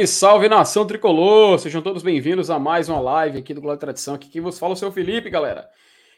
[0.00, 1.58] Salve, salve nação tricolor!
[1.58, 4.14] Sejam todos bem-vindos a mais uma live aqui do Glória Tradição.
[4.14, 5.68] Aqui quem vos fala é o seu Felipe, galera.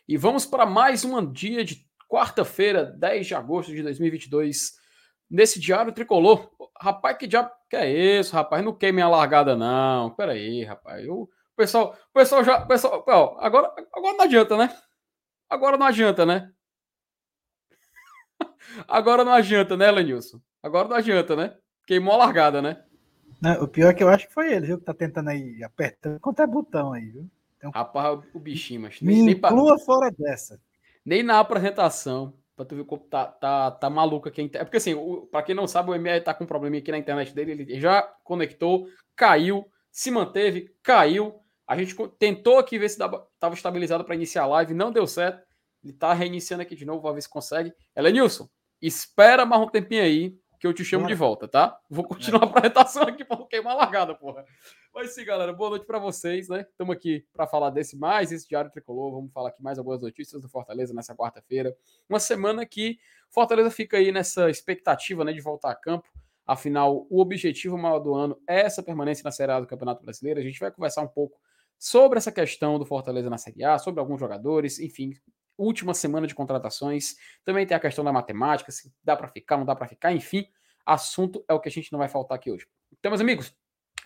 [0.06, 4.74] E vamos para mais um dia de quarta-feira, 10 de agosto de 2022,
[5.30, 6.50] nesse Diário Tricolor.
[6.80, 8.64] Rapaz, que diabo que é isso, rapaz?
[8.64, 10.10] Não queime a largada, não.
[10.10, 11.04] Pera aí, rapaz.
[11.04, 12.60] Eu, o pessoal, pessoal já.
[12.64, 13.04] Pessoal,
[13.40, 14.76] agora, agora não adianta, né?
[15.48, 16.50] Agora não adianta, né?
[18.86, 20.40] agora não adianta, né, Lenilson?
[20.62, 21.56] Agora não adianta, né?
[21.86, 22.84] Queimou a largada, né?
[23.42, 24.78] Não, o pior é que eu acho que foi ele, viu?
[24.78, 27.28] Que tá tentando aí, apertando qualquer botão aí, viu?
[27.56, 30.60] Então, Rapaz, o bichinho, mas me nem, inclua pra, fora dessa.
[31.04, 34.48] Nem na apresentação, pra tu ver como tá, tá, tá maluco aqui.
[34.54, 36.92] É porque assim, o, pra quem não sabe, o MR tá com um probleminha aqui
[36.92, 41.40] na internet dele, ele já conectou, caiu, se manteve, caiu.
[41.66, 45.06] A gente tentou aqui ver se dava, tava estabilizado para iniciar a live, não deu
[45.06, 45.44] certo.
[45.82, 47.72] Ele tá reiniciando aqui de novo, vamos ver se consegue.
[47.96, 48.48] Elenilson,
[48.80, 51.12] espera mais um tempinho aí, que eu te chamo Bora.
[51.12, 51.76] de volta, tá?
[51.90, 54.44] Vou continuar a apresentação aqui para não queimar largada, porra.
[54.94, 56.60] Mas sim, galera, boa noite para vocês, né?
[56.70, 59.10] Estamos aqui para falar desse mais, esse Diário Tricolor.
[59.10, 61.76] Vamos falar aqui mais algumas notícias do Fortaleza nessa quarta-feira.
[62.08, 66.08] Uma semana que Fortaleza fica aí nessa expectativa, né, de voltar a campo.
[66.46, 70.38] Afinal, o objetivo maior do ano é essa permanência na Série A do Campeonato Brasileiro.
[70.38, 71.40] A gente vai conversar um pouco
[71.76, 75.12] sobre essa questão do Fortaleza na Série A, sobre alguns jogadores, enfim,
[75.56, 77.14] última semana de contratações.
[77.44, 80.46] Também tem a questão da matemática, se dá para ficar, não dá para ficar, enfim.
[80.84, 82.66] Assunto é o que a gente não vai faltar aqui hoje.
[82.98, 83.54] Então, meus amigos,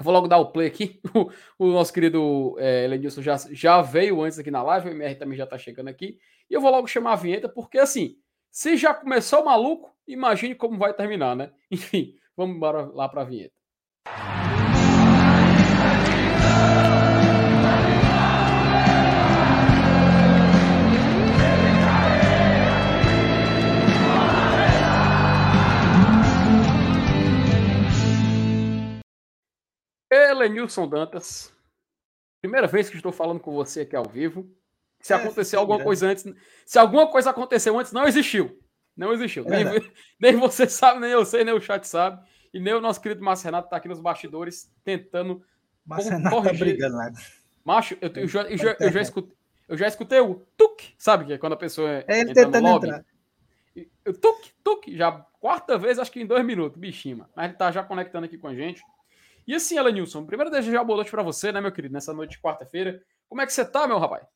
[0.00, 1.00] vou logo dar o play aqui.
[1.58, 5.38] O, nosso querido é, Lenilson já, já veio antes aqui na live, o MR também
[5.38, 6.18] já está chegando aqui.
[6.50, 8.16] E eu vou logo chamar a vinheta, porque assim,
[8.50, 11.50] se já começou maluco, imagine como vai terminar, né?
[11.70, 13.56] Enfim, vamos embora lá para a vinheta.
[30.36, 31.52] Elenilson Dantas.
[32.40, 34.48] Primeira vez que estou falando com você aqui ao vivo.
[35.00, 35.84] Se é, aconteceu alguma né?
[35.84, 36.24] coisa antes.
[36.64, 38.60] Se alguma coisa aconteceu antes, não existiu.
[38.96, 39.44] Não existiu.
[39.46, 42.26] É nem, nem, você sabe, nem eu sei, nem o chat sabe.
[42.52, 45.42] E nem o nosso querido Márcio Renato está aqui nos bastidores tentando.
[45.84, 47.10] Márcio Renato tá brigando lá.
[47.64, 49.36] Macho, eu, eu, já, eu, já, eu, já escutei,
[49.68, 51.24] eu já escutei o tuk, sabe?
[51.26, 52.86] Que é quando a pessoa é ele tentando lobby.
[52.86, 53.04] entrar.
[54.04, 57.26] Eu, tuk, tuk, já quarta vez, acho que em dois minutos, bichinho.
[57.34, 58.82] Mas ele tá já conectando aqui com a gente.
[59.46, 62.40] E assim, Elenilson, primeiro desejar boa noite para você, né, meu querido, nessa noite de
[62.40, 63.00] quarta-feira.
[63.28, 64.26] Como é que você tá, meu rapaz?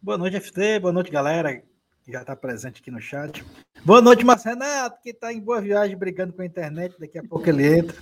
[0.00, 1.60] Boa noite, FT, boa noite, galera,
[2.04, 3.44] que já está presente aqui no chat.
[3.84, 7.24] Boa noite, Marcelo Renato, que está em boa viagem brigando com a internet, daqui a
[7.24, 8.00] pouco ele entra.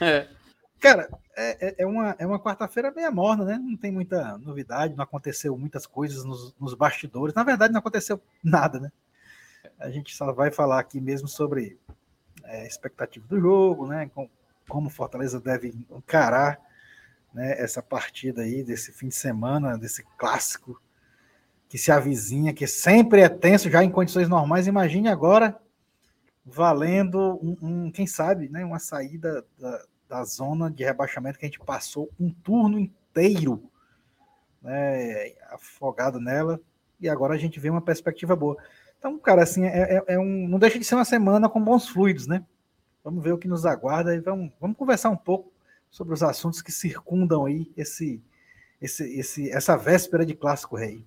[0.00, 0.26] É.
[0.80, 3.60] Cara, é, é, é uma, é uma quarta-feira bem morna, né?
[3.62, 7.36] Não tem muita novidade, não aconteceu muitas coisas nos, nos bastidores.
[7.36, 8.90] Na verdade, não aconteceu nada, né?
[9.78, 11.78] A gente só vai falar aqui mesmo sobre
[12.42, 14.10] é, expectativa do jogo, né?
[14.12, 14.28] Com,
[14.68, 16.60] como Fortaleza deve encarar
[17.32, 20.80] né, essa partida aí, desse fim de semana, desse clássico
[21.68, 24.66] que se avizinha, que sempre é tenso já em condições normais.
[24.66, 25.58] Imagine agora
[26.44, 31.48] valendo um, um quem sabe, né, uma saída da, da, zona de rebaixamento que a
[31.48, 33.70] gente passou um turno inteiro
[34.60, 36.60] né, afogado nela
[37.00, 38.56] e agora a gente vê uma perspectiva boa.
[38.98, 41.88] Então, cara, assim, é, é, é um, não deixa de ser uma semana com bons
[41.88, 42.44] fluidos, né?
[43.04, 45.52] Vamos ver o que nos aguarda e vamos, vamos conversar um pouco
[45.90, 48.22] sobre os assuntos que circundam aí esse,
[48.80, 51.04] esse, esse, essa véspera de Clássico Rei.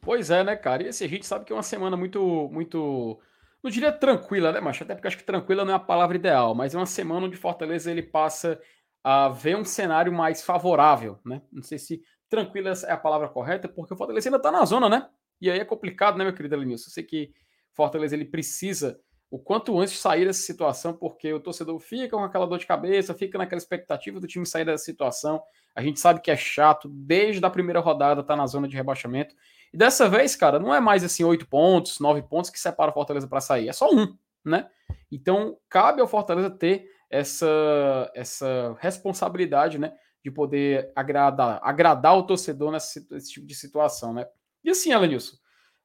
[0.00, 0.82] Pois é, né, cara?
[0.82, 3.20] E assim, a gente sabe que é uma semana muito, muito,
[3.62, 4.82] não diria tranquila, né, macho?
[4.82, 7.36] Até porque acho que tranquila não é a palavra ideal, mas é uma semana onde
[7.36, 8.60] Fortaleza ele passa
[9.04, 11.42] a ver um cenário mais favorável, né?
[11.52, 14.88] Não sei se tranquila é a palavra correta, porque o Fortaleza ainda tá na zona,
[14.88, 15.08] né?
[15.40, 16.88] E aí é complicado, né, meu querido Elenilson?
[16.88, 17.32] Eu sei que
[17.72, 18.98] Fortaleza ele precisa
[19.32, 23.14] o quanto antes sair dessa situação, porque o torcedor fica com aquela dor de cabeça,
[23.14, 25.42] fica naquela expectativa do time sair dessa situação.
[25.74, 29.34] A gente sabe que é chato, desde a primeira rodada tá na zona de rebaixamento.
[29.72, 32.94] E dessa vez, cara, não é mais assim oito pontos, nove pontos que separa o
[32.94, 34.14] Fortaleza para sair, é só um,
[34.44, 34.68] né?
[35.10, 42.70] Então cabe ao Fortaleza ter essa essa responsabilidade, né, de poder agradar, agradar o torcedor
[42.70, 44.26] nesse, nesse tipo de situação, né?
[44.62, 45.38] E assim, Elenilson,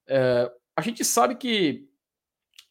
[0.05, 1.86] é, a gente sabe que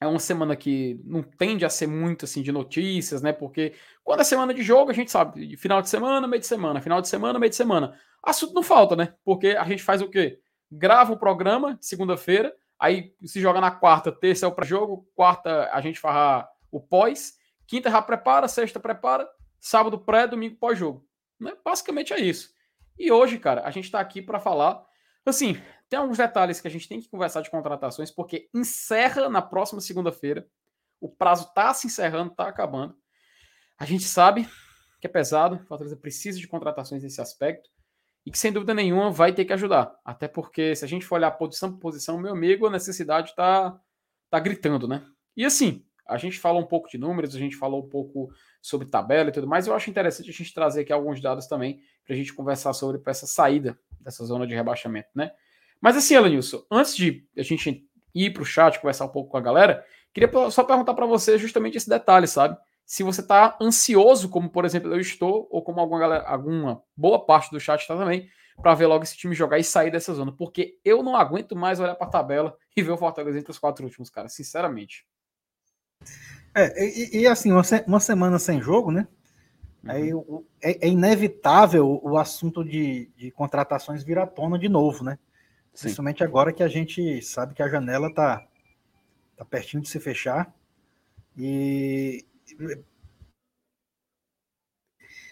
[0.06, 3.32] é uma semana que não tende a ser muito assim de notícias, né?
[3.32, 6.80] Porque quando é semana de jogo, a gente sabe, final de semana, meio de semana,
[6.80, 7.98] final de semana, meio de semana.
[8.22, 9.14] Assunto não falta, né?
[9.24, 10.40] Porque a gente faz o quê?
[10.70, 15.80] Grava o programa segunda-feira, aí se joga na quarta, terça é o pré-jogo, quarta a
[15.80, 17.34] gente faz o pós,
[17.66, 19.28] quinta já prepara, sexta prepara,
[19.60, 21.06] sábado pré, domingo pós-jogo.
[21.38, 21.52] Né?
[21.64, 22.50] Basicamente é isso.
[22.98, 24.82] E hoje, cara, a gente tá aqui para falar,
[25.24, 29.40] assim, tem alguns detalhes que a gente tem que conversar de contratações, porque encerra na
[29.40, 30.46] próxima segunda-feira.
[31.00, 32.96] O prazo está se encerrando, está acabando.
[33.78, 34.48] A gente sabe
[35.00, 37.70] que é pesado, o Fortaleza precisa de contratações nesse aspecto
[38.24, 39.94] e que sem dúvida nenhuma vai ter que ajudar.
[40.04, 43.78] Até porque se a gente for olhar posição por posição, meu amigo, a necessidade está
[44.28, 45.06] tá gritando, né?
[45.36, 48.28] E assim, a gente falou um pouco de números, a gente falou um pouco
[48.60, 49.66] sobre tabela e tudo mais.
[49.66, 53.00] Eu acho interessante a gente trazer aqui alguns dados também para a gente conversar sobre
[53.06, 55.30] essa saída dessa zona de rebaixamento, né?
[55.80, 59.36] Mas assim, Elenilson, antes de a gente ir para o chat, conversar um pouco com
[59.36, 62.56] a galera, queria só perguntar para você justamente esse detalhe, sabe?
[62.84, 67.24] Se você está ansioso, como por exemplo eu estou, ou como alguma, galera, alguma boa
[67.24, 68.28] parte do chat está também,
[68.62, 71.78] para ver logo esse time jogar e sair dessa zona, porque eu não aguento mais
[71.78, 75.04] olhar para a tabela e ver o Fortaleza entre os quatro últimos, cara, sinceramente.
[76.54, 79.06] É, e, e assim, uma, uma, semana sem jogo, né?
[79.84, 79.90] Uhum.
[79.90, 80.10] Aí,
[80.62, 85.18] é, é, inevitável o assunto de, de contratações vir à tona de novo, né?
[85.76, 85.82] Sim.
[85.82, 88.48] Principalmente agora que a gente sabe que a janela tá,
[89.36, 90.50] tá pertinho de se fechar.
[91.36, 92.24] E.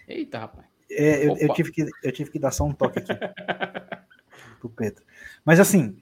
[0.06, 0.66] Eita, rapaz.
[0.90, 3.12] É, eu, eu, tive que, eu tive que dar só um toque aqui
[4.60, 5.02] pro Pedro.
[5.42, 5.96] Mas assim,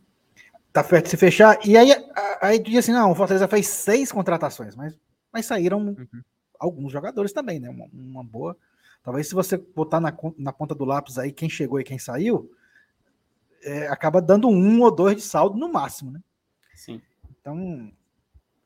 [0.72, 1.56] tá perto de se fechar.
[1.64, 1.92] E aí,
[2.40, 4.98] aí diz assim: não, o Fortaleza fez seis contratações, mas
[5.32, 6.22] mas saíram uhum.
[6.58, 7.70] alguns jogadores também, né?
[7.70, 8.56] Uma, uma, boa.
[9.04, 12.52] Talvez se você botar na, na ponta do lápis aí quem chegou e quem saiu,
[13.62, 16.20] é, acaba dando um ou dois de saldo no máximo, né?
[16.74, 17.00] Sim.
[17.40, 17.92] Então,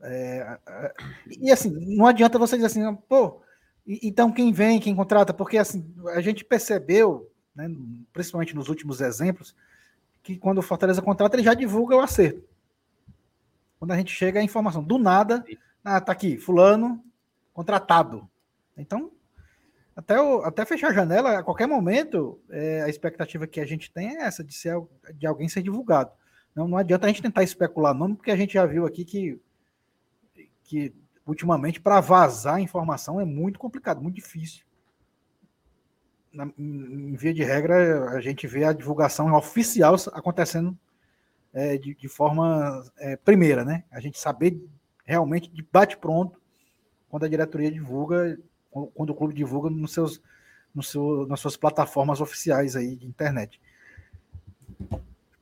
[0.01, 0.95] é, é,
[1.41, 3.41] e assim, não adianta você dizer assim, pô,
[3.87, 7.71] então quem vem, quem contrata, porque assim, a gente percebeu, né,
[8.13, 9.55] principalmente nos últimos exemplos,
[10.23, 12.43] que quando o Fortaleza contrata, ele já divulga o acerto.
[13.79, 15.45] Quando a gente chega a informação, do nada,
[15.85, 17.03] ah, tá aqui, fulano
[17.53, 18.29] contratado.
[18.77, 19.11] Então,
[19.97, 23.91] até, o, até fechar a janela, a qualquer momento, é, a expectativa que a gente
[23.91, 24.77] tem é essa, de, ser,
[25.15, 26.13] de alguém ser divulgado.
[26.55, 29.41] Não, não adianta a gente tentar especular nome, porque a gente já viu aqui que,
[30.65, 30.95] que
[31.27, 34.65] ultimamente, para vazar informação é muito complicado, muito difícil.
[36.31, 40.79] Na, em, via de regra, a gente vê a divulgação oficial acontecendo
[41.55, 43.85] é, de, de, forma é, primeira, né?
[43.91, 44.63] A gente saber
[45.07, 46.39] realmente de bate-pronto
[47.09, 48.39] quando a diretoria divulga,
[48.95, 50.21] quando o clube divulga nos seus,
[50.75, 53.61] no seu, nas suas plataformas oficiais aí de internet.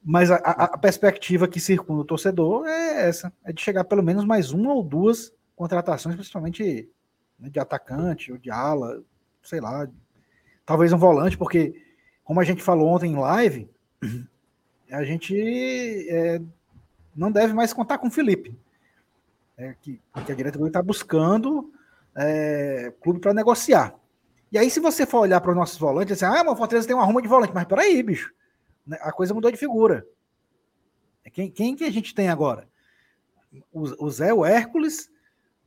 [0.03, 4.25] Mas a, a, perspectiva que circunda o torcedor é essa: é de chegar pelo menos
[4.25, 6.89] mais uma ou duas contratações, principalmente
[7.39, 9.03] né, de atacante ou de ala,
[9.43, 9.89] sei lá,
[10.67, 11.83] talvez um volante, porque,
[12.23, 13.69] como a gente falou ontem em live,
[14.91, 15.35] a gente
[16.11, 16.41] é,
[17.17, 18.59] não deve mais contar com o Felipe
[19.57, 21.73] é, que, que a diretoria está buscando
[22.17, 23.95] é, clube para negociar.
[24.51, 26.97] E aí, se você for olhar para os nossos volantes, assim, ah, o Fortaleza tem
[26.97, 28.33] uma ruma de volante, mas peraí, bicho,
[28.87, 30.07] né, a coisa mudou de figura.
[31.25, 32.69] É, quem, quem que a gente tem agora?
[33.73, 35.11] O, o Zé, o Hércules,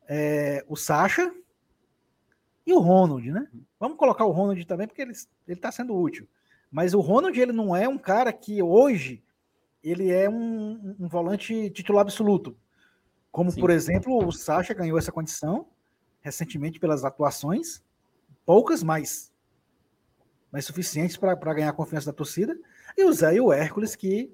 [0.08, 1.34] é, o Sacha
[2.66, 3.48] e o Ronald, né?
[3.80, 5.14] Vamos colocar o Ronald também, porque ele
[5.48, 6.28] está sendo útil.
[6.72, 9.24] Mas o Ronald, ele não é um cara que hoje
[9.84, 12.58] ele é um, um volante titular absoluto.
[13.32, 13.60] Como, Sim.
[13.62, 15.68] por exemplo, o Sacha ganhou essa condição
[16.22, 17.84] recentemente pelas atuações,
[18.46, 19.32] poucas, mas,
[20.52, 22.58] mas suficientes para ganhar a confiança da torcida.
[22.98, 24.34] E o Zé e o Hércules, que,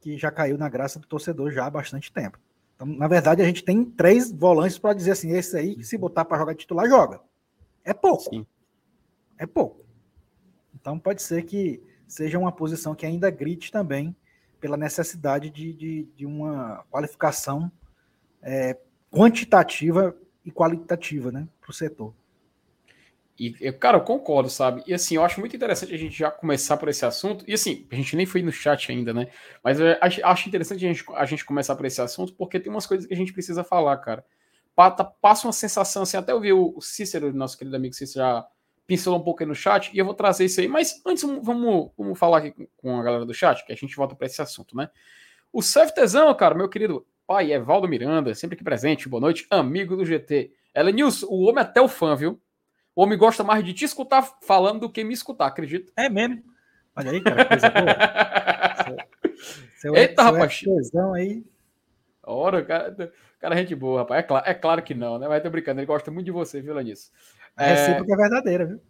[0.00, 2.38] que já caiu na graça do torcedor já há bastante tempo.
[2.74, 6.24] Então, na verdade, a gente tem três volantes para dizer assim: esse aí, se botar
[6.24, 7.20] para jogar titular, joga.
[7.82, 8.24] É pouco.
[8.24, 8.46] Sim.
[9.38, 9.84] É pouco.
[10.74, 14.14] Então, pode ser que seja uma posição que ainda grite também
[14.60, 17.70] pela necessidade de, de, de uma qualificação
[18.42, 18.76] é,
[19.10, 20.16] quantitativa
[20.46, 22.14] e qualitativa né, para o setor.
[23.38, 24.82] E, cara, eu concordo, sabe?
[24.86, 27.44] E assim, eu acho muito interessante a gente já começar por esse assunto.
[27.46, 29.28] E assim, a gente nem foi no chat ainda, né?
[29.62, 32.86] Mas eu acho interessante a gente, a gente começar por esse assunto, porque tem umas
[32.86, 34.24] coisas que a gente precisa falar, cara.
[35.20, 38.46] Passa uma sensação, assim, até eu vi o Cícero, nosso querido amigo Cícero, já
[38.86, 40.68] pincelou um pouco aí no chat, e eu vou trazer isso aí.
[40.68, 44.14] Mas antes, vamos, vamos falar aqui com a galera do chat, que a gente volta
[44.14, 44.88] para esse assunto, né?
[45.52, 45.92] O Surf
[46.38, 50.52] cara, meu querido pai Evaldo Miranda, sempre aqui presente, boa noite, amigo do GT.
[50.72, 52.40] Ela Nilson, o homem é até o fã, viu?
[52.94, 55.92] O homem gosta mais de te escutar falando do que me escutar, acredito.
[55.96, 56.42] É mesmo.
[56.94, 58.96] Olha aí, cara, coisa boa.
[59.76, 60.62] seu, Eita, seu rapaz.
[61.16, 61.44] aí.
[62.22, 64.20] Ora, cara, cara, é gente boa, rapaz.
[64.20, 65.26] É claro, é claro que não, né?
[65.28, 67.12] Mas tô brincando, ele gosta muito de você, viu, Lanis?
[67.58, 68.80] É, é sempre que é verdadeira, viu?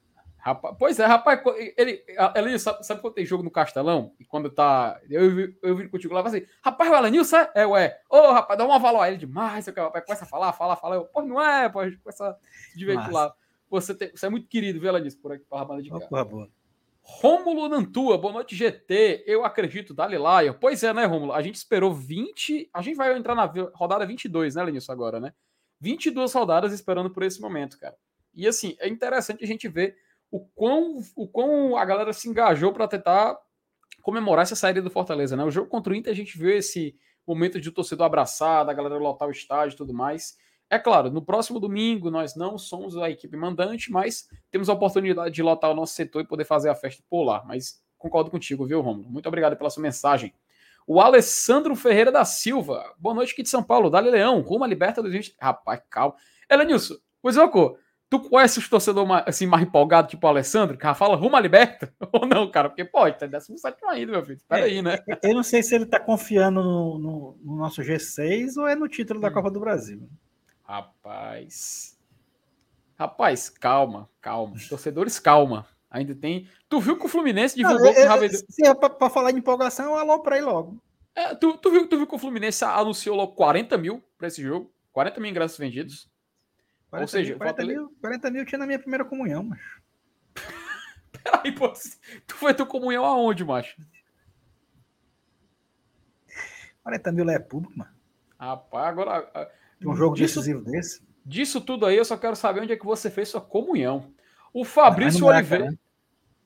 [0.46, 1.42] Rapaz, pois é, rapaz,
[1.76, 2.04] ele,
[2.36, 4.14] ele sabe, sabe, quando tem jogo no Castelão?
[4.20, 5.00] E quando tá.
[5.10, 7.50] Eu, eu, vi contigo lá, assim, rapaz, o Elenilson é?
[7.56, 8.00] É, ué.
[8.08, 9.66] Ô, oh, rapaz, dá uma valor a ele demais.
[9.66, 10.94] Rapaz, começa a falar, falar, falar.
[10.94, 13.34] Eu, pô, não é, pô, a gente começa a se divertir lá.
[13.68, 15.98] Você, tem, você é muito querido, viu, Elenilson, por aqui, pra Ramada de Cá.
[17.02, 19.24] Rômulo Nantua, boa noite, GT.
[19.26, 20.54] Eu acredito, Dali Laia.
[20.54, 21.32] Pois é, né, Rômulo?
[21.32, 22.70] A gente esperou 20.
[22.72, 25.32] A gente vai entrar na rodada 22, né, Lenilson, agora, né?
[25.80, 27.96] 22 rodadas esperando por esse momento, cara.
[28.32, 32.72] E assim, é interessante a gente ver o quão, o quão a galera se engajou
[32.72, 33.38] para tentar
[34.02, 35.44] comemorar essa saída do Fortaleza, né?
[35.44, 38.74] O jogo contra o Inter a gente viu esse momento de o torcedor abraçado, a
[38.74, 40.36] galera lotar o estádio e tudo mais.
[40.68, 45.34] É claro, no próximo domingo nós não somos a equipe mandante, mas temos a oportunidade
[45.34, 47.42] de lotar o nosso setor e poder fazer a festa por lá.
[47.46, 49.08] Mas concordo contigo, viu, Romulo?
[49.08, 50.34] Muito obrigado pela sua mensagem.
[50.86, 52.94] O Alessandro Ferreira da Silva.
[52.98, 53.90] Boa noite aqui de São Paulo.
[53.90, 55.36] Dali Leão, rumo à Liberta 2020.
[55.40, 56.14] Rapaz, calma.
[56.48, 57.42] Elenilson, pois é,
[58.08, 61.92] Tu conhece os torcedores assim, mais empolgados, tipo o Alessandro, que fala rumo à liberta?
[62.12, 62.68] Ou não, cara?
[62.68, 64.36] Porque pode, tá 17 ainda, meu filho.
[64.36, 64.98] Espera é, aí, né?
[65.22, 68.88] Eu não sei se ele tá confiando no, no, no nosso G6 ou é no
[68.88, 69.32] título da hum.
[69.32, 70.08] Copa do Brasil.
[70.62, 71.98] Rapaz.
[72.96, 74.56] Rapaz, calma, calma.
[74.68, 75.66] Torcedores, calma.
[75.90, 76.48] Ainda tem.
[76.68, 79.32] Tu viu que o Fluminense divulgou não, é, que o Se é pra, pra, falar
[79.32, 80.80] de empolgação, alô pra aí logo.
[81.14, 84.42] É, tu, tu, viu, tu viu que o Fluminense anunciou logo 40 mil pra esse
[84.42, 84.72] jogo?
[84.92, 86.08] 40 mil ingressos vendidos.
[86.90, 89.82] 40 Ou seja, mil, 40, mil, 40 mil tinha na minha primeira comunhão, macho.
[91.22, 91.72] Peraí, pô,
[92.26, 93.76] tu foi tua comunhão aonde, macho?
[96.82, 97.90] 40 mil é público, mano.
[98.38, 99.50] Rapaz, agora.
[99.84, 101.02] Um jogo disso, decisivo desse?
[101.24, 104.12] Disso tudo aí, eu só quero saber onde é que você fez sua comunhão.
[104.52, 105.76] O Fabrício Oliveira.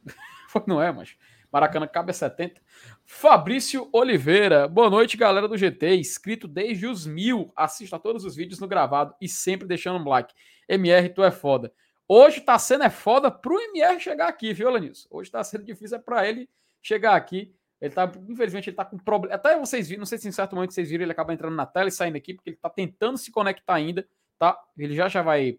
[0.67, 1.17] não é, mas.
[1.53, 2.61] Maracanã cabe a 70.
[3.05, 5.97] Fabrício Oliveira, boa noite, galera do GT.
[5.97, 7.53] Inscrito desde os mil.
[7.57, 10.33] Assista todos os vídeos no gravado e sempre deixando um like.
[10.69, 11.73] MR, tu é foda.
[12.07, 15.09] Hoje tá sendo é foda pro MR chegar aqui, viu, Lanilson?
[15.11, 16.49] Hoje tá sendo difícil é pra ele
[16.81, 17.53] chegar aqui.
[17.81, 19.35] Ele tá, infelizmente, ele tá com problema.
[19.35, 21.67] Até vocês viram, não sei se em certo momento vocês viram, ele acaba entrando na
[21.67, 24.07] tela e saindo aqui, porque ele tá tentando se conectar ainda,
[24.39, 24.57] tá?
[24.77, 25.59] Ele já já vai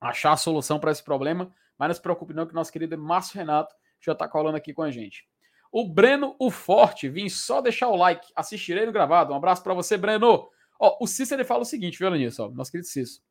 [0.00, 3.36] achar a solução para esse problema, mas não se preocupe não que nosso querido Márcio
[3.36, 5.26] Renato já tá colando aqui com a gente.
[5.70, 9.32] O Breno, o Forte, vim só deixar o like, assistirei no gravado.
[9.32, 10.48] Um abraço para você, Breno.
[10.80, 13.22] Ó, o Cícero fala o seguinte, viu, ó, nosso querido Cícero.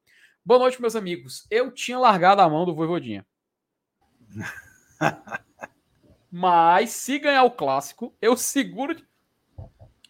[0.46, 1.48] Boa noite, meus amigos.
[1.50, 3.26] Eu tinha largado a mão do Voivodinha.
[6.32, 8.96] Mas se ganhar o clássico, eu seguro.
[8.96, 9.06] De...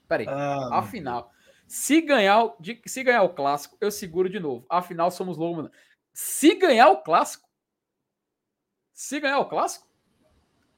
[0.07, 1.31] Peraí, ah, afinal.
[1.67, 4.65] Se ganhar, de, se ganhar o clássico, eu seguro de novo.
[4.69, 5.69] Afinal, somos logo.
[6.13, 7.47] Se ganhar o clássico.
[8.93, 9.86] Se ganhar o clássico,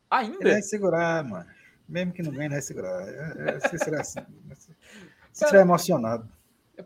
[0.09, 0.37] Ainda?
[0.41, 1.49] Ele vai segurar, mano.
[1.87, 3.07] Mesmo que não ganhe, ele vai segurar.
[3.07, 4.19] É, é, se será assim.
[5.31, 6.29] Se estiver emocionado.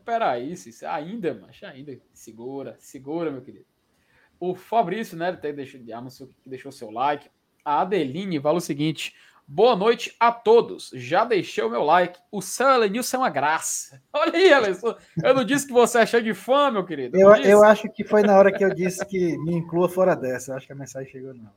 [0.03, 1.98] Peraí, isso ainda, mas ainda.
[2.13, 3.65] Segura, segura, meu querido.
[4.39, 7.30] O Fabrício, né, ele deixou, anunciou que deixou seu like.
[7.63, 9.13] A Adeline fala o seguinte:
[9.46, 10.89] Boa noite a todos.
[10.96, 12.18] Já deixei o meu like.
[12.32, 14.01] O seu Elenilson é uma graça.
[14.13, 14.96] Olha aí, Alisson.
[15.22, 17.18] Eu não disse que você é cheio de fã, meu querido.
[17.18, 20.51] Eu, eu acho que foi na hora que eu disse que me inclua fora dessa.
[20.51, 21.51] Eu acho que a mensagem chegou, não.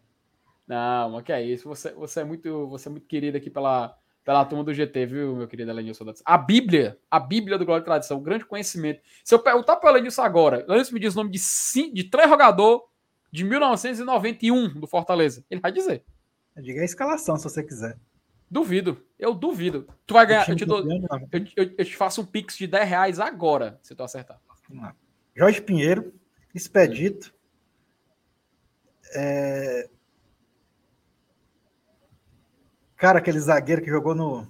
[0.67, 1.69] Não, mas que é isso.
[1.69, 5.37] Você, você, é, muito, você é muito querido aqui pela, pela turma do GT, viu,
[5.37, 6.13] meu querido Elenilson?
[6.25, 9.01] A Bíblia, a Bíblia do Glória e Tradição, grande conhecimento.
[9.25, 12.05] Se eu perguntar para o Elenilson agora, Elenilson me diz o nome de, cinco, de
[12.05, 12.83] três jogadores
[13.31, 15.45] de 1991 do Fortaleza.
[15.51, 16.05] Ele vai dizer.
[16.57, 17.99] Diga a escalação, se você quiser.
[18.51, 19.87] Duvido, eu duvido.
[20.07, 22.89] Tu vai ganhar, eu te, dou, eu, eu, eu te faço um pix de 10
[22.89, 24.41] reais agora, se tu acertar.
[25.35, 26.15] Jorge Pinheiro,
[26.55, 27.35] Expedito,
[29.15, 29.91] é,
[32.97, 34.47] Cara, aquele zagueiro que jogou no.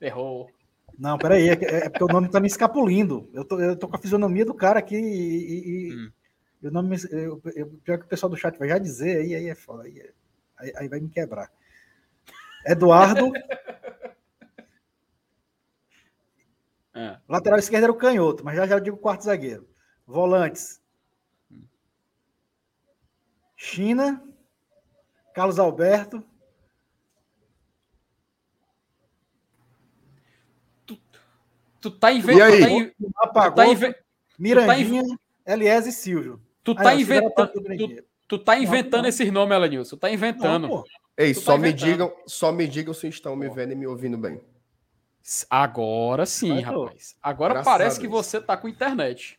[0.00, 0.50] Errou.
[0.98, 3.30] Não, peraí, é, é porque o nome tá me escapulindo.
[3.32, 5.90] Eu tô, eu tô com a fisionomia do cara aqui e.
[5.90, 6.10] e hum.
[6.64, 6.96] o nome.
[7.10, 9.84] Eu, eu, pior que o pessoal do chat vai já dizer, aí, aí é foda.
[9.84, 10.12] Aí, é,
[10.56, 11.50] aí, aí vai me quebrar.
[12.64, 13.30] Eduardo.
[16.94, 17.18] é.
[17.28, 19.68] Lateral esquerdo era o canhoto, mas já já eu digo quarto zagueiro.
[20.06, 20.80] Volantes.
[21.52, 21.62] Hum.
[23.54, 24.22] China.
[25.34, 26.24] Carlos Alberto.
[31.86, 32.38] Tu tá inventando.
[32.38, 32.92] E aí?
[32.98, 33.94] Tu tá, tá inve...
[34.36, 36.40] Mirandinha, tu tá Elias e Silvio.
[36.64, 39.96] Tu tá, inventando, tu, tu, tá inventando não, esses nomes, Elenilson.
[39.96, 40.66] Tu tá inventando.
[40.66, 40.84] Não,
[41.16, 43.86] Ei, tu só tá me digam, só me digam se estão me vendo e me
[43.86, 44.40] ouvindo bem.
[45.48, 47.16] Agora sim, Vai, rapaz.
[47.22, 49.38] Agora Graças parece que você tá com internet.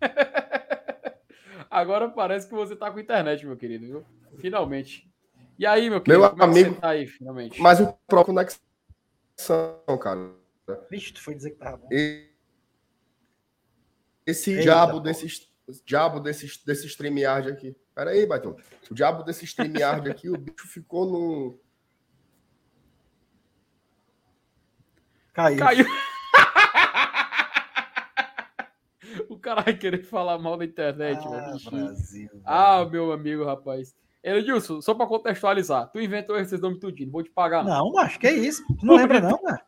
[1.70, 4.04] Agora parece que você tá com internet, meu querido, viu?
[4.40, 5.10] Finalmente.
[5.58, 7.62] E aí, meu querido, meu como amigo, é que tá aí, finalmente?
[7.62, 10.45] Mas o próprio conexão, cara.
[10.90, 11.88] Vixe, tu foi dizer que tava bom.
[14.26, 15.26] Esse Eita, diabo desse
[15.84, 17.76] diabo desse, desse StreamYard aqui.
[17.94, 18.56] Pera aí, Batom.
[18.90, 21.58] O diabo desse StreamYard aqui, o bicho ficou no...
[25.32, 25.58] Caiu.
[25.58, 25.86] Caiu.
[29.28, 31.56] o cara vai querer falar mal da internet, ah.
[31.70, 33.94] Brasil, ah, meu amigo, rapaz.
[34.22, 37.64] Edilson, só para contextualizar, tu inventou esses nomes tudinho, vou te pagar.
[37.64, 38.64] Não, não acho que é isso.
[38.80, 39.64] Tu não lembra, não, cara?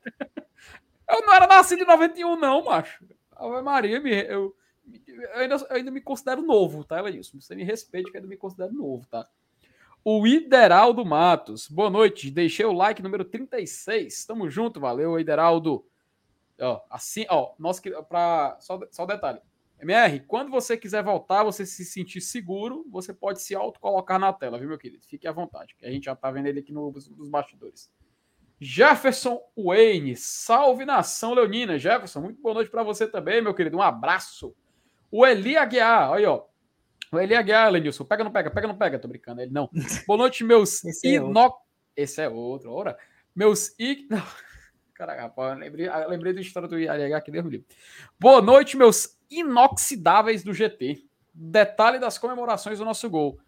[1.09, 3.05] Eu não era nascido em 91, não, macho.
[3.33, 4.55] Ave Maria, me, eu,
[5.07, 7.41] Eu ainda, eu ainda me considero novo, tá, Elenilson?
[7.41, 9.29] Você me respeite que eu ainda me considero novo, tá?
[10.05, 11.69] O Ideraldo Matos.
[11.69, 12.31] Boa noite.
[12.31, 14.25] Deixei o like número 36.
[14.25, 15.85] Tamo junto, valeu, Ideraldo.
[16.61, 19.41] Ó, assim, ó, nosso para só, só detalhe.
[19.81, 24.59] MR, quando você quiser voltar, você se sentir seguro, você pode se auto-colocar na tela,
[24.59, 25.07] viu, meu querido?
[25.07, 27.89] Fique à vontade, que a gente já tá vendo ele aqui nos, nos bastidores.
[28.61, 31.79] Jefferson Wayne, salve nação leonina.
[31.79, 33.77] Jefferson, muito boa noite para você também, meu querido.
[33.77, 34.55] Um abraço.
[35.11, 36.45] O Eli Aguiar, aí, ó.
[37.13, 39.71] O Eli Aguiar, Lenilson, pega não pega, pega não pega, tô brincando, ele não.
[40.07, 41.21] Boa noite, meus Esse é.
[41.97, 42.99] Esse é outro, ora.
[43.35, 44.07] Meus i...
[44.11, 44.23] Não.
[44.95, 47.65] Caraca, rapaz, eu lembrei, eu lembrei da história do Eli Aguiar que livro.
[48.19, 51.05] Boa noite, meus inoxidáveis do GT.
[51.33, 53.39] Detalhe das comemorações do nosso gol.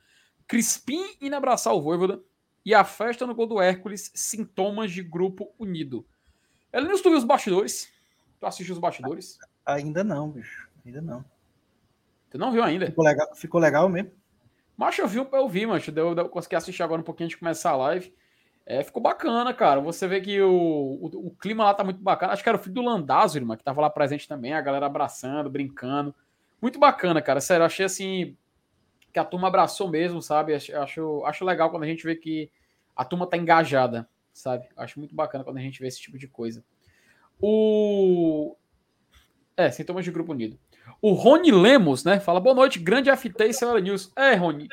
[0.47, 2.23] Crispim indo abraçar o Voivoda
[2.65, 6.07] e a festa no gol do Hércules, sintomas de grupo unido.
[6.73, 7.91] Elenilson, tu viu os bastidores?
[8.39, 9.39] Tu assistiu os bastidores?
[9.65, 10.69] Ainda não, bicho.
[10.85, 11.25] Ainda não.
[12.31, 12.87] Tu não viu ainda?
[12.87, 14.13] Ficou legal, ficou legal mesmo.
[14.77, 15.93] Mas eu vi, eu vi, macho.
[15.95, 18.15] Eu, eu consegui assistir agora um pouquinho antes de começar a live.
[18.65, 19.81] É, ficou bacana, cara.
[19.81, 22.33] Você vê que o, o, o, clima lá tá muito bacana.
[22.33, 24.87] Acho que era o filho do Landazzo, irmão, que tava lá presente também, a galera
[24.87, 26.15] abraçando, brincando.
[26.63, 27.41] Muito bacana, cara.
[27.41, 28.37] Sério, achei assim
[29.13, 30.55] que a turma abraçou mesmo, sabe?
[30.55, 32.51] Acho, acho legal quando a gente vê que
[32.95, 34.69] a turma tá engajada, sabe?
[34.77, 36.65] Acho muito bacana quando a gente vê esse tipo de coisa.
[37.41, 38.57] O.
[39.57, 40.59] É, sintomas de grupo unido.
[41.01, 42.21] O Rony Lemos, né?
[42.21, 44.13] Fala boa noite, grande FT e Celera News.
[44.17, 44.69] É, Rony,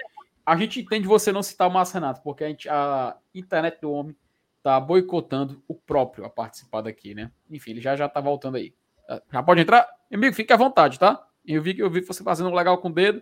[0.45, 3.91] a gente entende você não citar o Márcio Renato, porque a, gente, a internet do
[3.91, 4.15] homem
[4.63, 7.31] tá boicotando o próprio a participar daqui, né?
[7.49, 8.73] Enfim, ele já já tá voltando aí.
[9.07, 9.87] Ah, já pode entrar?
[10.11, 11.25] Amigo, fique à vontade, tá?
[11.45, 13.21] Eu vi que eu vi você fazendo um legal com o dedo.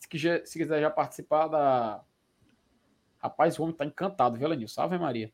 [0.00, 2.02] Se quiser, se quiser já participar da.
[3.18, 4.66] Rapaz, o homem tá encantado, viu, Lenil?
[4.66, 5.30] Salve Maria.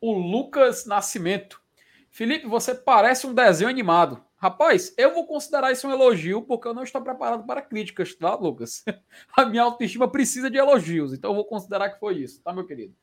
[0.00, 1.60] O Lucas Nascimento.
[2.08, 4.24] Felipe, você parece um desenho animado.
[4.36, 8.34] Rapaz, eu vou considerar isso um elogio porque eu não estou preparado para críticas, tá,
[8.36, 8.84] Lucas?
[9.36, 12.64] A minha autoestima precisa de elogios, então eu vou considerar que foi isso, tá, meu
[12.64, 12.94] querido?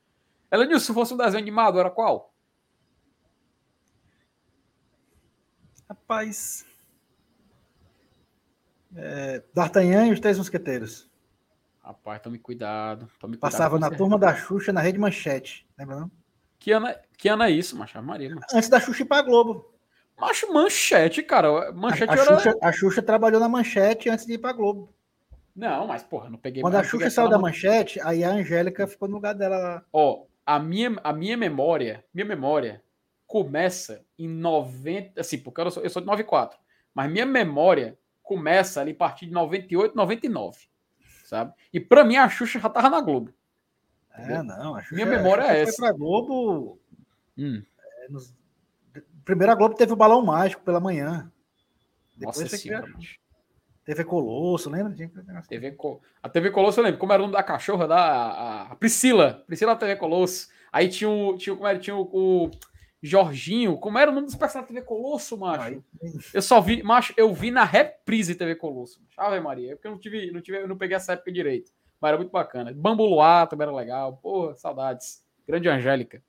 [0.52, 2.34] Elenilson, se fosse um desenho animado, era qual?
[5.90, 6.66] Rapaz.
[8.96, 11.10] É, D'Artagnan e os Três Mosqueteiros.
[11.82, 13.10] Rapaz, tome cuidado.
[13.20, 16.12] Tome Passava cuidado na turma da Xuxa na Rede Manchete, lembra não?
[16.58, 18.30] Que ano, é, que ano é isso, Macha Maria?
[18.30, 18.42] Mano?
[18.54, 19.74] Antes da Xuxa ir pra Globo.
[20.18, 21.74] Macho Manchete, cara.
[21.74, 22.38] Manchete a, a, era...
[22.38, 24.94] Xuxa, a Xuxa trabalhou na Manchete antes de ir pra Globo.
[25.56, 29.08] Não, mas porra, não peguei Quando a Xuxa saiu da Manchete, aí a Angélica ficou
[29.08, 29.86] no lugar dela lá.
[29.92, 32.82] Ó, a minha, a minha memória, minha memória
[33.28, 36.58] começa em 90, assim, porque eu sou, eu sou de 94,
[36.94, 40.58] mas minha memória começa ali a partir de 98, 99,
[41.26, 41.54] sabe?
[41.72, 43.32] E pra mim a Xuxa já tava na Globo.
[44.16, 45.78] É, não, a Xuxa, minha memória é essa.
[45.78, 46.80] Foi pra Globo.
[47.38, 47.62] Hum.
[47.80, 48.34] É, nos...
[49.26, 51.32] Primeiro a Globo teve o Balão Mágico pela manhã.
[52.18, 52.88] Depois Nossa senhora.
[53.86, 54.94] TV Colosso, lembra?
[55.48, 58.76] TV Co- A TV Colosso, eu lembro, como era o nome da cachorra da a-
[58.76, 60.48] Priscila, Priscila TV Colosso.
[60.72, 62.52] Aí tinha o, tinha, como era, tinha o, o
[63.06, 65.62] Jorginho, como era o nome dos personagens da TV Colosso, macho?
[65.64, 65.82] Aí,
[66.34, 69.02] Eu só vi, macho, eu vi na reprise TV Colosso.
[69.02, 69.14] macho.
[69.20, 71.72] Ave Maria, é porque eu não tive, não tive, eu não peguei essa época direito.
[72.00, 72.72] Mas era muito bacana.
[72.74, 74.18] Bambu Luar também era legal.
[74.18, 75.24] Porra, saudades.
[75.48, 76.24] Grande Angélica.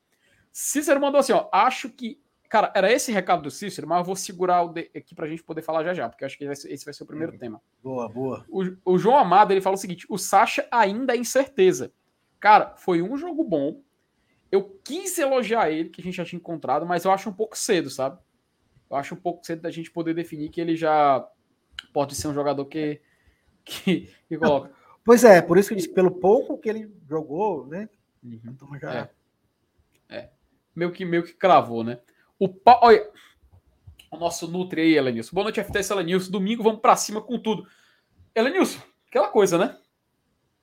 [0.53, 4.15] Cícero mandou assim, ó, acho que Cara, era esse recado do Cícero, mas eu vou
[4.15, 6.85] segurar o de- aqui pra gente poder falar já já, porque eu acho que esse
[6.85, 7.61] vai ser o primeiro tema.
[7.83, 8.45] boa, boa.
[8.49, 11.91] O, o João Amado ele fala o seguinte: o Sacha ainda é incerteza.
[12.39, 13.81] Cara, foi um jogo bom.
[14.55, 17.59] Eu quis elogiar ele, que a gente já tinha encontrado, mas eu acho um pouco
[17.59, 18.21] cedo, sabe?
[18.89, 21.29] Eu acho um pouco cedo da gente poder definir que ele já
[21.93, 23.01] pode ser um jogador que,
[23.65, 24.73] que, que coloca.
[25.05, 27.89] Pois é, por isso que eu disse, pelo pouco que ele jogou, né?
[28.23, 28.55] Uhum.
[28.57, 29.11] turma já.
[30.09, 30.31] É.
[30.73, 31.99] Meio que, meio que cravou, né?
[32.39, 32.79] O pa...
[32.81, 33.11] Olha,
[34.09, 35.35] o nosso Nutri aí, Elenilson.
[35.35, 36.31] Boa noite, FTS Elenilson.
[36.31, 37.67] Domingo vamos pra cima com tudo.
[38.33, 39.77] Elenilson, aquela coisa, né?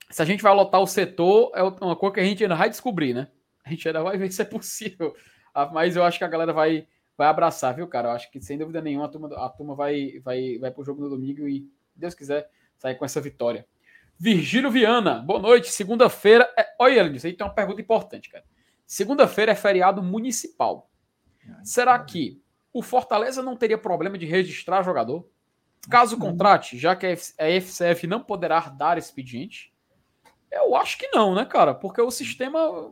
[0.10, 2.70] Se a gente vai lotar o setor, é uma coisa que a gente ainda vai
[2.70, 3.28] descobrir, né?
[3.72, 5.16] A gente ainda vai ver se é possível.
[5.54, 6.86] Ah, Mas eu acho que a galera vai,
[7.18, 8.10] vai abraçar, viu, cara?
[8.10, 11.02] Eu acho que, sem dúvida nenhuma, a turma, a turma vai, vai, vai pro jogo
[11.02, 11.62] no domingo e,
[11.94, 13.66] se Deus quiser, sair com essa vitória.
[14.20, 15.72] Virgílio Viana, boa noite.
[15.72, 16.52] Segunda-feira.
[16.58, 16.66] É...
[16.78, 18.44] Olha, Elenilson, aí tem uma pergunta importante, cara.
[18.86, 20.90] Segunda-feira é feriado municipal.
[21.64, 22.42] Será que
[22.74, 25.26] o Fortaleza não teria problema de registrar jogador?
[25.90, 27.16] Caso contrate, já que a
[27.62, 29.72] FCF não poderá dar expediente?
[30.52, 31.74] Eu acho que não, né, cara?
[31.74, 32.92] Porque o sistema.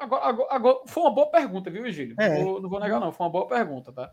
[0.00, 2.14] Agora, agora- agora- Foi uma boa pergunta, viu, Virgílio?
[2.18, 2.38] É.
[2.38, 3.12] Não, vou, não vou negar, não.
[3.12, 4.12] Foi uma boa pergunta, tá?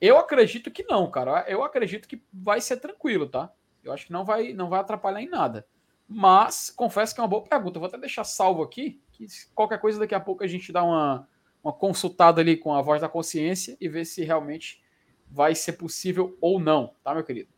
[0.00, 1.44] Eu acredito que não, cara.
[1.48, 3.52] Eu acredito que vai ser tranquilo, tá?
[3.84, 5.66] Eu acho que não vai, não vai atrapalhar em nada.
[6.08, 7.76] Mas, confesso que é uma boa pergunta.
[7.76, 10.82] Eu vou até deixar salvo aqui, que qualquer coisa daqui a pouco a gente dá
[10.82, 11.28] uma,
[11.62, 14.82] uma consultada ali com a voz da consciência e ver se realmente
[15.30, 17.48] vai ser possível ou não, tá, meu querido?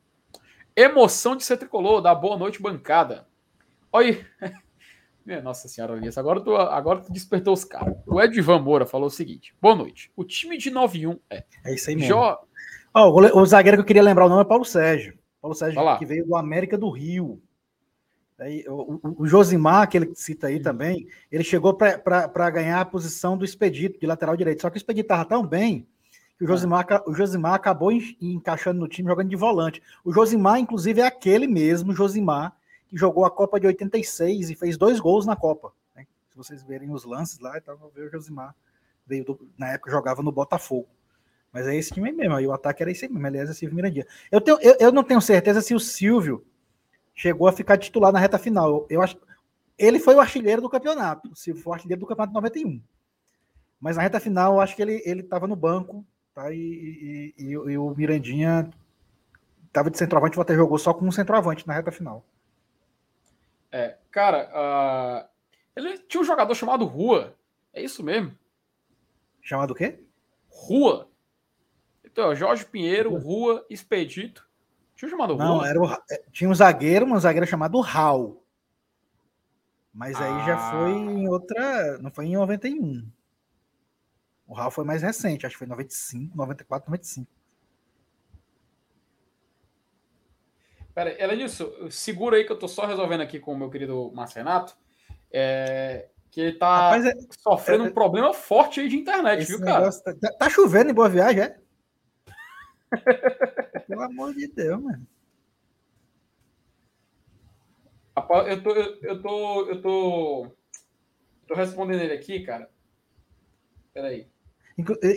[0.77, 3.27] Emoção de ser tricolor, da boa noite, bancada.
[3.92, 4.09] Olha
[4.40, 4.53] aí.
[5.24, 7.94] Minha Nossa Senhora, Elias, agora tu, agora tu despertou os caras.
[8.06, 10.11] O Edvan Moura falou o seguinte: boa noite.
[10.16, 11.44] O time de 9-1 é.
[11.64, 12.14] É isso aí mesmo.
[12.14, 12.38] Jo...
[12.94, 15.18] Oh, o, o, zagueiro que eu queria lembrar o nome é Paulo Sérgio.
[15.40, 17.40] Paulo Sérgio, que veio do América do Rio.
[18.38, 23.38] Aí, o, o, Josimar, que ele cita aí também, ele chegou para ganhar a posição
[23.38, 24.62] do Expedito, de lateral direito.
[24.62, 25.87] Só que o Expedito estava tão bem
[26.37, 29.80] que o Josimar, o Josimar acabou encaixando no time jogando de volante.
[30.04, 32.54] O Josimar, inclusive, é aquele mesmo Josimar
[32.92, 35.72] que jogou a Copa de 86 e fez dois gols na Copa.
[35.96, 36.07] Né?
[36.28, 38.55] Se vocês verem os lances lá, então ver o Josimar
[39.07, 40.88] veio do, na época jogava no Botafogo.
[41.50, 44.07] Mas é esse time mesmo, aí o ataque era esse mesmo, aliás, é Silvio Mirandinha.
[44.31, 46.44] Eu, tenho, eu, eu não tenho certeza se o Silvio
[47.14, 48.68] chegou a ficar titular na reta final.
[48.68, 49.16] Eu, eu acho
[49.78, 52.81] ele foi o artilheiro do campeonato, o Silvio foi o artilheiro do campeonato 91.
[53.81, 56.52] Mas na reta final, eu acho que ele estava no banco, tá?
[56.52, 58.70] E, e, e, e o Mirandinha
[59.66, 62.24] estava de centroavante, o até jogou só com um centroavante na reta final.
[63.72, 65.28] É, cara, uh,
[65.74, 67.35] ele tinha um jogador chamado Rua.
[67.72, 68.37] É isso mesmo?
[69.40, 69.98] Chamado o quê?
[70.48, 71.08] Rua.
[72.04, 74.46] Então, Jorge Pinheiro, Rua, Expedito.
[74.94, 75.68] Tinha um chamado Não, Rua?
[75.68, 78.44] Era o, é, tinha um zagueiro, um zagueiro chamado Raul.
[79.92, 80.46] Mas aí ah.
[80.46, 81.98] já foi em outra.
[81.98, 83.08] Não foi em 91.
[84.46, 87.30] O Raul foi mais recente, acho que foi em 95, 94, 95.
[90.94, 94.12] Pera, ela disso, segura aí que eu tô só resolvendo aqui com o meu querido
[94.14, 94.76] Marcenato.
[95.33, 99.61] É, que ele tá Rapaz, é, sofrendo é, um problema forte aí de internet, viu,
[99.61, 99.90] cara?
[99.90, 101.57] Tá, tá, tá, chovendo em Boa Viagem, é?
[103.87, 105.07] Pelo amor de Deus, mano.
[108.46, 110.46] Eu tô, eu, eu tô, eu tô,
[111.46, 112.68] tô respondendo ele aqui, cara.
[113.94, 114.26] Peraí.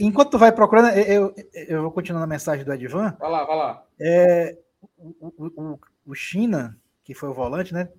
[0.02, 3.16] Enquanto tu vai procurando, eu, eu, eu vou continuar na mensagem do Edvan.
[3.20, 3.86] Vai lá, vai lá.
[4.00, 4.58] É,
[4.98, 7.90] o, o, o China, que foi o volante, né?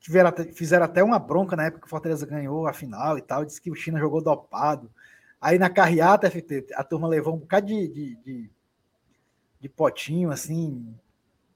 [0.00, 3.44] Tiveram, fizeram até uma bronca na época que o Fortaleza ganhou a final e tal,
[3.44, 4.90] disse que o China jogou dopado.
[5.40, 8.50] Aí na carreata, FT, a turma levou um bocado de, de, de,
[9.60, 10.94] de, potinho, assim,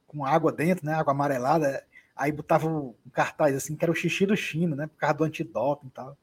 [0.07, 0.95] com água dentro, né?
[0.95, 1.85] Água amarelada.
[2.15, 4.87] Aí botava um cartaz assim, que era o xixi do China, né?
[4.87, 6.17] Por causa do antidoping e tal.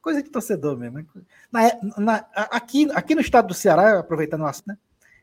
[0.00, 1.06] Coisa de torcedor mesmo.
[1.50, 1.60] Na,
[1.98, 4.78] na, aqui, aqui no estado do Ceará, aproveitando o assunto, né?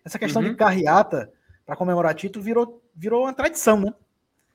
[0.05, 0.49] Essa questão uhum.
[0.49, 1.31] de carreata
[1.65, 3.93] para comemorar título virou, virou uma tradição, né?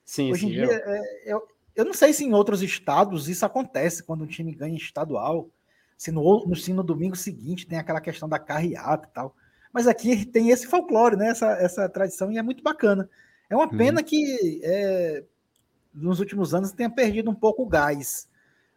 [0.05, 3.44] Sim, Hoje sim, em dia, é, eu, eu não sei se em outros estados isso
[3.44, 5.49] acontece quando um time ganha estadual,
[5.97, 9.35] se no, no, se no domingo seguinte tem aquela questão da carreata e tal.
[9.73, 11.29] Mas aqui tem esse folclore, né?
[11.29, 13.09] Essa, essa tradição e é muito bacana.
[13.51, 14.07] É uma pena uhum.
[14.07, 15.25] que é,
[15.94, 18.29] nos últimos anos tenha perdido um pouco o gás,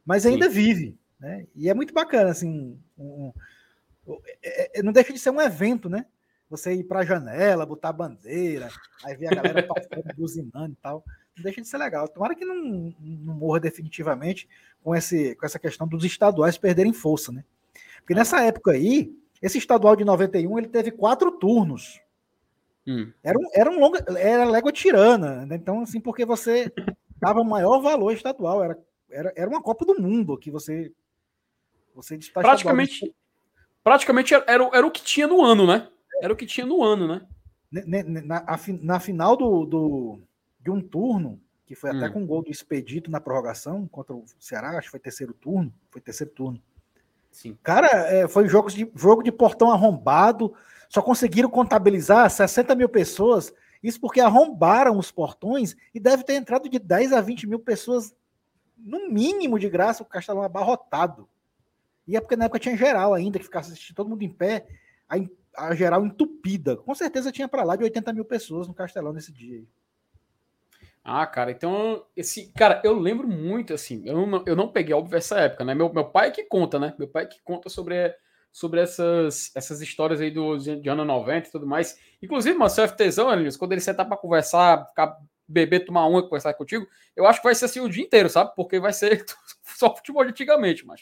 [0.05, 0.51] mas ainda Sim.
[0.51, 1.45] vive, né?
[1.55, 2.77] E é muito bacana, assim.
[2.97, 3.31] Um,
[4.07, 6.05] um, é, é, não deixa de ser um evento, né?
[6.51, 8.67] Você ir para a janela, botar bandeira,
[9.05, 11.03] aí ver a galera passando, buzinando e tal.
[11.37, 12.09] Não deixa de ser legal.
[12.09, 14.49] Tomara que não, não morra definitivamente
[14.83, 17.45] com, esse, com essa questão dos estaduais perderem força, né?
[17.99, 22.01] Porque nessa época aí, esse estadual de 91, ele teve quatro turnos.
[22.85, 23.13] Hum.
[23.23, 25.55] Era, um, era um longa, era légua tirana, né?
[25.55, 26.69] então assim, porque você
[27.21, 28.77] dava maior valor estadual, era,
[29.09, 30.91] era, era uma Copa do Mundo que você
[31.93, 33.13] você praticamente
[33.83, 35.87] praticamente era, era o que tinha no ano, né?
[36.21, 37.21] Era o que tinha no ano, né?
[38.23, 38.45] Na,
[38.81, 40.19] na final do, do,
[40.59, 42.13] de um turno, que foi até hum.
[42.13, 45.73] com gol do Expedito na prorrogação contra o Ceará, acho que foi terceiro turno.
[45.89, 46.61] Foi terceiro turno.
[47.31, 47.57] Sim.
[47.63, 50.53] Cara, é, foi jogo de, jogo de portão arrombado.
[50.89, 53.51] Só conseguiram contabilizar 60 mil pessoas.
[53.81, 58.13] Isso porque arrombaram os portões e deve ter entrado de 10 a 20 mil pessoas,
[58.77, 61.27] no mínimo de graça, o Castelão abarrotado.
[62.07, 64.67] E é porque na época tinha geral ainda, que ficava assistindo todo mundo em pé.
[65.09, 66.75] Aí a geral entupida.
[66.75, 69.63] Com certeza tinha para lá de 80 mil pessoas no Castelão nesse dia.
[71.03, 72.51] Ah, cara, então, esse.
[72.53, 74.03] Cara, eu lembro muito, assim.
[74.05, 75.73] Eu não, eu não peguei, óbvio, essa época, né?
[75.73, 76.93] Meu, meu pai que conta, né?
[76.97, 78.15] Meu pai que conta sobre,
[78.51, 81.99] sobre essas, essas histórias aí do, de ano 90 e tudo mais.
[82.21, 86.53] Inclusive, mano, seu FTzão, Elias, quando ele sentar para conversar, ficar beber, tomar uma, conversar
[86.53, 88.53] contigo, eu acho que vai ser assim o dia inteiro, sabe?
[88.55, 89.25] Porque vai ser
[89.65, 91.01] só futebol de antigamente, mas.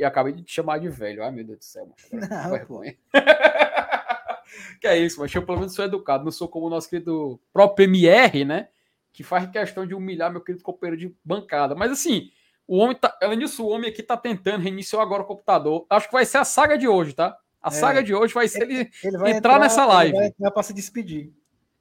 [0.00, 1.22] E acabei de te chamar de velho.
[1.22, 2.26] Ai, meu Deus do céu, mano.
[2.26, 2.96] Não, vergonha.
[4.80, 7.38] que é isso, mas eu pelo menos sou educado, não sou como o nosso querido
[7.52, 8.68] próprio MR, né?
[9.12, 11.74] Que faz questão de humilhar meu querido companheiro de bancada.
[11.74, 12.30] Mas assim,
[12.66, 13.14] o homem tá.
[13.22, 15.84] Além disso, o homem aqui tá tentando, reiniciou agora o computador.
[15.90, 17.36] Acho que vai ser a saga de hoje, tá?
[17.62, 17.70] A é.
[17.70, 20.16] saga de hoje vai ser ele, ele vai entrar, entrar, nessa live.
[20.16, 21.30] Ele vai para se despedir.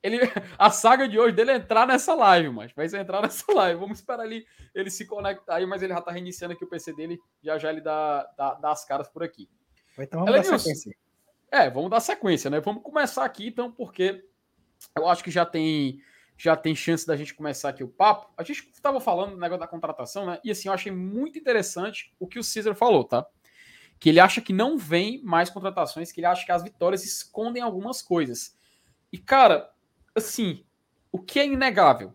[0.01, 0.19] Ele,
[0.57, 3.79] a saga de hoje dele é entrar nessa live, mas vai ser entrar nessa live.
[3.79, 6.93] Vamos esperar ele, ele se conectar aí, mas ele já tá reiniciando aqui o PC
[6.93, 7.19] dele.
[7.41, 9.49] Já já ele dá, dá, dá as caras por aqui.
[9.97, 10.95] Então vamos dar sequência.
[11.51, 12.59] É, vamos dar sequência, né?
[12.59, 14.23] Vamos começar aqui, então, porque
[14.95, 16.01] eu acho que já tem
[16.38, 18.31] já tem chance da gente começar aqui o papo.
[18.38, 20.39] A gente estava falando do negócio da contratação, né?
[20.41, 23.27] E assim, eu achei muito interessante o que o César falou, tá?
[23.99, 27.62] Que ele acha que não vem mais contratações, que ele acha que as vitórias escondem
[27.62, 28.57] algumas coisas.
[29.12, 29.69] E, cara,
[30.19, 30.63] assim,
[31.12, 32.13] o que é inegável?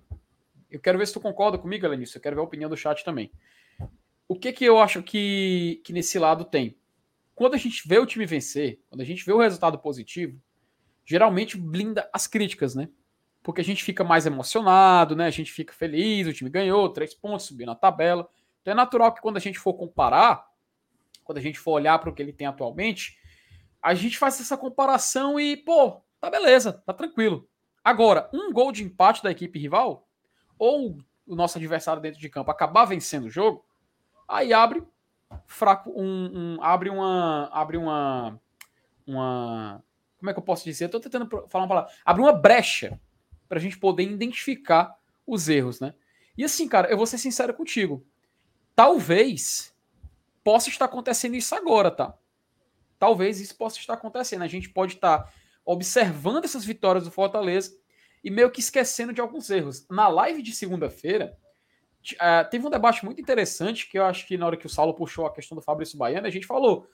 [0.71, 2.19] Eu quero ver se tu concorda comigo, Elenício.
[2.19, 3.31] Eu quero ver a opinião do chat também.
[4.27, 6.77] O que que eu acho que, que nesse lado tem?
[7.35, 10.41] Quando a gente vê o time vencer, quando a gente vê o resultado positivo,
[11.05, 12.89] geralmente blinda as críticas, né?
[13.45, 15.27] porque a gente fica mais emocionado, né?
[15.27, 18.27] A gente fica feliz, o time ganhou, três pontos, subiu na tabela.
[18.63, 20.47] Então é natural que quando a gente for comparar,
[21.23, 23.19] quando a gente for olhar para o que ele tem atualmente,
[23.83, 27.47] a gente faz essa comparação e, pô, tá beleza, tá tranquilo.
[27.85, 30.09] Agora, um gol de empate da equipe rival,
[30.59, 33.63] ou o nosso adversário dentro de campo acabar vencendo o jogo,
[34.27, 34.83] aí abre
[35.47, 38.41] fraco, um, um abre uma, abre uma,
[39.07, 39.85] uma,
[40.19, 40.89] como é que eu posso dizer?
[40.89, 42.99] Tô tentando falar uma palavra, abre uma brecha
[43.49, 45.95] para a gente poder identificar os erros, né?
[46.37, 48.05] E assim, cara, eu vou ser sincero contigo.
[48.75, 49.75] Talvez
[50.43, 52.15] possa estar acontecendo isso agora, tá?
[52.99, 54.43] Talvez isso possa estar acontecendo.
[54.43, 55.33] A gente pode estar
[55.65, 57.73] observando essas vitórias do Fortaleza
[58.23, 59.87] e meio que esquecendo de alguns erros.
[59.91, 61.37] Na live de segunda-feira,
[62.13, 64.95] uh, teve um debate muito interessante que eu acho que na hora que o Saulo
[64.95, 66.87] puxou a questão do Fabrício Baiano, a gente falou.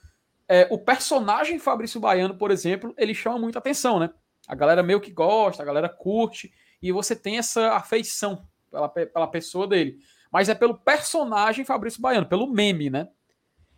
[0.53, 4.11] É, o personagem Fabrício Baiano, por exemplo, ele chama muita atenção, né?
[4.49, 6.53] A galera meio que gosta, a galera curte,
[6.83, 9.99] e você tem essa afeição pela, pela pessoa dele.
[10.33, 13.09] Mas é pelo personagem Fabrício Baiano, pelo meme, né?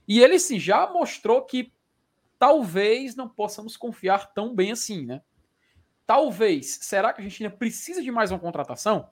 [0.09, 1.73] E ele sim já mostrou que
[2.43, 5.23] talvez não possamos confiar tão bem assim, né?
[6.05, 6.81] Talvez.
[6.83, 9.09] Será que a gente ainda precisa de mais uma contratação?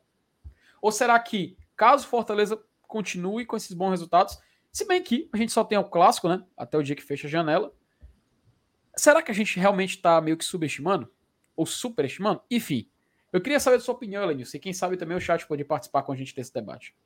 [0.83, 4.37] Ou será que, caso Fortaleza continue com esses bons resultados,
[4.73, 6.45] se bem que a gente só tem o clássico, né?
[6.57, 7.73] Até o dia que fecha a janela.
[8.97, 11.09] Será que a gente realmente está meio que subestimando?
[11.55, 12.43] ou superestimando?
[12.51, 12.91] Enfim,
[13.33, 16.03] eu queria saber a sua opinião, Lenilson, e quem sabe também o chat pode participar
[16.03, 16.97] com a gente desse debate.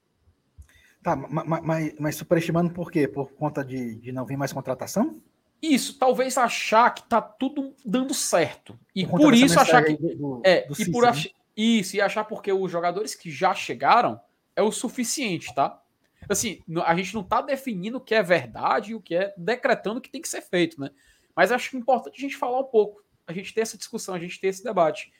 [1.02, 3.06] Tá, mas, mas, mas superestimando por quê?
[3.06, 5.20] Por conta de, de não vir mais contratação?
[5.64, 8.78] Isso, talvez achar que tá tudo dando certo.
[8.94, 9.96] E por, isso achar que.
[9.96, 11.26] Do, é, do e por ach...
[11.56, 14.20] Isso, e achar porque os jogadores que já chegaram
[14.54, 15.80] é o suficiente, tá?
[16.28, 19.98] Assim, a gente não tá definindo o que é verdade e o que é decretando
[19.98, 20.90] o que tem que ser feito, né?
[21.34, 24.38] Mas acho importante a gente falar um pouco a gente ter essa discussão, a gente
[24.38, 25.10] ter esse debate.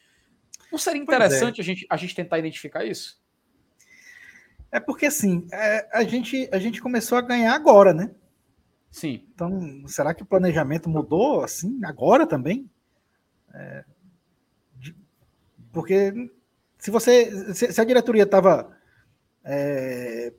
[0.70, 1.02] Não seria é.
[1.02, 1.62] interessante é.
[1.62, 3.18] a, gente, a gente tentar identificar isso?
[4.70, 8.10] É porque assim, é, a, gente, a gente começou a ganhar agora, né?
[8.94, 9.24] Sim.
[9.34, 12.70] Então, será que o planejamento mudou assim agora também?
[13.52, 13.84] É,
[14.76, 14.94] de,
[15.72, 16.30] porque
[16.78, 18.70] se você se, se a diretoria estava
[19.42, 20.32] é,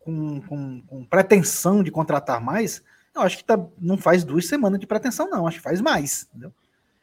[0.00, 2.82] com, com, com, pretensão de contratar mais,
[3.14, 5.46] eu acho que tá, não faz duas semanas de pretensão, não.
[5.46, 6.26] Acho que faz mais.
[6.30, 6.54] Entendeu?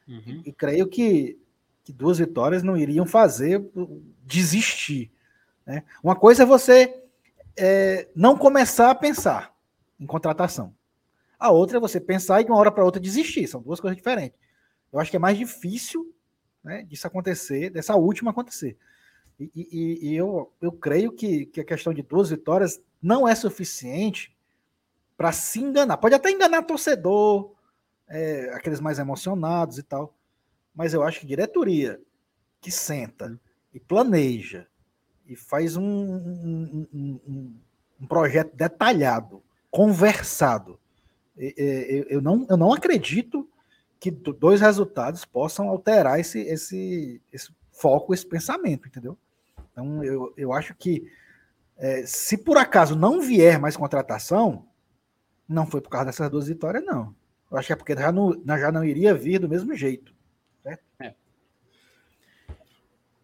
[0.08, 0.42] Uhum.
[0.44, 1.38] E, e, creio que,
[1.84, 3.64] que duas vitórias não iriam fazer
[4.24, 5.12] desistir.
[5.64, 5.84] Né?
[6.02, 7.04] Uma coisa é você
[7.56, 9.55] é, não começar a pensar
[10.00, 10.74] em contratação.
[11.38, 13.48] A outra é você pensar e de uma hora para outra desistir.
[13.48, 14.40] São duas coisas diferentes.
[14.92, 16.14] Eu acho que é mais difícil
[16.64, 18.78] né, disso acontecer, dessa última acontecer.
[19.40, 23.36] E, e, e, eu, eu creio que, que a questão de duas vitórias não é
[23.36, 24.36] suficiente
[25.18, 25.98] para se enganar.
[25.98, 27.54] Pode até enganar torcedor,
[28.08, 30.16] é, aqueles mais emocionados e tal.
[30.74, 32.02] Mas eu acho que diretoria
[32.62, 33.40] que senta
[33.74, 34.68] e planeja
[35.28, 37.60] e faz um, um, um,
[38.00, 39.44] um projeto detalhado,
[39.76, 40.80] conversado.
[41.36, 43.46] Eu não, eu não acredito
[44.00, 49.18] que dois resultados possam alterar esse, esse, esse foco, esse pensamento, entendeu?
[49.74, 51.12] Então, eu, eu acho que
[51.76, 54.66] é, se por acaso não vier mais contratação,
[55.46, 57.14] não foi por causa dessas duas vitórias, não.
[57.52, 60.16] Eu acho que é porque já não, já não iria vir do mesmo jeito.
[60.64, 60.84] Certo?
[61.02, 61.14] É.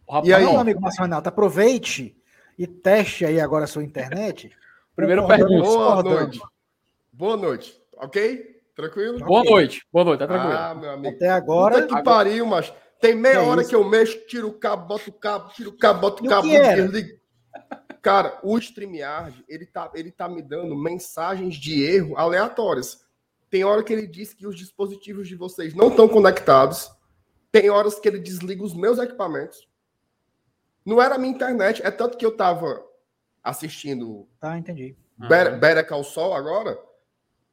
[0.05, 2.13] Rapaz, e aí, meu amigo Márcio Renato, aproveite
[2.57, 4.51] e teste aí agora a sua internet.
[4.95, 5.63] Primeiro pergunta.
[5.63, 6.41] Boa noite.
[7.11, 7.81] Boa noite.
[7.97, 8.61] Ok?
[8.75, 9.19] Tranquilo?
[9.19, 9.85] Boa noite.
[9.91, 10.53] Boa noite, tá tranquilo.
[10.53, 11.15] Ah, meu amigo.
[11.15, 11.81] Até agora.
[11.81, 14.87] Puta que pariu, mas tem meia que hora é que eu mexo, tiro o cabo,
[14.87, 16.47] boto o cabo, tiro o cabo, boto o cabo.
[18.01, 23.05] Cara, o StreamYard, ele tá, ele tá me dando mensagens de erro aleatórias.
[23.49, 26.89] Tem hora que ele diz que os dispositivos de vocês não estão conectados.
[27.51, 29.67] Tem horas que ele desliga os meus equipamentos.
[30.85, 31.81] Não era a minha internet.
[31.85, 32.83] É tanto que eu tava
[33.43, 34.27] assistindo.
[34.39, 34.95] Tá, entendi.
[35.17, 36.77] Better, Better Call Saul agora.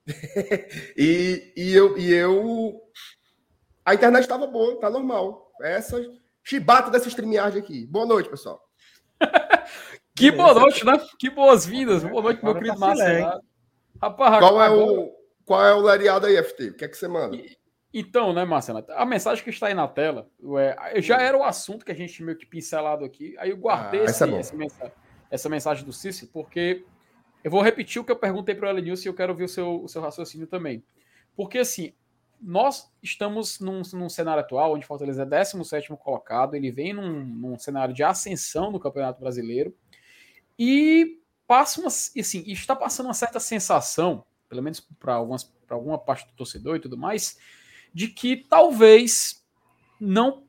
[0.96, 2.81] e, e, eu, e eu.
[3.85, 5.53] A internet estava boa, tá normal.
[5.61, 6.01] Essa
[6.42, 7.87] chibata dessa StreamYard aqui.
[7.87, 8.62] Boa noite, pessoal.
[10.14, 10.98] que boa noite, né?
[11.18, 12.03] Que boas-vindas.
[12.05, 13.42] Boa noite, meu querido tá Márcio.
[14.01, 16.68] Rapaz, Qual é o qual é o lariado aí, FT?
[16.68, 17.38] O que é que você manda?
[17.92, 18.85] Então, né, Marcelo?
[18.90, 20.29] A mensagem que está aí na tela
[20.92, 23.35] é, já era o assunto que a gente meio que pincelado aqui.
[23.38, 24.92] Aí eu guardei ah, esse, é essa, mensagem,
[25.31, 26.85] essa, mensagem, do Cícero, porque
[27.43, 29.49] eu vou repetir o que eu perguntei para o Elenilson e eu quero ouvir o
[29.49, 30.83] seu, o seu raciocínio também.
[31.37, 31.93] Porque, assim,
[32.41, 37.59] nós estamos num, num cenário atual onde Fortaleza é 17 colocado, ele vem num, num,
[37.59, 39.75] cenário de ascensão no Campeonato Brasileiro
[40.59, 46.33] e passa uma, assim, está passando uma certa sensação, pelo menos para alguma parte do
[46.35, 47.38] torcedor e tudo mais,
[47.93, 49.45] de que talvez
[50.01, 50.45] não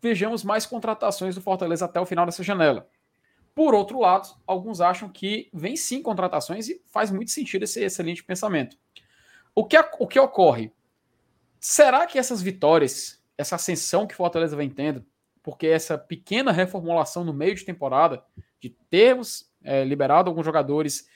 [0.00, 2.88] vejamos mais contratações do Fortaleza até o final dessa janela.
[3.54, 8.24] Por outro lado, alguns acham que vem sim contratações e faz muito sentido esse excelente
[8.24, 8.76] pensamento.
[9.54, 10.72] O que, o que ocorre?
[11.60, 15.06] Será que essas vitórias, essa ascensão que Fortaleza vem tendo,
[15.42, 18.24] porque essa pequena reformulação no meio de temporada,
[18.58, 21.08] de termos é, liberado alguns jogadores,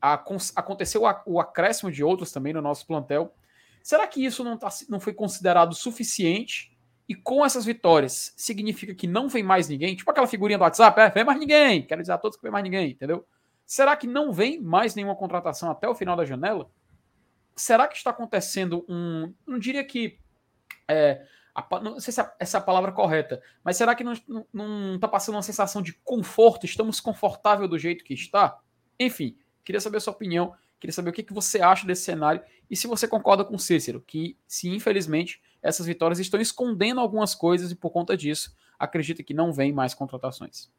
[0.00, 0.14] a,
[0.56, 3.34] aconteceu a, o acréscimo de outros também no nosso plantel.
[3.82, 6.76] Será que isso não, tá, não foi considerado suficiente?
[7.08, 9.96] E com essas vitórias, significa que não vem mais ninguém?
[9.96, 11.82] Tipo aquela figurinha do WhatsApp, é, vem mais ninguém.
[11.82, 13.26] Quero dizer a todos que vem mais ninguém, entendeu?
[13.64, 16.70] Será que não vem mais nenhuma contratação até o final da janela?
[17.58, 19.34] será que está acontecendo um.
[19.46, 20.18] Não diria que.
[20.86, 24.14] É, a, não sei se essa é a palavra correta, mas será que não
[24.94, 26.64] está passando uma sensação de conforto?
[26.64, 28.58] Estamos confortável do jeito que está?
[28.98, 32.42] Enfim, queria saber a sua opinião, queria saber o que, que você acha desse cenário
[32.70, 37.70] e se você concorda com Cícero, que se infelizmente essas vitórias estão escondendo algumas coisas
[37.70, 40.70] e por conta disso acredita que não vem mais contratações.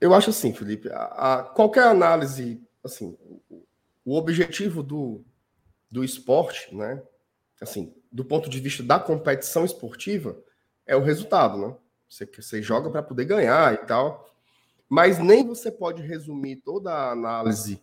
[0.00, 3.16] Eu acho assim, Felipe, a, a, qualquer análise, assim,
[4.04, 5.24] o objetivo do,
[5.90, 7.02] do esporte, né?
[7.60, 10.36] Assim, do ponto de vista da competição esportiva,
[10.86, 11.74] é o resultado, né?
[12.08, 14.28] Você, você joga para poder ganhar e tal.
[14.88, 17.82] Mas nem você pode resumir toda a análise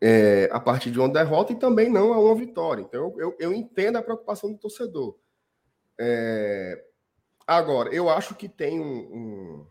[0.00, 2.82] é, a partir de uma derrota e também não a uma vitória.
[2.82, 5.18] Então, eu, eu entendo a preocupação do torcedor.
[5.98, 6.84] É,
[7.46, 8.98] agora, eu acho que tem um.
[8.98, 9.66] um...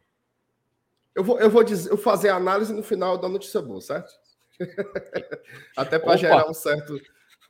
[1.16, 4.12] Eu, vou, eu vou dizer, eu fazer a análise no final da notícia boa, certo?
[5.76, 7.00] Até para gerar um certo,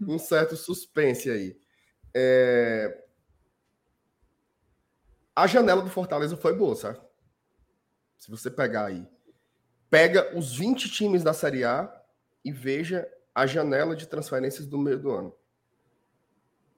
[0.01, 1.59] um certo suspense aí.
[2.13, 3.03] É...
[5.35, 7.05] A janela do Fortaleza foi boa, certo?
[8.17, 9.07] Se você pegar aí,
[9.89, 11.96] pega os 20 times da Série A
[12.47, 13.05] e veja
[13.36, 15.36] a janela de transferências do meio do ano.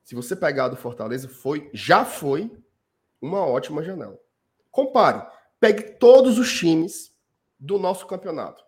[0.03, 2.51] Se você pegar do Fortaleza, foi, já foi
[3.21, 4.19] uma ótima janela.
[4.71, 5.27] Compare,
[5.59, 7.15] pegue todos os times
[7.59, 8.63] do nosso campeonato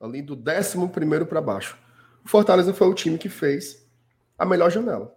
[0.00, 1.76] ali do 11 para baixo.
[2.24, 3.84] O Fortaleza foi o time que fez
[4.38, 5.12] a melhor janela.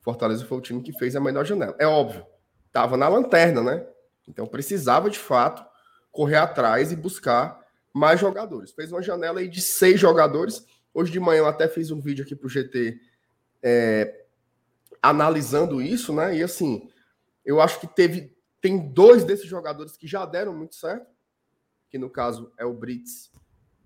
[0.00, 1.74] Fortaleza foi o time que fez a melhor janela.
[1.80, 2.24] É óbvio,
[2.66, 3.86] estava na lanterna, né?
[4.28, 5.64] Então precisava de fato
[6.12, 7.61] correr atrás e buscar
[7.92, 8.72] mais jogadores.
[8.72, 10.64] Fez uma janela aí de seis jogadores.
[10.94, 13.00] Hoje de manhã eu até fiz um vídeo aqui para o GT
[13.62, 14.24] é,
[15.00, 16.36] analisando isso, né?
[16.36, 16.88] E assim,
[17.44, 21.12] eu acho que teve tem dois desses jogadores que já deram muito certo
[21.92, 23.30] que no caso é o Brits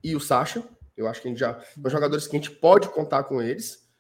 [0.03, 0.63] e o Sacha.
[0.97, 3.91] Eu acho que a gente já são jogadores que a gente pode contar com eles.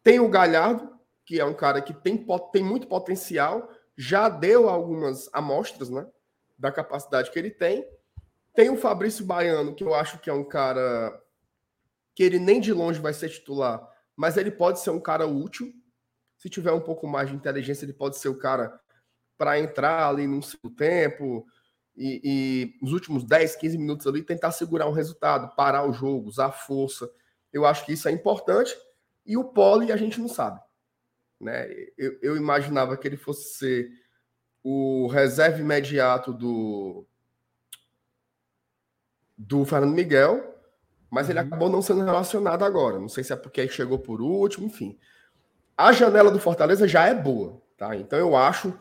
[0.00, 0.88] Tem o Galhardo,
[1.26, 6.06] que é um cara que tem, tem muito potencial, já deu algumas amostras, né,
[6.56, 7.84] da capacidade que ele tem.
[8.58, 11.16] Tem o Fabrício Baiano, que eu acho que é um cara
[12.12, 15.72] que ele nem de longe vai ser titular, mas ele pode ser um cara útil.
[16.36, 18.80] Se tiver um pouco mais de inteligência, ele pode ser o cara
[19.36, 21.46] para entrar ali no segundo tempo,
[21.96, 26.50] e, e últimos 10, 15 minutos ali tentar segurar um resultado, parar o jogo, usar
[26.50, 27.08] força.
[27.52, 28.76] Eu acho que isso é importante.
[29.24, 30.60] E o Poli a gente não sabe.
[31.40, 31.68] Né?
[31.96, 33.88] Eu, eu imaginava que ele fosse ser
[34.64, 37.06] o reserva imediato do,
[39.38, 40.56] do Fernando Miguel,
[41.08, 41.32] mas uhum.
[41.32, 42.98] ele acabou não sendo relacionado agora.
[42.98, 44.98] Não sei se é porque ele chegou por último, enfim.
[45.76, 47.94] A janela do Fortaleza já é boa, tá?
[47.94, 48.76] Então eu acho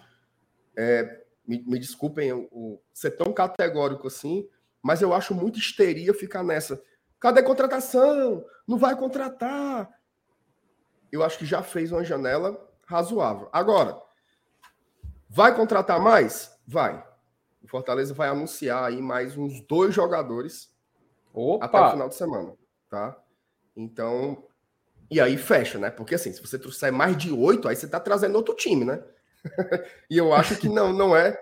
[0.75, 4.47] é, me, me desculpem o, ser tão categórico assim,
[4.81, 6.81] mas eu acho muito histeria ficar nessa.
[7.19, 8.43] Cadê contratação?
[8.67, 9.89] Não vai contratar.
[11.11, 13.49] Eu acho que já fez uma janela razoável.
[13.51, 13.99] Agora,
[15.29, 16.55] vai contratar mais?
[16.67, 17.06] Vai.
[17.67, 20.73] O Fortaleza vai anunciar aí mais uns dois jogadores
[21.33, 21.65] Opa.
[21.65, 22.53] até o final de semana,
[22.89, 23.21] tá?
[23.75, 24.41] Então,
[25.11, 25.89] e aí fecha, né?
[25.89, 29.03] Porque assim, se você trouxer mais de oito, aí você tá trazendo outro time, né?
[30.09, 31.37] e eu acho que não, não é,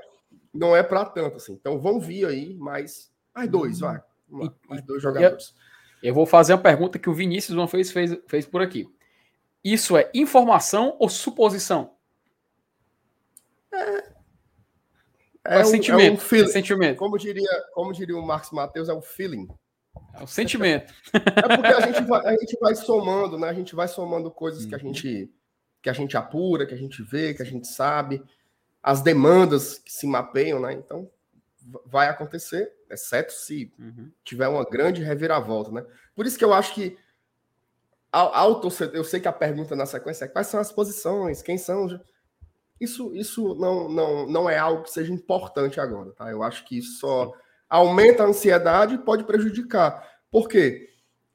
[0.51, 1.53] não é para tanto assim.
[1.53, 4.01] Então vão vir aí mais, mais dois, vai.
[4.27, 5.53] Lá, mais dois jogadores.
[6.01, 8.91] Eu, eu, vou fazer a pergunta que o Vinícius uma vez fez, fez por aqui.
[9.63, 11.93] Isso é informação ou suposição?
[13.71, 14.14] É,
[15.45, 16.49] é, um, sentimento, é feeling.
[16.49, 16.97] É sentimento.
[16.97, 19.47] Como diria, como diria o Marcos Matheus, é um feeling.
[20.13, 20.93] É o sentimento.
[21.13, 23.49] É porque a gente vai, a gente vai somando, né?
[23.49, 24.93] A gente vai somando coisas que a uhum.
[24.93, 25.31] gente
[25.81, 28.23] que a gente apura, que a gente vê, que a gente sabe,
[28.81, 30.73] as demandas que se mapeiam, né?
[30.73, 31.09] Então
[31.85, 34.11] vai acontecer, exceto se uhum.
[34.23, 35.85] tiver uma grande reviravolta, né?
[36.15, 36.97] Por isso que eu acho que
[38.11, 41.41] ao, ao torcedor, eu sei que a pergunta na sequência é quais são as posições,
[41.41, 41.99] quem são.
[42.79, 46.29] Isso, isso não, não, não é algo que seja importante agora, tá?
[46.29, 47.33] Eu acho que isso só
[47.69, 50.05] aumenta a ansiedade e pode prejudicar.
[50.29, 50.89] Por quê?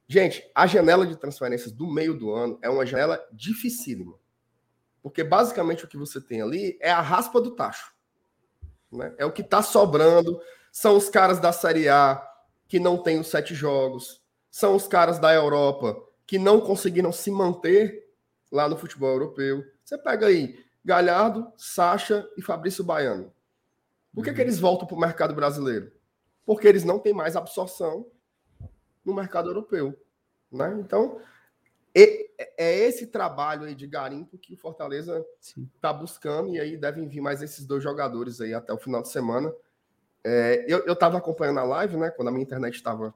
[0.07, 4.19] Gente, a janela de transferências do meio do ano é uma janela dificílima.
[5.03, 7.93] Porque basicamente o que você tem ali é a raspa do tacho.
[8.93, 9.15] Né?
[9.17, 10.41] É o que está sobrando.
[10.71, 12.23] São os caras da Série A
[12.69, 14.21] que não têm os sete jogos.
[14.51, 18.05] São os caras da Europa que não conseguiram se manter
[18.53, 19.65] lá no futebol europeu.
[19.85, 23.33] Você pega aí Galhardo, Sacha e Fabrício Baiano.
[24.15, 24.37] Por que, uhum.
[24.37, 25.93] que eles voltam para o mercado brasileiro?
[26.45, 28.07] Porque eles não têm mais absorção
[29.05, 29.99] no mercado europeu.
[30.51, 30.77] Né?
[30.81, 31.21] Então,
[31.95, 35.25] é esse trabalho aí de garimpo que o Fortaleza
[35.75, 39.09] está buscando, e aí devem vir mais esses dois jogadores aí até o final de
[39.09, 39.53] semana.
[40.23, 42.11] É, eu estava acompanhando a live, né?
[42.11, 43.15] Quando a minha internet estava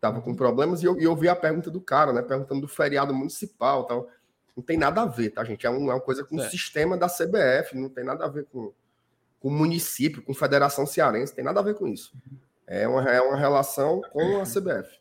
[0.00, 2.22] tava com problemas, e eu, eu vi a pergunta do cara, né?
[2.22, 4.08] Perguntando do feriado municipal tal.
[4.58, 5.64] Não tem nada a ver, tá, gente?
[5.64, 6.44] É, um, é uma coisa com é.
[6.44, 8.72] o sistema da CBF, não tem nada a ver com,
[9.38, 12.12] com o município, com Federação Cearense, tem nada a ver com isso.
[12.66, 14.98] É uma, é uma relação com a CBF.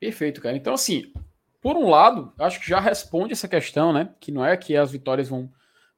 [0.00, 0.56] Perfeito, cara.
[0.56, 1.12] Então, assim,
[1.60, 4.14] por um lado, acho que já responde essa questão, né?
[4.18, 5.52] Que não é que as vitórias vão,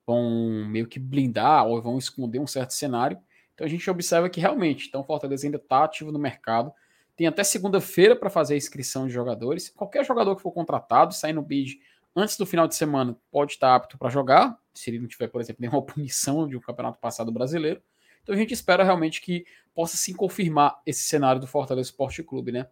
[0.05, 3.21] vão meio que blindar ou vão esconder um certo cenário.
[3.55, 6.73] Então a gente observa que realmente, então Fortaleza ainda está ativo no mercado.
[7.15, 9.71] Tem até segunda-feira para fazer a inscrição de jogadores.
[9.71, 11.79] Qualquer jogador que for contratado, sair no bid
[12.15, 15.41] antes do final de semana, pode estar apto para jogar, se ele não tiver, por
[15.41, 17.83] exemplo, nenhuma punição de um campeonato passado brasileiro.
[18.23, 19.45] Então a gente espera realmente que
[19.75, 22.69] possa se confirmar esse cenário do Fortaleza Esporte Clube, né?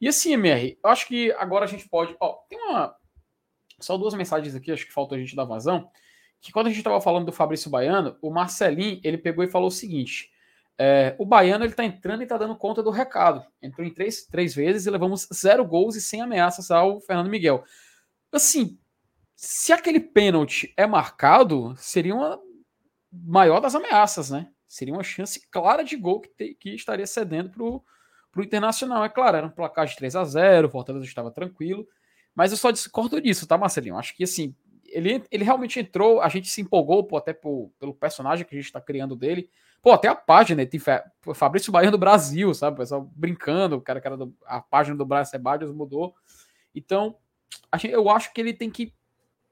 [0.00, 2.14] E assim, MR, eu acho que agora a gente pode.
[2.20, 2.94] Ó, tem uma.
[3.80, 5.90] Só duas mensagens aqui, acho que falta a gente dar vazão.
[6.40, 9.68] Que quando a gente estava falando do Fabrício Baiano, o Marcelinho ele pegou e falou
[9.68, 10.30] o seguinte:
[10.78, 13.44] é, o Baiano ele está entrando e está dando conta do recado.
[13.62, 17.64] Entrou em três, três vezes e levamos zero gols e sem ameaças ao Fernando Miguel.
[18.36, 18.78] Assim,
[19.34, 22.40] se aquele pênalti é marcado, seria uma
[23.10, 24.50] maior das ameaças, né?
[24.66, 27.82] Seria uma chance clara de gol que, te, que estaria cedendo para o
[28.44, 29.04] Internacional.
[29.04, 31.86] É claro, era um placar de 3 a 0 o Fortaleza estava tranquilo,
[32.34, 33.96] mas eu só discordo disso, tá, Marcelinho?
[33.96, 34.54] Acho que assim,
[34.88, 38.58] ele, ele realmente entrou, a gente se empolgou pô, até pô, pelo personagem que a
[38.58, 39.48] gente está criando dele.
[39.82, 40.80] Pô, até a página tem
[41.34, 42.74] Fabrício Baiano do Brasil, sabe?
[42.74, 46.14] O pessoal brincando, o cara que era do, a página do Brasil Sebadios mudou.
[46.74, 47.16] Então,
[47.84, 48.94] eu acho que ele tem que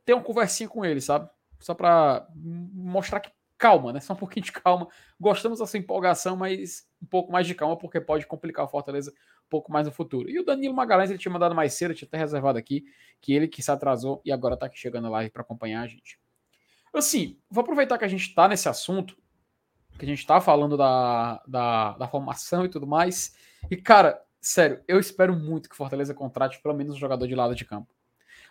[0.05, 1.29] ter uma conversinha com ele, sabe?
[1.59, 4.01] Só para mostrar que calma, né?
[4.01, 4.89] Só um pouquinho de calma.
[5.19, 9.49] Gostamos dessa empolgação, mas um pouco mais de calma, porque pode complicar o Fortaleza um
[9.49, 10.29] pouco mais no futuro.
[10.29, 12.85] E o Danilo Magalhães, ele tinha mandado mais cedo, tinha até reservado aqui,
[13.21, 16.19] que ele que se atrasou e agora tá aqui chegando live para acompanhar a gente.
[16.93, 19.17] Assim, vou aproveitar que a gente tá nesse assunto,
[19.99, 23.35] que a gente tá falando da, da, da formação e tudo mais.
[23.71, 27.55] E, cara, sério, eu espero muito que Fortaleza contrate pelo menos um jogador de lado
[27.55, 27.93] de campo.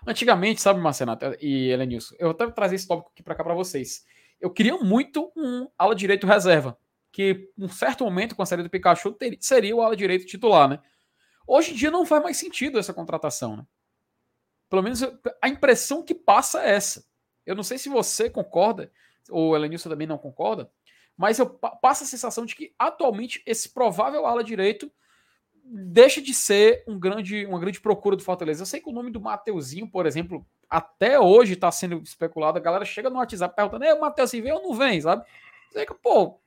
[0.06, 4.06] Antigamente, sabe, Marcenato e Elenilson, eu até trazer esse tópico aqui para cá para vocês.
[4.41, 6.78] Eu queria muito um ala direito reserva
[7.12, 10.80] que um certo momento com a série do Pikachu seria o ala direito titular, né?
[11.46, 13.66] Hoje em dia não faz mais sentido essa contratação, né?
[14.70, 15.02] Pelo menos
[15.41, 17.06] a impressão que passa é essa.
[17.46, 18.91] Eu não sei se você concorda,
[19.30, 20.72] ou Elenilson também não concorda,
[21.16, 24.91] mas eu passo a sensação de que atualmente esse provável ala direito
[25.64, 28.61] deixa de ser um grande, uma grande procura do Fortaleza.
[28.61, 32.57] Eu sei que o nome do Mateuzinho, por exemplo, até hoje está sendo especulado.
[32.57, 35.26] A galera chega no WhatsApp perguntando: o Mateuzinho vem ou não vem, sabe?
[35.72, 36.39] Sei que, pô,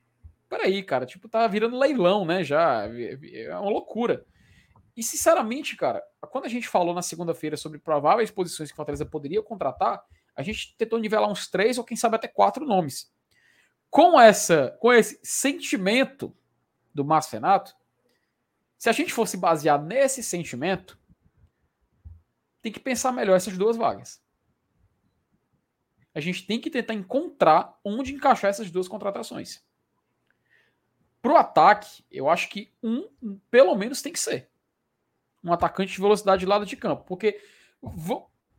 [0.48, 2.44] peraí, cara, tipo, tá virando leilão, né?
[2.44, 4.24] Já é uma loucura.
[4.96, 9.04] E sinceramente, cara, quando a gente falou na segunda-feira sobre prováveis posições que o Fortaleza
[9.04, 10.02] poderia contratar,
[10.34, 13.12] a gente tentou nivelar uns três ou quem sabe até quatro nomes.
[13.90, 16.34] Com essa, com esse sentimento
[16.94, 17.74] do Márcio Renato,
[18.78, 20.98] se a gente fosse basear nesse sentimento,
[22.62, 24.20] tem que pensar melhor essas duas vagas.
[26.14, 29.62] A gente tem que tentar encontrar onde encaixar essas duas contratações.
[31.20, 33.08] Para o ataque, eu acho que um,
[33.50, 34.48] pelo menos, tem que ser.
[35.44, 37.04] Um atacante de velocidade de lado de campo.
[37.04, 37.40] Porque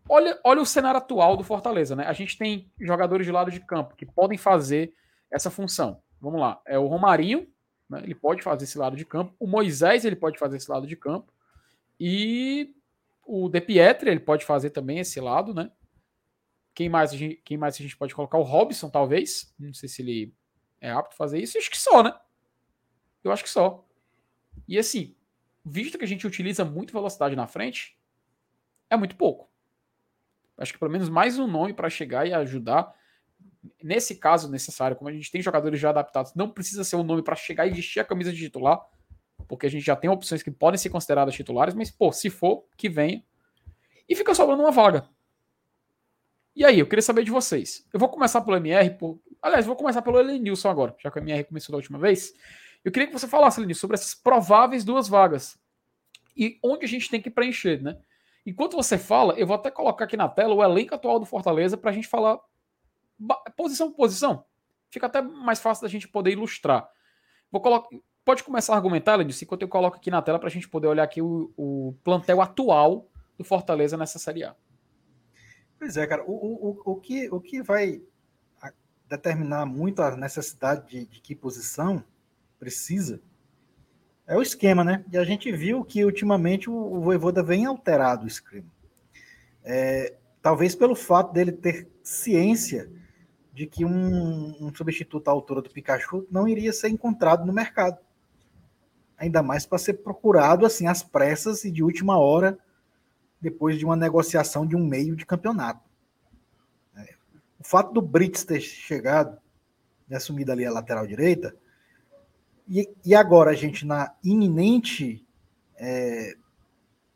[0.07, 2.05] olha, olha o cenário atual do Fortaleza, né?
[2.05, 4.93] A gente tem jogadores de lado de campo que podem fazer
[5.32, 6.01] essa função.
[6.22, 6.61] Vamos lá.
[6.65, 7.47] É o Romarinho,
[7.90, 8.02] né?
[8.04, 9.34] ele pode fazer esse lado de campo.
[9.40, 11.32] O Moisés, ele pode fazer esse lado de campo.
[12.00, 12.76] E
[13.26, 15.72] o De Pietri, ele pode fazer também esse lado, né?
[16.74, 18.38] Quem mais, a gente, quem mais a gente pode colocar?
[18.38, 19.54] O Robson, talvez.
[19.58, 20.34] Não sei se ele
[20.80, 21.58] é apto a fazer isso.
[21.58, 22.14] Acho que só, né?
[23.24, 23.86] Eu acho que só.
[24.68, 25.16] E assim,
[25.66, 27.98] visto que a gente utiliza muito velocidade na frente,
[28.90, 29.50] é muito pouco.
[30.58, 32.96] Acho que pelo menos mais um nome para chegar e ajudar.
[33.82, 37.22] Nesse caso necessário, como a gente tem jogadores já adaptados, não precisa ser um nome
[37.22, 38.82] para chegar e vestir a camisa de titular,
[39.47, 42.65] porque a gente já tem opções que podem ser consideradas titulares, mas, pô, se for,
[42.76, 43.24] que venha.
[44.07, 45.07] E fica sobrando uma vaga.
[46.55, 47.86] E aí, eu queria saber de vocês.
[47.93, 49.20] Eu vou começar pelo MR, por...
[49.41, 52.34] aliás, vou começar pelo Elenilson agora, já que o MR começou da última vez.
[52.84, 55.59] Eu queria que você falasse, Elenilson, sobre essas prováveis duas vagas
[56.36, 57.97] e onde a gente tem que preencher, né?
[58.45, 61.76] Enquanto você fala, eu vou até colocar aqui na tela o elenco atual do Fortaleza
[61.76, 62.39] para a gente falar
[63.55, 64.45] posição por posição.
[64.89, 66.89] Fica até mais fácil da gente poder ilustrar.
[67.51, 67.89] Vou colocar,
[68.24, 70.88] pode começar a argumentar, Lenilson, enquanto eu coloco aqui na tela para a gente poder
[70.88, 74.55] olhar aqui o, o, plantel atual do Fortaleza nessa Série A.
[75.78, 76.24] Pois é, cara.
[76.26, 78.01] O, o, o, que, o que vai
[79.07, 82.03] determinar muito a necessidade de, de que posição
[82.59, 83.22] precisa
[84.26, 85.05] é o esquema, né?
[85.11, 88.68] E a gente viu que ultimamente o, o Voivoda vem alterado o esquema.
[89.63, 92.91] É, talvez pelo fato dele ter ciência
[93.58, 97.97] de que um, um, substituto à altura do Pikachu não iria ser encontrado no mercado.
[99.18, 102.55] Ainda mais para ser procurado assim às pressas e de última hora,
[103.41, 105.82] depois de uma negociação de um meio de campeonato.
[106.95, 107.16] É,
[107.60, 109.39] o fato do Brits ter chegado
[110.08, 111.55] e assumido ali a lateral direita
[112.70, 115.26] e, e agora a gente, na iminente
[115.78, 116.36] é,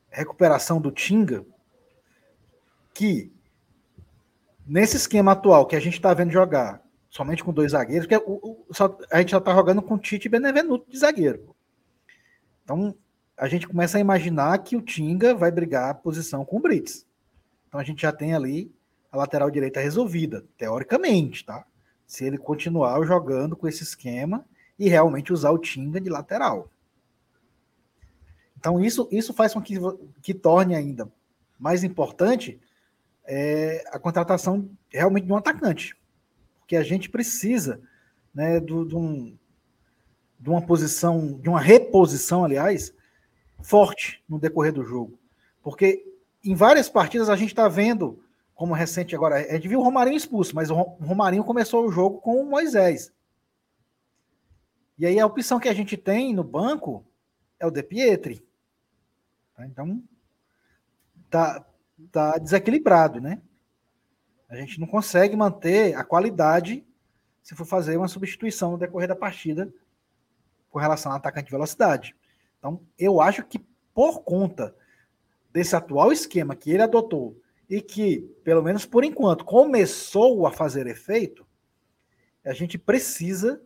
[0.09, 1.45] recuperação do Tinga,
[2.95, 3.31] que
[4.71, 8.65] nesse esquema atual que a gente está vendo jogar somente com dois zagueiros, porque o,
[8.69, 11.53] o, só, a gente já está jogando com Tite e Benevenuto de zagueiro.
[12.63, 12.95] Então
[13.35, 17.05] a gente começa a imaginar que o Tinga vai brigar a posição com o Brits.
[17.67, 18.73] Então a gente já tem ali
[19.11, 21.65] a lateral direita resolvida, teoricamente, tá?
[22.07, 24.45] Se ele continuar jogando com esse esquema
[24.79, 26.69] e realmente usar o Tinga de lateral.
[28.57, 29.75] Então, isso, isso faz com que,
[30.21, 31.11] que torne ainda
[31.59, 32.59] mais importante
[33.25, 35.95] é, a contratação realmente de um atacante.
[36.59, 37.81] Porque a gente precisa
[38.33, 39.37] né, do, um,
[40.39, 42.93] de uma posição, de uma reposição, aliás,
[43.61, 45.19] forte no decorrer do jogo.
[45.61, 46.03] Porque
[46.43, 48.23] em várias partidas a gente está vendo,
[48.55, 52.19] como recente agora, a gente viu o Romarinho expulso, mas o Romarinho começou o jogo
[52.19, 53.11] com o Moisés.
[54.97, 57.05] E aí a opção que a gente tem no banco
[57.59, 58.43] é o De Pietri.
[59.55, 59.65] Tá?
[59.65, 60.03] Então,
[61.29, 61.65] tá,
[62.11, 63.41] tá desequilibrado, né?
[64.49, 66.85] A gente não consegue manter a qualidade
[67.41, 69.73] se for fazer uma substituição no decorrer da partida
[70.69, 72.15] com relação ao atacante de velocidade.
[72.59, 73.59] Então, eu acho que
[73.93, 74.75] por conta
[75.51, 77.39] desse atual esquema que ele adotou
[77.69, 81.45] e que, pelo menos por enquanto, começou a fazer efeito,
[82.45, 83.61] a gente precisa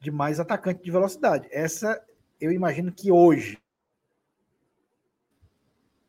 [0.00, 1.48] de mais atacante de velocidade.
[1.50, 2.02] Essa
[2.40, 3.58] eu imagino que hoje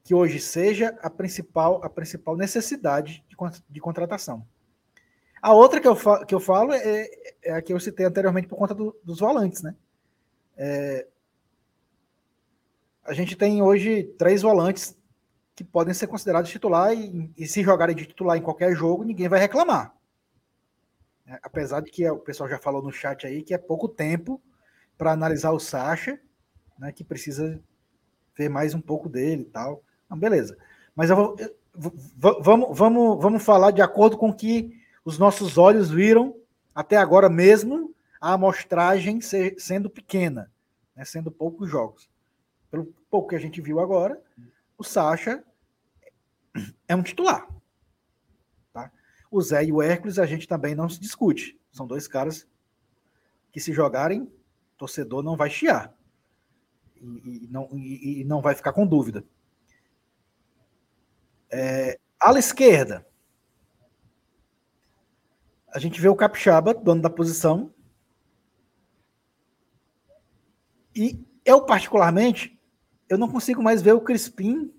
[0.07, 3.35] que hoje seja a principal a principal necessidade de,
[3.69, 4.47] de contratação.
[5.41, 7.09] A outra que eu, que eu falo é,
[7.43, 9.75] é a que eu citei anteriormente por conta do, dos volantes, né?
[10.55, 11.05] É,
[13.03, 14.97] a gente tem hoje três volantes
[15.53, 19.27] que podem ser considerados titular e, e se jogarem de titular em qualquer jogo, ninguém
[19.27, 19.93] vai reclamar.
[21.25, 24.41] É, apesar de que o pessoal já falou no chat aí que é pouco tempo
[24.97, 26.17] para analisar o Sacha,
[26.79, 27.61] né, que precisa
[28.37, 29.83] ver mais um pouco dele e tal.
[30.07, 30.57] Então, beleza.
[30.95, 31.35] Mas vou,
[32.41, 36.35] vamos, vamos, vamos falar de acordo com que os nossos olhos viram
[36.73, 40.51] até agora mesmo a amostragem ser, sendo pequena,
[40.95, 42.09] né, sendo poucos jogos.
[42.71, 44.19] Pelo pouco que a gente viu agora,
[44.77, 45.43] o Sacha
[46.87, 47.47] é um titular.
[49.29, 51.59] O Zé e o Hércules a gente também não se discute.
[51.71, 52.47] São dois caras
[53.51, 54.31] que se jogarem,
[54.77, 55.93] torcedor não vai chiar.
[56.95, 59.23] E, e não, e, e, não vai ficar com dúvida.
[61.49, 63.05] É, ala esquerda.
[65.73, 67.73] A gente vê o Capixaba, dono da posição.
[70.95, 72.59] E eu, particularmente,
[73.07, 74.73] eu não consigo mais ver o Crispim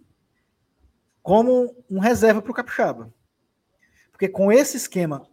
[1.22, 3.14] como um reserva para o Capixaba.
[4.10, 5.28] Porque com esse esquema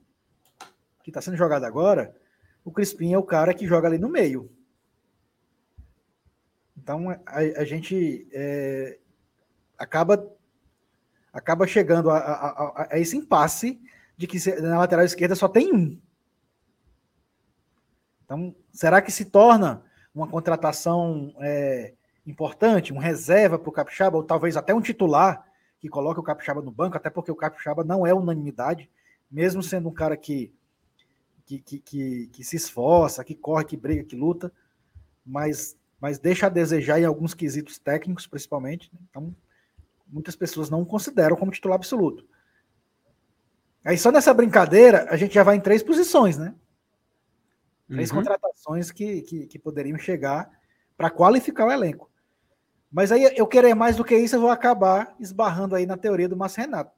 [1.03, 2.15] que está sendo jogado agora,
[2.63, 4.51] o Crispim é o cara que joga ali no meio.
[6.77, 8.99] Então a, a gente é,
[9.77, 10.31] acaba
[11.35, 13.79] acaba chegando a, a, a, esse impasse
[14.15, 15.99] de que na lateral esquerda só tem um.
[18.23, 19.83] Então, será que se torna
[20.13, 21.93] uma contratação é,
[22.25, 25.45] importante, um reserva para o Capixaba, ou talvez até um titular
[25.79, 28.89] que coloca o Capixaba no banco, até porque o Capixaba não é unanimidade,
[29.29, 30.53] mesmo sendo um cara que,
[31.45, 34.51] que, que, que, que se esforça, que corre, que briga, que luta,
[35.25, 38.91] mas mas deixa a desejar em alguns quesitos técnicos, principalmente.
[38.93, 38.99] Né?
[39.09, 39.35] Então,
[40.07, 42.27] muitas pessoas não o consideram como titular absoluto.
[43.83, 46.55] Aí só nessa brincadeira, a gente já vai em três posições, né?
[47.87, 48.17] Três uhum.
[48.17, 50.49] contratações que, que, que poderiam chegar
[50.97, 52.09] para qualificar o elenco.
[52.91, 56.27] Mas aí eu querer mais do que isso, eu vou acabar esbarrando aí na teoria
[56.27, 56.91] do Márcio Renato.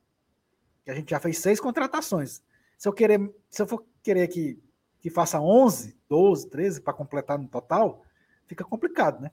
[0.85, 2.41] Que a gente já fez seis contratações.
[2.77, 4.57] Se eu querer, se eu for querer que,
[5.01, 8.05] que faça 11, 12, 13 para completar no total,
[8.45, 9.31] fica complicado, né?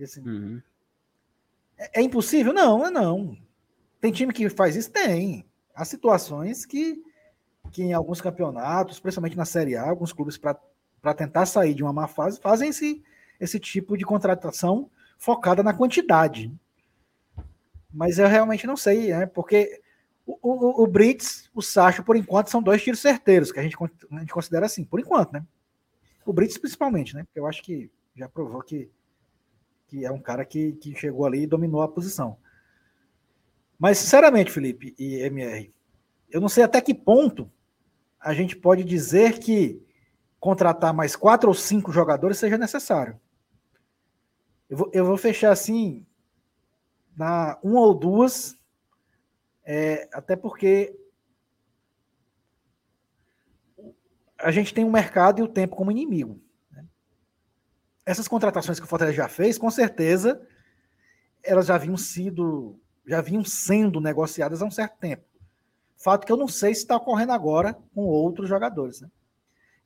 [0.00, 0.62] Assim, uhum.
[1.78, 2.52] É, é, impossível?
[2.52, 3.36] Não, é não.
[4.00, 4.90] Tem time que faz isso?
[4.90, 5.44] Tem.
[5.74, 7.02] Há situações que,
[7.70, 11.92] que em alguns campeonatos, principalmente na Série A, alguns clubes para tentar sair de uma
[11.92, 13.02] má fase fazem esse,
[13.38, 16.52] esse tipo de contratação focada na quantidade.
[17.92, 19.26] Mas eu realmente não sei, né?
[19.26, 19.80] Porque
[20.26, 23.76] o, o, o Brits, o Sacho, por enquanto, são dois tiros certeiros, que a gente,
[24.10, 25.44] a gente considera assim, por enquanto, né?
[26.24, 27.24] O Brits principalmente, né?
[27.24, 28.90] Porque eu acho que já provou que,
[29.86, 32.36] que é um cara que, que chegou ali e dominou a posição.
[33.78, 35.72] Mas, sinceramente, Felipe e MR,
[36.30, 37.50] eu não sei até que ponto
[38.18, 39.82] a gente pode dizer que
[40.40, 43.20] contratar mais quatro ou cinco jogadores seja necessário.
[44.68, 46.04] Eu vou, eu vou fechar assim,
[47.16, 48.56] na uma ou duas,
[49.64, 50.98] é, até porque
[54.38, 56.40] a gente tem o mercado e o tempo como inimigo.
[58.06, 60.40] Essas contratações que o Fortaleza já fez, com certeza,
[61.42, 65.24] elas já haviam sido, já vinham sendo negociadas há um certo tempo.
[65.96, 69.00] Fato que eu não sei se está ocorrendo agora com outros jogadores.
[69.00, 69.10] Né?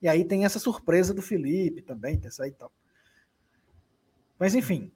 [0.03, 2.71] E aí tem essa surpresa do Felipe também, tem essa aí e tal.
[4.39, 4.93] Mas, enfim,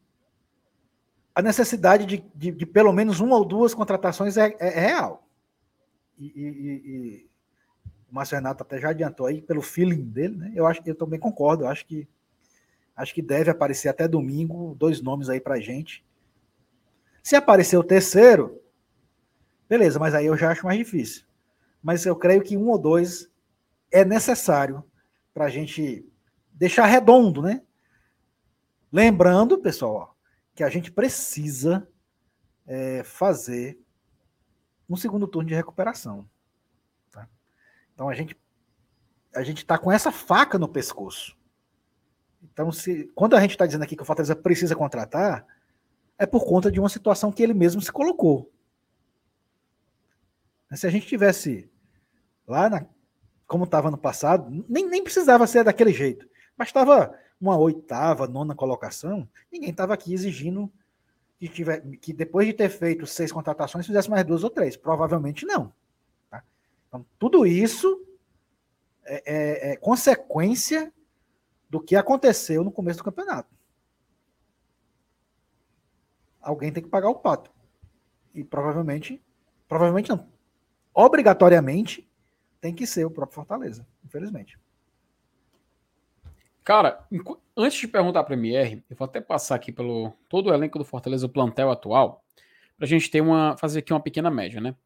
[1.35, 5.27] a necessidade de, de, de, pelo menos uma ou duas contratações é, é, é real.
[6.19, 7.31] E, e, e,
[8.11, 10.53] o Márcio Renato até já adiantou aí pelo feeling dele, né?
[10.55, 11.65] Eu acho eu também concordo.
[11.65, 12.09] Eu acho que
[12.97, 16.05] acho que deve aparecer até domingo dois nomes aí para gente.
[17.23, 18.61] Se aparecer o terceiro,
[19.69, 21.25] beleza, mas aí eu já acho mais difícil.
[21.83, 23.31] Mas eu creio que um ou dois
[23.91, 24.85] é necessário
[25.33, 26.07] para gente
[26.53, 27.63] deixar redondo, né?
[28.93, 30.17] Lembrando, pessoal,
[30.55, 31.89] que a gente precisa
[32.67, 33.79] é, fazer
[34.89, 36.29] um segundo turno de recuperação.
[37.11, 37.29] Tá?
[37.93, 38.37] Então a gente
[39.35, 41.37] a gente está com essa faca no pescoço.
[42.53, 45.47] Então, se, quando a gente está dizendo aqui que o Fortaleza precisa contratar,
[46.19, 48.51] é por conta de uma situação que ele mesmo se colocou.
[50.73, 51.71] Se a gente tivesse
[52.47, 52.87] lá, na,
[53.47, 56.29] como estava no passado, nem, nem precisava ser daquele jeito.
[56.57, 60.73] Bastava uma oitava, nona colocação, ninguém estava aqui exigindo
[61.39, 64.77] que, tiver, que depois de ter feito seis contratações fizesse mais duas ou três.
[64.77, 65.73] Provavelmente não.
[66.31, 66.43] Tá?
[66.89, 68.05] Então, tudo isso
[69.05, 70.93] é, é, é consequência
[71.75, 73.53] do que aconteceu no começo do campeonato.
[76.41, 77.51] Alguém tem que pagar o pato.
[78.33, 79.21] E provavelmente,
[79.67, 80.29] provavelmente não.
[80.95, 82.09] Obrigatoriamente
[82.61, 84.57] tem que ser o próprio Fortaleza, infelizmente.
[86.63, 87.05] Cara,
[87.57, 90.79] antes de perguntar para a MR, eu vou até passar aqui pelo todo o elenco
[90.79, 92.25] do Fortaleza, o plantel atual,
[92.77, 94.77] para a gente ter uma, fazer aqui uma pequena média, né?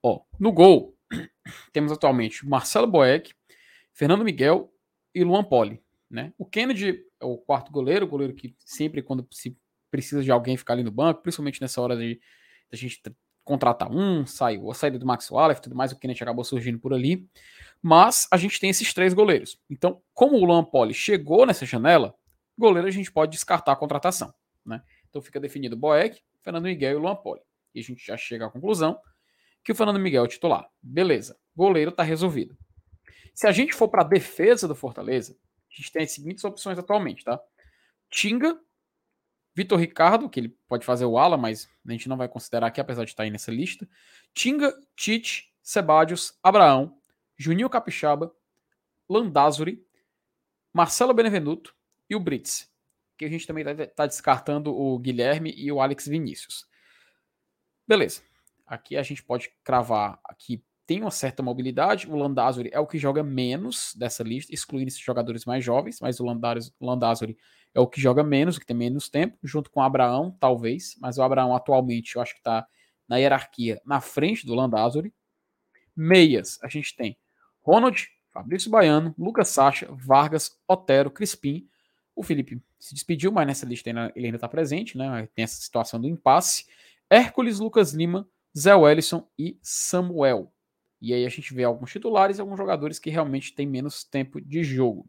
[0.00, 0.96] Ó, no gol,
[1.74, 3.34] temos atualmente Marcelo Boeck,
[3.92, 4.72] Fernando Miguel
[5.12, 6.32] e Luan Poli, né?
[6.38, 9.56] O Kennedy é o quarto goleiro, o goleiro que sempre quando se
[9.90, 12.20] precisa de alguém ficar ali no banco, principalmente nessa hora de,
[12.72, 13.00] a gente
[13.44, 16.92] contratar um, saiu a saída do Max Wallace, tudo mais, o Kennedy acabou surgindo por
[16.92, 17.28] ali.
[17.80, 19.60] Mas a gente tem esses três goleiros.
[19.70, 22.14] Então, como o Luan Poli chegou nessa janela,
[22.58, 24.34] goleiro a gente pode descartar a contratação.
[24.64, 24.82] Né?
[25.08, 27.40] Então fica definido Boeck, Fernando Miguel e o Luan Poli.
[27.72, 28.98] E a gente já chega à conclusão
[29.62, 30.68] que o Fernando Miguel é o titular.
[30.82, 32.56] Beleza, goleiro está resolvido.
[33.32, 35.36] Se a gente for para a defesa do Fortaleza,
[35.76, 37.40] a gente tem as seguintes opções atualmente, tá?
[38.08, 38.58] Tinga,
[39.54, 42.80] Vitor Ricardo, que ele pode fazer o ala, mas a gente não vai considerar aqui,
[42.80, 43.88] apesar de estar aí nessa lista.
[44.32, 46.98] Tinga, Tite, Sebadios, Abraão,
[47.36, 48.34] Juninho Capixaba,
[49.08, 49.84] Landázuri,
[50.72, 51.74] Marcelo Benevenuto
[52.08, 52.70] e o Brits.
[53.16, 56.66] Que a gente também está tá descartando o Guilherme e o Alex Vinícius.
[57.86, 58.22] Beleza.
[58.66, 62.08] Aqui a gente pode cravar aqui tem uma certa mobilidade.
[62.08, 66.20] O Landázuri é o que joga menos dessa lista, excluindo esses jogadores mais jovens, mas
[66.20, 66.24] o
[66.80, 67.36] Landázuri
[67.74, 70.96] é o que joga menos, o que tem menos tempo, junto com o Abraão, talvez,
[71.00, 72.66] mas o Abraão atualmente eu acho que está
[73.08, 75.12] na hierarquia na frente do Landázuri.
[75.94, 77.18] Meias, a gente tem
[77.62, 81.68] Ronald, Fabrício Baiano, Lucas Sacha, Vargas, Otero, Crispim.
[82.14, 85.28] O Felipe se despediu, mas nessa lista ele ainda está presente, né?
[85.34, 86.66] Tem essa situação do impasse.
[87.10, 90.52] Hércules, Lucas Lima, Zé Wellison e Samuel.
[91.00, 94.40] E aí a gente vê alguns titulares e alguns jogadores que realmente têm menos tempo
[94.40, 95.08] de jogo.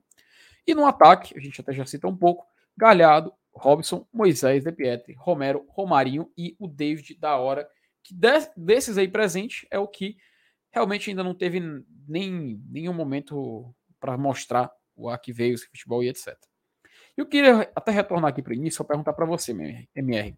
[0.65, 5.13] E no ataque, a gente até já cita um pouco, Galhardo, Robson, Moisés De Pietri,
[5.13, 7.67] Romero, Romarinho e o David da hora,
[8.03, 8.13] que
[8.55, 10.17] desses aí presente é o que
[10.71, 11.59] realmente ainda não teve
[12.07, 16.37] nem nenhum momento para mostrar o ar que veio, esse futebol e etc.
[17.15, 19.51] Eu queria até retornar aqui para o início, só perguntar para você,
[19.95, 20.37] MR.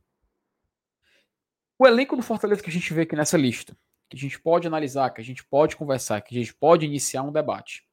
[1.77, 3.75] O elenco do Fortaleza que a gente vê aqui nessa lista,
[4.09, 7.21] que a gente pode analisar, que a gente pode conversar, que a gente pode iniciar
[7.21, 7.87] um debate.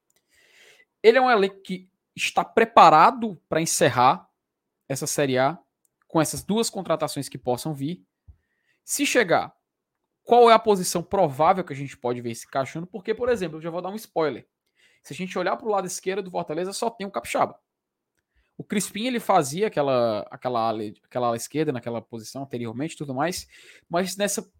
[1.03, 4.27] Ele é um elenco que está preparado para encerrar
[4.89, 5.57] essa Série A
[6.07, 8.03] com essas duas contratações que possam vir.
[8.83, 9.53] Se chegar,
[10.23, 12.87] qual é a posição provável que a gente pode ver se encaixando?
[12.87, 14.47] Porque, por exemplo, eu já vou dar um spoiler.
[15.03, 17.59] Se a gente olhar para o lado esquerdo do Fortaleza, só tem o Capixaba.
[18.57, 23.47] O Crispim ele fazia aquela aquela ala, aquela ala esquerda naquela posição anteriormente, tudo mais,
[23.87, 24.51] mas nessa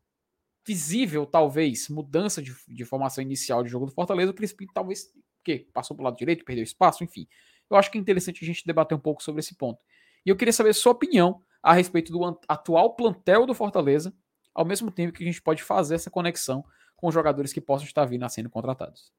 [0.68, 5.60] visível talvez mudança de, de formação inicial de jogo do Fortaleza, o Crispim talvez que
[5.74, 7.26] passou para o lado direito, perdeu espaço, enfim.
[7.70, 9.80] Eu acho que é interessante a gente debater um pouco sobre esse ponto.
[10.26, 14.14] E eu queria saber sua opinião a respeito do atual plantel do Fortaleza,
[14.54, 16.66] ao mesmo tempo que a gente pode fazer essa conexão
[16.98, 19.14] com os jogadores que possam estar vindo a sendo contratados.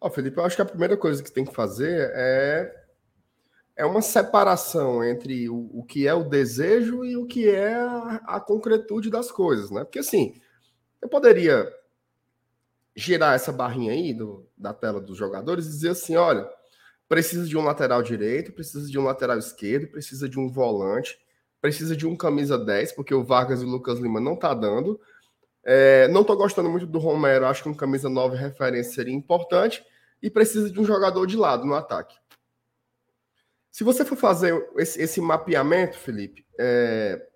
[0.00, 2.87] Ó, Felipe, eu acho que a primeira coisa que tem que fazer é
[3.78, 8.20] é uma separação entre o, o que é o desejo e o que é a,
[8.26, 9.84] a concretude das coisas, né?
[9.84, 10.34] Porque assim,
[11.00, 11.72] eu poderia
[12.96, 16.50] girar essa barrinha aí do, da tela dos jogadores e dizer assim: olha,
[17.08, 21.16] precisa de um lateral direito, precisa de um lateral esquerdo, precisa de um volante,
[21.60, 25.00] precisa de um camisa 10, porque o Vargas e o Lucas Lima não tá dando.
[25.64, 29.84] É, não tô gostando muito do Romero, acho que um camisa 9 referência seria importante.
[30.20, 32.16] E precisa de um jogador de lado no ataque.
[33.78, 37.30] Se você for fazer esse, esse mapeamento, Felipe, é,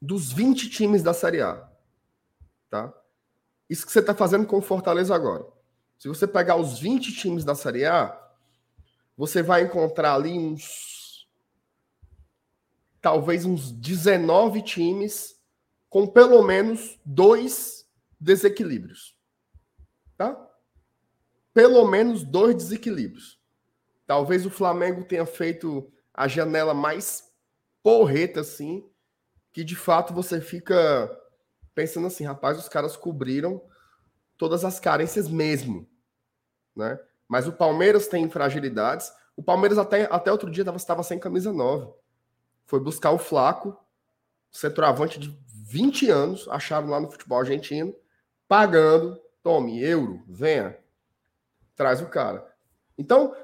[0.00, 1.68] dos 20 times da Série A,
[2.70, 2.94] tá?
[3.68, 5.44] Isso que você está fazendo com o Fortaleza agora.
[5.98, 8.16] Se você pegar os 20 times da Série A,
[9.16, 11.28] você vai encontrar ali uns.
[13.00, 15.42] Talvez uns 19 times
[15.90, 17.84] com pelo menos dois
[18.20, 19.16] desequilíbrios.
[20.16, 20.40] Tá?
[21.52, 23.37] Pelo menos dois desequilíbrios.
[24.08, 27.30] Talvez o Flamengo tenha feito a janela mais
[27.82, 28.90] porreta, assim,
[29.52, 31.14] que de fato você fica
[31.74, 33.62] pensando assim, rapaz, os caras cobriram
[34.38, 35.86] todas as carências mesmo,
[36.74, 36.98] né?
[37.28, 39.12] Mas o Palmeiras tem fragilidades.
[39.36, 41.94] O Palmeiras até, até outro dia estava sem camisa nova.
[42.64, 43.78] Foi buscar o Flaco,
[44.50, 47.94] centroavante de 20 anos, acharam lá no futebol argentino,
[48.48, 50.78] pagando, tome, euro, venha,
[51.76, 52.50] traz o cara.
[52.96, 53.36] Então,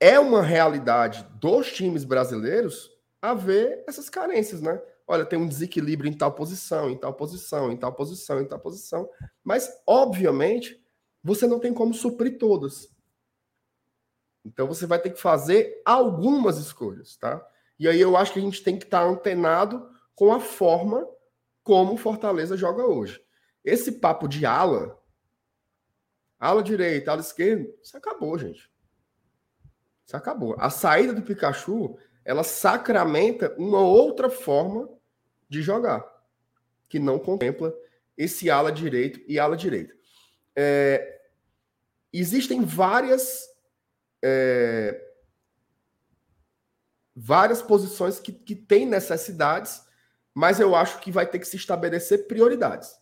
[0.00, 2.90] é uma realidade dos times brasileiros
[3.20, 4.80] haver essas carências, né?
[5.06, 8.60] Olha, tem um desequilíbrio em tal posição, em tal posição, em tal posição, em tal
[8.60, 9.08] posição.
[9.42, 10.84] Mas, obviamente,
[11.22, 12.94] você não tem como suprir todas.
[14.44, 17.44] Então você vai ter que fazer algumas escolhas, tá?
[17.78, 21.06] E aí eu acho que a gente tem que estar antenado com a forma
[21.62, 23.22] como o Fortaleza joga hoje.
[23.64, 24.98] Esse papo de ala,
[26.38, 28.70] ala direita, ala esquerda, isso acabou, gente.
[30.08, 30.56] Isso acabou.
[30.58, 34.88] A saída do Pikachu, ela sacramenta uma outra forma
[35.50, 36.02] de jogar,
[36.88, 37.74] que não contempla
[38.16, 39.94] esse ala direito e ala direita.
[40.56, 41.20] É,
[42.10, 43.46] existem várias
[44.22, 44.98] é,
[47.14, 49.82] várias posições que, que têm necessidades,
[50.32, 52.98] mas eu acho que vai ter que se estabelecer prioridades.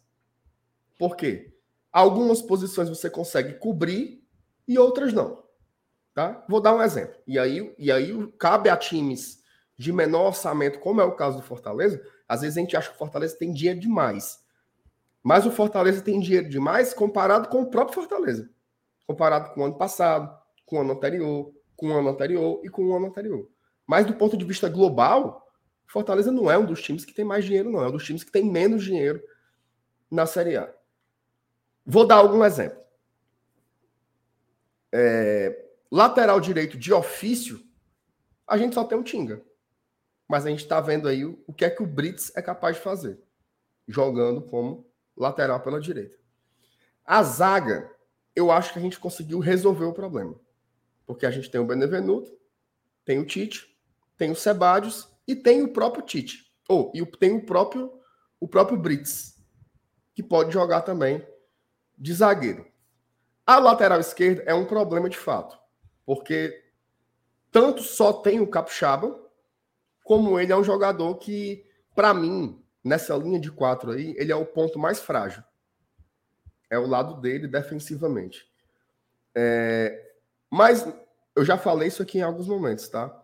[0.98, 1.56] Por quê?
[1.92, 4.26] Algumas posições você consegue cobrir
[4.66, 5.45] e outras não.
[6.16, 6.42] Tá?
[6.48, 7.14] Vou dar um exemplo.
[7.26, 9.42] E aí, e aí cabe a times
[9.76, 12.94] de menor orçamento, como é o caso do Fortaleza, às vezes a gente acha que
[12.94, 14.42] o Fortaleza tem dinheiro demais.
[15.22, 18.48] Mas o Fortaleza tem dinheiro demais comparado com o próprio Fortaleza.
[19.06, 22.86] Comparado com o ano passado, com o ano anterior, com o ano anterior e com
[22.86, 23.46] o ano anterior.
[23.86, 25.46] Mas do ponto de vista global,
[25.86, 27.84] Fortaleza não é um dos times que tem mais dinheiro, não.
[27.84, 29.22] É um dos times que tem menos dinheiro
[30.10, 30.74] na Série A.
[31.84, 32.80] Vou dar algum exemplo.
[34.90, 37.60] É, Lateral direito de ofício,
[38.46, 39.42] a gente só tem um Tinga.
[40.28, 42.76] Mas a gente está vendo aí o, o que é que o Brits é capaz
[42.76, 43.20] de fazer,
[43.86, 46.18] jogando como lateral pela direita.
[47.04, 47.90] A zaga,
[48.34, 50.34] eu acho que a gente conseguiu resolver o problema.
[51.06, 52.36] Porque a gente tem o Benevenuto,
[53.04, 53.76] tem o Tite,
[54.16, 56.52] tem o Sebadios e tem o próprio Tite.
[56.68, 57.92] Ou oh, e tem o próprio
[58.38, 59.34] o próprio Brits,
[60.14, 61.26] que pode jogar também
[61.96, 62.66] de zagueiro.
[63.46, 65.58] A lateral esquerda é um problema de fato.
[66.06, 66.64] Porque
[67.50, 69.20] tanto só tem o Capixaba,
[70.04, 74.36] como ele é um jogador que, para mim, nessa linha de quatro aí, ele é
[74.36, 75.42] o ponto mais frágil.
[76.70, 78.48] É o lado dele defensivamente.
[79.34, 80.14] É,
[80.48, 80.86] mas
[81.34, 83.22] eu já falei isso aqui em alguns momentos, tá?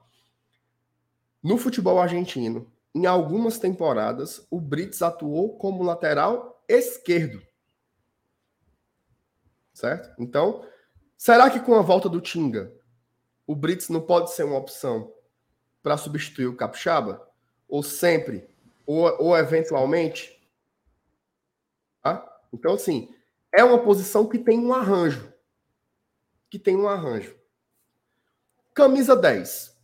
[1.42, 7.42] No futebol argentino, em algumas temporadas, o Brits atuou como lateral esquerdo.
[9.72, 10.14] Certo?
[10.18, 10.66] Então,
[11.22, 12.74] será que com a volta do Tinga,
[13.46, 15.14] o Brits não pode ser uma opção
[15.80, 17.30] para substituir o Capixaba?
[17.68, 18.50] Ou sempre?
[18.84, 20.44] Ou, ou eventualmente?
[22.02, 22.28] Tá?
[22.52, 23.14] Então, assim,
[23.52, 25.32] é uma posição que tem um arranjo.
[26.50, 27.38] Que tem um arranjo.
[28.74, 29.78] Camisa 10.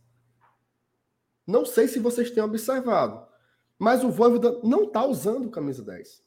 [1.47, 3.25] Não sei se vocês têm observado,
[3.77, 6.21] mas o Voivoda não está usando camisa 10.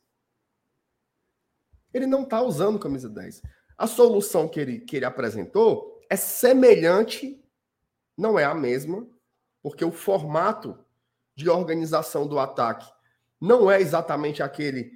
[1.93, 3.43] Ele não está usando camisa 10.
[3.77, 7.43] A solução que ele, que ele apresentou é semelhante,
[8.17, 9.07] não é a mesma,
[9.63, 10.79] porque o formato
[11.35, 12.91] de organização do ataque
[13.41, 14.93] não é exatamente aquele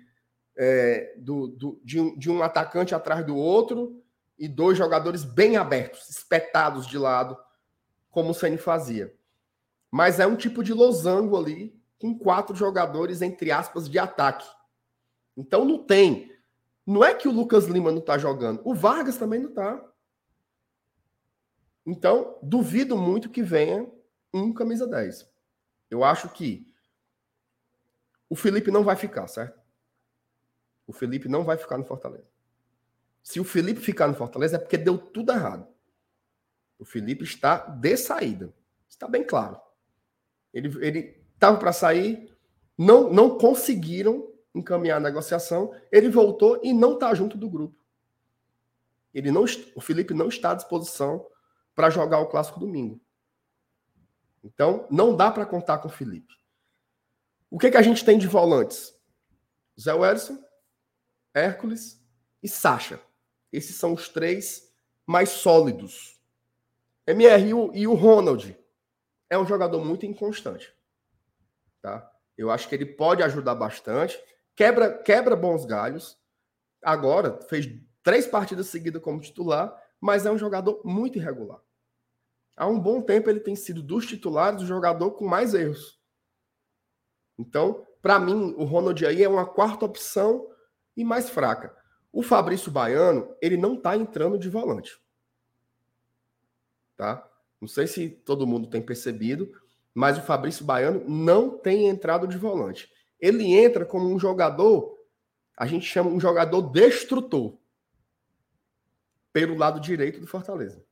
[0.57, 4.03] é, do, do, de, um, de um atacante atrás do outro
[4.39, 7.37] e dois jogadores bem abertos, espetados de lado,
[8.11, 9.14] como o Ceni fazia.
[9.91, 14.47] Mas é um tipo de losango ali, com quatro jogadores, entre aspas, de ataque.
[15.37, 16.33] Então não tem.
[16.87, 19.84] Não é que o Lucas Lima não está jogando, o Vargas também não está.
[21.84, 23.91] Então, duvido muito que venha
[24.32, 25.28] um camisa 10.
[25.91, 26.72] Eu acho que
[28.28, 29.61] o Felipe não vai ficar, certo?
[30.87, 32.28] O Felipe não vai ficar no Fortaleza.
[33.22, 35.66] Se o Felipe ficar no Fortaleza é porque deu tudo errado.
[36.78, 38.53] O Felipe está de saída.
[38.89, 39.61] Está bem claro.
[40.53, 42.32] Ele estava para sair,
[42.78, 47.78] não, não conseguiram encaminhar a negociação, ele voltou e não está junto do grupo.
[49.12, 49.44] Ele não,
[49.74, 51.26] o Felipe não está à disposição
[51.74, 53.00] para jogar o clássico domingo.
[54.44, 56.34] Então, não dá para contar com o Felipe.
[57.50, 58.94] O que, que a gente tem de volantes?
[59.80, 60.42] Zé Wellison,
[61.34, 62.02] Hércules
[62.42, 63.00] e Sacha.
[63.52, 64.72] Esses são os três
[65.07, 66.20] mais sólidos.
[67.07, 68.59] MR e o Ronald
[69.30, 70.74] é um jogador muito inconstante.
[71.80, 72.11] Tá?
[72.36, 74.18] Eu acho que ele pode ajudar bastante.
[74.57, 76.18] Quebra, quebra bons galhos.
[76.82, 77.68] Agora, fez
[78.02, 81.61] três partidas seguidas como titular, mas é um jogador muito irregular.
[82.57, 86.00] Há um bom tempo ele tem sido dos titulares o jogador com mais erros.
[87.38, 90.48] Então, para mim, o Ronald aí é uma quarta opção
[90.96, 91.76] e mais fraca.
[92.11, 94.98] O Fabrício Baiano, ele não está entrando de volante.
[96.96, 97.28] Tá?
[97.61, 99.52] Não sei se todo mundo tem percebido,
[99.92, 102.90] mas o Fabrício Baiano não tem entrado de volante.
[103.20, 104.98] Ele entra como um jogador,
[105.56, 107.56] a gente chama um jogador destrutor,
[109.32, 110.82] pelo lado direito do Fortaleza.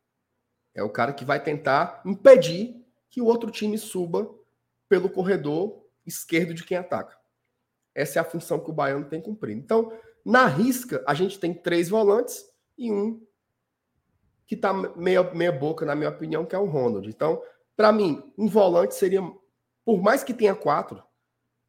[0.74, 4.28] É o cara que vai tentar impedir que o outro time suba
[4.88, 7.16] pelo corredor esquerdo de quem ataca.
[7.94, 9.60] Essa é a função que o Baiano tem cumprido.
[9.60, 9.92] Então,
[10.24, 12.44] na risca, a gente tem três volantes
[12.76, 13.24] e um
[14.46, 17.08] que está meia, meia boca, na minha opinião, que é o Ronald.
[17.08, 17.42] Então,
[17.76, 19.22] para mim, um volante seria,
[19.84, 21.02] por mais que tenha quatro,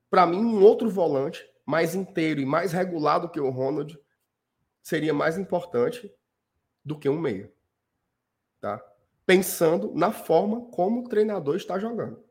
[0.09, 3.99] para mim, um outro volante mais inteiro e mais regulado que o Ronald
[4.81, 6.13] seria mais importante
[6.83, 7.51] do que um meia.
[8.61, 8.83] Tá?
[9.25, 12.23] Pensando na forma como o treinador está jogando.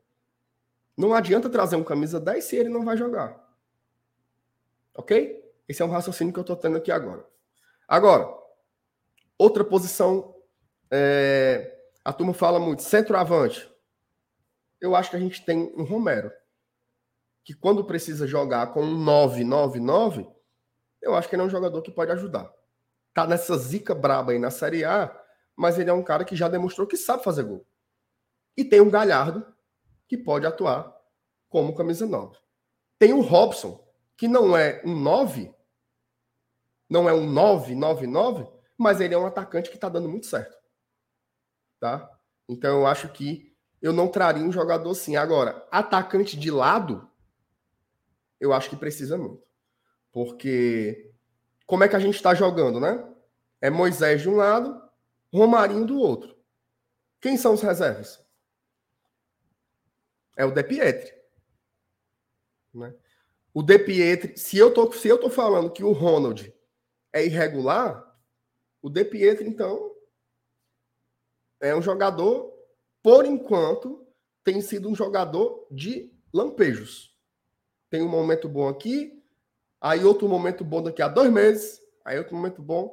[0.96, 3.42] Não adianta trazer um camisa 10 se ele não vai jogar.
[4.94, 5.42] Ok?
[5.68, 7.26] Esse é um raciocínio que eu estou tendo aqui agora.
[7.88, 8.32] Agora,
[9.36, 10.34] outra posição
[10.90, 13.68] é, a turma fala muito, centroavante.
[14.80, 16.30] Eu acho que a gente tem um Romero,
[17.44, 20.28] que quando precisa jogar com um 9-9-9,
[21.02, 22.50] eu acho que ele é um jogador que pode ajudar.
[23.12, 25.14] Tá nessa zica braba aí na Série A,
[25.54, 27.66] mas ele é um cara que já demonstrou que sabe fazer gol.
[28.56, 29.46] E tem um Galhardo,
[30.08, 30.92] que pode atuar
[31.48, 32.36] como camisa 9.
[32.98, 33.86] Tem o Robson,
[34.16, 35.54] que não é um 9,
[36.88, 40.64] não é um 9-9-9, mas ele é um atacante que está dando muito certo
[41.84, 42.10] tá?
[42.48, 45.16] Então eu acho que eu não traria um jogador assim.
[45.16, 47.06] Agora, atacante de lado,
[48.40, 49.42] eu acho que precisa muito.
[50.12, 51.12] Porque
[51.66, 53.04] como é que a gente está jogando, né?
[53.60, 54.80] É Moisés de um lado,
[55.32, 56.36] Romarinho do outro.
[57.20, 58.24] Quem são os reservas?
[60.36, 61.12] É o De Pietri.
[62.72, 62.94] Né?
[63.52, 66.52] O De Pietri, se eu tô, se eu tô falando que o Ronald
[67.12, 68.04] é irregular,
[68.82, 69.94] o De Pietri, então,
[71.60, 72.52] é um jogador,
[73.02, 74.06] por enquanto,
[74.42, 77.13] tem sido um jogador de lampejos.
[77.94, 79.22] Tem um momento bom aqui,
[79.80, 82.92] aí outro momento bom daqui a dois meses, aí outro momento bom.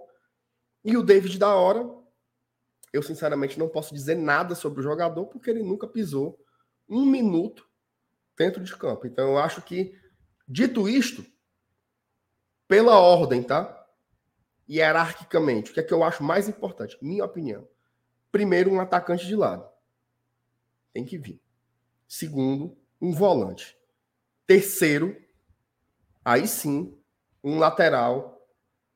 [0.86, 1.90] E o David da hora,
[2.94, 6.40] eu sinceramente não posso dizer nada sobre o jogador, porque ele nunca pisou
[6.88, 7.68] um minuto
[8.38, 9.08] dentro de campo.
[9.08, 10.00] Então eu acho que,
[10.48, 11.26] dito isto,
[12.68, 13.84] pela ordem, tá?
[14.70, 16.96] Hierarquicamente, o que é que eu acho mais importante?
[17.02, 17.68] Minha opinião
[18.32, 19.68] primeiro, um atacante de lado.
[20.94, 21.42] Tem que vir.
[22.08, 23.81] Segundo, um volante.
[24.52, 25.16] Terceiro,
[26.26, 27.02] aí sim,
[27.42, 28.46] um lateral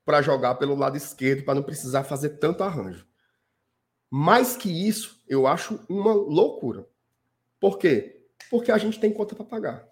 [0.03, 3.07] para jogar pelo lado esquerdo, para não precisar fazer tanto arranjo.
[4.11, 6.85] Mais que isso, eu acho uma loucura.
[7.57, 8.27] Por quê?
[8.49, 9.87] Porque a gente tem conta para pagar.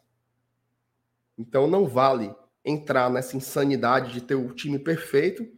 [1.38, 2.36] Então não vale
[2.66, 5.50] entrar nessa insanidade de ter o time perfeito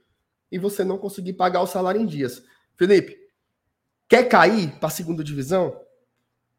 [0.52, 2.44] e você não conseguir pagar o salário em dias.
[2.76, 3.18] Felipe,
[4.08, 5.84] quer cair para a segunda divisão?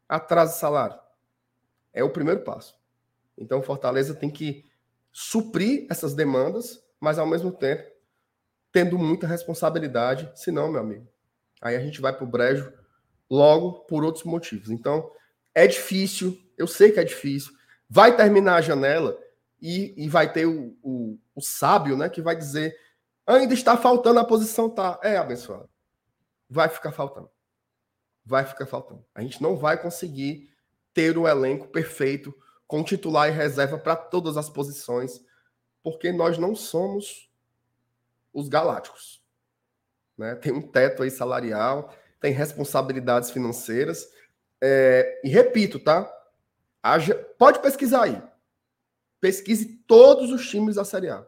[0.09, 0.99] Atrasa o salário.
[1.93, 2.75] É o primeiro passo.
[3.37, 4.65] Então Fortaleza tem que
[5.11, 7.89] suprir essas demandas, mas ao mesmo tempo
[8.71, 11.07] tendo muita responsabilidade, senão, meu amigo,
[11.61, 12.71] aí a gente vai para o brejo
[13.29, 14.69] logo por outros motivos.
[14.69, 15.09] Então,
[15.55, 17.53] é difícil, eu sei que é difícil.
[17.89, 19.17] Vai terminar a janela
[19.59, 22.75] e, e vai ter o, o, o sábio, né, que vai dizer
[23.27, 24.97] ainda está faltando a posição tá.
[25.03, 25.69] É, abençoado.
[26.49, 27.29] Vai ficar faltando.
[28.25, 29.05] Vai ficar faltando.
[29.13, 30.49] A gente não vai conseguir
[30.93, 32.33] ter o elenco perfeito
[32.67, 35.23] com titular e reserva para todas as posições,
[35.81, 37.31] porque nós não somos
[38.33, 39.23] os galácticos.
[40.17, 40.35] Né?
[40.35, 44.11] Tem um teto aí salarial, tem responsabilidades financeiras.
[44.61, 46.11] É, e repito, tá?
[47.37, 48.21] Pode pesquisar aí.
[49.19, 51.25] Pesquise todos os times da Série A.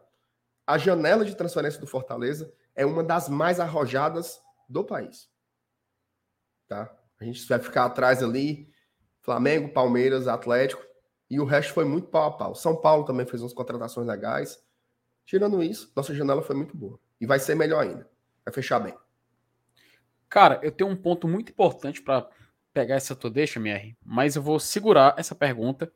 [0.66, 5.28] A janela de transferência do Fortaleza é uma das mais arrojadas do país.
[6.68, 6.94] Tá?
[7.20, 8.72] A gente vai ficar atrás ali,
[9.20, 10.82] Flamengo, Palmeiras, Atlético,
[11.30, 12.54] e o resto foi muito pau a pau.
[12.54, 14.60] São Paulo também fez umas contratações legais.
[15.24, 16.98] Tirando isso, nossa janela foi muito boa.
[17.20, 18.10] E vai ser melhor ainda.
[18.44, 18.94] Vai fechar bem.
[20.28, 22.28] Cara, eu tenho um ponto muito importante para
[22.72, 25.92] pegar essa tua deixa, MR, mas eu vou segurar essa pergunta,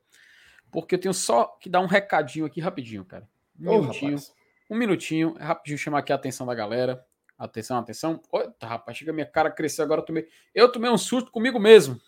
[0.71, 3.29] porque eu tenho só que dar um recadinho aqui rapidinho, cara.
[3.59, 4.17] Um oh, minutinho.
[4.17, 4.35] Rapaz.
[4.71, 7.05] Um minutinho, é rapidinho chamar aqui a atenção da galera.
[7.37, 8.21] Atenção, atenção.
[8.33, 10.01] Eita, rapaz, chega minha cara crescer agora.
[10.01, 12.01] Eu tomei, eu tomei um susto comigo mesmo.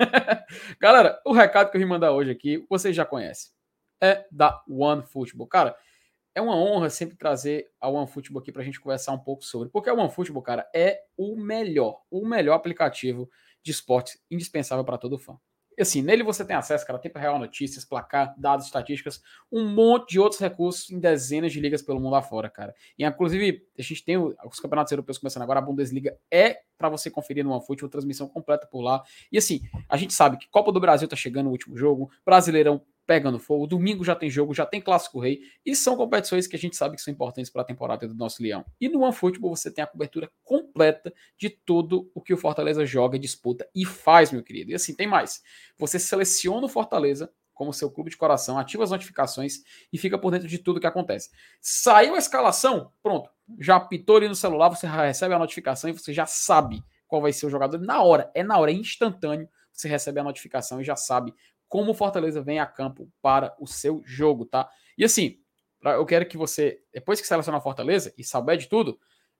[0.80, 3.52] Galera, o recado que eu vim mandar hoje aqui, vocês já conhecem.
[4.02, 5.46] É da One Football.
[5.46, 5.76] Cara,
[6.34, 9.68] é uma honra sempre trazer a OneFootball aqui para a gente conversar um pouco sobre.
[9.68, 13.28] Porque a OneFootball, cara, é o melhor, o melhor aplicativo
[13.62, 15.38] de esporte indispensável para todo fã.
[15.80, 20.20] Assim, nele você tem acesso, cara, tempo real, notícias, placar, dados, estatísticas, um monte de
[20.20, 22.74] outros recursos em dezenas de ligas pelo mundo afora, cara.
[22.98, 27.10] E inclusive, a gente tem os campeonatos europeus começando agora, a Bundesliga é para você
[27.10, 29.02] conferir no OneFoot, uma transmissão completa por lá.
[29.30, 32.80] E assim, a gente sabe que Copa do Brasil tá chegando no último jogo, Brasileirão
[33.10, 33.66] pegando fogo.
[33.66, 35.40] Domingo já tem jogo, já tem Clássico Rei.
[35.66, 38.40] E são competições que a gente sabe que são importantes para a temporada do nosso
[38.40, 38.64] Leão.
[38.80, 43.18] E no OneFootball você tem a cobertura completa de tudo o que o Fortaleza joga,
[43.18, 44.70] disputa e faz, meu querido.
[44.70, 45.42] E assim, tem mais.
[45.76, 50.30] Você seleciona o Fortaleza como seu clube de coração, ativa as notificações e fica por
[50.30, 51.30] dentro de tudo que acontece.
[51.60, 53.28] Saiu a escalação, pronto.
[53.58, 57.32] Já apitou ali no celular, você recebe a notificação e você já sabe qual vai
[57.32, 58.30] ser o jogador na hora.
[58.36, 59.48] É na hora, é instantâneo.
[59.72, 61.34] Você recebe a notificação e já sabe
[61.70, 64.68] como o Fortaleza vem a campo para o seu jogo, tá?
[64.98, 65.38] E assim,
[65.82, 68.98] eu quero que você, depois que selecionar Fortaleza e souber de tudo,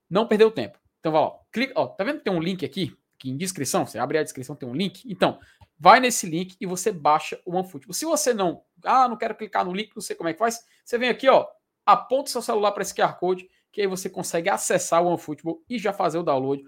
[0.08, 0.78] não perder o tempo.
[1.00, 3.84] Então vai lá, clica, ó, tá vendo que tem um link aqui, aqui em descrição,
[3.84, 5.02] você abre a descrição, tem um link.
[5.10, 5.40] Então,
[5.76, 7.92] vai nesse link e você baixa o OneFootball.
[7.92, 10.64] Se você não, ah, não quero clicar no link, não sei como é que faz,
[10.84, 11.48] você vem aqui, ó,
[11.84, 15.78] aponta seu celular para esse QR Code, que aí você consegue acessar o OneFootball e
[15.78, 16.62] já fazer o download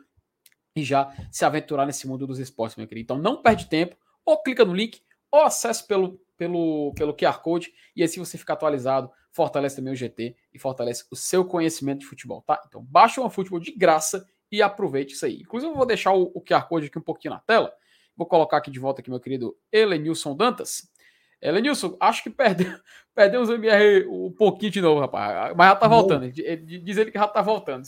[0.74, 3.04] e já se aventurar nesse mundo dos esportes, meu querido.
[3.04, 5.02] Então não perde tempo, ou clica no link,
[5.32, 9.96] ou acesse pelo, pelo, pelo QR Code e assim você fica atualizado, fortalece também o
[9.96, 12.62] GT e fortalece o seu conhecimento de futebol, tá?
[12.68, 15.40] Então baixa o futebol de graça e aproveite isso aí.
[15.40, 17.72] Inclusive eu vou deixar o, o QR Code aqui um pouquinho na tela.
[18.14, 20.92] Vou colocar aqui de volta aqui meu querido Elenilson Dantas.
[21.40, 22.78] Elenilson, acho que perdeu,
[23.14, 25.54] perdemos o MR um pouquinho de novo, rapaz.
[25.56, 26.30] Mas já tá voltando.
[26.30, 27.86] Diz ele que já tá voltando.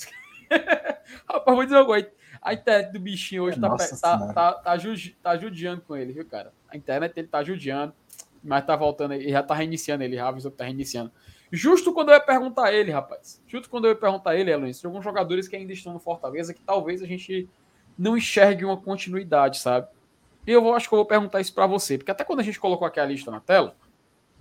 [1.28, 2.10] rapaz, vou dizer uma coisa
[2.44, 6.12] a internet do bichinho hoje é, tá, tá, tá, tá, ju, tá judiando com ele,
[6.12, 6.52] viu, cara?
[6.68, 7.94] A internet dele tá judiando,
[8.42, 11.10] mas tá voltando, ele já tá reiniciando ele, já avisou que tá reiniciando.
[11.50, 13.42] Justo quando eu ia perguntar a ele, rapaz.
[13.46, 15.98] Justo quando eu ia perguntar a ele, Eloy, de alguns jogadores que ainda estão no
[15.98, 17.48] Fortaleza que talvez a gente
[17.96, 19.88] não enxergue uma continuidade, sabe?
[20.46, 22.60] E eu acho que eu vou perguntar isso para você, porque até quando a gente
[22.60, 23.74] colocou aqui a lista na tela,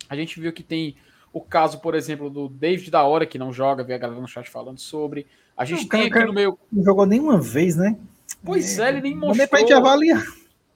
[0.09, 0.97] a gente viu que tem
[1.33, 4.27] o caso, por exemplo, do David da Hora, que não joga, vi a galera no
[4.27, 5.25] chat falando sobre.
[5.57, 6.59] A gente não, tem cara, aqui no meio.
[6.71, 7.97] Não jogou nenhuma vez, né?
[8.45, 9.37] Pois é, ele nem mostrou.
[9.37, 10.23] Nem pra gente avaliar.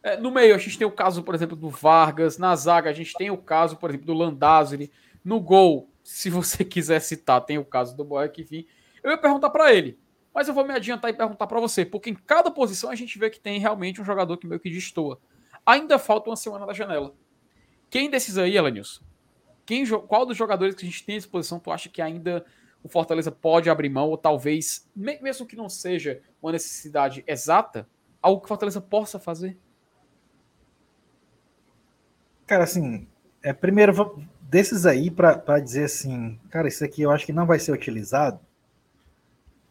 [0.01, 2.39] É, no meio, a gente tem o caso, por exemplo, do Vargas.
[2.39, 4.91] Na zaga, a gente tem o caso, por exemplo, do Landázuri.
[5.23, 8.65] No gol, se você quiser citar, tem o caso do Boeck, enfim.
[9.03, 9.99] Eu ia perguntar para ele,
[10.33, 13.17] mas eu vou me adiantar e perguntar para você, porque em cada posição a gente
[13.19, 15.19] vê que tem realmente um jogador que meio que destoa.
[15.63, 17.13] Ainda falta uma semana da janela.
[17.89, 19.03] Quem desses aí, Elenilson?
[19.67, 22.45] Quem, qual dos jogadores que a gente tem à disposição tu acha que ainda
[22.81, 27.85] o Fortaleza pode abrir mão, ou talvez, mesmo que não seja uma necessidade exata,
[28.21, 29.57] algo que o Fortaleza possa fazer?
[32.45, 33.05] Cara, assim,
[33.43, 37.59] é, primeiro, desses aí, para dizer assim, cara, isso aqui eu acho que não vai
[37.59, 38.39] ser utilizado,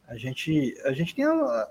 [0.07, 1.69] a gente, a gente tem ah,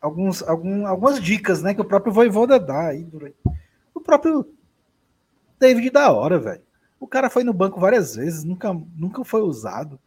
[0.00, 3.34] alguns, algum, algumas dicas, né, que o próprio Voivoda dá aí durante.
[3.92, 4.48] O próprio
[5.58, 6.62] David da hora, velho.
[7.02, 9.98] O cara foi no banco várias vezes, nunca, nunca foi usado.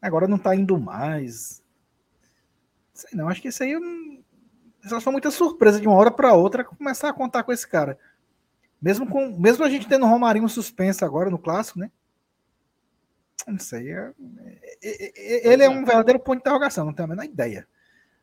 [0.00, 1.60] Agora não tá indo mais.
[2.94, 3.74] Sei não, acho que isso aí
[4.84, 7.98] só foi muita surpresa de uma hora para outra começar a contar com esse cara.
[8.80, 11.90] Mesmo com mesmo a gente tendo o Romarinho suspenso agora no clássico, né?
[13.44, 13.90] Não sei.
[13.90, 14.12] É,
[14.80, 17.66] é, é, ele é um verdadeiro ponto de interrogação, não tenho a menor ideia.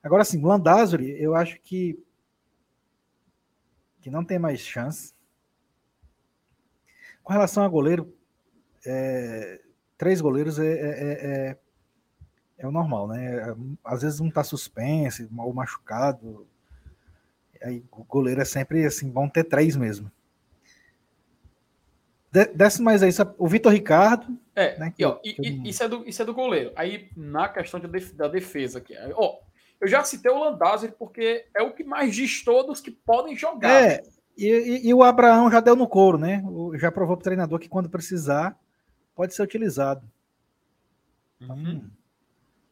[0.01, 2.01] Agora, o Landázuri, eu acho que
[3.99, 5.13] que não tem mais chance.
[7.29, 8.11] Com relação a goleiro,
[8.83, 9.61] é,
[9.99, 11.57] três goleiros é, é,
[12.57, 13.55] é, o normal, né?
[13.85, 16.47] Às vezes um tá suspenso, mal machucado.
[17.61, 20.11] Aí o goleiro é sempre assim, bom ter três mesmo.
[22.31, 24.35] Desce mais aí, o Vitor Ricardo.
[24.55, 26.71] É, né, que, ó, e, isso, é do, isso é do goleiro.
[26.75, 29.37] Aí, na questão de, da defesa aqui, ó,
[29.79, 33.83] eu já citei o Landázuri porque é o que mais diz todos que podem jogar.
[33.83, 34.01] É,
[34.39, 36.43] e, e, e, o Abraão já deu no couro, né?
[36.75, 38.57] Já provou para o treinador que quando precisar,
[39.15, 40.09] pode ser utilizado.
[41.41, 41.89] Então, uhum.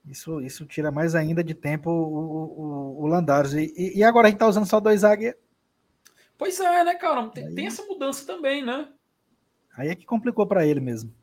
[0.05, 3.59] isso, isso tira mais ainda de tempo o, o, o.
[3.59, 5.39] E, e, agora a gente tá usando só dois zagueiros.
[6.37, 7.27] Pois é, né, cara?
[7.29, 7.55] Tem, aí...
[7.55, 8.89] tem essa mudança também, né?
[9.75, 11.13] Aí é que complicou para ele mesmo.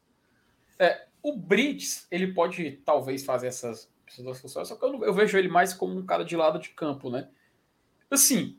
[0.79, 5.05] É, o Brits, ele pode talvez fazer essas, essas duas funções, só que eu, não,
[5.05, 7.29] eu, vejo ele mais como um cara de lado de campo, né?
[8.11, 8.59] Assim,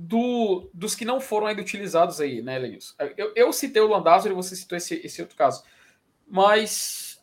[0.00, 2.94] do, dos que não foram ainda utilizados aí, né, Lenilson?
[3.16, 5.64] Eu, eu citei o Landázuri, você citou esse, esse outro caso.
[6.24, 7.20] Mas,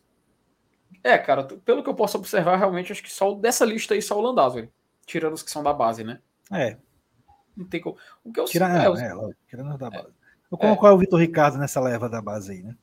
[1.01, 4.19] é, cara, pelo que eu posso observar, realmente, acho que só dessa lista aí, só
[4.19, 4.69] o Landázuri.
[5.05, 6.19] Tirando os que são da base, né?
[6.51, 6.75] É.
[7.55, 7.95] Não tem como.
[8.25, 10.09] O que eu Tira, é, é, é, tirando da base.
[10.51, 10.91] Vou colocar é.
[10.91, 12.75] o Vitor Ricardo nessa leva da base aí, né?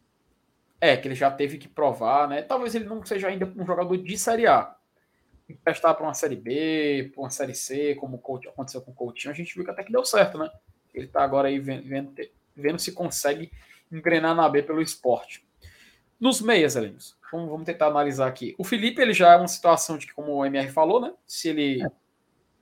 [0.81, 2.41] É, que ele já teve que provar, né?
[2.41, 4.75] Talvez ele não seja ainda um jogador de Série A.
[5.53, 9.37] Emprestar para uma Série B, para uma Série C, como aconteceu com o Coutinho, a
[9.37, 10.51] gente viu que até que deu certo, né?
[10.95, 12.15] Ele está agora aí vendo, vendo,
[12.55, 13.51] vendo, se consegue
[13.91, 15.45] engrenar na B pelo esporte.
[16.21, 18.55] Nos meias, Helenius, vamos, vamos tentar analisar aqui.
[18.59, 21.13] O Felipe, ele já é uma situação de que, como o MR falou, né?
[21.27, 21.91] Se ele é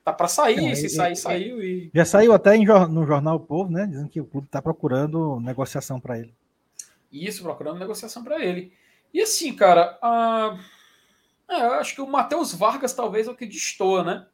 [0.05, 1.91] Tá para sair, se sair, saiu e.
[1.95, 3.87] Já saiu até em, no jornal o Povo, né?
[3.87, 6.35] Dizendo que o clube tá procurando negociação para ele.
[7.13, 8.73] Isso, procurando negociação para ele.
[9.13, 10.59] E assim, cara, a...
[11.51, 14.27] é, eu acho que o Matheus Vargas talvez é o que destoa, né?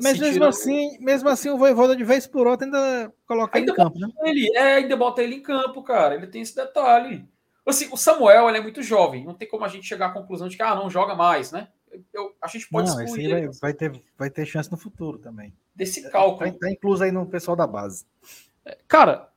[0.00, 0.48] Mas mesmo tirando...
[0.48, 3.98] assim, mesmo assim, o Voivoda de vez por outra ainda coloca ainda ele em campo,
[3.98, 4.08] né?
[4.22, 6.14] Ele, é, ainda bota ele em campo, cara.
[6.14, 7.28] Ele tem esse detalhe.
[7.66, 10.48] Assim, o Samuel ele é muito jovem, não tem como a gente chegar à conclusão
[10.48, 11.68] de que ah, não joga mais, né?
[12.12, 13.30] eu, a gente pode Não, excluir.
[13.30, 15.52] Vai, vai, ter, vai ter chance no futuro também.
[15.74, 16.46] Desse cálculo.
[16.46, 18.06] Está tá incluso aí no pessoal da base.
[18.64, 19.31] É, cara,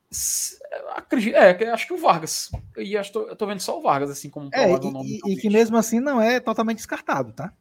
[0.95, 2.51] acredito, é, acho que o Vargas.
[2.77, 5.19] E acho, eu tô vendo só o Vargas, assim, como é, e, nome.
[5.25, 7.53] E, e que mesmo assim não é totalmente descartado, tá?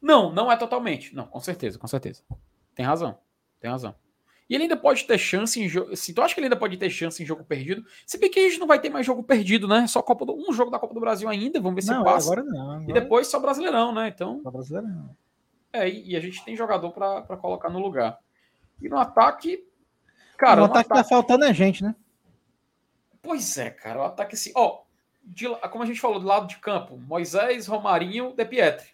[0.00, 1.14] Não, não é totalmente.
[1.14, 2.22] Não, com certeza, com certeza.
[2.74, 3.18] Tem razão.
[3.60, 3.94] Tem razão.
[4.48, 5.92] E ele ainda pode ter chance em jogo.
[5.92, 7.84] Assim, tu acha que ele ainda pode ter chance em jogo perdido?
[8.04, 9.86] Se bem que a gente não vai ter mais jogo perdido, né?
[9.86, 10.34] Só Copa do...
[10.34, 11.60] um jogo da Copa do Brasil ainda.
[11.60, 12.32] Vamos ver se não, passa.
[12.32, 12.72] Agora não.
[12.72, 12.90] Agora...
[12.90, 14.08] E depois só Brasileirão, né?
[14.08, 14.40] Então.
[14.42, 15.14] Só Brasileirão.
[15.72, 18.18] É, e a gente tem jogador para colocar no lugar.
[18.82, 19.64] E no ataque.
[20.40, 21.94] Cara, no ataque, ataque tá faltando a gente, né?
[23.20, 24.00] Pois é, cara.
[24.00, 24.50] O ataque assim.
[24.56, 24.84] Ó,
[25.22, 28.88] de, como a gente falou, do lado de campo, Moisés, Romarinho, De Pietri.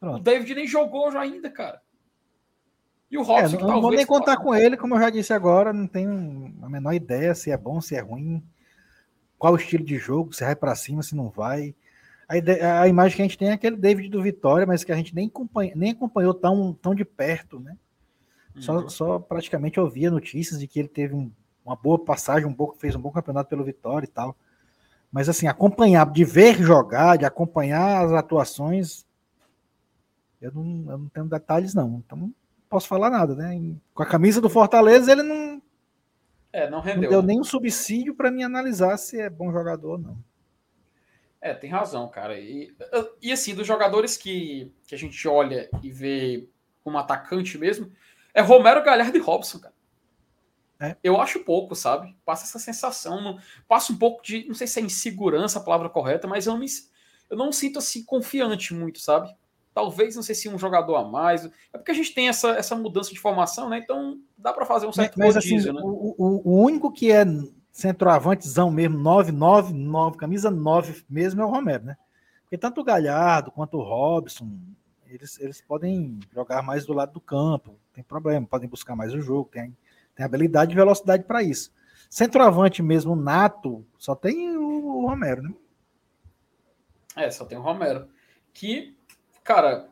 [0.00, 0.16] Pronto.
[0.16, 1.82] O David nem jogou já ainda, cara.
[3.10, 5.34] E o Robson, é, não, não vou nem contar com ele, como eu já disse
[5.34, 8.42] agora, não tenho a menor ideia se é bom, se é ruim,
[9.38, 11.74] qual o estilo de jogo, se vai para cima, se não vai.
[12.26, 14.92] A, ideia, a, imagem que a gente tem é aquele David do Vitória, mas que
[14.92, 17.76] a gente nem, acompanha, nem acompanhou tão, tão de perto, né?
[18.58, 18.88] Só, uhum.
[18.88, 21.30] só praticamente ouvia notícias de que ele teve um,
[21.64, 24.36] uma boa passagem, um bom, fez um bom campeonato pelo Vitória e tal.
[25.10, 29.06] Mas assim, acompanhar, de ver jogar, de acompanhar as atuações,
[30.40, 32.02] eu não, eu não tenho detalhes, não.
[32.04, 32.32] Então,
[32.68, 33.76] posso falar nada, né?
[33.94, 35.62] Com a camisa do Fortaleza, ele não.
[36.52, 37.02] É, não rendeu.
[37.02, 40.18] Não deu nenhum subsídio para me analisar se é bom jogador ou não.
[41.40, 42.38] É, tem razão, cara.
[42.38, 42.74] E,
[43.20, 46.48] e assim, dos jogadores que, que a gente olha e vê
[46.84, 47.90] como atacante mesmo,
[48.34, 49.74] é Romero, Galhardo e Robson, cara.
[50.80, 50.96] É.
[51.02, 52.16] Eu acho pouco, sabe?
[52.24, 53.38] Passa essa sensação, não,
[53.68, 56.66] passa um pouco de, não sei se é insegurança a palavra correta, mas eu, me,
[57.30, 59.32] eu não sinto assim confiante muito, sabe?
[59.74, 61.44] talvez, não sei se um jogador a mais.
[61.72, 63.78] É porque a gente tem essa, essa mudança de formação, né?
[63.78, 65.84] Então dá para fazer um certo mas, assim, rodízio, assim, né?
[65.84, 67.24] O, o, o, único que é
[67.70, 71.96] centroavantezão mesmo, 9, 9, 9, camisa 9 mesmo é o Romero, né?
[72.42, 74.50] Porque tanto o Galhardo quanto o Robson,
[75.14, 79.20] Eles, eles podem jogar mais do lado do campo, tem problema, podem buscar mais o
[79.20, 79.76] jogo, tem,
[80.14, 81.72] tem habilidade e velocidade para isso.
[82.08, 85.54] Centroavante mesmo, nato, só tem o, Romero, né?
[87.16, 88.08] É, só tem o Romero.
[88.54, 88.96] Que,
[89.44, 89.88] cara,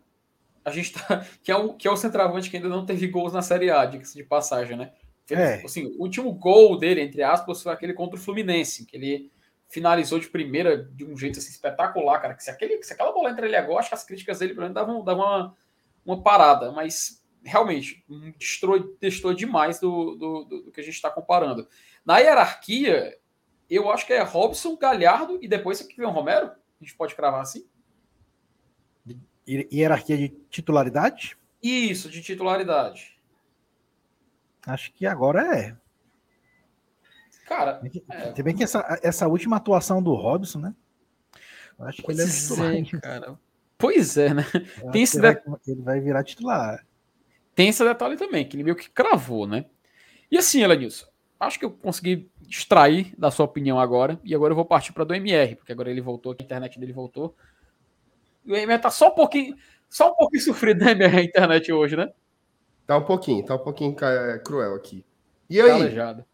[0.64, 1.26] a gente tá.
[1.42, 3.84] Que é o, que é o centroavante que ainda não teve gols na Série A,
[3.84, 4.92] de passagem, né?
[5.30, 5.62] É.
[5.64, 9.30] Assim, o último gol dele, entre aspas, foi aquele contra o Fluminense, que ele
[9.70, 12.34] finalizou de primeira de um jeito assim, espetacular, cara.
[12.34, 14.62] Que se, aquele, se aquela bola entra ali agora, acho que as críticas dele, pelo
[14.62, 15.56] menos, davam, davam uma,
[16.04, 16.72] uma parada.
[16.72, 18.04] Mas, realmente,
[18.36, 21.68] destrou, destrou demais do, do, do, que a gente está comparando.
[22.04, 23.16] Na hierarquia,
[23.70, 26.48] eu acho que é Robson, Galhardo e depois que vem o Romero.
[26.48, 27.64] A gente pode cravar assim?
[29.46, 31.36] Hierarquia de titularidade?
[31.62, 33.18] Isso, de titularidade.
[34.66, 35.76] Acho que agora é.
[37.50, 38.32] Cara, é.
[38.32, 40.74] Se bem que essa, essa última atuação do Robson, né?
[41.76, 42.72] Eu acho que ele é titular.
[42.76, 43.38] É, cara.
[43.76, 44.44] Pois é, né?
[44.92, 46.86] Tem esse ele, vai, ele vai virar titular.
[47.52, 49.66] Tem esse detalhe também, que ele meio que cravou, né?
[50.30, 51.08] E assim, Elenilson,
[51.40, 55.02] acho que eu consegui extrair da sua opinião agora, e agora eu vou partir para
[55.02, 57.34] do MR, porque agora ele voltou, a internet dele voltou.
[58.44, 59.56] E o MR tá só um pouquinho,
[59.88, 62.12] só um pouquinho sofrido, né, MR, a internet hoje, né?
[62.86, 63.96] Tá um pouquinho, tá um pouquinho
[64.44, 65.04] cruel aqui.
[65.48, 65.68] E aí?
[65.68, 66.29] Calejado.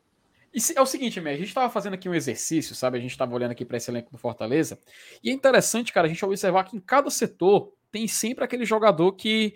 [0.74, 2.97] É o seguinte, a gente estava fazendo aqui um exercício, sabe?
[2.97, 4.78] A gente estava olhando aqui para esse elenco do Fortaleza.
[5.23, 9.12] E é interessante, cara, a gente observar que em cada setor tem sempre aquele jogador
[9.12, 9.55] que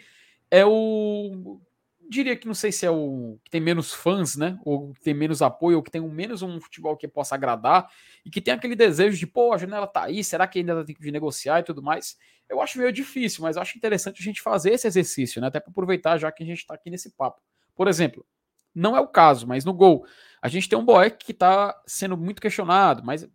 [0.50, 1.58] é o.
[2.06, 4.58] Diria que não sei se é o que tem menos fãs, né?
[4.62, 7.88] Ou que tem menos apoio, ou que tem um, menos um futebol que possa agradar,
[8.22, 10.94] e que tem aquele desejo de, pô, a janela tá aí, será que ainda tem
[10.94, 12.18] que negociar e tudo mais?
[12.46, 15.46] Eu acho meio difícil, mas acho interessante a gente fazer esse exercício, né?
[15.46, 17.40] Até para aproveitar já que a gente está aqui nesse papo.
[17.74, 18.26] Por exemplo,
[18.74, 20.04] não é o caso, mas no gol.
[20.40, 23.28] A gente tem um Boeck que está sendo muito questionado, mas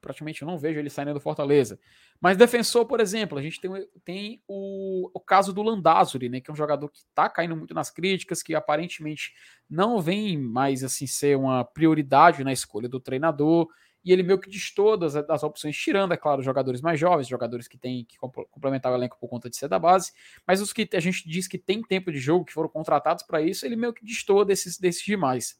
[0.00, 1.78] praticamente eu não vejo ele saindo do Fortaleza.
[2.20, 3.70] Mas defensor, por exemplo, a gente tem,
[4.04, 7.74] tem o, o caso do Landázuri, né, que é um jogador que está caindo muito
[7.74, 9.32] nas críticas, que aparentemente
[9.68, 13.68] não vem mais assim ser uma prioridade na escolha do treinador
[14.04, 17.68] e ele meio que diz todas as opções, tirando, é claro, jogadores mais jovens, jogadores
[17.68, 20.12] que têm que complementar o elenco por conta de ser da base,
[20.46, 23.42] mas os que a gente diz que tem tempo de jogo, que foram contratados para
[23.42, 25.59] isso, ele meio que diz desses, desses demais.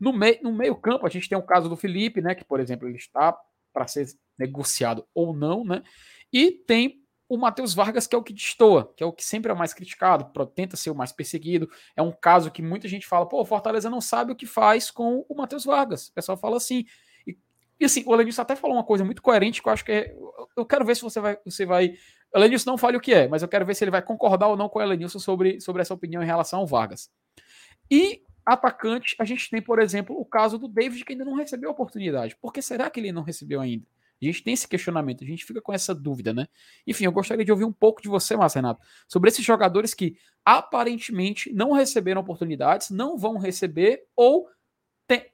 [0.00, 2.58] No, mei, no meio campo, a gente tem o caso do Felipe, né, que, por
[2.58, 3.36] exemplo, ele está
[3.72, 4.06] para ser
[4.38, 5.82] negociado ou não, né,
[6.32, 9.52] e tem o Matheus Vargas, que é o que destoa, que é o que sempre
[9.52, 11.70] é mais criticado, tenta ser o mais perseguido.
[11.94, 14.90] É um caso que muita gente fala, pô, o Fortaleza não sabe o que faz
[14.90, 16.08] com o Matheus Vargas.
[16.08, 16.84] O pessoal fala assim.
[17.78, 20.16] E assim, o Elenilson até falou uma coisa muito coerente que eu acho que é.
[20.56, 21.38] Eu quero ver se você vai.
[21.44, 21.94] Você vai
[22.34, 24.48] o Elenilson não fale o que é, mas eu quero ver se ele vai concordar
[24.48, 27.10] ou não com o Elenilson sobre, sobre essa opinião em relação ao Vargas.
[27.88, 28.22] E
[28.52, 31.72] atacante, a gente tem, por exemplo, o caso do David, que ainda não recebeu a
[31.72, 32.36] oportunidade.
[32.36, 33.86] Por que será que ele não recebeu ainda?
[34.20, 36.46] A gente tem esse questionamento, a gente fica com essa dúvida, né?
[36.86, 40.16] Enfim, eu gostaria de ouvir um pouco de você, Márcio Renato, sobre esses jogadores que
[40.44, 44.46] aparentemente não receberam oportunidades, não vão receber ou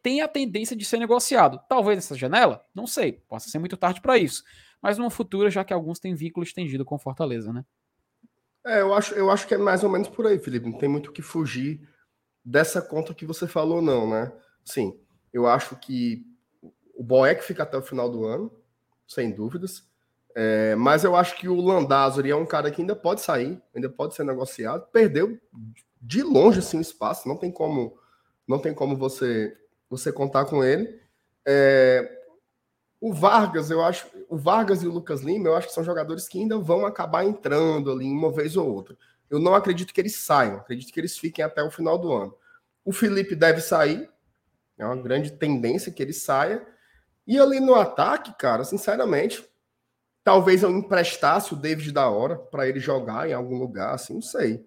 [0.03, 1.61] tem, a tendência de ser negociado.
[1.69, 4.45] Talvez essa janela, não sei, possa ser muito tarde para isso.
[4.81, 7.65] Mas no futuro, já que alguns têm vínculo estendido com Fortaleza, né?
[8.65, 10.71] É, eu acho, eu acho que é mais ou menos por aí, Felipe.
[10.71, 11.81] Não tem muito o que fugir
[12.47, 14.32] dessa conta que você falou, não, né?
[14.64, 14.97] Sim,
[15.32, 16.24] eu acho que
[16.94, 18.52] o Boeck fica até o final do ano,
[19.06, 19.85] sem dúvidas.
[20.32, 23.89] É, mas eu acho que o Landázuri é um cara que ainda pode sair, ainda
[23.89, 24.86] pode ser negociado.
[24.93, 25.40] Perdeu
[26.01, 27.98] de longe assim, o espaço, não tem como,
[28.47, 29.56] não tem como você
[29.89, 31.01] você contar com ele.
[31.44, 32.23] É,
[33.01, 36.28] o Vargas, eu acho, o Vargas e o Lucas Lima, eu acho que são jogadores
[36.28, 38.97] que ainda vão acabar entrando ali uma vez ou outra.
[39.28, 42.35] Eu não acredito que eles saiam, acredito que eles fiquem até o final do ano.
[42.85, 44.09] O Felipe deve sair,
[44.78, 46.66] é uma grande tendência que ele saia.
[47.27, 49.44] E ali no ataque, cara, sinceramente,
[50.23, 54.23] talvez eu emprestasse o David da hora para ele jogar em algum lugar, assim, não
[54.23, 54.65] sei.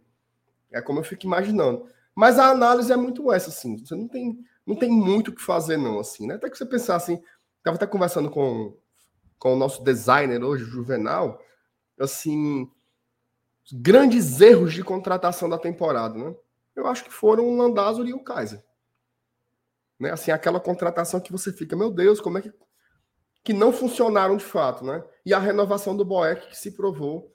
[0.71, 1.87] É como eu fico imaginando.
[2.13, 3.77] Mas a análise é muito essa, assim.
[3.77, 6.35] Você não tem não tem muito o que fazer, não, assim, né?
[6.35, 7.19] Até que você pensar assim,
[7.57, 8.77] estava até conversando com,
[9.39, 11.41] com o nosso designer hoje, Juvenal,
[11.99, 12.69] assim,
[13.71, 16.35] grandes erros de contratação da temporada, né?
[16.75, 18.63] Eu acho que foram o Landázuri e o Kaiser.
[19.99, 20.11] Né?
[20.11, 22.51] Assim, aquela contratação que você fica, meu Deus, como é que
[23.43, 25.03] que não funcionaram de fato, né?
[25.25, 27.33] E a renovação do Boeck que se provou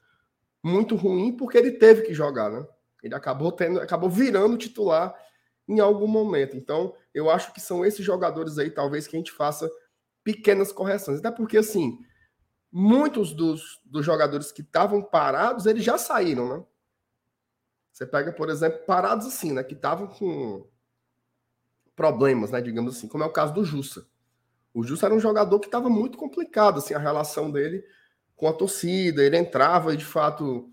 [0.62, 2.66] muito ruim porque ele teve que jogar, né?
[3.02, 5.14] Ele acabou tendo, acabou virando titular
[5.68, 6.56] em algum momento.
[6.56, 9.70] Então, eu acho que são esses jogadores aí, talvez, que a gente faça
[10.22, 11.18] pequenas correções.
[11.18, 11.98] Até porque, assim,
[12.76, 16.64] muitos dos, dos jogadores que estavam parados, eles já saíram, né?
[17.92, 19.62] Você pega, por exemplo, parados assim, né?
[19.62, 20.66] Que estavam com
[21.94, 22.60] problemas, né?
[22.60, 24.08] Digamos assim, como é o caso do Jussa.
[24.74, 27.84] O Jussa era um jogador que estava muito complicado, assim, a relação dele
[28.34, 29.22] com a torcida.
[29.22, 30.68] Ele entrava e, de fato,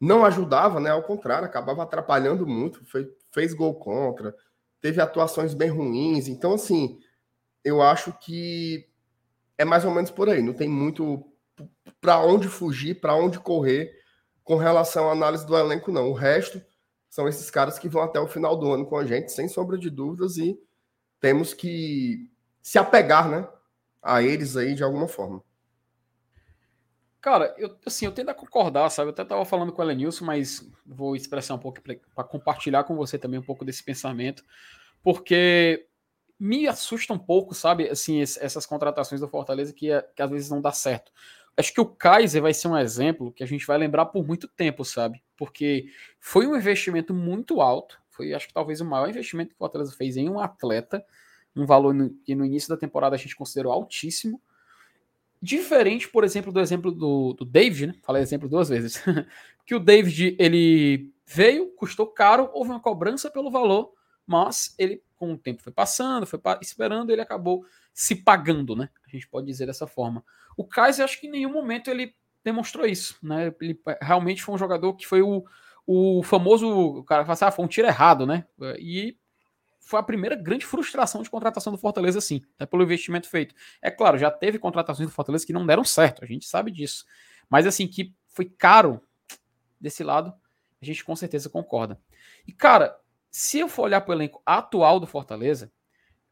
[0.00, 0.90] não ajudava, né?
[0.90, 4.34] Ao contrário, acabava atrapalhando muito, fez, fez gol contra,
[4.80, 6.26] teve atuações bem ruins.
[6.26, 6.98] Então, assim,
[7.62, 8.88] eu acho que
[9.58, 10.40] é mais ou menos por aí.
[10.40, 11.24] Não tem muito
[12.00, 13.92] para onde fugir, para onde correr
[14.44, 16.08] com relação à análise do elenco, não.
[16.08, 16.62] O resto
[17.10, 19.76] são esses caras que vão até o final do ano com a gente, sem sombra
[19.76, 20.58] de dúvidas, e
[21.20, 22.30] temos que
[22.62, 23.46] se apegar, né?
[24.00, 25.42] A eles aí de alguma forma.
[27.20, 29.08] Cara, eu, assim, eu tento concordar, sabe?
[29.08, 32.94] Eu até estava falando com o Elenilson, mas vou expressar um pouco para compartilhar com
[32.94, 34.44] você também um pouco desse pensamento,
[35.02, 35.87] porque
[36.38, 37.88] me assusta um pouco, sabe?
[37.88, 41.12] Assim, essas contratações do Fortaleza que, que às vezes não dá certo.
[41.56, 44.46] Acho que o Kaiser vai ser um exemplo que a gente vai lembrar por muito
[44.46, 45.22] tempo, sabe?
[45.36, 45.86] Porque
[46.20, 49.92] foi um investimento muito alto, foi acho que talvez o maior investimento que o Fortaleza
[49.92, 51.04] fez em um atleta,
[51.56, 54.40] um valor no, que no início da temporada a gente considerou altíssimo,
[55.40, 57.94] Diferente, por exemplo, do exemplo do, do David, né?
[58.02, 59.00] Falei exemplo duas vezes.
[59.64, 63.92] que o David, ele veio, custou caro, houve uma cobrança pelo valor,
[64.26, 68.88] mas ele, com o tempo foi passando, foi esperando, ele acabou se pagando, né?
[69.06, 70.24] A gente pode dizer dessa forma.
[70.56, 72.14] O Kaiser, acho que em nenhum momento ele
[72.44, 73.52] demonstrou isso, né?
[73.60, 75.44] Ele realmente foi um jogador que foi o,
[75.86, 78.44] o famoso, o cara fala assim, ah, foi um tiro errado, né?
[78.78, 79.18] E
[79.80, 83.54] foi a primeira grande frustração de contratação do Fortaleza, sim, até pelo investimento feito.
[83.82, 87.04] É claro, já teve contratações do Fortaleza que não deram certo, a gente sabe disso.
[87.48, 89.00] Mas assim, que foi caro
[89.80, 90.32] desse lado,
[90.80, 92.00] a gente com certeza concorda.
[92.46, 92.96] E cara,
[93.30, 95.72] se eu for olhar para o elenco atual do Fortaleza,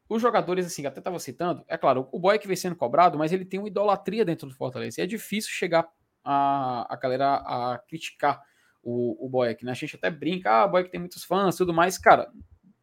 [0.09, 3.17] os jogadores, assim, até estava citando, é claro, o Boy é que vem sendo cobrado,
[3.17, 5.01] mas ele tem uma idolatria dentro do Fortaleza.
[5.01, 5.87] E é difícil chegar
[6.23, 8.41] a, a galera a criticar
[8.81, 9.71] o, o Boeck, né?
[9.71, 11.97] A gente até brinca, ah, o Boeck tem muitos fãs tudo mais.
[11.97, 12.31] Cara,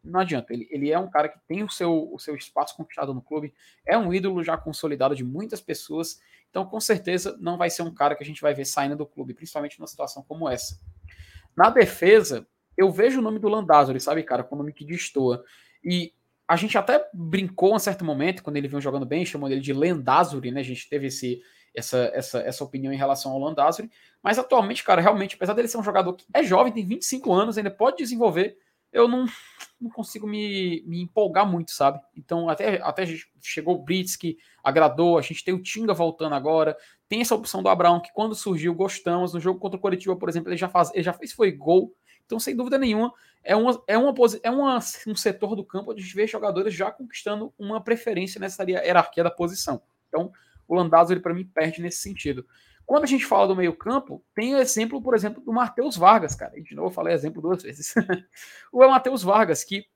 [0.03, 0.53] não adianta.
[0.53, 3.53] Ele, ele é um cara que tem o seu, o seu espaço conquistado no clube,
[3.85, 6.19] é um ídolo já consolidado de muitas pessoas,
[6.49, 9.05] então com certeza não vai ser um cara que a gente vai ver saindo do
[9.05, 10.79] clube, principalmente numa situação como essa.
[11.57, 15.43] Na defesa, eu vejo o nome do Landázuri, sabe, cara, com o nome que destoa.
[15.83, 16.13] E
[16.47, 19.61] a gente até brincou em um certo momento, quando ele vinha jogando bem, chamou ele
[19.61, 20.59] de Landázuri, né?
[20.59, 21.41] A gente teve esse,
[21.73, 23.89] essa, essa, essa opinião em relação ao Landázuri.
[24.23, 27.57] Mas atualmente, cara, realmente, apesar dele ser um jogador que é jovem, tem 25 anos,
[27.57, 28.57] ainda pode desenvolver,
[28.95, 29.25] eu não,
[29.79, 31.99] não consigo me, me empolgar muito, sabe?
[32.15, 33.03] Então, até, até
[33.41, 36.77] chegou o Brits, que agradou, a gente tem o Tinga voltando agora,
[37.09, 39.33] tem essa opção do Abraão, que quando surgiu, gostamos.
[39.33, 41.93] No jogo contra o Coritiba, por exemplo, ele já, faz, ele já fez foi gol.
[42.25, 46.01] Então, sem dúvida nenhuma, é, uma, é, uma, é uma, um setor do campo onde
[46.01, 49.81] a gente vê jogadores já conquistando uma preferência nessa hierarquia da posição.
[50.07, 50.31] Então,
[50.67, 52.45] o Landazzo, ele para mim, perde nesse sentido.
[52.85, 56.57] Quando a gente fala do meio-campo, tem o exemplo, por exemplo, do Matheus Vargas, cara.
[56.57, 57.93] E de novo eu falei exemplo duas vezes.
[58.71, 59.87] o Matheus Vargas, que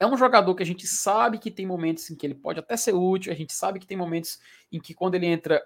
[0.00, 2.76] é um jogador que a gente sabe que tem momentos em que ele pode até
[2.76, 4.40] ser útil, a gente sabe que tem momentos
[4.72, 5.62] em que quando ele entra,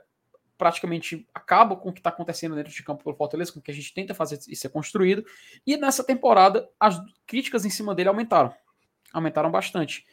[0.56, 3.70] praticamente acaba com o que está acontecendo dentro de campo pelo Fortaleza, com o que
[3.70, 5.24] a gente tenta fazer isso ser construído.
[5.66, 8.54] E nessa temporada, as críticas em cima dele aumentaram.
[9.12, 10.06] Aumentaram bastante.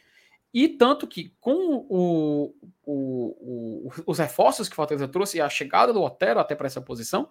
[0.52, 2.54] E tanto que com o,
[2.84, 6.66] o, o, os reforços que o Fortaleza trouxe e a chegada do Otero até para
[6.66, 7.28] essa posição,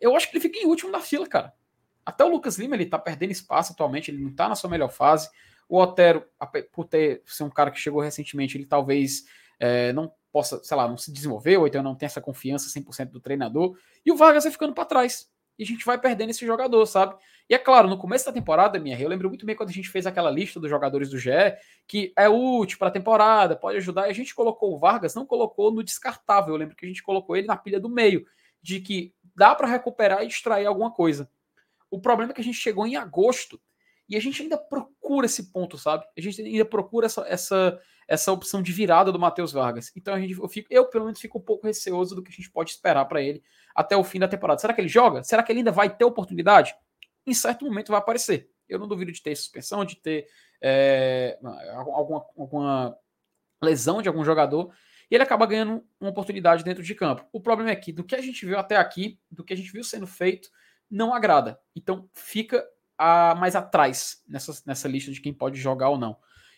[0.00, 1.54] eu acho que ele fica em último da fila, cara.
[2.04, 4.90] Até o Lucas Lima ele tá perdendo espaço atualmente, ele não tá na sua melhor
[4.90, 5.30] fase.
[5.68, 6.24] O Otero,
[6.72, 9.24] por ter ser um cara que chegou recentemente, ele talvez
[9.58, 13.10] é, não possa, sei lá, não se desenvolver, ou então não tem essa confiança 100%
[13.10, 13.76] do treinador.
[14.04, 17.16] E o Vargas vai ficando para trás e a gente vai perdendo esse jogador, sabe?
[17.50, 19.88] E é claro, no começo da temporada, minha, eu lembro muito bem quando a gente
[19.88, 21.30] fez aquela lista dos jogadores do GE,
[21.86, 25.26] que é útil para a temporada, pode ajudar, e a gente colocou o Vargas, não
[25.26, 28.24] colocou no descartável, eu lembro que a gente colocou ele na pilha do meio,
[28.62, 31.28] de que dá para recuperar e extrair alguma coisa.
[31.90, 33.60] O problema é que a gente chegou em agosto
[34.08, 36.04] e a gente ainda procura esse ponto, sabe?
[36.16, 39.92] A gente ainda procura essa, essa, essa opção de virada do Matheus Vargas.
[39.94, 42.34] Então a gente, eu, fico, eu, pelo menos, fico um pouco receoso do que a
[42.34, 43.42] gente pode esperar para ele
[43.74, 44.58] até o fim da temporada.
[44.60, 45.22] Será que ele joga?
[45.22, 46.74] Será que ele ainda vai ter oportunidade?
[47.26, 48.50] Em certo momento vai aparecer.
[48.66, 50.26] Eu não duvido de ter suspensão, de ter
[50.60, 52.96] é, alguma, alguma
[53.62, 54.72] lesão de algum jogador
[55.10, 57.26] e ele acaba ganhando uma oportunidade dentro de campo.
[57.32, 59.72] O problema é que do que a gente viu até aqui, do que a gente
[59.72, 60.50] viu sendo feito,
[60.90, 61.58] não agrada.
[61.74, 62.66] Então fica
[62.96, 66.16] a, mais atrás nessa, nessa lista de quem pode jogar ou não.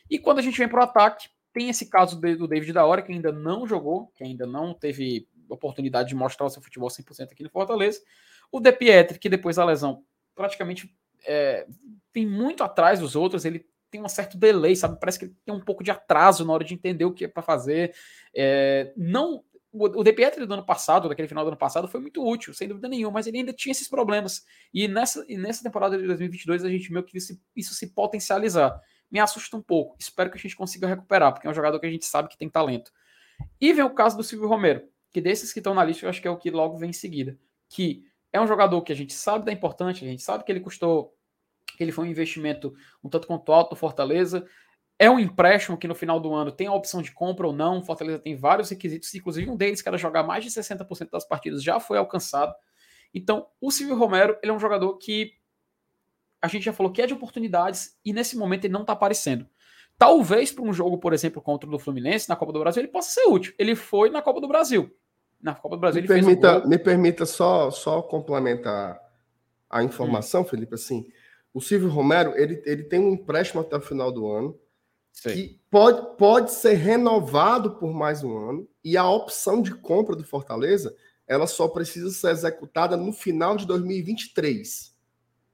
[0.09, 3.03] E quando a gente vem para o ataque, tem esse caso do David da hora,
[3.03, 7.33] que ainda não jogou, que ainda não teve oportunidade de mostrar o seu futebol 100%
[7.33, 8.01] aqui no Fortaleza.
[8.53, 10.05] O De Pietri, que depois da lesão
[10.35, 10.95] praticamente
[11.27, 11.67] é,
[12.13, 14.99] tem muito atrás dos outros, ele tem um certo delay, sabe?
[15.01, 17.29] Parece que ele tem um pouco de atraso na hora de entender o que é
[17.29, 17.93] para fazer.
[18.35, 22.27] É, não o, De Pietri do ano passado, daquele final do ano passado, foi muito
[22.27, 24.45] útil, sem dúvida nenhuma, mas ele ainda tinha esses problemas.
[24.75, 28.81] E nessa, e nessa temporada de 2022 a gente viu que isso, isso se potencializar.
[29.11, 29.97] Me assusta um pouco.
[29.99, 32.39] Espero que a gente consiga recuperar, porque é um jogador que a gente sabe que
[32.39, 32.93] tem talento.
[33.61, 36.21] E vem o caso do Silvio Romero, que desses que estão na lista, eu acho
[36.21, 37.39] que é o que logo vem em seguida.
[37.69, 40.61] Que É um jogador que a gente sabe da importância, a gente sabe que ele
[40.61, 41.17] custou,
[41.77, 42.73] que ele foi um investimento
[43.03, 44.47] um tanto quanto alto Fortaleza.
[44.97, 47.83] É um empréstimo que no final do ano tem a opção de compra ou não.
[47.83, 51.63] Fortaleza tem vários requisitos, inclusive um deles, que era jogar mais de 60% das partidas,
[51.63, 52.55] já foi alcançado.
[53.13, 55.33] Então, o Silvio Romero, ele é um jogador que
[56.41, 59.47] a gente já falou que é de oportunidades e nesse momento ele não está aparecendo.
[59.99, 63.11] Talvez para um jogo, por exemplo, contra o Fluminense na Copa do Brasil, ele possa
[63.11, 63.53] ser útil.
[63.59, 64.91] Ele foi na Copa do Brasil.
[65.43, 68.99] Na Copa do Brasil me ele permita, fez um Me permita só, só complementar
[69.69, 70.45] a informação, hum.
[70.45, 71.07] Felipe, assim,
[71.53, 74.59] o Silvio Romero, ele, ele tem um empréstimo até o final do ano,
[75.13, 75.31] Sim.
[75.31, 80.25] que pode, pode ser renovado por mais um ano, e a opção de compra do
[80.25, 80.95] Fortaleza,
[81.27, 84.97] ela só precisa ser executada no final de 2023.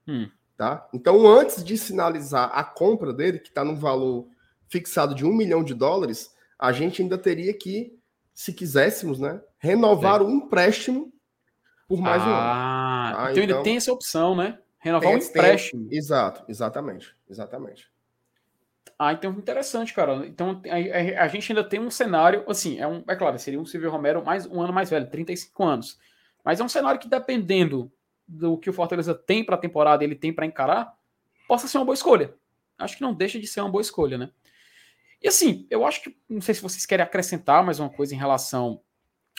[0.08, 0.30] Hum.
[0.56, 0.88] Tá?
[0.92, 4.26] Então, antes de sinalizar a compra dele, que está no valor
[4.68, 7.98] fixado de um milhão de dólares, a gente ainda teria que,
[8.32, 11.12] se quiséssemos, né, renovar o empréstimo
[11.86, 12.40] por mais ah, um ano.
[12.40, 14.58] Ah, então, então ainda tem essa opção, né?
[14.78, 15.88] Renovar um empréstimo.
[15.88, 15.98] Tem...
[15.98, 17.90] Exato, exatamente, exatamente.
[18.98, 20.26] Ah, então interessante, cara.
[20.26, 23.60] Então a, a, a, gente ainda tem um cenário, assim, é, um, é claro, seria
[23.60, 25.98] um Silvio Romero mais um ano mais velho, 35 anos.
[26.42, 27.92] Mas é um cenário que, dependendo
[28.26, 30.94] do que o Fortaleza tem para a temporada, ele tem para encarar,
[31.46, 32.34] possa ser uma boa escolha.
[32.78, 34.30] Acho que não deixa de ser uma boa escolha, né?
[35.22, 38.18] E assim, eu acho que, não sei se vocês querem acrescentar mais uma coisa em
[38.18, 38.80] relação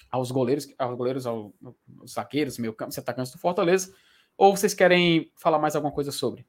[0.09, 1.51] aos goleiros, aos goleiros, aos,
[1.99, 3.93] aos zagueiros, meio campo, atacantes do Fortaleza,
[4.37, 6.45] ou vocês querem falar mais alguma coisa sobre?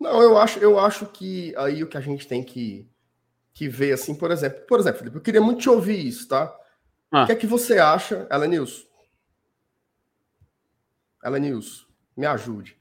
[0.00, 2.88] Não, eu acho, eu acho que aí o que a gente tem que,
[3.54, 6.52] que ver, assim, por exemplo, por exemplo, Felipe, eu queria muito te ouvir isso, tá?
[7.10, 7.22] Ah.
[7.22, 8.86] O que é que você acha, Elenilson?
[11.24, 11.86] Elenilson,
[12.16, 12.76] me ajude.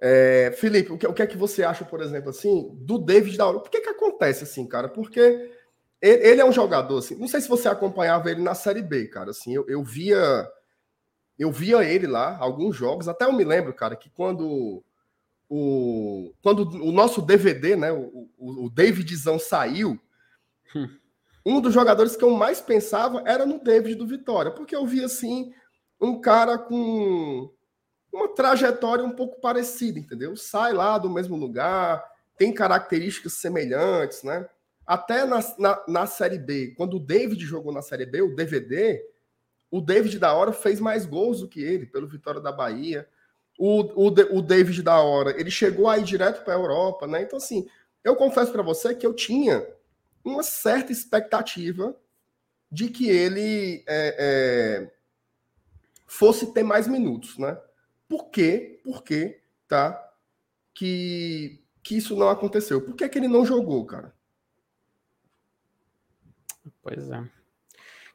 [0.00, 3.36] É, Felipe, o que, o que, é que você acha, por exemplo, assim, do David
[3.36, 3.60] da hora?
[3.60, 4.88] Por que que acontece assim, cara?
[4.88, 5.20] Porque
[6.00, 9.06] ele, ele, é um jogador, assim, não sei se você acompanhava ele na Série B,
[9.06, 10.50] cara, assim, eu, eu via
[11.38, 14.84] eu via ele lá, alguns jogos, até eu me lembro, cara, que quando
[15.48, 19.98] o, quando o nosso DVD, né, o, o, o Davidzão saiu,
[20.74, 20.88] hum.
[21.44, 25.06] um dos jogadores que eu mais pensava era no David do Vitória, porque eu via
[25.06, 25.52] assim
[26.00, 27.52] um cara com
[28.12, 30.36] uma trajetória um pouco parecida, entendeu?
[30.36, 32.04] Sai lá do mesmo lugar,
[32.36, 34.48] tem características semelhantes, né?
[34.86, 39.02] Até na, na, na Série B, quando o David jogou na Série B, o DVD,
[39.70, 43.08] o David da hora fez mais gols do que ele, pelo Vitória da Bahia
[43.58, 47.22] o, o, o David da hora, ele chegou aí direto para a Europa, né?
[47.22, 47.68] Então, assim,
[48.02, 49.66] eu confesso para você que eu tinha
[50.24, 51.94] uma certa expectativa
[52.70, 54.92] de que ele é, é,
[56.06, 57.56] fosse ter mais minutos, né?
[58.12, 58.78] Por quê?
[58.84, 59.98] Por quê, tá?
[60.74, 62.84] Que, que isso não aconteceu.
[62.84, 64.14] Por que, que ele não jogou, cara?
[66.82, 67.24] Pois é.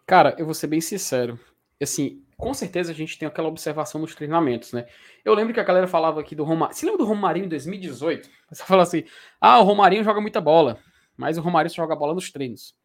[0.05, 1.39] Cara, eu vou ser bem sincero.
[1.81, 4.87] Assim, com certeza a gente tem aquela observação nos treinamentos, né?
[5.25, 6.77] Eu lembro que a galera falava aqui do Romarinho.
[6.77, 8.29] Você lembra do Romarinho em 2018?
[8.51, 9.03] Você fala assim:
[9.41, 10.79] ah, o Romarinho joga muita bola,
[11.17, 12.77] mas o Romarinho só joga bola nos treinos.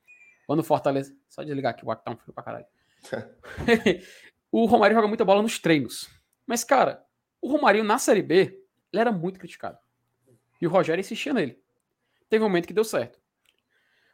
[0.47, 1.15] Quando Fortaleza.
[1.29, 2.67] Só desligar aqui, o ar tá um frio pra caralho.
[4.51, 6.22] o Romarinho joga muita bola nos treinos.
[6.53, 7.03] Mas, cara,
[7.41, 8.63] o Romarinho na Série B,
[8.93, 9.79] ele era muito criticado.
[10.61, 11.59] E o Rogério insistia nele.
[12.29, 13.19] Teve um momento que deu certo.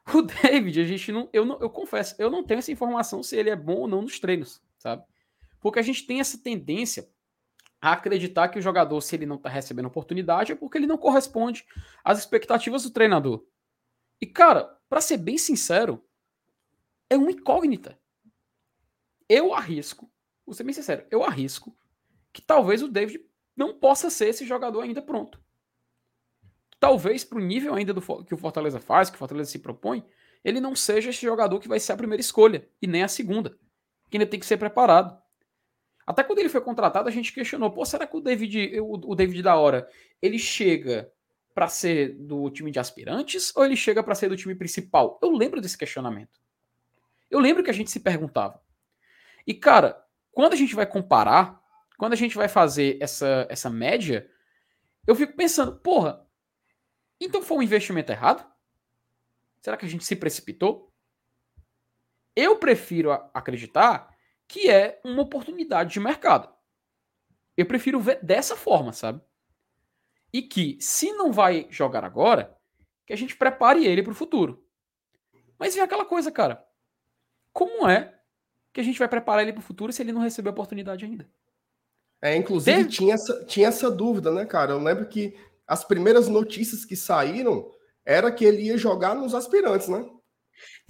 [0.15, 1.29] O David, a gente não.
[1.33, 4.03] Eu, não, eu confesso, eu não tenho essa informação se ele é bom ou não
[4.03, 5.05] nos treinos, sabe?
[5.61, 7.11] Porque a gente tem essa tendência
[7.83, 10.97] a acreditar que o jogador, se ele não está recebendo oportunidade, é porque ele não
[10.97, 11.67] corresponde
[12.05, 13.45] às expectativas do treinador.
[14.21, 16.07] E, cara, para ser bem sincero,
[17.11, 17.99] é uma incógnita.
[19.29, 20.09] Eu arrisco,
[20.47, 21.77] vou ser bem sincero, eu arrisco
[22.39, 23.21] que talvez o David
[23.57, 25.41] não possa ser esse jogador ainda pronto.
[26.79, 30.05] Talvez, para o nível ainda do que o Fortaleza faz, que o Fortaleza se propõe,
[30.45, 33.59] ele não seja esse jogador que vai ser a primeira escolha e nem a segunda.
[34.09, 35.21] Que ainda tem que ser preparado.
[36.07, 39.15] Até quando ele foi contratado, a gente questionou: pô, será que o David, o, o
[39.17, 39.89] David da hora,
[40.23, 41.13] ele chega
[41.53, 45.19] para ser do time de aspirantes ou ele chega para ser do time principal?
[45.21, 46.41] Eu lembro desse questionamento.
[47.29, 48.63] Eu lembro que a gente se perguntava.
[49.45, 50.01] E cara,
[50.31, 51.58] quando a gente vai comparar,
[51.99, 54.31] quando a gente vai fazer essa, essa média,
[55.05, 56.25] eu fico pensando, porra,
[57.21, 58.49] então foi um investimento errado?
[59.61, 60.95] Será que a gente se precipitou?
[62.37, 64.17] Eu prefiro acreditar
[64.47, 66.49] que é uma oportunidade de mercado.
[67.57, 69.21] Eu prefiro ver dessa forma, sabe?
[70.33, 72.57] E que, se não vai jogar agora,
[73.05, 74.65] que a gente prepare ele para o futuro.
[75.59, 76.65] Mas vem aquela coisa, cara.
[77.53, 78.21] Como é
[78.73, 81.05] que a gente vai preparar ele para o futuro se ele não receber a oportunidade
[81.05, 81.29] ainda?
[82.21, 84.73] É, inclusive tinha essa, tinha essa dúvida, né, cara?
[84.73, 85.37] Eu lembro que
[85.67, 87.71] as primeiras notícias que saíram
[88.05, 90.05] era que ele ia jogar nos aspirantes, né?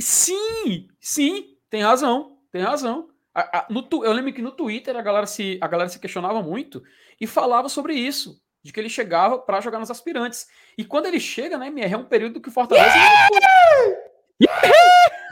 [0.00, 3.08] Sim, sim, tem razão, tem razão.
[3.34, 6.42] A, a, no, eu lembro que no Twitter a galera, se, a galera se questionava
[6.42, 6.82] muito
[7.20, 8.40] e falava sobre isso.
[8.60, 10.48] De que ele chegava para jogar nos aspirantes.
[10.76, 12.92] E quando ele chega, né, MR, é um período que o Fortaleza.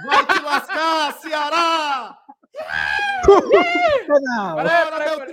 [0.06, 2.18] Vai te lascar, Ceará!
[4.09, 4.55] Não.
[4.55, 5.27] Bora, meu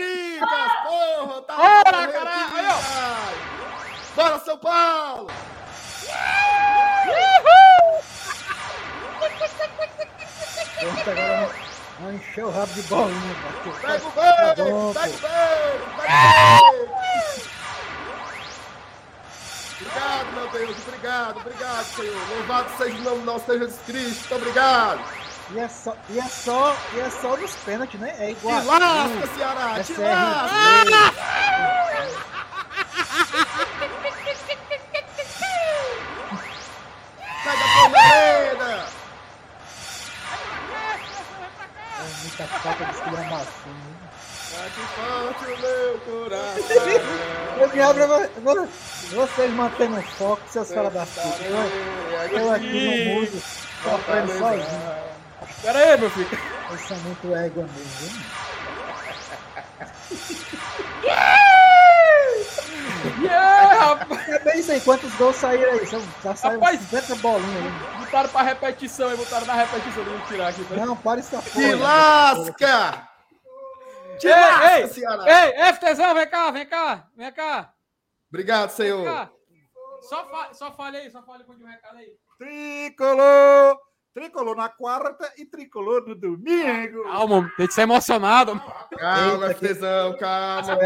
[0.47, 0.71] Tricas!
[0.83, 2.75] Porra, tá Bora, caralho!
[4.15, 5.27] Bora, São Paulo!
[10.81, 11.49] Agora
[11.99, 13.35] vai encher o rabo de bolinha.
[13.81, 14.71] Pega o Tá beijo!
[14.71, 14.99] bom, Pega o pô.
[14.99, 15.17] beijo!
[15.19, 15.33] Pega
[16.63, 17.53] o beijo!
[19.81, 22.29] Obrigado, meu Deus, obrigado, obrigado, Senhor.
[22.29, 25.22] Louvado seja o nome do nosso Senhor Jesus Cristo, muito obrigado.
[25.53, 28.15] E é só, e é só, e é só nos pênaltis, né?
[28.17, 28.65] É Te igual.
[28.65, 31.13] lasca, Ceará, é te lasca!
[37.43, 38.85] Pega a tua merenda!
[41.99, 43.73] É muita falta de esculhambação.
[44.53, 46.77] Bate forte o meu coração.
[47.59, 48.03] Eu me abro,
[48.37, 48.69] agora
[49.11, 51.43] vocês mantendo o foco, seus caras da puta.
[51.43, 53.43] Eu, eu aqui no mundo,
[53.83, 55.12] sofrendo sozinho.
[55.61, 56.29] Pera aí, meu filho.
[56.69, 58.23] Vocês são muito égua mesmo?
[63.21, 64.29] Yeah, rapaz.
[64.29, 65.85] É bem isso aí, quantos gols saíram aí?
[65.85, 66.79] São, já saiu Rapaz.
[66.81, 67.99] 50 bolinhas aí.
[68.05, 70.03] Botaram pra repetição aí, botaram na repetição.
[70.03, 70.63] Deixa eu tirar aqui.
[70.63, 70.85] Pera.
[70.85, 71.51] Não, para essa porra.
[71.51, 73.09] Te lasca!
[74.19, 75.23] Te Ei, lasca, ei, Ceará!
[75.45, 77.73] Ei, FTzão, vem cá, vem cá, vem cá.
[78.29, 79.03] Obrigado, Vem Senhor.
[79.05, 79.29] cá.
[80.09, 82.07] Só, fa só fale aí, só fale com o recado aí.
[82.37, 83.77] Tricolor!
[84.13, 87.03] Tricolor na quarta e tricolor no domingo.
[87.03, 88.59] Calma, tem que ser emocionado.
[88.97, 90.77] Calma, Eita, que- FTzão, calma.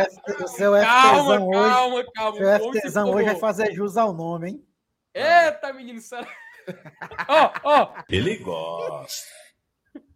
[0.43, 2.37] O seu Calma, FTzão hoje, calma, calma.
[2.37, 4.67] seu FTzão hoje vai fazer jus ao nome, hein?
[5.13, 6.27] Eita, menino, sério.
[7.27, 7.93] Ó, ó.
[8.09, 9.27] Ele gosta.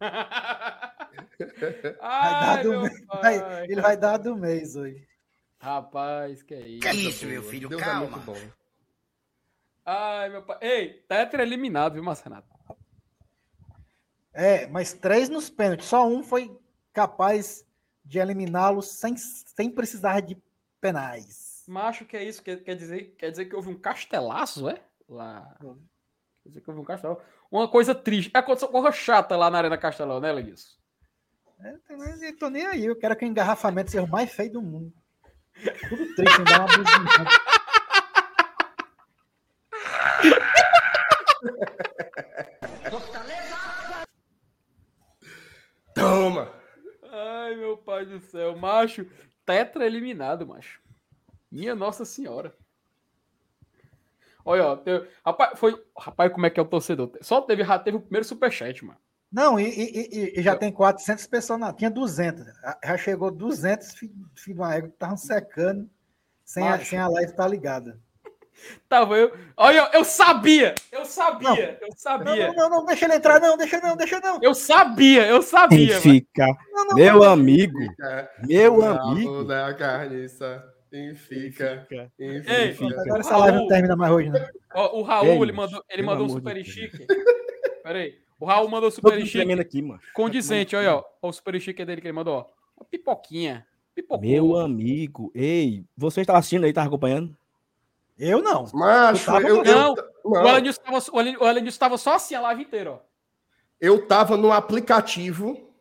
[0.00, 3.38] Vai Ai, dar do meu mês, pai.
[3.40, 5.06] vai- ele vai dar do mês hoje.
[5.58, 6.88] Rapaz, que é isso.
[6.88, 7.68] isso, meu filho?
[7.68, 8.00] Deus é Calma.
[8.00, 8.36] muito bom.
[9.84, 10.58] Ai, meu pai.
[10.60, 12.46] Ei, Tetra eliminado, viu, Marcenato?
[14.32, 15.86] É, mas três nos pênaltis.
[15.86, 16.56] Só um foi
[16.92, 17.66] capaz
[18.04, 20.36] de eliminá-lo sem, sem precisar de
[20.80, 21.64] penais.
[21.68, 22.42] Macho, que é isso?
[22.42, 24.80] Quer, quer, dizer, quer dizer que houve um castelaço, é?
[25.08, 25.56] Lá.
[26.42, 27.20] Quer dizer que houve um castelo.
[27.50, 28.30] Uma coisa triste.
[28.34, 30.76] É aconteceu uma coisa chata lá na Arena Castelão, né, Lenilson?
[31.60, 32.84] É, mas eu tô nem aí.
[32.84, 34.92] Eu quero que o engarrafamento seja o mais feio do mundo.
[35.88, 37.28] Tudo triste, me dá uma buzinha.
[45.94, 46.52] Toma!
[47.10, 48.56] Ai, meu pai do céu.
[48.56, 49.06] Macho,
[49.44, 50.80] tetra eliminado, macho.
[51.50, 52.54] Minha Nossa Senhora.
[54.44, 54.76] Olha, ó.
[54.76, 55.80] teve- Rapaz, foi.
[55.96, 57.12] Rapaz, como é que é o torcedor?
[57.20, 58.98] Só teve, já teve o primeiro superchat, mano.
[59.30, 62.44] Não, e, e- e- e já tem 400 pessoas, na, tinha 200.
[62.84, 65.88] Já chegou 200 filhos filho de uma égua que estavam secando
[66.44, 67.98] sem a, sem a live estar ligada.
[68.88, 69.32] Tava eu.
[69.56, 70.74] Olha, eu sabia!
[70.90, 71.48] Eu sabia!
[71.48, 71.56] Não.
[71.56, 72.46] Eu Não, sabia!
[72.48, 74.38] não, não, não, deixa ele entrar, não, deixa não, deixa não.
[74.42, 76.00] Eu sabia, eu sabia!
[76.00, 76.46] fica.
[76.72, 77.22] Não, não, Meu não.
[77.32, 79.44] amigo, É, meu bravo amigo.
[79.44, 80.64] da carniça.
[80.92, 81.86] E fica.
[82.18, 83.00] Ei, fica.
[83.00, 84.40] Agora essa live não termina mais hoje, não.
[84.74, 87.06] Ó, o Raul, Ei, ele mandou, ele mandou um super chique.
[87.82, 88.14] Pera aí.
[88.38, 89.52] O Raul mandou Todo super mundo chique.
[89.60, 90.00] aqui, mano.
[90.12, 91.04] Condizente, olha, ó.
[91.22, 92.46] O super chique dele que ele mandou, ó.
[92.76, 93.64] Uma pipoquinha.
[93.94, 94.20] Pipocou.
[94.20, 95.30] Meu amigo.
[95.34, 97.34] Ei, você estava assistindo aí, estava acompanhando?
[98.18, 98.66] Eu não.
[98.72, 101.60] Macho, Eu tava- eu, eu, Não, não, O Alan News tava, o Alan- o Alan
[101.60, 102.98] News tava só assim a live inteira, ó.
[103.80, 105.72] eu tava no aplicativo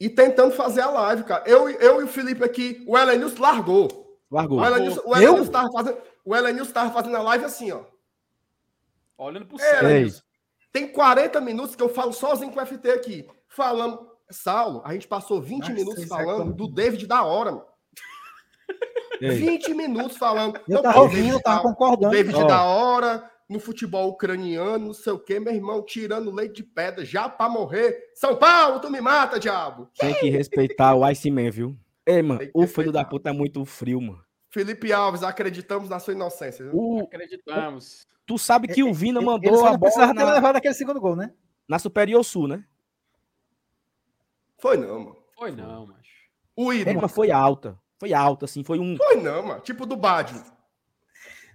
[0.00, 1.44] e tentando fazer a live, cara.
[1.46, 4.18] Eu, eu e o Felipe aqui, o Elenilson largou.
[4.30, 4.58] Largou.
[4.60, 5.22] O Elenilson, o Eu?
[5.32, 7.82] Elenilson tava fazendo, o Elenilson tava fazendo a live assim, ó.
[9.18, 10.22] Olhando pro É, céu.
[10.72, 13.28] Tem 40 minutos que eu falo sozinho com o FT aqui.
[13.48, 17.52] Falamos, Saulo, a gente passou 20 Nossa, minutos é falando como- do David da hora,
[17.52, 17.64] mano.
[19.20, 20.60] Ei, 20 minutos falando.
[20.68, 22.12] Eu tava ouvindo, eu tava da- concordando.
[22.14, 22.44] David Ó.
[22.46, 27.04] da hora, no futebol ucraniano, não sei o quê, meu irmão, tirando leite de pedra,
[27.04, 28.10] já pra morrer.
[28.14, 29.88] São Paulo, tu me mata, diabo.
[29.98, 31.76] tem que respeitar o Ice Man, viu?
[32.06, 34.22] Ei, mano, o filho da puta é muito frio, mano.
[34.50, 36.68] Felipe Alves, acreditamos na sua inocência.
[36.72, 38.06] O, Acreditamos.
[38.24, 40.56] tu sabe que o Vina Ele mandou só a não precisava bola ter na, levado
[40.56, 41.32] aquele segundo gol, né?
[41.66, 42.64] na Superior Sul, né?
[44.58, 45.16] Foi não, mano.
[45.36, 46.14] Foi não, macho.
[46.56, 46.70] O
[47.00, 47.76] mas foi alta.
[47.98, 48.62] Foi alta, assim.
[48.64, 48.96] Foi um.
[48.96, 49.60] Foi não, mano.
[49.60, 50.42] Tipo do Badio.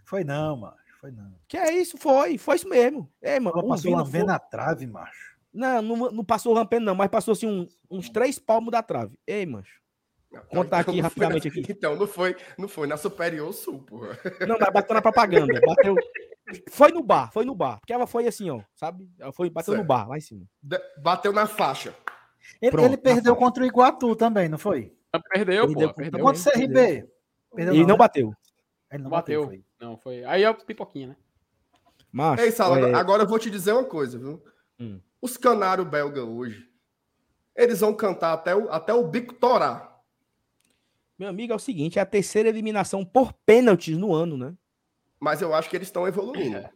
[0.05, 0.75] Foi não, mano.
[0.99, 1.33] Foi não.
[1.47, 1.97] Que é isso?
[1.97, 2.37] Foi.
[2.37, 3.09] Foi isso mesmo.
[3.21, 3.57] Ei, mano.
[3.59, 5.29] Ela passou uma vez na trave, macho.
[5.53, 9.17] Não, não, não passou rampendo, não, mas passou assim um- uns três palmos da trave.
[9.25, 9.79] Ei, mancho.
[10.31, 11.71] Não, Contar aqui não foi rapidamente na- aqui.
[11.71, 14.15] Então, não foi, não foi na Superior Sul, porra.
[14.47, 15.59] Não, mas bateu na propaganda.
[15.65, 15.95] Bateu.
[16.69, 17.79] Foi no bar, foi no bar.
[17.79, 19.09] Porque ela foi assim, ó, sabe?
[19.19, 19.87] Ela foi, bateu no Certo.
[19.87, 20.45] bar, lá em cima.
[20.61, 21.95] De- Bateu na faixa.
[22.61, 24.95] Ele, Pronto, ele perdeu contra o Iguatu também, não foi?
[25.11, 25.95] Perdeu, Perdeu pô.
[25.95, 26.19] Perdeu.
[26.23, 27.09] Contra o CRB.
[27.55, 27.97] Perdeu E não né?
[27.97, 28.33] bateu.
[28.91, 29.41] Ele não Bateu.
[29.45, 29.47] bateu.
[29.47, 29.65] foi.
[29.79, 30.23] Não, foi.
[30.25, 31.15] Aí é o pipoquinha, né?
[32.11, 34.43] Macho, Ei, Sala, é, agora eu vou te dizer uma coisa, viu?
[34.79, 34.99] Hum.
[35.21, 36.67] Os canários belga hoje,
[37.55, 40.01] eles vão cantar até o, até o bico torar.
[41.19, 44.55] meu amigo, é o seguinte, é a terceira eliminação por pênaltis no ano, né?
[45.19, 46.57] Mas eu acho que eles estão evoluindo.
[46.57, 46.71] É.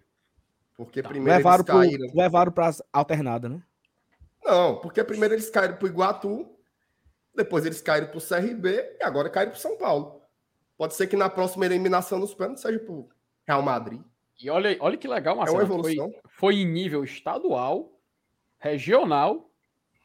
[0.75, 2.07] Porque primeiro Levaram, eles pro, caíram.
[2.13, 3.63] levaram pras alternadas, né?
[4.43, 6.47] Não, porque primeiro eles caíram pro Iguatu,
[7.35, 10.21] depois eles caíram pro CRB e agora caíram pro São Paulo.
[10.77, 13.07] Pode ser que na próxima eliminação nos pênaltis seja pro
[13.47, 14.01] Real Madrid.
[14.41, 15.59] E olha, olha que legal, É Marcelo.
[15.59, 16.21] uma Foi, evolução.
[16.37, 17.99] foi em nível estadual,
[18.59, 19.49] regional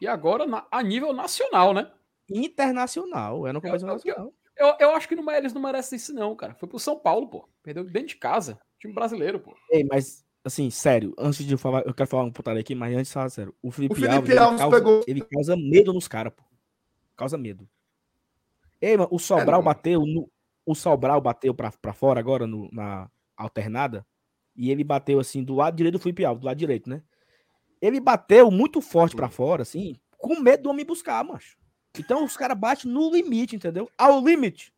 [0.00, 1.90] e agora na- a nível nacional, né?
[2.30, 4.32] Internacional, era uma competição eu- nacional.
[4.56, 6.52] Eu, eu acho que não, eles não merecem isso, não, cara.
[6.54, 7.48] Foi pro São Paulo, pô.
[7.62, 8.58] Perdeu dentro de casa.
[8.80, 9.54] Time brasileiro, pô.
[9.70, 12.92] Ei, mas, assim, sério, antes de eu falar, eu quero falar um putaria aqui, mas
[12.92, 13.54] antes de falar sério.
[13.62, 16.42] O Felipe, O Felipe Alves, ele Alves causa, pegou- ele causa medo nos caras, pô.
[17.18, 17.68] Causa medo.
[18.80, 19.64] Ei, mano, o Sobral não.
[19.64, 20.30] bateu, no-
[20.64, 24.06] o Sobral bateu pra, pra fora agora no- na alternada,
[24.54, 27.02] e ele bateu, assim, do lado direito do Felipe Alves, do lado direito, né?
[27.82, 31.58] Ele bateu muito forte pra fora, assim, com medo do homem buscar, macho.
[31.98, 33.90] Então os caras batem no limite, entendeu?
[33.98, 34.72] Ao limite.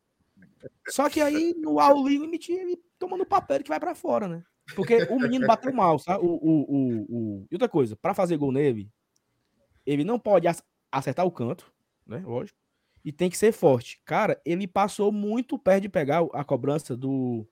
[0.89, 4.43] Só que aí, no ao limite, ele toma no papel que vai pra fora, né?
[4.75, 6.23] Porque o menino bateu mal, sabe?
[6.25, 7.05] O, o, o,
[7.41, 8.89] o- E outra coisa, pra fazer gol nele,
[9.85, 11.71] ele não pode ac- acertar o canto,
[12.11, 12.21] né?
[12.25, 12.57] Lógico.
[13.03, 13.99] E tem que ser forte.
[14.05, 17.47] Cara, ele passou muito perto de pegar a cobrança do.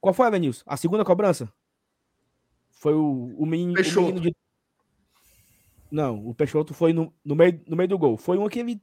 [0.00, 0.62] Qual foi, Avenilson?
[0.66, 1.52] A segunda cobrança?
[2.70, 4.06] Foi o, o, menino, o Peixoto.
[4.06, 4.36] menino de.
[5.90, 8.16] Não, o Peixoto foi no, no, meio, no meio do gol.
[8.16, 8.80] Foi uma que ele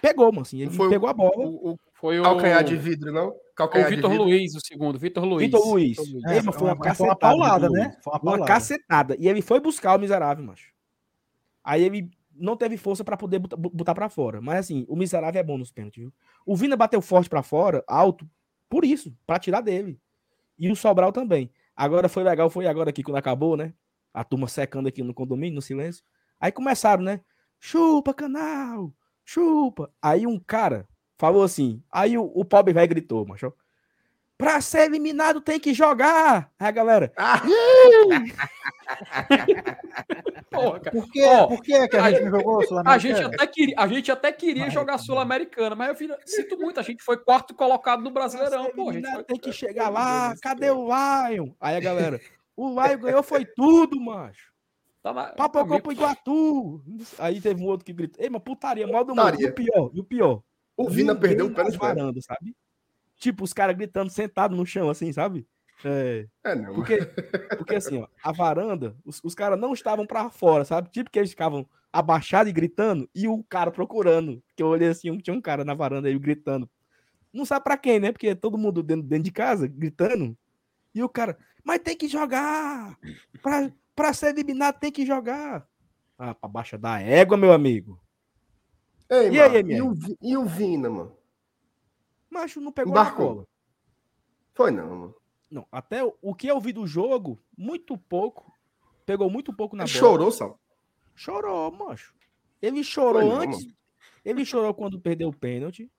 [0.00, 0.42] pegou, mano.
[0.42, 1.36] Assim, ele Foi o- pegou a bola.
[1.36, 3.28] O, o Foi o, calcanhar de vidro, não?
[3.28, 4.12] o Calcanhar de Vitor.
[4.14, 4.98] Luiz, o segundo.
[4.98, 5.44] Vitor Luiz.
[5.50, 5.98] Vitor Luiz.
[5.98, 7.10] É, Ei, mas foi uma foi cacetada.
[7.10, 7.84] uma paulada, né?
[7.88, 7.96] Luiz.
[8.02, 9.16] Foi uma Uma cacetada.
[9.18, 10.72] E ele foi buscar o miserável, macho.
[11.62, 12.10] Aí ele
[12.40, 14.40] não teve força pra poder botar, botar pra fora.
[14.40, 16.12] Mas assim, o miserável é bom nos pênaltis, viu?
[16.44, 18.28] O Vina bateu forte pra fora, alto,
[18.68, 20.00] por isso, pra tirar dele.
[20.58, 21.50] E o Sobral também.
[21.76, 23.72] Agora foi legal, foi agora aqui quando acabou, né?
[24.12, 26.04] A turma secando aqui no condomínio, no silêncio.
[26.38, 27.20] Aí começaram, né?
[27.58, 28.92] Chupa, canal!
[29.24, 29.92] Chupa!
[30.00, 31.82] Aí um cara falou assim.
[31.90, 33.52] Aí o, o pobre velho gritou, macho.
[34.36, 36.50] Pra ser eliminado tem que jogar!
[36.58, 37.12] Aí a galera.
[37.16, 37.42] Ah,
[40.50, 40.90] Porra, cara.
[40.96, 42.98] Por que, por que, que a a- gente não jogou A Sul-Americana?
[42.98, 46.80] gente até queria, a gente até queria Mas- jogar Sul-Americana, mas eu filho, sinto muito,
[46.80, 48.90] a gente foi quarto colocado no Brasileirão, pô.
[48.90, 49.24] A gente foi...
[49.24, 50.34] tem que chegar lá.
[50.42, 51.50] Cadê o Lion?
[51.60, 52.20] Aí a galera.
[52.56, 54.50] O Lion ganhou foi tudo, macho.
[55.02, 55.28] Tá na...
[55.28, 56.82] Papocou pro Iguatu.
[57.18, 58.22] Aí teve um outro que gritou.
[58.22, 59.40] Ei, mas putaria, mal do mundo.
[59.40, 60.42] E o pior, e o pior.
[60.76, 61.78] o Vina perdeu o pênalti.
[61.78, 61.80] velho.
[61.80, 62.54] varandas, sabe?
[63.16, 65.46] Tipo, os caras gritando sentado no chão, assim, sabe?
[65.84, 66.74] É, É, não.
[66.74, 66.98] porque,
[67.56, 70.90] porque assim, ó, a varanda, os, os caras não estavam pra fora, sabe?
[70.90, 74.42] Tipo que eles ficavam abaixados e gritando, e o cara procurando.
[74.56, 76.68] Que eu olhei assim, tinha um cara na varanda aí gritando.
[77.32, 78.12] Não sabe pra quem, né?
[78.12, 80.36] Porque todo mundo dentro, dentro de casa gritando.
[80.94, 82.98] E o cara, mas tem que jogar!
[83.42, 85.66] Pra, pra ser eliminado tem que jogar!
[86.18, 87.98] Ah, pra baixa da égua, meu amigo.
[89.08, 91.16] Ei, E mano, aí, e, o, e o Vina, mano?
[92.28, 93.26] Macho não pegou na Embarcou.
[93.34, 93.46] cola.
[94.54, 95.14] Foi não, mano.
[95.50, 98.52] Não, até o, o que eu vi do jogo, muito pouco.
[99.04, 100.00] Pegou muito pouco na Ele bola.
[100.00, 100.60] chorou, Sal.
[101.14, 102.14] Chorou, macho.
[102.62, 103.66] Ele chorou não, antes.
[104.24, 105.90] Ele chorou quando perdeu o pênalti.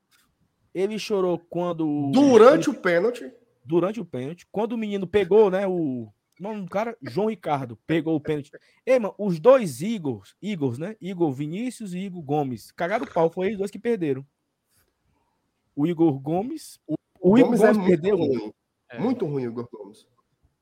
[0.73, 2.09] Ele chorou quando.
[2.11, 3.29] Durante o pênalti.
[3.65, 4.47] Durante o pênalti.
[4.51, 5.67] Quando o menino pegou, né?
[5.67, 6.07] O.
[6.39, 8.49] O nome do cara, João Ricardo, pegou o pênalti.
[8.83, 10.95] Ei, mano, os dois Igors, Igors, né?
[10.99, 12.71] Igor Vinícius e Igor Gomes.
[12.71, 14.25] Cagaram o pau, foi eles dois que perderam.
[15.75, 16.79] O Igor Gomes.
[16.87, 18.17] O, o Igor Gomes Gomes, é perdeu.
[18.17, 18.53] ruim.
[18.91, 18.99] É.
[18.99, 20.07] Muito ruim o Igor Gomes.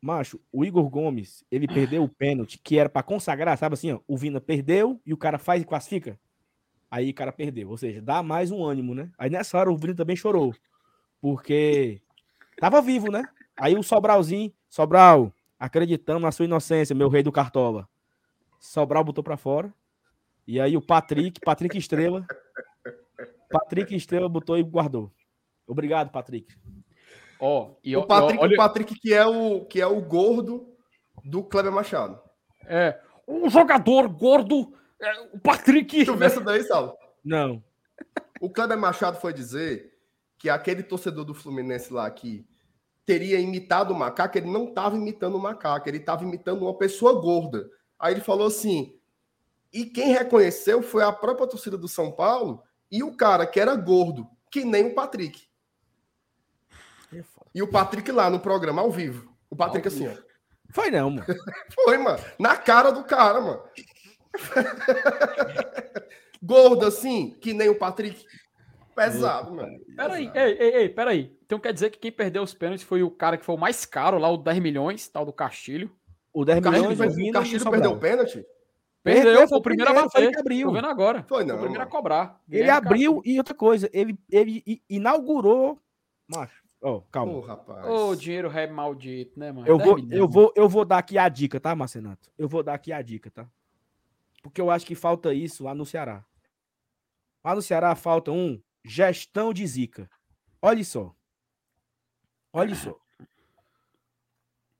[0.01, 3.99] Macho, o Igor Gomes, ele perdeu o pênalti, que era pra consagrar, sabe assim, ó,
[4.07, 6.17] o Vina perdeu e o cara faz e classifica.
[6.89, 9.11] Aí o cara perdeu, ou seja, dá mais um ânimo, né?
[9.17, 10.55] Aí nessa hora o Vina também chorou,
[11.19, 12.01] porque
[12.59, 13.23] tava vivo, né?
[13.57, 17.87] Aí o Sobralzinho, Sobral, acreditando na sua inocência, meu rei do Cartola.
[18.57, 19.73] Sobral botou pra fora.
[20.47, 22.25] E aí o Patrick, Patrick Estrela,
[23.51, 25.11] Patrick Estrela botou e guardou.
[25.67, 26.55] Obrigado, Patrick.
[27.39, 30.67] Ó, e O ó- Patrick, olha, o Patrick que, é o, que é o gordo
[31.23, 32.19] do Kleber Machado.
[32.65, 36.03] é, o jogador gordo, é, o Patrick.
[36.05, 36.97] Tu vê essa daí, Sal?
[37.23, 37.63] Não.
[38.41, 39.93] O Kleber Machado foi dizer
[40.37, 42.45] que aquele torcedor do Fluminense lá que
[43.05, 47.19] teria imitado o macaco, ele não estava imitando o macaco, ele estava imitando uma pessoa
[47.19, 47.69] gorda.
[47.99, 48.95] Aí ele falou assim:
[49.73, 53.75] e quem reconheceu foi a própria torcida do São Paulo e o cara que era
[53.75, 55.48] gordo, que nem o Patrick.
[57.53, 59.33] E o Patrick lá no programa, ao vivo.
[59.49, 60.19] O Patrick Ao assim, vivo.
[60.25, 60.29] ó.
[60.71, 61.25] Foi não, mano.
[61.73, 62.19] Foi, mano.
[62.39, 63.63] Na cara do cara, mano.
[66.41, 68.23] gordo assim, que nem o Patrick.
[68.95, 69.71] Pesado, mano.
[69.95, 71.37] Peraí, ei, ei, ei, peraí.
[71.45, 73.85] Então quer dizer que quem perdeu os pênaltis foi o cara que foi o mais
[73.85, 75.89] caro lá, o 10 milhões, tal do Castilho.
[76.33, 78.45] O 10 O Castilho, milhões fez- o Castilho perdeu o pênalti?
[79.01, 80.31] Perdeu, Perdeu, foi o primeiro a foi ele bater.
[80.31, 80.67] que abriu.
[80.67, 81.25] Tô vendo agora.
[81.27, 81.91] Foi Foi não, o primeiro a mano.
[81.95, 82.41] cobrar.
[82.49, 85.79] Ele Guilherme abriu e outra coisa, ele, ele inaugurou.
[86.27, 87.33] Macho, ó, calma.
[87.33, 87.85] Ô, rapaz.
[87.85, 89.67] Ô, dinheiro ré maldito, né, mano?
[89.67, 92.29] eu, 10 vou, eu, vou, eu vou dar aqui a dica, tá, Marcenato?
[92.37, 93.49] Eu vou dar aqui a dica, tá?
[94.41, 96.25] Porque eu acho que falta isso lá no Ceará.
[97.43, 100.09] Lá no Ceará falta um gestão de zica.
[100.61, 101.15] Olha só.
[102.51, 102.97] Olha só.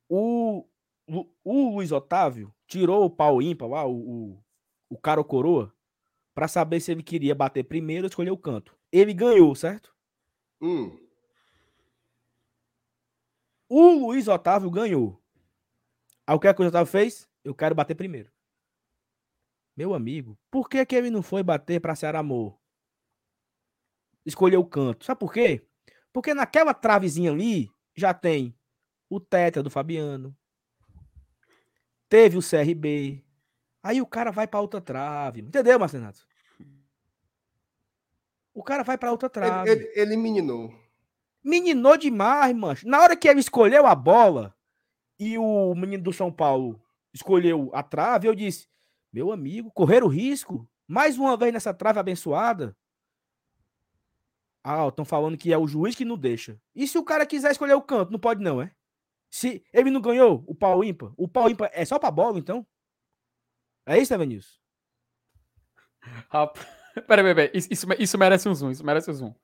[0.08, 0.66] O,
[1.08, 4.44] o, o Luiz Otávio tirou o pau ímpar lá, o, o,
[4.90, 5.74] o cara ou coroa,
[6.34, 8.76] pra saber se ele queria bater primeiro ou escolher o canto.
[8.92, 9.94] Ele ganhou, certo?
[10.62, 10.98] Hum.
[13.70, 15.22] O Luiz Otávio ganhou.
[16.26, 17.30] Aí o que, é que o Luiz Otávio fez?
[17.44, 18.32] Eu quero bater primeiro.
[19.78, 22.60] Meu amigo, por que, que ele não foi bater pra Ceará Amor?
[24.26, 25.06] Escolheu o canto.
[25.06, 25.66] Sabe por quê?
[26.12, 28.58] Porque naquela travezinha ali já tem
[29.08, 30.36] o Tetra do Fabiano.
[32.10, 33.24] Teve o CRB.
[33.84, 35.42] Aí o cara vai pra outra trave.
[35.42, 36.28] Entendeu, Marcenato?
[38.54, 39.70] O cara vai pra outra trave.
[39.70, 40.89] Ele, ele, ele meninou.
[41.50, 42.88] Meninou demais, mancho.
[42.88, 44.56] Na hora que ele escolheu a bola
[45.18, 46.80] e o menino do São Paulo
[47.12, 48.68] escolheu a trave, eu disse:
[49.12, 50.70] Meu amigo, correr o risco?
[50.88, 52.78] Mais uma vez nessa trave abençoada?
[54.64, 56.62] Ah, estão falando que é o juiz que não deixa.
[56.76, 58.12] E se o cara quiser escolher o canto?
[58.12, 58.72] Não pode, não, é?
[59.32, 62.64] Se ele não ganhou o pau ímpar, o pau ímpar é só pra bola, então?
[63.88, 64.54] É isso, Evanilson?
[66.30, 66.68] Rapaz,
[67.08, 67.52] Peraí, peraí, peraí.
[67.56, 69.36] Isso, isso, isso merece um zoom, isso merece um zoom.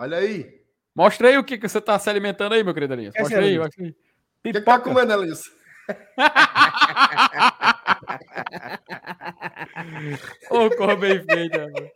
[0.00, 0.58] Olha aí.
[0.96, 3.12] Mostra aí o que, que você tá se alimentando aí, meu querido Elias.
[3.18, 3.90] Mostra aí, mostra aí.
[3.90, 3.94] O
[4.42, 5.42] que, que tá comendo, Elias?
[10.50, 11.68] Ô, cor bem feita.
[11.68, 11.90] mano.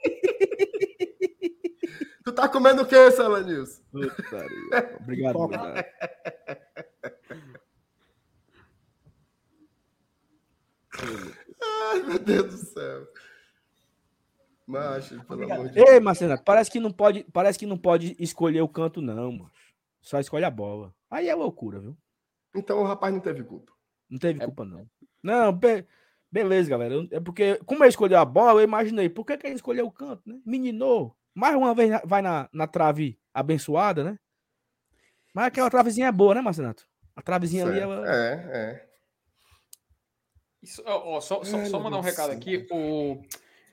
[2.25, 3.81] Tu tá comendo o que, Celanilson?
[5.01, 5.83] Obrigado, obrigado.
[11.63, 13.09] Ai, meu Deus do céu.
[14.67, 15.89] Macho, pelo amor de Deus.
[15.89, 19.51] Ei, Marcenato, parece que não pode, parece que não pode escolher o canto, não, mano.
[20.01, 20.95] Só escolhe a bola.
[21.11, 21.97] Aí é loucura, viu?
[22.55, 23.73] Então o rapaz não teve culpa.
[24.09, 24.87] Não teve É- culpa, não.
[25.23, 25.87] Não, be-
[26.31, 26.95] beleza, galera.
[27.11, 29.93] É porque, como ele escolheu a bola, eu imaginei, por que, que ele escolheu o
[29.93, 30.39] canto, né?
[30.47, 31.17] Meninou.
[31.35, 34.19] Mais uma vez vai na, na trave abençoada, né?
[35.35, 36.87] Mas aquela travezinha é boa, né, Marcenato?
[37.17, 37.93] A travezinha ali, Certo.
[37.93, 38.15] ela.
[38.15, 38.89] É, é.
[40.63, 42.67] Isso, ó, só, só, Ai, só mandar um recado aqui.
[42.71, 43.21] O...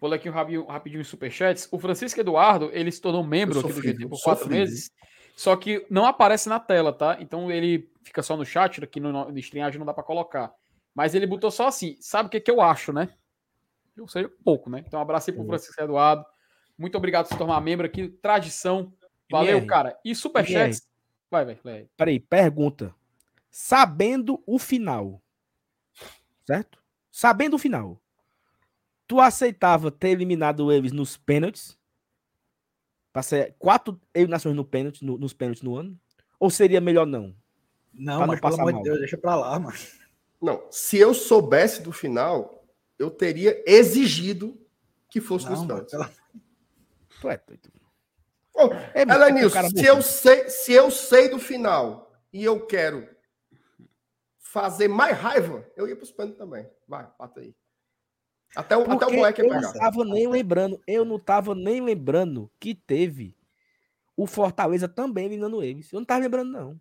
[0.02, 1.68] Vou ler aqui um rapidinho, rapidinho superchats.
[1.72, 4.92] O Francisco Eduardo, ele se tornou membro aqui do GT por quatro meses.
[5.36, 7.18] Só que não aparece na tela, tá?
[7.20, 10.52] Então ele fica só no chat, aqui no, no streamagem não dá pra colocar.
[10.94, 13.10] Mas ele botou só assim, sabe o que, que eu acho, né?
[13.96, 14.84] Eu sei pouco, né?
[14.86, 15.50] Então um abraço aí pro Uhum.
[15.50, 16.26] Francisco Eduardo.
[16.78, 18.08] Muito obrigado por se tornar membro aqui.
[18.10, 18.92] Tradição.
[19.30, 19.68] Valeu, MR.
[19.68, 20.00] cara.
[20.04, 20.82] E superchats.
[21.30, 21.88] Vai, vai, vai.
[21.96, 22.94] Peraí, pergunta.
[23.52, 25.22] Sabendo o final,
[26.46, 26.82] certo?
[27.12, 28.01] Sabendo o final,
[29.12, 31.78] tu aceitava ter eliminado eles nos pênaltis?
[33.12, 36.00] Pra ser quatro eliminações no pênalti, no- nos pênaltis no ano?
[36.40, 37.36] Ou seria melhor não?
[37.94, 38.82] Não, Pra não mas pelo passar amor mal.
[38.84, 39.78] de Deus, deixa pra lá, mano.
[40.42, 42.66] Não, se eu soubesse do final,
[42.98, 44.58] eu teria exigido
[45.10, 46.18] que fosse nos Não, mano, pênaltis.
[47.20, 47.70] Tu é doido.
[48.54, 48.62] Ô,
[48.94, 53.10] É, mas cara se eu, sei, se eu sei do final e eu quero
[54.38, 56.66] fazer mais raiva, eu ia pros pênaltis também.
[56.88, 57.54] Vai, bata aí.
[58.56, 61.82] Até o, até o moleque ia eu não tava nem lembrando, eu não tava nem
[61.82, 63.36] lembrando que teve
[64.16, 65.92] o Fortaleza também eliminando eles.
[65.92, 66.80] Eu não tava lembrando, não.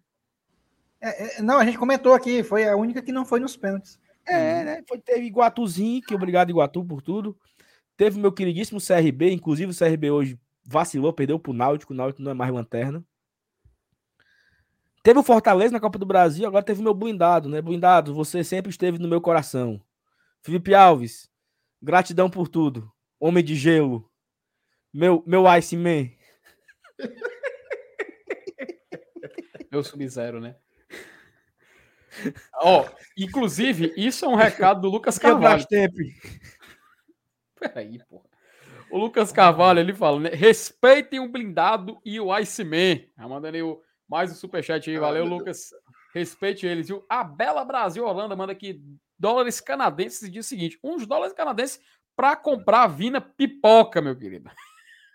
[1.01, 3.99] É, é, não, a gente comentou aqui, foi a única que não foi nos pênaltis.
[4.27, 4.85] É, né?
[4.87, 7.39] Foi, teve Iguatuzinho, que obrigado, Iguatu, por tudo.
[7.97, 12.23] Teve o meu queridíssimo CRB, inclusive o CRB hoje vacilou, perdeu pro Náutico, o Náutico
[12.23, 13.05] não é mais lanterna.
[15.03, 17.63] Teve o Fortaleza na Copa do Brasil, agora teve o meu blindado, né?
[17.63, 19.81] Blindado, você sempre esteve no meu coração.
[20.43, 21.30] Felipe Alves,
[21.83, 22.93] gratidão por tudo.
[23.19, 24.11] Homem de gelo.
[24.93, 26.11] Meu, meu Ice Man.
[29.71, 30.57] Meu Sub-Zero, né?
[32.55, 35.65] Ó, inclusive, isso é um recado do Lucas Carvalho.
[37.59, 38.29] Peraí, porra.
[38.91, 40.31] O Lucas Carvalho, ele fala, né?
[40.31, 43.09] Respeitem o blindado e o Iceman.
[43.17, 44.97] Ah, mandando aí o, mais um superchat aí.
[44.97, 45.71] Ai, Valeu, Lucas.
[46.13, 47.07] Respeite eles, viu?
[47.09, 48.83] A Bela Brasil Holanda manda aqui
[49.21, 51.81] dólares canadenses e diz o seguinte: uns dólares canadenses
[52.17, 54.51] para comprar vina pipoca, meu querido.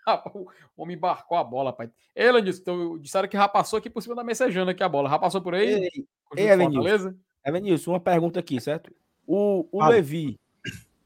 [0.06, 0.46] Ah, o
[0.76, 1.90] homem embarcou a bola, pai.
[2.14, 5.10] Ela disse, então, disseram que já passou aqui por cima da messejana aqui a bola.
[5.10, 5.68] Já passou por aí?
[5.68, 6.06] Ei,
[6.36, 7.14] ei, Elenilson.
[7.44, 8.94] Evanilson, uma pergunta aqui, certo?
[9.26, 9.94] O, o Fala.
[9.94, 10.38] Levi,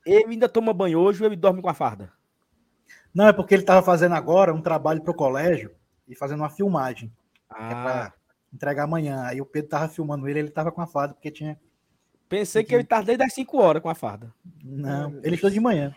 [0.07, 2.13] Ele ainda toma banho hoje ou ele dorme com a farda?
[3.13, 5.75] Não, é porque ele estava fazendo agora um trabalho para o colégio
[6.07, 7.13] e fazendo uma filmagem.
[7.49, 8.13] Ah.
[8.15, 8.21] É
[8.55, 9.23] entregar amanhã.
[9.25, 11.59] Aí o Pedro tava filmando ele, ele tava com a farda, porque tinha.
[12.31, 14.33] Pensei que ele tava desde as 5 horas com a farda.
[14.63, 15.93] Não, ele estou de manhã.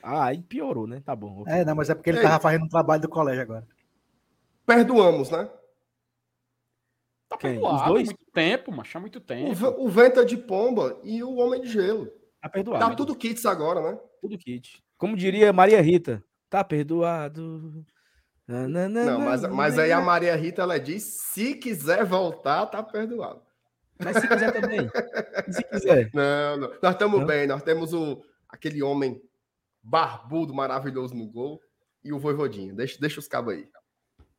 [0.00, 1.02] Ah, aí piorou, né?
[1.04, 1.42] Tá bom.
[1.44, 2.22] É, não, mas é porque ele Ei.
[2.22, 3.66] tava fazendo um trabalho do colégio agora.
[4.64, 5.50] Perdoamos, né?
[7.28, 9.66] Tá perdoado há muito tempo, mas há muito tempo.
[9.66, 12.08] O, o Venta de Pomba e o Homem de Gelo.
[12.40, 12.90] Tá perdoado.
[12.90, 13.98] Tá tudo kits agora, né?
[14.20, 14.80] Tudo kit.
[14.96, 17.84] Como diria Maria Rita, tá perdoado.
[18.46, 23.42] Não, mas, mas aí a Maria Rita ela diz: se quiser voltar, tá perdoado.
[24.04, 24.90] Mas se quiser também.
[25.50, 26.10] se quiser.
[26.14, 26.68] Não, não.
[26.82, 29.20] Nós estamos bem, nós temos o, aquele homem
[29.82, 31.60] barbudo, maravilhoso no gol
[32.04, 32.74] e o Voivodinho.
[32.74, 33.68] Deixa, deixa os cabos aí.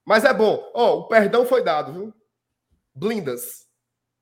[0.05, 0.71] Mas é bom.
[0.73, 2.13] Ó, oh, o perdão foi dado, viu?
[2.93, 3.67] Blindas.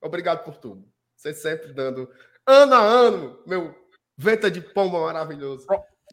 [0.02, 0.88] Obrigado por tudo.
[1.16, 2.10] Você sempre dando
[2.48, 3.76] ano a ano, meu
[4.18, 5.66] venta de pomba maravilhoso.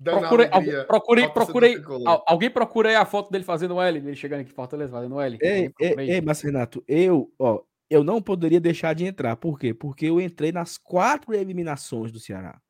[0.03, 0.49] Procurei,
[0.87, 1.83] procurei, procurei
[2.25, 5.21] alguém procurei a foto dele fazendo o L, ele chegando aqui em Fortaleza fazendo o
[5.21, 5.39] L.
[5.43, 7.61] Ei, ei, ei, mas Renato, eu, ó,
[7.91, 9.37] eu não poderia deixar de entrar.
[9.37, 9.73] Por quê?
[9.73, 12.61] Porque eu entrei nas quatro eliminações do Ceará.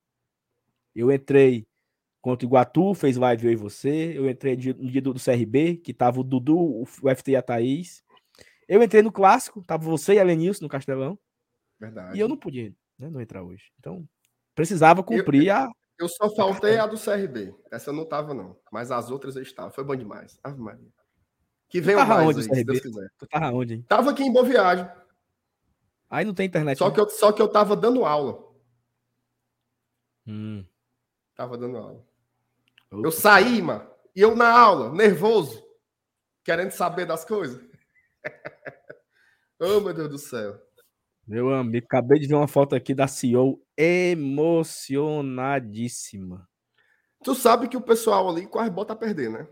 [0.94, 1.66] Eu entrei
[2.20, 4.16] contra o Iguatu, fez live eu e você.
[4.16, 7.42] Eu entrei no dia do, do CRB, que tava o Dudu, o FT e a
[7.42, 8.02] Thaís.
[8.68, 11.18] Eu entrei no clássico, tava você e a Lenilson no Castelão.
[11.80, 12.16] Verdade.
[12.16, 13.72] E eu não podia né, não entrar hoje.
[13.78, 14.06] Então,
[14.54, 17.54] precisava cumprir eu, a, eu só faltei a do CRB.
[17.70, 18.56] Essa não tava, não.
[18.70, 19.70] Mas as outras eu estava.
[19.70, 20.38] Foi bom demais.
[20.44, 20.88] Ave Maria.
[21.68, 23.10] Que venham mais aí, se Deus quiser.
[23.18, 23.84] Tu tava onde, hein?
[23.86, 24.88] Tava aqui em Boa Viagem.
[26.10, 26.78] Aí não tem internet.
[26.78, 26.94] Só, né?
[26.94, 28.46] que, eu, só que eu tava dando aula.
[30.26, 30.64] Hum.
[31.34, 32.04] Tava dando aula.
[32.90, 33.06] Opa.
[33.06, 33.88] Eu saí, mano.
[34.14, 35.62] E eu na aula, nervoso.
[36.42, 37.62] Querendo saber das coisas.
[39.60, 40.60] oh, meu Deus do céu.
[41.26, 46.48] Meu amigo, acabei de ver uma foto aqui da CEO emocionadíssima.
[47.22, 49.46] Tu sabe que o pessoal ali quase bota a perder, né?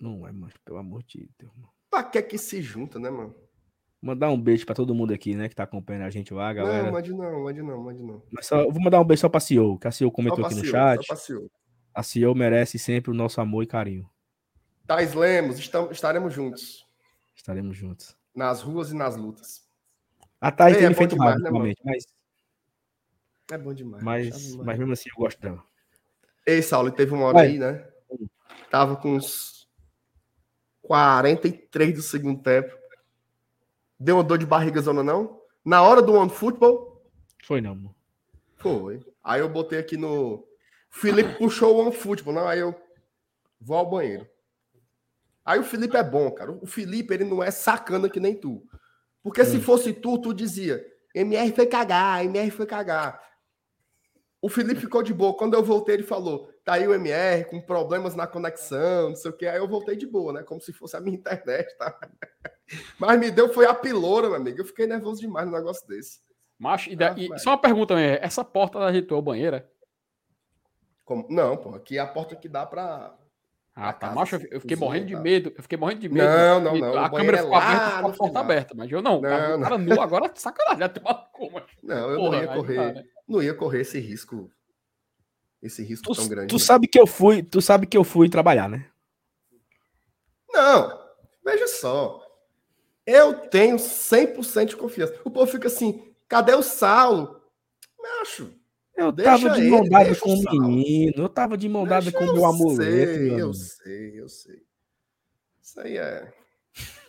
[0.00, 1.52] Não é, mas pelo amor de Deus.
[1.54, 1.70] Mano.
[1.90, 3.36] Pra que que se junta, né, mano?
[4.06, 6.84] Mandar um beijo pra todo mundo aqui, né, que tá acompanhando a gente lá, galera.
[6.84, 8.22] Não, mande não, mande não, mande não.
[8.30, 10.60] Mas só, vou mandar um beijo só pra CEO, que a CEO comentou aqui no
[10.60, 11.06] CEO, chat.
[11.92, 14.08] A CEO merece sempre o nosso amor e carinho.
[14.86, 16.86] Thais Lemos, estamos, estaremos juntos.
[17.34, 18.16] Estaremos juntos.
[18.32, 19.66] Nas ruas e nas lutas.
[20.40, 22.06] A Thaís tem é feito mais, né, mas.
[23.50, 24.04] É bom demais.
[24.04, 25.60] Mas, mas mesmo assim eu gosto dela.
[26.46, 27.46] Ei, Saulo, teve uma hora Vai.
[27.48, 27.84] aí, né?
[28.70, 29.68] Tava com uns
[30.82, 32.85] 43 do segundo tempo.
[33.98, 35.40] Deu uma dor de barriga zona, não?
[35.64, 37.02] Na hora do One Football?
[37.44, 37.94] Foi não, mano.
[38.56, 39.00] Foi.
[39.22, 40.46] Aí eu botei aqui no.
[40.90, 42.48] Felipe puxou o One Football, não?
[42.48, 42.74] Aí eu
[43.60, 44.26] vou ao banheiro.
[45.44, 46.52] Aí o Felipe é bom, cara.
[46.52, 48.62] O Felipe, ele não é sacana que nem tu.
[49.22, 49.62] Porque se hum.
[49.62, 53.20] fosse tu, tu dizia, MR foi cagar, MR foi cagar.
[54.40, 55.36] O Felipe ficou de boa.
[55.36, 59.30] Quando eu voltei, ele falou: tá aí o MR com problemas na conexão, não sei
[59.30, 59.46] o que.
[59.46, 60.42] Aí eu voltei de boa, né?
[60.42, 61.96] Como se fosse a minha internet, tá?
[62.98, 64.60] Mas me deu foi a piloura, meu amigo.
[64.60, 66.18] Eu fiquei nervoso demais no negócio desse.
[66.58, 68.18] Macho, e, da, ah, e só uma pergunta, né?
[68.20, 69.70] Essa porta da ritual banheira?
[71.04, 71.24] Como?
[71.30, 73.16] Não, pô, aqui é a porta que dá pra
[73.72, 74.10] ah, tá.
[74.10, 75.52] Macho, eu fiquei morrendo de medo.
[75.54, 76.26] Eu fiquei morrendo de medo.
[76.26, 76.98] Não, não, não.
[76.98, 79.20] A câmera é ficou aberta com a porta aberta, mas eu não.
[79.20, 80.82] não, cara nu agora, sacanagem.
[80.82, 82.76] Até como, não, eu Porra, não ia correr.
[82.76, 83.04] Tá, né?
[83.28, 84.50] Não ia correr esse risco.
[85.66, 86.48] Esse risco tu, tão grande.
[86.48, 88.86] Tu sabe que eu fui, tu sabe que eu fui trabalhar, né?
[90.48, 90.98] Não,
[91.44, 92.22] veja só.
[93.04, 95.20] Eu tenho 100% de confiança.
[95.24, 97.40] O povo fica assim, cadê o Saulo?
[98.00, 98.52] Macho,
[98.96, 102.24] eu deixa tava de mão dada com o menino, eu tava de mão dada com
[102.24, 102.84] o meu amuleto.
[102.84, 104.62] Sei, eu sei, eu sei.
[105.60, 106.32] Isso aí é.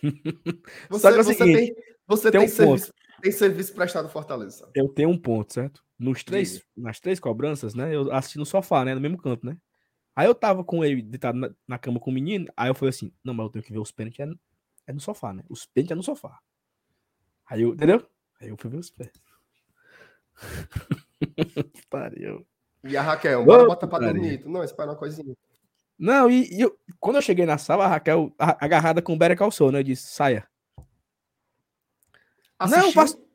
[0.90, 1.76] Você, é você tem,
[2.08, 4.70] você tem, tem, um serviço, tem serviço prestado Fortaleza.
[4.74, 5.84] Eu tenho um ponto, certo?
[6.00, 7.94] Nos três, nas três cobranças, né?
[7.96, 8.94] Eu assisti no sofá, né?
[8.94, 9.58] No mesmo canto, né?
[10.16, 12.48] Aí eu tava com ele deitado na, na cama com o menino.
[12.56, 14.30] Aí eu falei assim: não, mas eu tenho que ver os pênaltis é,
[14.88, 15.44] é no sofá, né?
[15.50, 16.40] Os pênaltis é no sofá.
[17.46, 18.08] Aí eu, entendeu?
[18.40, 19.22] Aí eu fui ver os pênaltis.
[21.90, 22.46] Pariu.
[22.84, 24.46] E a Raquel, bora oh, bota pra dormir.
[24.46, 25.36] Não, espera uma coisinha.
[25.98, 29.18] Não, e, e eu, quando eu cheguei na sala, a Raquel a, agarrada com o
[29.18, 29.80] Bera calçou, né?
[29.80, 30.48] Eu disse, saia.
[32.60, 32.86] Assistiu?
[32.86, 33.27] Não, faço...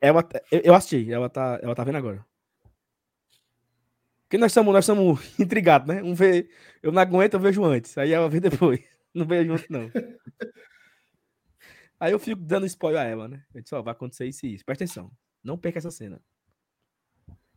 [0.00, 2.24] Ela, eu, eu assisti, ela tá, ela tá vendo agora.
[4.24, 6.02] Porque nós somos, nós somos intrigados, né?
[6.02, 6.48] Um vê,
[6.82, 7.98] eu não aguento, eu vejo antes.
[7.98, 8.80] Aí ela vê depois.
[9.12, 9.90] Não vejo junto, não.
[11.98, 13.42] Aí eu fico dando spoiler a ela, né?
[13.52, 14.64] Eu disse, ó, vai acontecer isso e isso.
[14.64, 15.10] Presta atenção.
[15.42, 16.20] Não perca essa cena.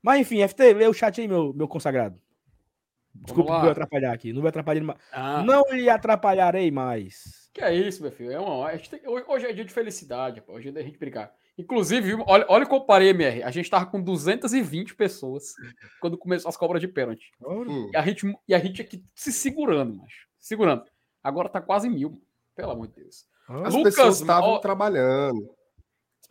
[0.02, 2.20] Mas enfim, FT, lê o chat aí, meu, meu consagrado.
[3.14, 4.34] Desculpa vou atrapalhar aqui.
[4.34, 5.00] Não vou atrapalhar mais.
[5.12, 5.44] Ah.
[5.44, 7.50] Não lhe atrapalharei mais.
[7.54, 8.32] Que é isso, meu filho?
[8.32, 8.68] É uma...
[9.28, 10.54] Hoje é dia de felicidade, pô.
[10.54, 11.34] hoje é dia da gente brincar.
[11.58, 13.44] Inclusive, olha, olha que eu parei, MR.
[13.44, 15.54] A gente tava com 220 pessoas
[16.02, 17.32] quando começou as cobras de pênalti.
[17.46, 17.92] Hum.
[17.94, 20.28] E, a gente, e a gente aqui se segurando, macho.
[20.40, 20.84] Segurando.
[21.24, 22.20] Agora tá quase mil.
[22.56, 23.26] Pelo amor de Deus.
[23.48, 25.50] As Lucas, pessoas estavam trabalhando.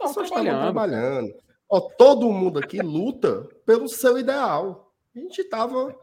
[0.01, 1.33] As pessoas estavam trabalhando.
[1.69, 4.93] Ó, todo mundo aqui luta pelo seu ideal.
[5.15, 5.97] A gente tava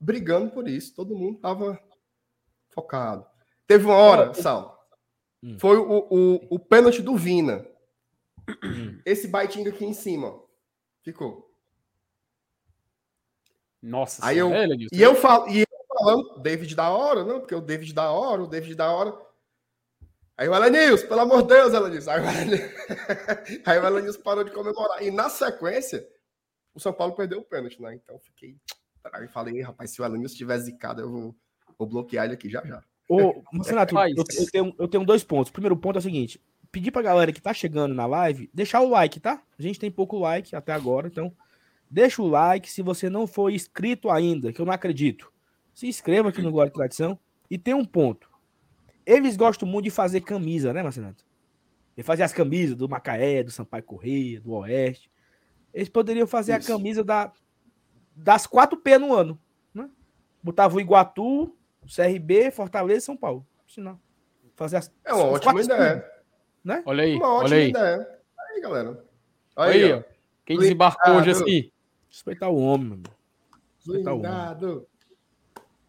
[0.00, 0.94] brigando por isso.
[0.94, 1.78] Todo mundo tava
[2.70, 3.26] focado.
[3.66, 4.78] Teve uma hora, Sal.
[5.42, 5.58] Hum.
[5.58, 7.66] Foi o, o, o pênalti do Vina.
[9.04, 10.40] Esse baitinho aqui em cima.
[11.02, 11.50] Ficou.
[13.82, 14.50] Nossa, aí eu,
[14.92, 18.42] e eu falo, e eu falando, David da hora, não, porque o David da hora,
[18.42, 19.12] o David da hora.
[20.36, 22.08] Aí o Elenils, pelo amor de Deus, Elenils.
[22.08, 22.70] Aí o Elenils,
[23.66, 25.02] aí o Elenils parou de comemorar.
[25.02, 26.08] E na sequência,
[26.74, 27.94] o São Paulo perdeu o pênalti, né?
[27.94, 28.56] Então fiquei.
[29.12, 31.36] Aí falei, rapaz, se o Elenils estiver zicado, eu vou,
[31.76, 32.82] vou bloquear ele aqui já já.
[33.08, 35.50] Ô, Renato, eu, eu, tenho, eu tenho dois pontos.
[35.50, 36.40] O primeiro ponto é o seguinte:
[36.72, 39.42] pedir pra galera que tá chegando na live deixar o like, tá?
[39.58, 41.32] A gente tem pouco like até agora, então
[41.88, 42.70] deixa o like.
[42.70, 45.30] Se você não for inscrito ainda, que eu não acredito,
[45.74, 47.18] se inscreva aqui no Glória e Tradição.
[47.50, 48.28] E tem um ponto:
[49.04, 51.24] eles gostam muito de fazer camisa, né, Marcenato?
[51.94, 55.10] De fazer as camisas do Macaé, do Sampaio Correia, do Oeste.
[55.74, 56.72] Eles poderiam fazer Isso.
[56.72, 57.30] a camisa da,
[58.16, 59.38] das 4P no ano.
[59.74, 59.90] Né?
[60.42, 61.44] Botava o Iguatu,
[61.82, 63.46] o CRB, Fortaleza e São Paulo.
[63.66, 64.00] Sinal.
[64.54, 66.21] Fazer as, é uma ótima ideia.
[66.64, 66.82] Né?
[66.86, 67.70] Olha aí, uma ótima olha aí.
[67.70, 68.08] ideia.
[68.38, 69.04] Aí, galera.
[69.56, 70.02] Aí, aí ó.
[70.44, 71.70] Quem desembarcou hoje assim?
[72.08, 72.98] Respeitar o homem, meu
[73.78, 74.66] Respeitar Blindado.
[74.66, 74.86] o homem.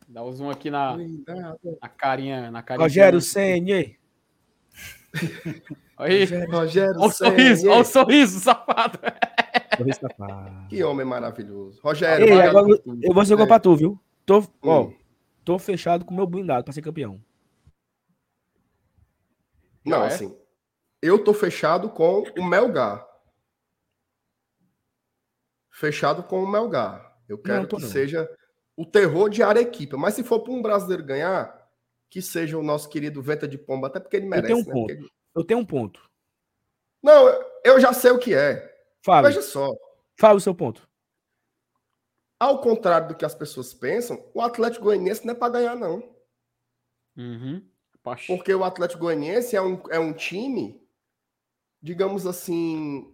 [0.07, 0.95] Dá o um zoom aqui na,
[1.81, 2.51] na carinha.
[2.51, 3.97] Na carinha Rogério Senni.
[5.97, 6.25] Aí.
[6.45, 8.99] Rogério olha o sorriso, olha o sorriso, safado.
[9.77, 10.67] Sorriso safado.
[10.67, 11.79] Que homem maravilhoso.
[11.81, 12.67] Rogério, Ei, agora,
[13.01, 13.45] eu vou ser é.
[13.45, 13.99] pra tu, viu?
[14.25, 14.45] Tô, hum.
[14.63, 14.89] ó,
[15.43, 17.19] tô fechado com o meu blindado pra ser campeão.
[19.85, 20.07] Não, é?
[20.07, 20.35] assim.
[21.03, 23.05] Eu tô fechado com o Melgar.
[25.69, 27.19] Fechado com o Melgar.
[27.27, 27.89] Eu quero não, que não.
[27.89, 28.33] seja
[28.77, 29.97] o terror de Arequipa.
[29.97, 31.69] Mas se for para um brasileiro ganhar,
[32.09, 34.53] que seja o nosso querido Venta de Pomba, até porque ele merece.
[34.53, 34.73] Eu tenho um né?
[34.73, 34.91] ponto.
[34.91, 35.09] Ele...
[35.35, 36.09] Eu tenho um ponto.
[37.03, 37.27] Não,
[37.65, 38.73] eu já sei o que é.
[39.03, 39.27] Fala.
[39.27, 39.73] Veja só.
[40.17, 40.87] Fala o seu ponto.
[42.39, 46.15] Ao contrário do que as pessoas pensam, o Atlético Goianiense não é para ganhar, não.
[47.17, 47.61] Uhum.
[48.25, 50.81] Porque o Atlético Goianiense é um, é um time,
[51.83, 53.13] digamos assim,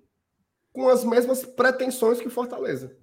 [0.71, 2.95] com as mesmas pretensões que o Fortaleza.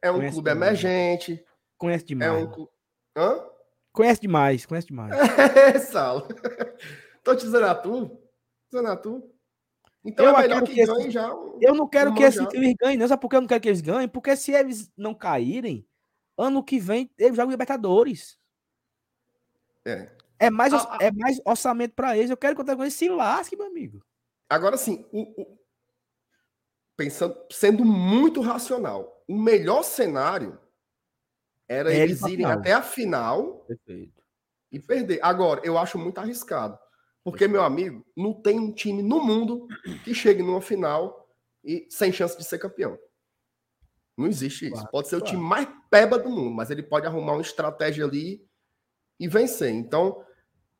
[0.00, 1.44] É um Conhece clube emergente,
[1.82, 2.30] Conhece demais.
[2.30, 2.68] É um...
[3.16, 3.44] Hã?
[3.92, 5.12] Conhece demais, conhece demais.
[5.74, 6.28] É, Sal.
[7.24, 8.20] Tô te dizendo a tu.
[8.70, 9.28] Dizendo a tu.
[10.04, 11.28] Então eu é melhor que, que ganhe já.
[11.60, 13.08] Eu não quero que esse time ganhe, não.
[13.08, 14.08] Sabe por que eu não quero que eles ganhem?
[14.08, 15.84] Porque se eles não caírem,
[16.38, 18.38] ano que vem eles jogam Libertadores.
[19.84, 20.08] É.
[20.38, 22.30] É mais, ah, é mais orçamento para eles.
[22.30, 24.04] Eu quero que o Atlético se lasque, meu amigo.
[24.52, 25.06] Agora sim,
[26.94, 30.58] pensando, sendo muito racional, o melhor cenário
[31.66, 34.22] era é eles irem até a final Perfeito.
[34.70, 35.20] e perder.
[35.22, 36.78] Agora, eu acho muito arriscado.
[37.24, 39.66] Porque, meu amigo, não tem um time no mundo
[40.04, 41.26] que chegue numa final
[41.64, 42.98] e sem chance de ser campeão.
[44.18, 44.74] Não existe isso.
[44.74, 45.24] Claro, pode ser claro.
[45.24, 48.46] o time mais peba do mundo, mas ele pode arrumar uma estratégia ali
[49.18, 49.70] e vencer.
[49.70, 50.22] Então,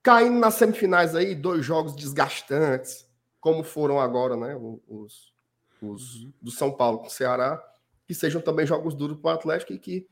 [0.03, 3.11] caindo nas semifinais aí, dois jogos desgastantes,
[3.43, 4.57] como foram agora, né?
[4.89, 5.35] Os,
[5.83, 6.33] os uhum.
[6.41, 7.61] do São Paulo com o Ceará,
[8.07, 10.09] que sejam também jogos duros para o Atlético e que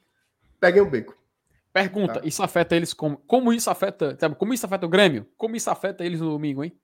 [0.59, 1.17] peguem o beco.
[1.73, 2.27] Pergunta, tá.
[2.27, 3.17] isso afeta eles como?
[3.19, 5.29] Como isso afeta, sabe, como isso afeta o Grêmio?
[5.37, 6.77] Como isso afeta eles no domingo, hein?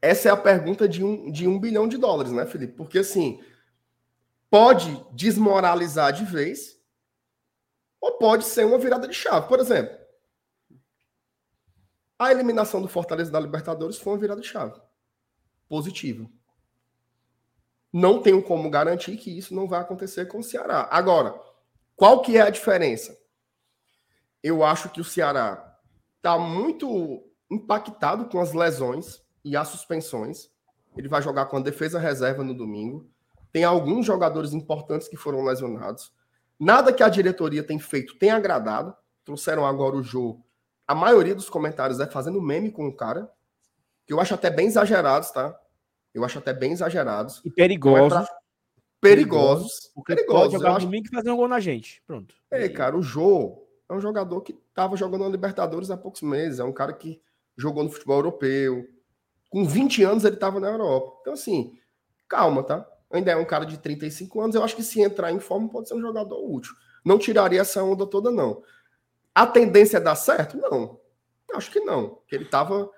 [0.00, 2.74] Essa é a pergunta de um, de um bilhão de dólares, né, Felipe?
[2.74, 3.42] Porque assim,
[4.48, 6.80] pode desmoralizar de vez,
[8.00, 9.48] ou pode ser uma virada de chave.
[9.48, 9.97] Por exemplo,
[12.18, 14.80] a eliminação do Fortaleza da Libertadores foi uma virada de chave.
[15.68, 16.28] Positiva.
[17.92, 20.88] Não tenho como garantir que isso não vai acontecer com o Ceará.
[20.90, 21.38] Agora,
[21.96, 23.16] qual que é a diferença?
[24.42, 25.78] Eu acho que o Ceará
[26.16, 30.50] está muito impactado com as lesões e as suspensões.
[30.96, 33.08] Ele vai jogar com a defesa reserva no domingo.
[33.52, 36.12] Tem alguns jogadores importantes que foram lesionados.
[36.58, 38.94] Nada que a diretoria tem feito tem agradado.
[39.24, 40.40] Trouxeram agora o Jô.
[40.88, 43.30] A maioria dos comentários é fazendo meme com o cara,
[44.06, 45.54] que eu acho até bem exagerados, tá?
[46.14, 47.42] Eu acho até bem exagerados.
[47.44, 48.26] E perigosos.
[48.26, 48.38] É
[49.00, 49.90] perigosos.
[49.94, 50.42] Porque perigosos.
[50.42, 50.86] pode jogar acho...
[50.86, 52.02] domingo e fazer um gol na gente.
[52.06, 52.34] Pronto.
[52.50, 56.58] É, cara, o Jô é um jogador que estava jogando na Libertadores há poucos meses.
[56.58, 57.20] É um cara que
[57.56, 58.88] jogou no futebol europeu.
[59.50, 61.18] Com 20 anos ele estava na Europa.
[61.20, 61.78] Então, assim,
[62.26, 62.86] calma, tá?
[63.10, 64.56] Ainda é um cara de 35 anos.
[64.56, 66.72] Eu acho que se entrar em forma pode ser um jogador útil.
[67.04, 68.62] Não tiraria essa onda toda, não.
[69.38, 70.56] A tendência é dar certo?
[70.56, 70.98] Não.
[71.54, 72.20] Acho que não.
[72.28, 72.90] Ele estava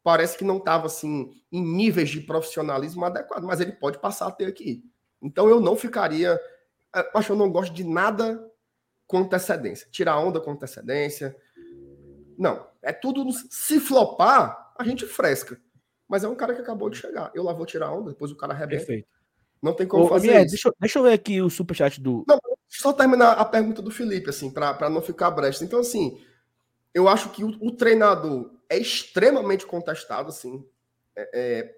[0.00, 4.30] parece que não estava assim em níveis de profissionalismo adequado, mas ele pode passar a
[4.30, 4.84] ter aqui.
[5.20, 6.40] Então eu não ficaria.
[7.12, 8.48] Acho que eu não gosto de nada
[9.08, 9.88] com antecedência.
[9.90, 11.36] Tirar onda com antecedência.
[12.38, 12.64] Não.
[12.80, 13.28] É tudo.
[13.50, 15.60] Se flopar, a gente fresca.
[16.06, 17.32] Mas é um cara que acabou de chegar.
[17.34, 18.86] Eu lá vou tirar onda, depois o cara arrebenta.
[18.86, 19.08] Perfeito.
[19.60, 20.46] Não tem como Ô, fazer Mier.
[20.46, 22.24] Deixa, deixa eu ver aqui o superchat do.
[22.28, 22.38] Não,
[22.68, 25.64] só terminar a pergunta do Felipe, assim, para não ficar brecha.
[25.64, 26.20] Então, assim,
[26.92, 30.64] eu acho que o, o treinador é extremamente contestado, assim.
[31.16, 31.74] É, é,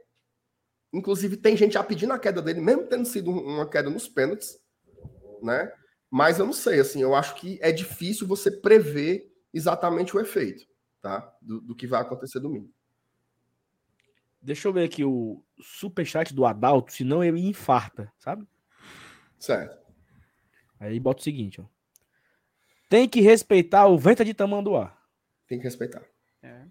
[0.93, 4.59] inclusive, tem gente já pedindo a queda dele, mesmo tendo sido uma queda nos pênaltis,
[5.43, 5.73] né?
[6.11, 10.67] Mas eu não sei, assim, eu acho que é difícil você prever exatamente o efeito,
[11.01, 11.33] tá?
[11.41, 12.71] Do, do que vai acontecer domingo.
[14.43, 18.47] Deixa eu ver aqui o superchat do Adalto, senão ele infarta, sabe?
[19.39, 19.80] Certo.
[20.81, 21.65] Aí bota o seguinte, ó.
[22.89, 24.97] Tem que respeitar o vento de tamanduá.
[25.47, 26.03] Tem que respeitar.
[26.43, 26.63] É.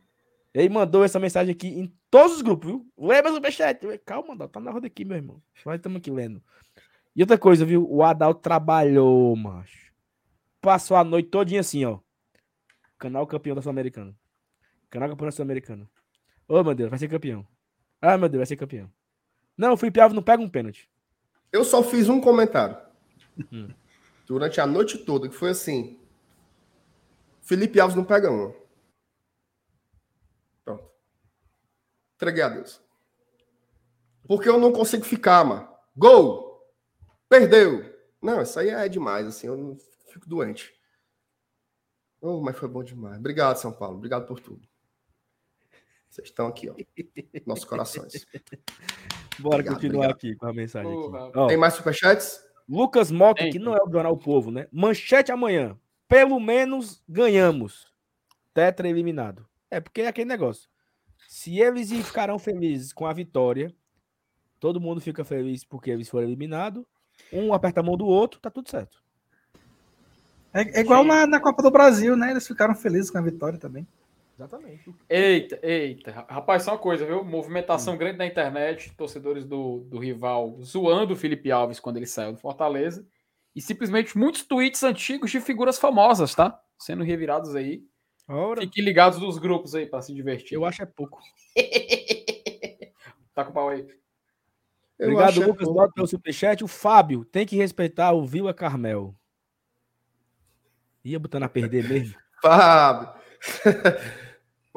[0.53, 2.91] Ele mandou essa mensagem aqui em todos os grupos, viu?
[2.97, 3.79] Lembra o superchat.
[3.99, 5.41] Calma, Adalto, tá na roda aqui, meu irmão.
[5.65, 6.41] Nós estamos aqui lendo.
[7.15, 7.87] E outra coisa, viu?
[7.89, 9.93] O Adalto trabalhou, macho.
[10.59, 11.99] Passou a noite todinha assim, ó.
[12.97, 14.13] Canal campeão da Sul-Americana.
[14.89, 15.89] Canal campeão da Sul-Americana.
[16.47, 17.47] Ô, oh, meu Deus, vai ser campeão.
[18.01, 18.91] Ah, meu Deus, vai ser campeão.
[19.55, 20.89] Não, o Felipe Alves não pega um pênalti.
[21.51, 22.77] Eu só fiz um comentário.
[23.51, 23.69] Hum.
[24.29, 25.99] Durante a noite toda, que foi assim.
[27.41, 28.53] Felipe Alves não pega um.
[30.63, 30.87] Pronto.
[32.13, 32.79] Entreguei a Deus.
[34.27, 35.67] Porque eu não consigo ficar, mano.
[35.97, 36.63] Gol!
[37.27, 37.91] Perdeu!
[38.21, 39.75] Não, isso aí é demais, assim, eu não
[40.11, 40.71] fico doente.
[42.21, 43.17] Oh, mas foi bom demais.
[43.17, 43.97] Obrigado, São Paulo.
[43.97, 44.61] Obrigado por tudo.
[46.07, 46.75] Vocês estão aqui, ó.
[47.47, 48.13] Nossos corações.
[49.39, 50.17] Bora obrigado, continuar obrigado.
[50.17, 50.91] aqui com a mensagem.
[50.91, 51.47] Aqui.
[51.47, 52.47] Tem mais superchats?
[52.69, 54.67] Lucas Mota, que não é o Jornal Povo, né?
[54.71, 55.75] Manchete amanhã.
[56.07, 57.91] Pelo menos ganhamos.
[58.53, 59.47] Tetra eliminado.
[59.71, 60.69] É porque é aquele negócio.
[61.27, 63.73] Se eles ficarão felizes com a vitória,
[64.59, 66.85] todo mundo fica feliz porque eles foram eliminados.
[67.33, 69.03] Um aperta a mão do outro, tá tudo certo.
[70.53, 72.31] É, é igual na, na Copa do Brasil, né?
[72.31, 73.87] Eles ficaram felizes com a vitória também.
[74.39, 74.95] Exatamente.
[75.09, 76.25] Eita, eita.
[76.29, 77.25] Rapaz, só uma coisa, viu?
[77.25, 77.97] Movimentação hum.
[77.97, 82.37] grande na internet, torcedores do, do rival zoando o Felipe Alves quando ele saiu do
[82.37, 83.05] Fortaleza.
[83.53, 86.57] E simplesmente muitos tweets antigos de figuras famosas, tá?
[86.77, 87.83] Sendo revirados aí.
[88.29, 88.61] Ora.
[88.61, 90.55] Fiquem ligados nos grupos aí para se divertir.
[90.55, 91.19] Eu acho é pouco.
[93.35, 93.85] tá com o pau aí.
[94.97, 96.63] Eu Obrigado, é Lucas, é pelo superchat.
[96.63, 99.13] O Fábio tem que respeitar o Vila Carmel.
[101.03, 102.15] Ia botando a perder mesmo.
[102.41, 103.19] Fábio.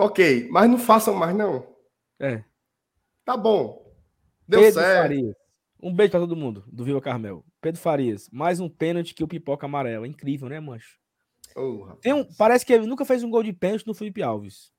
[0.03, 1.65] Ok, mas não façam mais, não.
[2.19, 2.43] É.
[3.25, 3.89] Tá bom.
[4.49, 5.03] Deu Pedro certo.
[5.03, 5.37] Farias.
[5.81, 7.45] Um beijo pra todo mundo do Viva Carmel.
[7.61, 10.05] Pedro Farias, mais um pênalti que o pipoca amarelo.
[10.05, 10.99] Incrível, né, mancho?
[11.55, 14.73] Oh, Tem um, parece que ele nunca fez um gol de pênalti no Felipe Alves.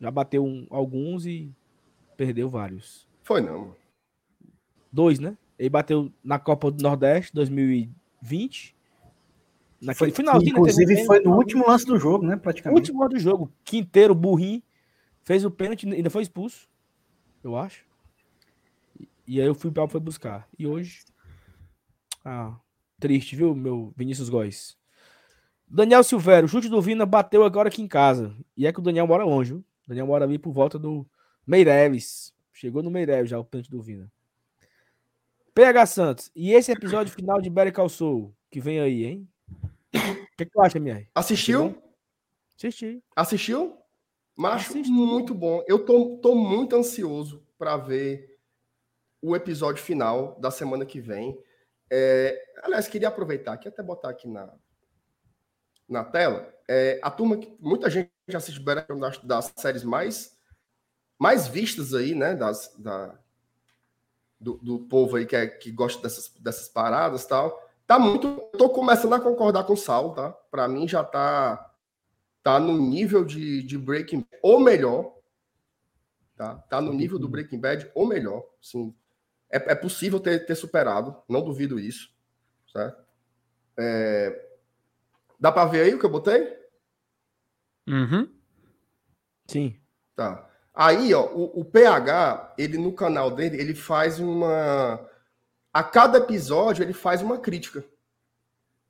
[0.00, 1.52] Já bateu um, alguns e
[2.16, 3.06] perdeu vários.
[3.22, 3.76] Foi não.
[4.90, 5.36] Dois, né?
[5.58, 8.73] Ele bateu na Copa do Nordeste 2020
[9.84, 10.50] Naquele finalzinho.
[10.50, 12.36] Inclusive, foi no último lance do jogo, né?
[12.36, 12.78] Praticamente.
[12.78, 13.52] Último lance do jogo.
[13.64, 14.62] Quinteiro, burrinho,
[15.22, 16.68] fez o pênalti, ainda foi expulso.
[17.42, 17.84] Eu acho.
[19.26, 20.48] E aí eu fui para foi buscar.
[20.58, 21.04] E hoje.
[22.24, 22.56] Ah,
[22.98, 24.76] triste, viu, meu Vinícius Góes?
[25.68, 28.34] Daniel Silvério, o chute do Vina bateu agora aqui em casa.
[28.56, 29.58] E é que o Daniel mora longe, viu?
[29.60, 31.06] O Daniel mora ali por volta do
[31.46, 32.32] Meireles.
[32.52, 34.10] Chegou no Meireles já o pênalti do Vina.
[35.54, 39.28] PH Santos, e esse episódio final de Better Call Saul, que vem aí, hein?
[39.94, 41.08] O que, que tu acha, MR?
[41.14, 41.80] Assistiu?
[42.56, 43.02] Assisti.
[43.14, 43.78] Assistiu?
[44.36, 44.90] Macho, Assisti.
[44.90, 45.62] muito bom.
[45.68, 48.38] Eu tô, tô muito ansioso para ver
[49.22, 51.38] o episódio final da semana que vem.
[51.90, 54.52] É, aliás, queria aproveitar aqui, até botar aqui na,
[55.88, 56.52] na tela.
[56.68, 60.36] É, a turma que muita gente já assiste das, das séries mais,
[61.18, 62.34] mais vistas aí, né?
[62.34, 63.18] Das, da,
[64.40, 67.63] do, do povo aí que, é, que gosta dessas, dessas paradas tal.
[67.86, 68.26] Tá muito.
[68.26, 70.30] Eu tô começando a concordar com o Sal, tá?
[70.50, 71.70] Para mim já tá
[72.42, 75.14] tá no nível de, de Breaking Bad, ou melhor.
[76.36, 76.56] Tá?
[76.68, 78.44] Tá no nível do Breaking Bad ou melhor.
[78.60, 78.94] Sim.
[79.50, 82.12] É, é possível ter, ter superado, não duvido isso.
[82.70, 83.02] Certo?
[83.78, 84.50] É...
[85.40, 86.54] Dá para ver aí o que eu botei?
[87.88, 88.28] Uhum.
[89.46, 89.80] Sim.
[90.14, 90.48] Tá.
[90.74, 95.08] Aí, ó, o, o PH, ele no canal dele, ele faz uma
[95.74, 97.84] a cada episódio ele faz uma crítica.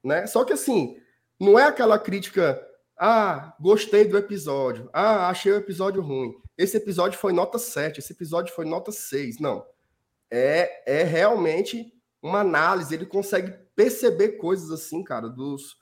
[0.05, 0.27] Né?
[0.27, 1.01] Só que assim,
[1.41, 2.61] não é aquela crítica,
[2.99, 6.35] ah, gostei do episódio, ah, achei o episódio ruim.
[6.59, 9.41] Esse episódio foi nota 7, esse episódio foi nota 6.
[9.41, 9.65] Não.
[10.31, 11.91] É, é realmente
[12.23, 15.77] uma análise, ele consegue perceber coisas assim, cara, dos,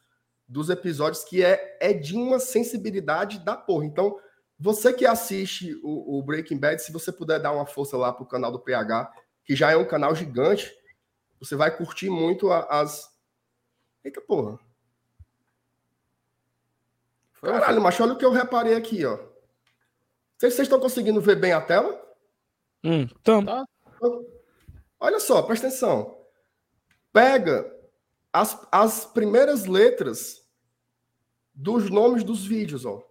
[0.49, 3.87] dos episódios que é, é de uma sensibilidade da porra.
[3.87, 4.17] Então,
[4.59, 8.27] você que assiste o, o, Breaking Bad, se você puder dar uma força lá pro
[8.27, 9.11] canal do PH,
[9.45, 10.73] que já é um canal gigante,
[11.43, 13.13] você vai curtir muito as.
[14.05, 14.61] Eita porra.
[17.41, 19.19] Caralho, mas olha o que eu reparei aqui, ó.
[20.39, 22.01] Vocês estão conseguindo ver bem a tela?
[22.85, 23.45] Hum, então.
[23.45, 23.65] Tá.
[25.01, 26.25] Olha só, presta atenção.
[27.13, 27.77] Pega
[28.33, 30.49] as, as primeiras letras
[31.53, 33.05] dos nomes dos vídeos, ó.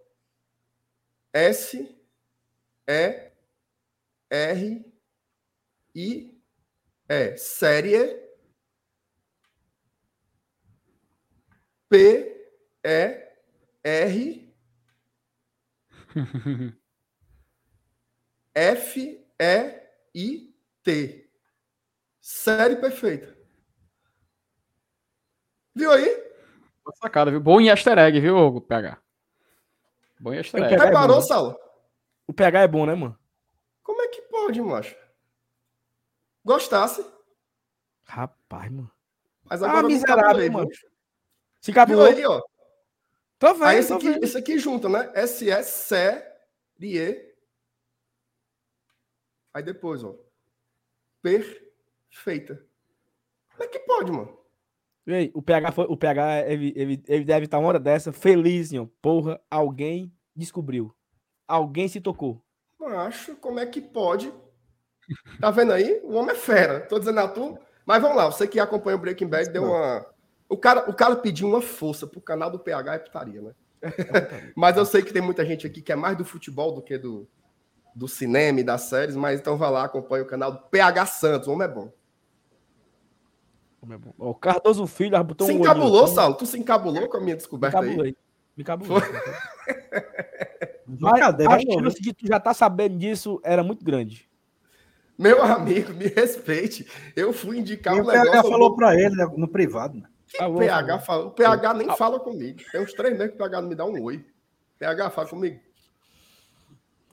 [1.34, 1.94] S,
[2.88, 3.30] E,
[4.30, 4.92] R,
[5.94, 6.42] I,
[7.10, 7.36] E.
[7.36, 8.21] Série.
[11.92, 12.34] P,
[12.82, 13.28] E,
[13.84, 14.54] R,
[18.54, 19.82] F, E,
[20.14, 21.30] I, T.
[22.18, 23.36] Série perfeita.
[25.74, 26.06] Viu aí?
[26.82, 27.40] Boa sacada, viu?
[27.40, 28.98] Bom em easter egg, viu, PH?
[30.18, 30.82] Bom em easter egg.
[30.82, 31.58] Reparou, é Saulo?
[32.26, 33.18] O PH é bom, né, mano?
[33.82, 34.96] Como é que pode, macho?
[36.42, 37.06] Gostasse?
[38.04, 38.90] Rapaz, mano.
[39.44, 40.70] Mas agora ah, miserável, aí, mano.
[41.62, 42.04] Se encabulou.
[42.04, 42.42] Aí, ó.
[43.38, 44.24] Tô vendo, aí esse, aqui, vendo.
[44.24, 45.10] esse aqui junta, né?
[45.14, 47.32] SS, série.
[49.54, 50.14] Aí depois, ó.
[51.22, 52.66] Perfeita.
[53.52, 54.38] Como é que pode, mano?
[55.06, 58.72] Ei, o PH, foi, o PH ele, ele, ele deve estar uma hora dessa feliz,
[58.74, 58.88] ó.
[59.00, 60.94] Porra, alguém descobriu.
[61.46, 62.42] Alguém se tocou.
[62.80, 64.32] Acho, como é que pode?
[65.40, 66.00] Tá vendo aí?
[66.02, 66.80] O homem é fera.
[66.80, 67.56] Tô dizendo a tu.
[67.86, 70.11] Mas vamos lá, você que acompanha o Breaking Bad deu uma.
[70.52, 73.52] O cara, o cara pediu uma força pro canal do PH e putaria, né?
[73.80, 73.90] É
[74.54, 76.98] mas eu sei que tem muita gente aqui que é mais do futebol do que
[76.98, 77.26] do,
[77.94, 81.48] do cinema e das séries, mas então vai lá, acompanha o canal do PH Santos.
[81.48, 81.90] O homem é bom.
[84.18, 86.34] O Cardoso Filho botou se um encabulou, Saulo?
[86.36, 88.16] Tu se encabulou com a minha descoberta me aí?
[88.54, 89.00] Me encabulou.
[90.86, 94.28] Mas a chance de tu já tá sabendo disso era muito grande.
[95.16, 96.86] Meu amigo, me respeite.
[97.16, 98.28] Eu fui indicar e um o negócio.
[98.28, 99.98] O PH falou para ele né, no privado.
[99.98, 100.11] Né?
[100.32, 101.26] Que ah, PH fala?
[101.26, 101.96] O PH nem ah.
[101.96, 102.60] fala comigo.
[102.72, 104.24] Tem uns três meses que o PH não me dá um oi.
[104.78, 105.60] PH fala comigo.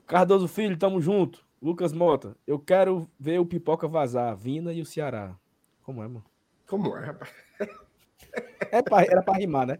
[0.06, 1.44] Cardoso Filho, tamo junto.
[1.62, 4.34] Lucas Mota, eu quero ver o Pipoca vazar.
[4.34, 5.36] Vina e o Ceará.
[5.82, 6.24] Como é, mano?
[6.66, 7.30] Como é, rapaz?
[8.70, 9.78] É pra, era pra rimar, né?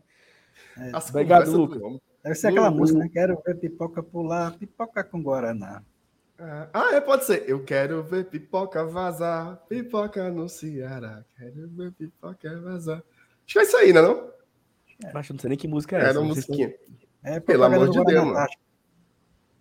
[0.77, 0.91] É.
[0.97, 2.01] Obrigado, Lucas.
[2.23, 3.09] Deve ser aquela música, né?
[3.11, 5.83] Quero ver pipoca pular, pipoca com Guaraná.
[6.39, 6.69] É.
[6.73, 7.49] Ah, é, pode ser.
[7.49, 11.25] Eu quero ver pipoca vazar, pipoca no Ceará.
[11.37, 13.03] Quero ver pipoca vazar.
[13.51, 14.31] Acho que é isso aí, né, não?
[15.05, 15.13] É.
[15.13, 16.19] Mas não sei nem que música é Era essa.
[16.19, 16.73] Era musiquinha.
[17.25, 18.47] É, Pelo amor de Deus, mano.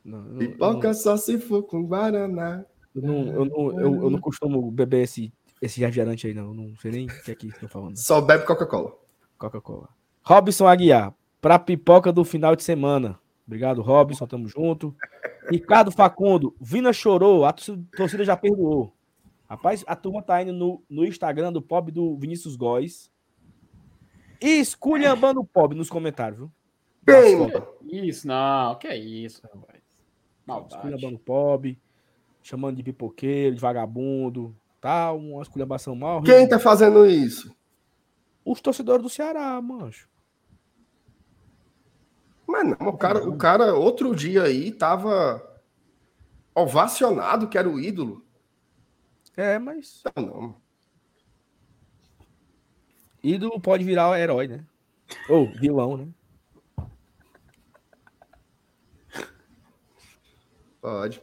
[0.06, 2.64] Não, não, pipoca não, só se for com Guaraná.
[2.95, 6.53] Eu não, eu, não, eu, eu não costumo beber esse esse refrigerante aí, não.
[6.53, 7.98] Não sei nem o que é que estão falando.
[7.98, 8.95] Só bebe Coca-Cola.
[9.40, 9.90] Coca-Cola.
[10.22, 11.11] Robson Aguiar,
[11.41, 13.20] pra pipoca do final de semana.
[13.48, 14.28] Obrigado, Robson.
[14.28, 14.95] Tamo junto.
[15.49, 18.94] Ricardo Facundo, Vina chorou, a torcida já perdoou.
[19.49, 23.11] Rapaz, a turma tá indo no, no Instagram do Pop do Vinícius Góes.
[24.41, 26.52] E esculhambando o Pop nos comentários, viu?
[27.02, 27.38] Bem,
[28.07, 29.82] isso, não, que é isso, rapaz.
[30.70, 31.80] Esculhambando o Pop,
[32.41, 36.22] chamando de pipoqueiro, de vagabundo, tal, uma esculhambação mal.
[36.24, 37.53] Quem tá fazendo isso?
[38.45, 40.10] Os torcedores do Ceará, mancho.
[42.48, 45.45] Mas não, o cara, o cara outro dia aí tava
[46.56, 48.26] ovacionado que era o ídolo.
[49.38, 50.03] É, mas.
[50.16, 50.56] Não, não.
[53.24, 54.64] Ídolo pode virar herói, né?
[55.30, 56.08] Ou vilão, né?
[60.82, 61.22] Pode.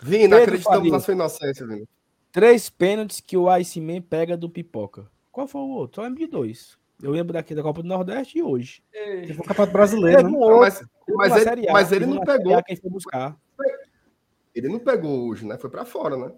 [0.00, 1.86] Vina, acreditamos na sua inocência, Vina.
[2.32, 5.08] Três pênaltis que o Iceman pega do Pipoca.
[5.30, 6.02] Qual foi o outro?
[6.02, 6.78] Eu lembro de dois.
[7.02, 8.82] Eu lembro daqui da Copa do Nordeste e hoje.
[9.26, 10.38] Se for Campeonato Brasileiro, né?
[10.60, 12.62] Mas, mas, ele, mas ele não pegou.
[12.62, 13.36] Quem foi buscar.
[14.54, 15.58] Ele não pegou hoje, né?
[15.58, 16.32] Foi para fora, né?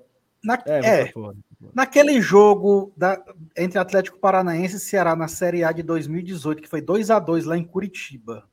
[0.44, 1.12] Na, é, é
[1.74, 3.22] naquele jogo da,
[3.56, 7.46] entre Atlético Paranaense e Ceará na Série A de 2018, que foi 2 a 2
[7.46, 8.48] lá em Curitiba.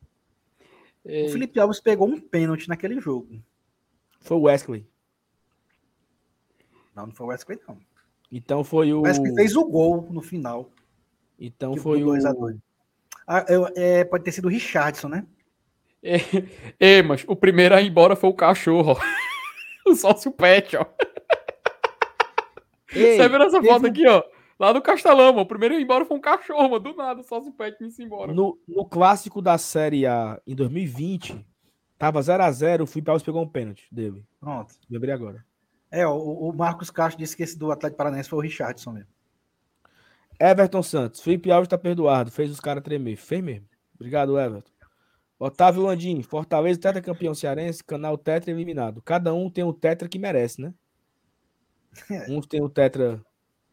[1.04, 1.28] Ei.
[1.28, 3.42] O Felipe Alves pegou um pênalti naquele jogo.
[4.22, 4.88] Foi o Wesley.
[6.96, 7.78] Não, não foi o Wesley, não.
[8.32, 9.00] Então foi o.
[9.00, 10.72] O Wesley fez o gol no final.
[11.40, 12.08] Então foi o.
[12.08, 12.58] 2 a 2
[13.28, 15.26] ah, eu, é, pode ter sido o Richardson, né?
[16.04, 16.18] É,
[16.80, 19.00] é, mas o primeiro a ir embora foi o cachorro, ó.
[19.90, 20.86] o sócio pet, ó.
[22.94, 24.24] Ei, Você viu essa foto aqui, ó?
[24.60, 26.80] Lá do Castelão, O primeiro ir embora foi um cachorro, mano.
[26.80, 28.34] Do nada, só se pet me embora.
[28.34, 31.44] No, no clássico da Série A em 2020,
[31.98, 34.24] tava 0x0, o Felipe Alves pegou um pênalti dele.
[34.40, 34.76] Pronto.
[34.90, 35.44] Lembrei agora.
[35.90, 39.10] É, o, o Marcos Castro disse que esse do Atlético Paranaense foi o Richardson mesmo.
[40.40, 43.16] Everton Santos, Felipe Alves tá perdoado, fez os caras tremer.
[43.16, 43.68] Fez mesmo.
[43.96, 44.72] Obrigado, Everton.
[45.38, 49.02] Otávio Landim, Fortaleza, tetra campeão cearense, canal tetra eliminado.
[49.02, 50.72] Cada um tem o tetra que merece, né?
[52.30, 53.24] Uns tem o tetra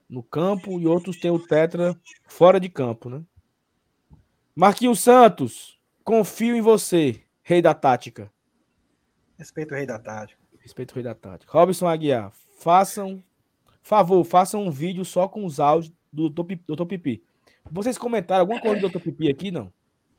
[0.08, 3.22] no campo e outros tem o tetra fora de campo, né?
[4.54, 8.30] Marquinhos Santos, confio em você, rei da tática.
[9.38, 10.40] Respeito o rei da tática.
[10.58, 11.52] Respeito o rei da tática.
[11.52, 13.22] Robson Aguiar, façam,
[13.82, 16.86] favor, façam um vídeo só com os áudios do Dr.
[16.86, 17.22] Pipi.
[17.70, 19.00] Vocês comentaram alguma coisa do Dr.
[19.00, 19.72] Pipi aqui, não?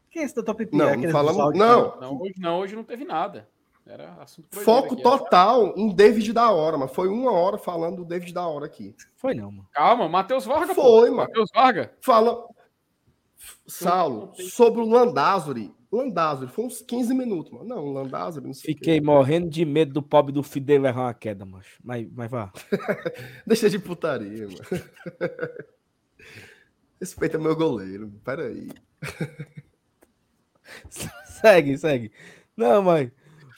[0.10, 0.76] Quem é esse doutor Pipi?
[0.76, 1.58] Não, É não falamos.
[1.58, 3.48] Não, Não, hoje não, hoje não teve nada.
[3.90, 7.98] Era assunto foco aqui, era total em David da hora, mas foi uma hora falando
[7.98, 8.96] do David da hora aqui.
[9.16, 9.68] Foi não, mano.
[9.74, 10.76] Calma, Matheus Varga.
[10.76, 10.82] pô.
[10.84, 11.24] Foi, mano.
[11.24, 11.92] Matheus Varga.
[12.00, 12.48] Fala.
[13.66, 15.74] Saulo, sobre o Landázuri.
[15.92, 17.66] Landázuri, foi uns 15 minutos, mano.
[17.66, 18.76] Não, Landázuri, não sei.
[18.76, 21.80] Fiquei morrendo de medo do pobre do Fidel levar uma queda, macho.
[21.84, 22.52] Mas, mas vá.
[23.48, 24.60] Deixa de putaria, mano.
[27.02, 28.70] Respeita meu goleiro, peraí.
[31.26, 32.12] segue, segue.
[32.56, 33.10] Não, mas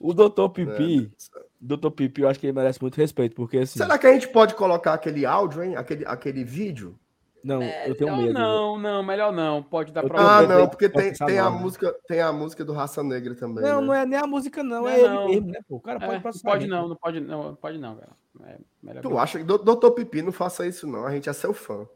[0.02, 0.42] o Dr.
[0.44, 0.50] É.
[0.50, 1.12] Pipi,
[1.60, 1.90] Dr.
[1.92, 3.80] Pipi, eu acho que ele merece muito respeito, porque assim.
[3.80, 5.76] Será que a gente pode colocar aquele áudio, hein?
[5.76, 6.98] Aquele, aquele vídeo?
[7.44, 8.34] Não, eu tenho medo.
[8.34, 9.64] Não, não, melhor não.
[9.64, 11.58] Pode dar Eu pra Ah, medo não, porque tem, tem, a né?
[11.60, 13.64] música, tem a música do Raça Negra também.
[13.64, 13.88] Não, né?
[13.88, 14.82] não é nem a música, não.
[14.84, 15.28] Não é é ele não.
[15.28, 15.60] mesmo, né?
[15.68, 15.78] Pô?
[15.78, 16.42] O cara pode É, não passar.
[16.52, 16.76] pode né?
[16.76, 18.12] não, não pode não, pode não, cara.
[18.46, 21.04] É melhor Tu que- acha que do- Doutor Pipi não faça isso, não.
[21.06, 21.88] A gente é seu fã.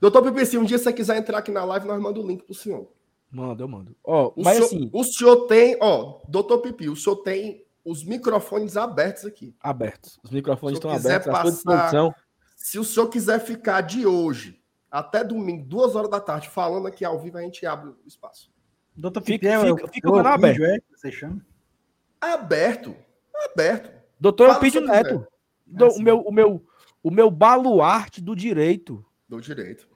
[0.00, 2.44] Doutor Pipi, se um dia você quiser entrar aqui na live, nós mandamos o link
[2.44, 2.88] pro senhor.
[3.34, 3.96] Manda, eu mando.
[4.04, 8.04] Ó, O, mas senhor assim, o senhor tem, ó, Doutor Pipi, o senhor tem os
[8.04, 9.54] microfones abertos aqui.
[9.60, 10.18] abertos.
[10.22, 12.14] Os microfones estão abertos, passar-.
[12.56, 17.04] Se o senhor quiser ficar de hoje até domingo, duas horas da tarde, falando aqui
[17.04, 18.50] ao vivo, a gente abre o espaço.
[18.96, 20.78] Doutor Fica- Pipi é o- fica- fica é o canal vídeo, é?
[20.78, 21.44] que Você chama?
[22.20, 22.94] Aberto.
[23.52, 23.90] Aberto.
[24.18, 25.26] Doutor Elpidio você Neto.
[25.66, 26.64] Do- Ah, o, meu, o, meu,
[27.02, 29.04] o meu baluarte do direito.
[29.28, 29.88] Do direito.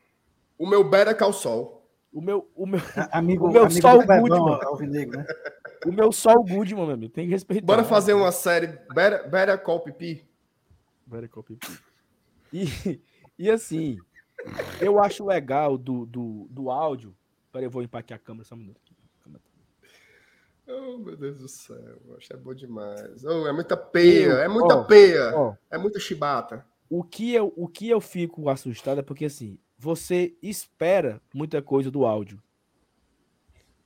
[0.59, 1.78] O meu Better Call Sol.
[2.19, 2.81] O meu, o meu,
[3.13, 4.59] Amigo, O meu amigo Clebão, Goodman.
[4.65, 5.27] Alvinegro, né?
[5.87, 7.13] o meu Sol Goodman, meu amigo.
[7.13, 7.65] Tem que respeitar.
[7.65, 10.29] Bora fazer uma série Better, Better Call Pipi.
[11.07, 11.79] Very cool, pipi.
[12.53, 13.01] E,
[13.39, 13.99] e assim,
[14.81, 17.15] eu acho legal do, do, do áudio.
[17.53, 18.81] Peraí, eu vou limpar aqui a câmera só um minuto.
[20.67, 22.03] Oh, meu Deus do céu.
[22.17, 23.25] Acho que é bom demais.
[23.25, 24.33] Oh, é muita peia.
[24.33, 25.37] É muita ó, peia.
[25.37, 26.67] Ó, É muita chibata.
[26.91, 31.91] o, que eu, o que eu fico assustado é porque assim, você espera muita coisa
[31.91, 32.43] do áudio.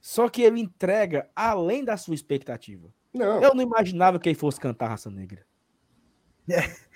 [0.00, 2.88] Só que ele entrega além da sua expectativa.
[3.12, 3.42] Não.
[3.42, 5.44] Eu não imaginava que ele fosse cantar Raça Negra.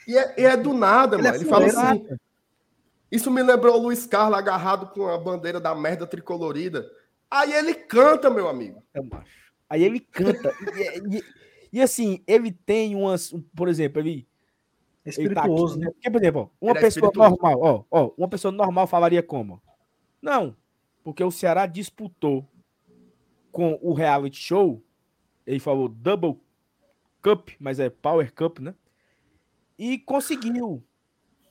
[0.08, 1.42] E, é, e é do nada, Ele é mano.
[1.42, 2.06] Ele fala assim.
[3.10, 6.90] Isso me lembrou o Luiz Carlos agarrado com a bandeira da merda tricolorida.
[7.30, 8.82] Aí ele canta, meu amigo.
[8.92, 9.30] É macho.
[9.68, 10.52] Aí ele canta.
[10.74, 11.24] e, e-
[11.72, 13.34] e, assim, ele tem umas.
[13.54, 14.26] Por exemplo, ele.
[15.06, 15.90] Ele tá Espirituoso, né?
[15.90, 19.62] Porque, por exemplo, ó, uma é pessoa normal, ó, ó, uma pessoa normal falaria como?
[20.20, 20.56] Não,
[21.04, 22.48] porque o Ceará disputou
[23.52, 24.82] com o reality show,
[25.46, 26.36] ele falou Double
[27.22, 28.74] Cup, mas é Power Cup, né?
[29.78, 30.82] E conseguiu.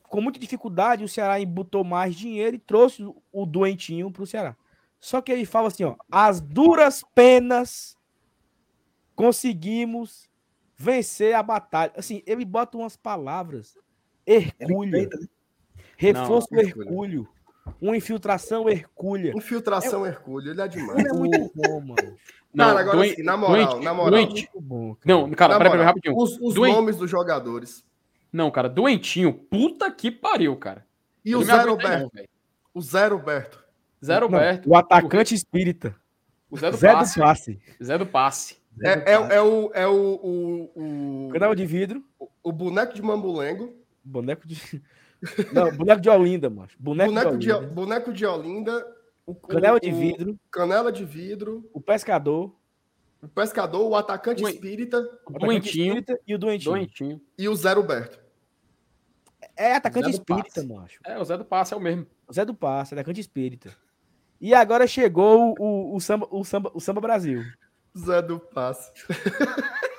[0.04, 4.56] Com muita dificuldade, o Ceará botou mais dinheiro e trouxe o- o doentinho pro Ceará.
[5.00, 7.98] Só que ele fala assim, ó, as duras penas
[9.16, 10.30] conseguimos
[10.78, 11.92] vencer a batalha.
[11.96, 13.78] Assim, ele bota umas palavras.
[14.26, 14.92] Ele Hercúlea.
[14.92, 15.28] feita, né?
[15.98, 16.90] Reforço Não, Hercúlea.
[16.90, 17.28] Hercúleo.
[17.82, 19.34] Uma infiltração Hercúlea.
[19.36, 21.00] Infiltração Hercúleo, ele é demais.
[21.00, 22.18] Ele é muito bom, mano.
[22.54, 24.12] Não, Cara, agora sim, na moral, doente- na moral.
[24.12, 24.96] doente- Muito bom.
[24.96, 25.02] cara.
[25.06, 26.16] Não, cara, peraí, peraí, rapidinho.
[26.18, 27.84] Os, os Doente- nomes dos jogadores.
[28.32, 29.34] Não, cara, doentinho.
[29.34, 30.86] Puta que pariu, cara.
[31.24, 32.12] E Eu o Zé Roberto.
[32.16, 32.24] não.
[32.74, 33.64] O Zé Roberto.
[34.04, 34.70] Zé Não, Roberto.
[34.70, 35.96] o atacante espírita.
[36.50, 37.20] O Zé do Zé passe.
[37.20, 37.60] do passe.
[37.84, 38.58] Zé do passe.
[38.84, 39.94] É, é, é o, é o,
[40.76, 42.04] o, o, Canal de vidro.
[42.44, 43.74] o boneco de mambulengo.
[44.04, 44.56] Boneco de.
[45.54, 46.68] Não, boneco de Olinda, mano.
[46.78, 47.74] Boneco, Boneco de de, Olinda.
[47.74, 48.96] boneco de Olinda.
[49.26, 50.40] O, Canela o- de o vidro.
[50.52, 51.68] Canela de vidro.
[51.74, 52.54] O pescador.
[53.22, 55.88] O pescador, o atacante espírita O atacante Doentinho.
[55.98, 56.72] espírita e o doentinho.
[56.76, 57.22] Doentinho.
[57.38, 58.20] e o Zé Roberto.
[59.58, 60.68] É atacante Zé do espírita, passe.
[60.68, 61.00] macho.
[61.06, 62.06] É, o Zé do passe é o mesmo.
[62.32, 63.72] Zé do Passe, atacante espírita.
[64.42, 67.42] E agora chegou o, o, o samba, o, samba, o samba Brasil.
[67.98, 68.92] Zé do Passe.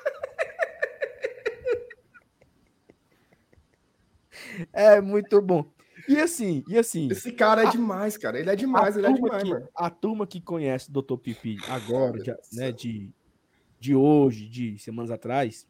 [4.72, 5.70] É muito bom.
[6.08, 7.08] E assim, e assim.
[7.10, 8.38] Esse cara é demais, cara.
[8.38, 9.68] Ele é demais, ele é demais, que, mano.
[9.74, 11.16] a turma que conhece o Dr.
[11.16, 13.10] Pipi agora, do né, de,
[13.80, 15.66] de hoje, de semanas atrás,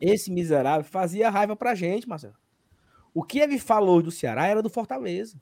[0.00, 2.34] esse miserável fazia raiva pra gente, Marcelo.
[3.14, 5.40] O que ele falou do Ceará era do Fortaleza.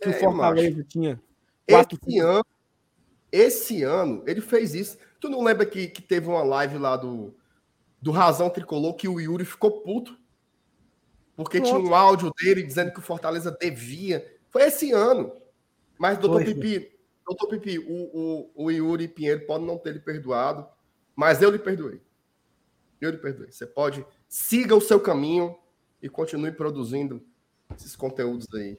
[0.00, 1.20] Que o É, Fortaleza tinha
[1.66, 2.44] quatro Esse ano,
[3.32, 4.98] esse ano, ele fez isso.
[5.26, 7.34] Tu não lembra que, que teve uma live lá do,
[8.00, 10.16] do Razão Tricolor que o Yuri ficou puto?
[11.34, 14.24] Porque tinha um áudio dele dizendo que o Fortaleza devia.
[14.50, 15.32] Foi esse ano.
[15.98, 16.54] Mas, doutor Foi, foi.
[16.54, 16.96] Pipi,
[17.26, 20.64] doutor Pipi, o, o, o Yuri Pinheiro pode não ter lhe perdoado,
[21.16, 22.00] mas eu lhe perdoei.
[23.00, 23.50] Eu lhe perdoei.
[23.50, 25.58] Você pode, siga o seu caminho
[26.00, 27.20] e continue produzindo
[27.76, 28.78] esses conteúdos aí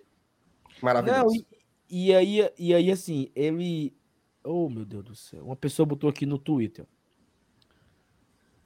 [0.81, 1.39] maravilhosos.
[1.39, 1.45] Não,
[1.89, 3.93] e, e, aí, e aí, assim, ele.
[4.47, 5.45] Oh, meu Deus do céu.
[5.45, 6.85] Uma pessoa botou aqui no Twitter.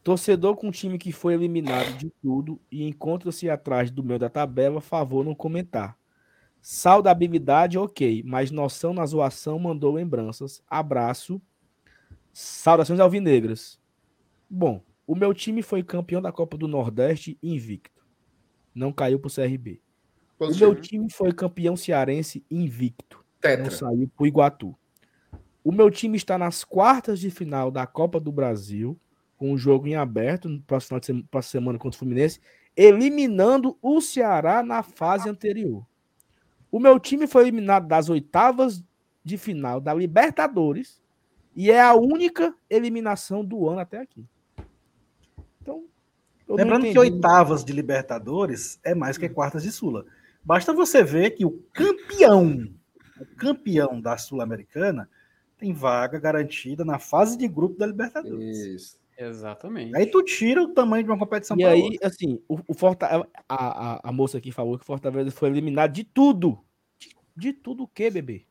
[0.03, 4.29] Torcedor com um time que foi eliminado de tudo e encontra-se atrás do meio da
[4.29, 5.97] tabela, favor não comentar.
[6.61, 10.63] Saudabilidade, ok, mas noção na zoação mandou lembranças.
[10.67, 11.41] Abraço.
[12.31, 13.79] Saudações alvinegras.
[14.49, 18.05] Bom, o meu time foi campeão da Copa do Nordeste invicto.
[18.73, 19.81] Não caiu pro CRB.
[20.39, 23.23] O meu time foi campeão cearense invicto.
[23.39, 23.63] Tetra.
[23.63, 24.75] Não saiu pro Iguatu.
[25.63, 28.99] O meu time está nas quartas de final da Copa do Brasil
[29.37, 32.39] com o jogo em aberto no próximo, de próxima semana contra o Fluminense,
[32.77, 35.83] eliminando o Ceará na fase anterior.
[36.71, 38.83] O meu time foi eliminado das oitavas
[39.23, 41.01] de final da Libertadores
[41.55, 44.23] e é a única eliminação do ano até aqui.
[45.59, 45.85] Então,
[46.47, 50.05] lembrando que oitavas de Libertadores é mais que quartas de Sula.
[50.43, 52.67] Basta você ver que o campeão,
[53.19, 55.09] o campeão da Sul-Americana
[55.61, 58.57] tem vaga garantida na fase de grupo da Libertadores.
[58.57, 58.99] Isso.
[59.15, 59.95] Exatamente.
[59.95, 62.07] Aí tu tira o tamanho de uma competição E aí, outra.
[62.07, 65.93] assim, o, o Fortaleza, a, a, a, moça aqui falou que o Fortaleza foi eliminado
[65.93, 66.57] de tudo.
[66.97, 68.47] De, de tudo o que, bebê?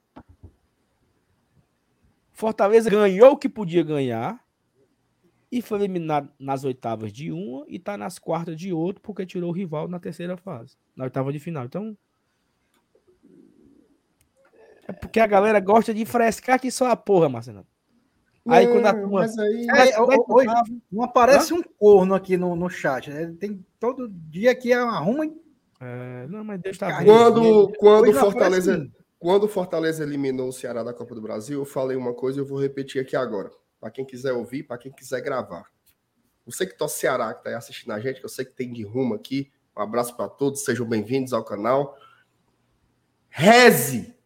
[2.32, 4.40] Fortaleza ganhou o que podia ganhar
[5.50, 9.50] e foi eliminado nas oitavas de uma e tá nas quartas de outro porque tirou
[9.50, 11.64] o rival na terceira fase, na oitava de final.
[11.64, 11.98] Então,
[14.90, 17.64] é porque a galera gosta de frescar que só a porra, Marcelo.
[18.48, 19.24] Aí quando a turma.
[19.24, 19.66] Aí...
[19.68, 20.48] É, hoje,
[20.90, 21.58] não aparece Hã?
[21.58, 23.08] um corno aqui no, no chat.
[23.08, 23.32] Né?
[23.38, 25.26] Tem todo dia que arruma.
[25.80, 28.90] É, não, mas Deus tá Quando, quando Fortaleza.
[29.18, 32.40] Quando o Fortaleza eliminou o Ceará da Copa do Brasil, eu falei uma coisa e
[32.40, 33.50] eu vou repetir aqui agora.
[33.78, 35.66] Para quem quiser ouvir, para quem quiser gravar.
[36.46, 38.82] Você que torce Ceará, que está assistindo a gente, que eu sei que tem de
[38.82, 39.52] rumo aqui.
[39.76, 41.96] Um abraço para todos, sejam bem-vindos ao canal.
[43.28, 44.18] Reze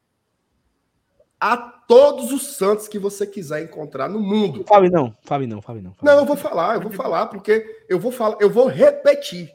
[1.45, 4.65] a todos os santos que você quiser encontrar no mundo.
[4.67, 5.93] Fale não, fale não, fale não.
[5.93, 9.53] Fale não, eu vou falar, eu vou falar, porque eu vou falar, eu vou repetir.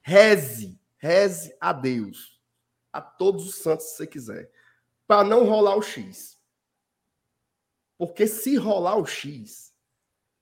[0.00, 2.40] Reze, reze a Deus,
[2.90, 4.50] a todos os santos que você quiser,
[5.06, 6.38] para não rolar o X.
[7.98, 9.74] Porque se rolar o X,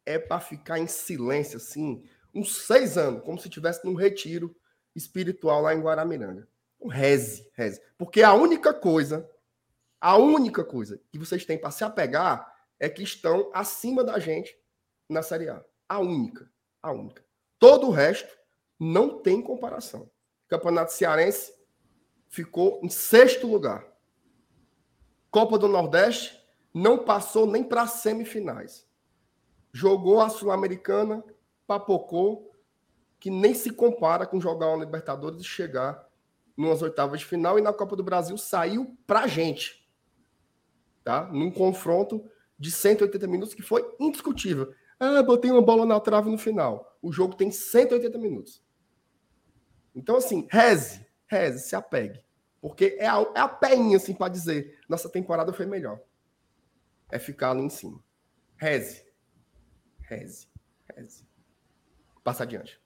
[0.06, 4.54] é para ficar em silêncio assim, uns seis anos, como se tivesse num retiro
[4.94, 6.46] espiritual lá em Guaramiranga.
[6.76, 7.80] Então, reze, reze.
[7.98, 9.28] Porque a única coisa
[10.04, 14.54] a única coisa que vocês têm para se apegar é que estão acima da gente
[15.08, 15.64] na Série A.
[15.88, 16.52] A única.
[16.82, 17.24] A única.
[17.58, 18.30] Todo o resto
[18.78, 20.02] não tem comparação.
[20.02, 21.54] O Campeonato Cearense
[22.28, 23.82] ficou em sexto lugar.
[25.30, 26.38] Copa do Nordeste
[26.74, 28.86] não passou nem para semifinais.
[29.72, 31.24] Jogou a Sul-Americana,
[31.66, 32.52] papocou,
[33.18, 36.06] que nem se compara com jogar uma Libertadores e chegar
[36.54, 37.58] nas oitavas de final.
[37.58, 39.82] E na Copa do Brasil saiu para a gente
[41.04, 41.30] tá?
[41.30, 42.24] Num confronto
[42.58, 44.74] de 180 minutos que foi indiscutível.
[44.98, 46.98] Ah, botei uma bola na trave no final.
[47.02, 48.64] O jogo tem 180 minutos.
[49.94, 52.24] Então, assim, reze, reze, se apegue.
[52.60, 56.00] Porque é a, é a peinha, assim, para dizer, nossa temporada foi melhor.
[57.12, 58.02] É ficar ali em cima.
[58.56, 59.04] Reze.
[60.00, 60.48] Reze.
[60.96, 61.24] Reze.
[62.22, 62.80] Passa adiante.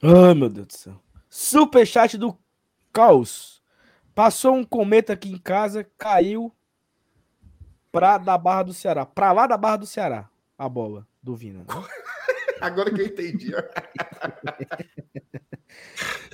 [0.00, 1.00] Ai, meu Deus do céu.
[1.28, 2.38] Superchat do
[2.92, 3.62] Caos.
[4.14, 6.54] Passou um cometa aqui em casa, caiu
[7.94, 9.06] pra da Barra do Ceará.
[9.06, 11.60] Pra lá da Barra do Ceará, a bola do Vina.
[11.60, 11.66] Né?
[12.60, 13.52] Agora que eu entendi.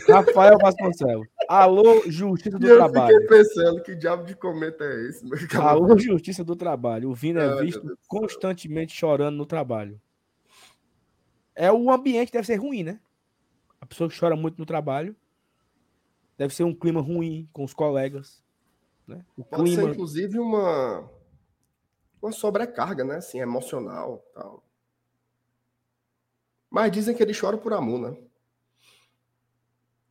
[0.08, 1.28] Rafael Vasconcelos.
[1.48, 3.14] Alô, Justiça do eu Trabalho.
[3.14, 5.24] Eu fiquei pensando que diabo de cometa é esse.
[5.56, 7.10] Alô, Justiça do Trabalho.
[7.10, 10.00] O Vina é visto constantemente chorando no trabalho.
[11.54, 12.98] É o ambiente deve ser ruim, né?
[13.80, 15.14] A pessoa que chora muito no trabalho
[16.38, 18.42] deve ser um clima ruim com os colegas.
[19.06, 19.24] Né?
[19.36, 19.82] O Pode clima...
[19.82, 21.10] ser, inclusive, uma
[22.20, 23.16] uma sobrecarga, né?
[23.16, 24.64] Assim, emocional tal.
[26.68, 28.16] Mas dizem que ele chora por amor, né?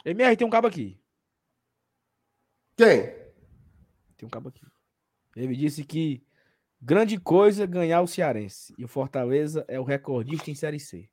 [0.03, 0.99] MR, tem um cabo aqui.
[2.76, 3.03] Quem?
[4.18, 4.65] Tem um cabo aqui.
[5.36, 6.23] Ele disse que
[6.81, 8.73] grande coisa ganhar o Cearense.
[8.77, 11.10] E o Fortaleza é o recordista em Série C.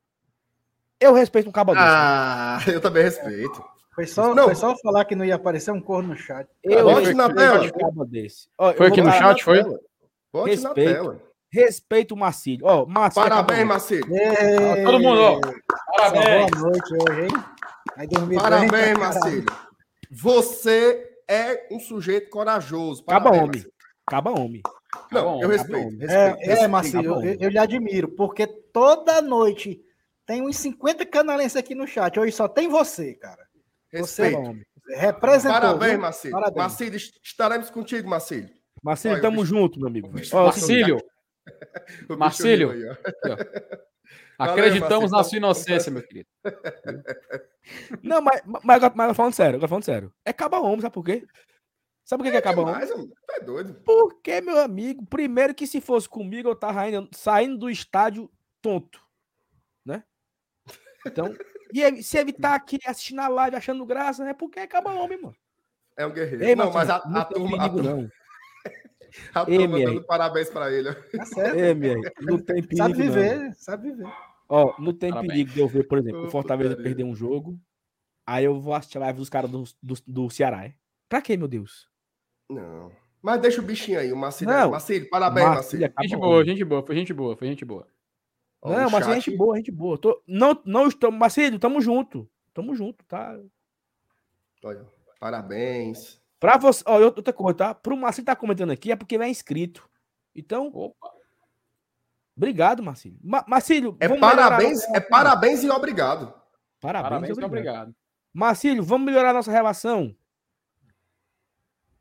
[0.99, 1.85] Eu respeito um cabo desse.
[1.87, 3.63] Ah, eu também respeito.
[3.95, 4.45] Foi só, não.
[4.45, 6.49] foi só falar que não ia aparecer um corno no chat.
[6.63, 7.63] Eu Bote na tela.
[7.97, 8.49] Um desse.
[8.59, 9.63] Ó, foi aqui no chat, foi?
[9.63, 9.81] Tela.
[10.37, 11.23] Bote respeito, na tela.
[11.51, 12.67] Respeito o Marcílio.
[12.67, 14.07] Ó, Marcílio Parabéns, Marcílio.
[14.85, 15.41] Todo mundo, ó.
[15.97, 16.51] Parabéns.
[16.51, 18.39] Boa noite hoje, hein?
[18.39, 19.47] Parabéns, bem, Marcílio.
[20.11, 23.03] Você é um sujeito corajoso.
[23.03, 23.65] Parabéns, Acaba homem.
[24.07, 24.63] Acaba homem.
[25.11, 25.89] Não, eu respeito.
[25.97, 26.63] respeito, é, respeito.
[26.63, 29.81] é Marcelo, eu, eu lhe admiro, porque toda noite
[30.27, 32.19] tem uns 50 canalenses aqui no chat.
[32.19, 33.47] Hoje só tem você, cara.
[33.91, 34.37] Respeito.
[34.37, 35.61] Você representou.
[35.61, 36.39] Parabéns, Marcílio.
[36.55, 38.56] Marcílio, estaremos contigo, Marcílio.
[38.87, 39.47] Marcílio, tamo bicho...
[39.47, 40.09] junto, meu amigo.
[40.33, 40.99] Marcílio.
[42.17, 42.97] Marcílio.
[44.39, 46.29] Acreditamos na sua inocência, meu querido.
[48.01, 50.15] Não, mas, mas, mas, mas falando sério, agora falando sério.
[50.25, 51.27] É caba homem, sabe por quê?
[52.05, 52.89] Sabe por que é, que é caba homem?
[53.31, 53.75] É doido.
[53.85, 58.31] Porque, meu amigo, primeiro que se fosse comigo, eu tava indo, saindo do estádio
[58.63, 59.01] tonto.
[59.85, 60.05] Né?
[61.05, 61.35] Então,
[61.75, 65.21] e se ele tá aqui assistindo a live achando graça, é porque é caba homem,
[65.21, 65.37] mano.
[65.97, 66.45] É um guerreiro.
[66.45, 68.11] Ei, não, mas a, a, turma, a, turma, não.
[69.35, 70.95] A turma dando parabéns pra ele.
[70.95, 71.57] Tá certo.
[72.23, 73.53] Não tem perigo, Sabe viver, não.
[73.55, 74.13] sabe viver.
[74.49, 75.33] Ó, não tem Parabéns.
[75.33, 77.59] perigo de eu ver, por exemplo, o Fortaleza perder um jogo,
[78.25, 80.65] aí eu vou assistir a live dos caras do, do, do Ceará.
[80.65, 80.75] É?
[81.09, 81.89] Pra quê, meu Deus?
[82.49, 82.93] Não.
[83.21, 84.55] Mas deixa o bichinho aí, o Marcílio.
[84.55, 85.93] Não, Marcílio, parabéns, Marcílio.
[86.01, 87.89] Gente boa, gente boa, foi gente boa, foi gente boa.
[88.63, 89.15] Ó, não, mas chat...
[89.15, 89.99] gente boa, gente boa.
[89.99, 91.11] Tô, não, não estou.
[91.11, 92.29] Marcílio, tamo junto.
[92.55, 93.39] Tamo junto, tá?
[94.65, 94.87] Olha,
[95.21, 96.21] parabéns.
[96.39, 97.75] Pra você, ó, outra coisa, tá?
[97.75, 99.89] Pro Marcílio tá comentando aqui é porque ele é inscrito.
[100.35, 101.17] Então, Opa.
[102.37, 103.19] Obrigado, Marcílio.
[103.23, 106.35] Ma Marcílio, é parabéns, é parabéns e obrigado.
[106.81, 107.51] Parabéns, parabéns e obrigado.
[107.51, 107.97] obrigado.
[108.33, 110.15] Marcílio, vamos melhorar nossa relação.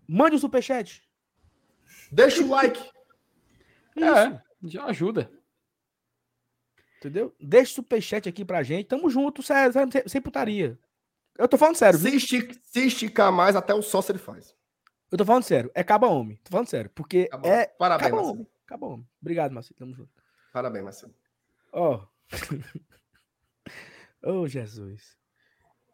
[0.08, 1.02] Mande o um superchat.
[2.12, 2.84] Deixa o like.
[3.98, 5.32] É, já ajuda.
[6.98, 7.34] Entendeu?
[7.40, 8.88] Deixa o superchat aqui pra gente.
[8.88, 9.72] Tamo junto, sério,
[10.06, 10.78] sem putaria.
[11.38, 12.00] Eu tô falando sério.
[12.00, 14.56] Se, se esticar mais, até o sócio ele faz.
[15.12, 15.72] Eu tô falando sério.
[15.74, 16.38] É caba homem.
[16.44, 16.90] Tô falando sério.
[16.94, 17.68] Porque é.
[17.68, 18.48] Parabéns, caba homem.
[18.66, 19.08] Acaba homem.
[19.22, 19.78] Obrigado, Marcelo.
[19.78, 20.12] Tamo junto.
[20.52, 21.14] Parabéns, Marcelo.
[21.72, 22.06] Ó.
[24.28, 24.42] Oh.
[24.42, 25.16] oh, Jesus.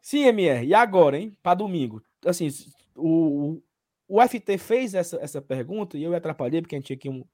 [0.02, 0.66] Sim, MR.
[0.66, 1.38] E agora, hein?
[1.44, 2.02] Para domingo.
[2.26, 2.48] Assim,
[2.96, 3.62] o,
[4.08, 7.26] o FT fez essa, essa pergunta e eu atrapalhei porque a gente tinha aqui um,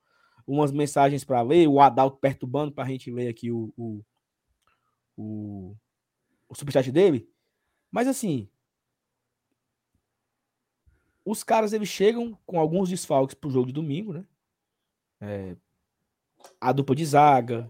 [0.47, 4.03] umas mensagens para ler, o Adalto perturbando para a gente ler aqui o, o,
[5.15, 5.75] o,
[6.49, 7.29] o superchat dele.
[7.91, 8.49] Mas assim,
[11.25, 14.25] os caras eles chegam com alguns desfalques pro jogo de domingo, né?
[15.19, 15.55] É,
[16.59, 17.69] a dupla de zaga.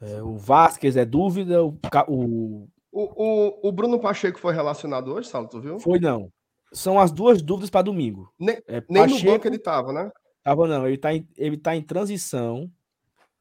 [0.00, 1.64] É, o Vasquez é dúvida.
[1.64, 2.68] O, o...
[2.94, 5.80] O, o, o, Bruno Pacheco foi relacionado hoje, Saulo, tu viu?
[5.80, 6.30] Foi não.
[6.74, 8.30] São as duas dúvidas para domingo.
[8.38, 10.10] Nem, é, nem Pacheco, no banco ele tava, né?
[10.42, 12.70] Tava não, ele tá em, ele tá em transição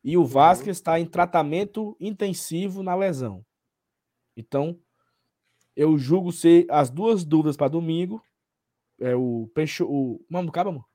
[0.01, 3.43] e o Vasquez está em tratamento intensivo na lesão.
[4.35, 4.79] Então,
[5.75, 8.21] eu julgo ser as duas dúvidas para domingo.
[8.99, 10.85] É o Peixo, o nome do amor?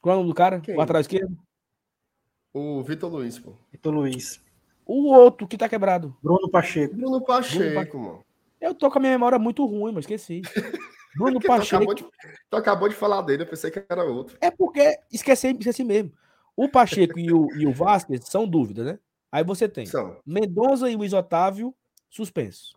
[0.00, 0.60] Qual é o nome do cara?
[0.60, 0.76] Quem?
[0.76, 1.36] O atrás esquerdo?
[2.52, 3.54] O Vitor Luiz, pô.
[3.70, 4.42] Vitor Luiz.
[4.86, 6.16] O outro que tá quebrado.
[6.22, 6.96] Bruno Pacheco.
[6.96, 7.98] Bruno Pacheco, Bruno Pacheco.
[7.98, 8.24] mano.
[8.60, 10.42] Eu tô com a minha memória muito ruim, mas esqueci.
[11.16, 11.68] Bruno Pacheco.
[11.68, 12.06] Tu acabou, de,
[12.50, 14.38] tu acabou de falar dele, eu pensei que era outro.
[14.40, 16.12] É porque esqueci, esqueci mesmo.
[16.56, 18.98] O Pacheco e, o, e o Vasquez são dúvidas, né?
[19.30, 20.20] Aí você tem são.
[20.24, 21.74] Mendonça e Luiz Otávio
[22.08, 22.76] suspensos.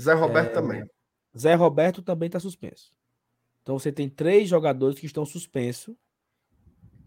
[0.00, 0.90] Zé Roberto é, também.
[1.36, 2.92] Zé Roberto também tá suspenso.
[3.62, 5.94] Então você tem três jogadores que estão suspensos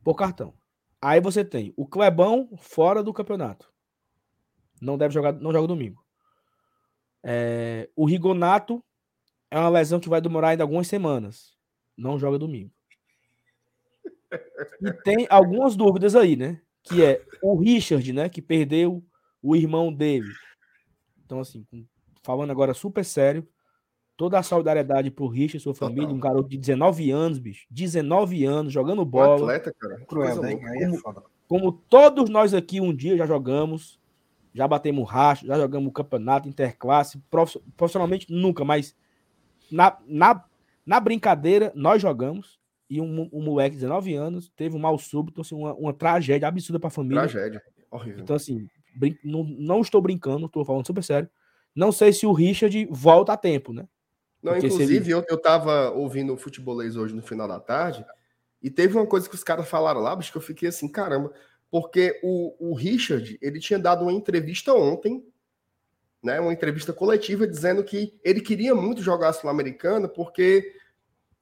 [0.03, 0.53] por cartão.
[1.01, 3.71] Aí você tem o Clebão fora do campeonato.
[4.81, 6.03] Não deve jogar, não joga domingo.
[7.23, 8.83] É, o Rigonato
[9.49, 11.55] é uma lesão que vai demorar ainda algumas semanas.
[11.95, 12.71] Não joga domingo.
[14.81, 16.61] E tem algumas dúvidas aí, né?
[16.89, 18.29] Que é o Richard, né?
[18.29, 19.03] Que perdeu
[19.41, 20.31] o irmão dele.
[21.25, 21.65] Então, assim,
[22.23, 23.47] falando agora super sério,
[24.17, 27.67] toda a solidariedade pro Richard e sua família, um garoto de 19 anos, bicho.
[27.69, 29.33] 19 anos, jogando bola.
[29.33, 30.05] Um atleta, cara.
[30.05, 30.55] Cruel, né?
[31.01, 33.99] como, como todos nós aqui um dia já jogamos,
[34.53, 37.21] já batemos racho, já jogamos campeonato, interclasse,
[37.77, 38.95] profissionalmente nunca, mas
[39.71, 40.43] na, na,
[40.85, 42.59] na brincadeira nós jogamos
[42.89, 46.47] e um, um moleque de 19 anos teve um mal súbito, assim, uma, uma tragédia
[46.47, 47.27] absurda para a família.
[47.27, 47.61] Tragédia,
[47.91, 48.21] horrível.
[48.21, 49.17] Então, assim, brin...
[49.23, 51.29] não, não estou brincando, estou falando super sério.
[51.75, 53.87] Não sei se o Richard volta a tempo, né?
[54.41, 55.13] Não, Porque inclusive, ele...
[55.13, 58.05] eu, eu tava ouvindo o futebolês hoje no final da tarde,
[58.61, 61.31] e teve uma coisa que os caras falaram lá, bicho, que eu fiquei assim, caramba,
[61.69, 65.23] porque o, o Richard, ele tinha dado uma entrevista ontem,
[66.23, 70.73] né, uma entrevista coletiva, dizendo que ele queria muito jogar a Sul-Americana porque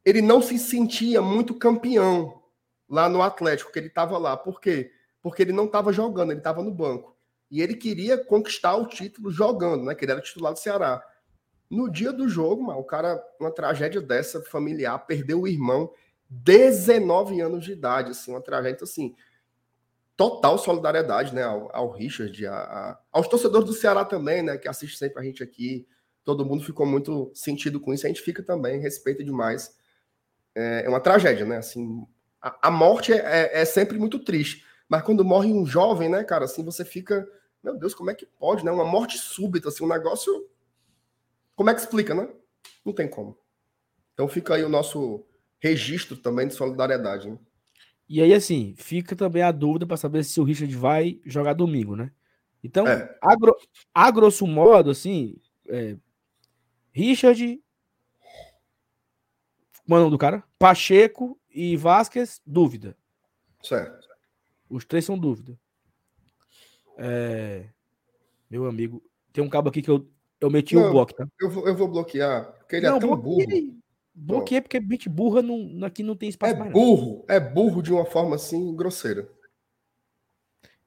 [0.05, 2.43] ele não se sentia muito campeão
[2.87, 4.37] lá no Atlético, que ele estava lá.
[4.37, 4.91] Por quê?
[5.21, 7.17] Porque ele não estava jogando, ele estava no banco.
[7.49, 9.95] E ele queria conquistar o título jogando, né?
[9.95, 11.03] Que ele era titular do Ceará.
[11.69, 15.91] No dia do jogo, mano, o cara, uma tragédia dessa familiar, perdeu o irmão,
[16.29, 19.15] 19 anos de idade, assim, uma tragédia, então, assim,
[20.15, 24.67] total solidariedade, né, ao, ao Richard, a, a, aos torcedores do Ceará também, né, que
[24.67, 25.87] assiste sempre a gente aqui,
[26.23, 29.74] todo mundo ficou muito sentido com isso, a gente fica também, respeita demais
[30.55, 31.57] é, é uma tragédia, né?
[31.57, 32.05] Assim,
[32.41, 34.65] a, a morte é, é, é, sempre muito triste.
[34.87, 37.27] Mas quando morre um jovem, né, cara, assim, você fica.
[37.61, 38.71] Meu Deus, como é que pode, né?
[38.71, 40.47] Uma morte súbita, assim, um negócio.
[41.55, 42.29] Como é que explica, né?
[42.85, 43.37] Não tem como.
[44.13, 45.25] Então fica aí o nosso
[45.59, 47.29] registro também de solidariedade.
[47.29, 47.37] Né?
[48.07, 51.95] E aí, assim, fica também a dúvida para saber se o Richard vai jogar domingo,
[51.95, 52.11] né?
[52.63, 53.15] Então, é.
[53.21, 53.55] a, gro
[53.93, 55.37] a grosso modo, assim,
[55.67, 55.97] é,
[56.91, 57.61] Richard,
[59.85, 60.43] como o nome do cara?
[60.57, 62.97] Pacheco e Vasquez, dúvida.
[63.61, 64.07] Certo.
[64.69, 65.57] Os três são dúvida.
[66.97, 67.65] É,
[68.49, 70.07] meu amigo, tem um cabo aqui que eu,
[70.39, 71.27] eu meti o bloco, tá?
[71.39, 73.45] Eu vou, eu vou bloquear, porque ele é não, é tão burro.
[74.17, 76.71] Bloqueei porque bit burra não, aqui não tem espaço é mais.
[76.71, 79.29] burro, é burro de uma forma assim grosseira.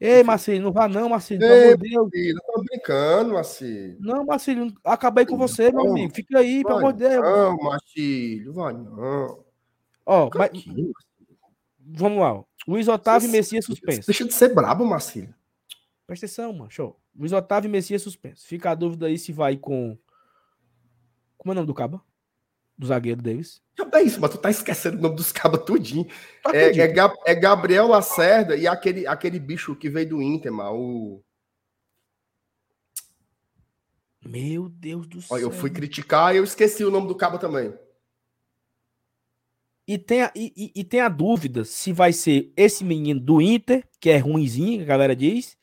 [0.01, 2.09] Ei, Marcelo, não vá não, amor de Deus.
[2.11, 3.97] Filho, tô brincando, Marcelo.
[4.01, 6.15] Não, Marcelo, acabei com você, não, meu amigo.
[6.15, 7.25] Fica aí, pelo amor de Deus.
[7.25, 9.45] Não, Marcelo, vai não.
[10.07, 10.51] Ó, mas...
[11.79, 12.45] Vamos lá.
[12.67, 14.07] Luiz Otávio e Messias suspenso.
[14.07, 15.35] Deixa de ser brabo, Marcelo.
[16.07, 16.71] Presta atenção, mano.
[16.71, 16.99] Show.
[17.19, 18.47] Luiz Otávio e Messias suspenso.
[18.47, 19.97] Fica a dúvida aí se vai com.
[21.37, 22.03] Como é o nome do cabo?
[22.79, 23.61] do zagueiro deles.
[23.93, 26.07] É isso, mas tu tá esquecendo o nome dos cabos tudinho.
[26.43, 26.95] Tá é, é,
[27.27, 31.25] é, Gabriel Lacerda e aquele, aquele bicho que veio do Inter, mano, o...
[34.25, 35.37] Meu Deus do céu.
[35.37, 37.73] Olha, eu fui criticar e eu esqueci o nome do cabo também.
[39.87, 43.89] E tem, a, e, e, tem a dúvida se vai ser esse menino do Inter,
[43.99, 45.57] que é ruimzinho, a galera diz,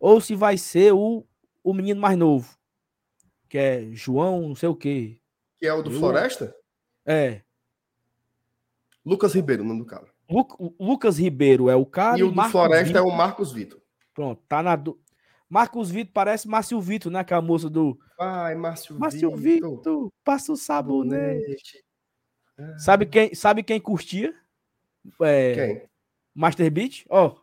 [0.00, 1.26] ou se vai ser o,
[1.62, 2.56] o menino mais novo,
[3.50, 5.18] que é João, não sei o quê.
[5.58, 5.90] Que é o do.
[5.90, 6.56] Floresta?
[7.04, 7.42] É.
[9.04, 10.06] Lucas Ribeiro, o nome do cara.
[10.28, 10.46] Lu...
[10.80, 12.18] Lucas Ribeiro é o cara.
[12.18, 13.02] E o do Marcos Floresta Vitor...
[13.02, 13.80] é o Marcos Vitor.
[14.14, 14.82] Pronto, tá na.
[15.48, 17.22] Marcos Vitor parece Márcio Vitor, né?
[17.22, 17.98] Que é a moça do.
[18.18, 19.76] Ai, Márcio, Márcio Vitor.
[19.76, 21.84] Vitor, passa o sabonete.
[22.58, 22.78] Ah.
[22.78, 24.34] Sabe, quem, sabe quem curtia?
[25.20, 25.54] É...
[25.54, 25.88] Quem?
[26.34, 27.04] Master Beat?
[27.08, 27.28] Ó.
[27.28, 27.40] Oh.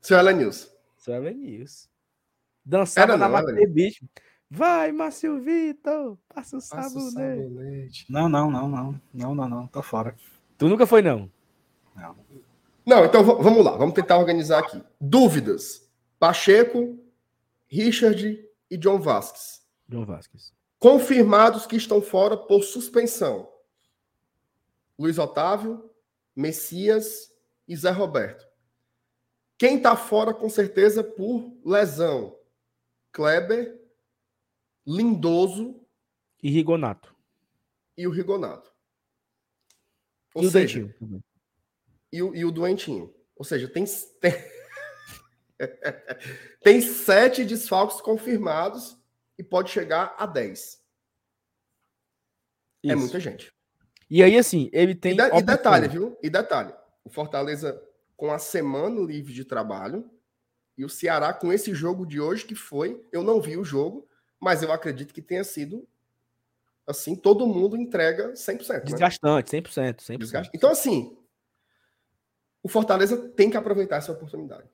[0.00, 0.70] Seu News.
[0.96, 1.88] Seu News.
[2.64, 4.02] Dançava Era na não, Master Beat.
[4.50, 7.12] Vai, Márcio Vitor, passa o sabonete.
[7.12, 8.06] sabonete.
[8.08, 9.00] Não, não, não, não.
[9.12, 9.66] Não, não, não.
[9.66, 10.14] Tô fora.
[10.56, 11.30] Tu nunca foi, não?
[11.96, 12.16] Não.
[12.86, 13.76] Não, então vamos lá.
[13.76, 14.82] Vamos tentar organizar aqui.
[15.00, 15.83] Dúvidas.
[16.24, 16.98] Pacheco,
[17.66, 19.62] Richard e John Vasquez.
[19.86, 20.54] John Vasquez.
[20.78, 23.52] Confirmados que estão fora por suspensão.
[24.98, 25.90] Luiz Otávio,
[26.34, 27.30] Messias
[27.68, 28.48] e Zé Roberto.
[29.58, 32.34] Quem está fora, com certeza, por lesão?
[33.12, 33.78] Kleber
[34.86, 35.78] Lindoso
[36.42, 37.14] e Rigonato.
[37.98, 38.72] E o Rigonato.
[40.34, 41.24] Ou e seja, o Dentinho.
[42.10, 43.14] E o, e o Doentinho.
[43.36, 43.84] Ou seja, tem,
[44.22, 44.32] tem,
[46.62, 48.98] tem sete desfalques confirmados
[49.38, 50.82] e pode chegar a dez.
[52.82, 52.92] É Isso.
[52.92, 53.52] É muita gente.
[54.10, 55.12] E aí, assim, ele tem.
[55.12, 56.18] E, de, e detalhe, viu?
[56.22, 56.72] E detalhe:
[57.04, 57.82] o Fortaleza
[58.16, 60.08] com a semana livre de trabalho
[60.76, 63.02] e o Ceará com esse jogo de hoje que foi.
[63.10, 64.08] Eu não vi o jogo,
[64.38, 65.86] mas eu acredito que tenha sido
[66.86, 68.68] assim, todo mundo entrega 100%.
[68.68, 68.80] Né?
[68.80, 70.18] Desgastante, 100%, 100%.
[70.18, 70.50] Desgastante.
[70.54, 71.16] Então, assim,
[72.62, 74.68] o Fortaleza tem que aproveitar essa oportunidade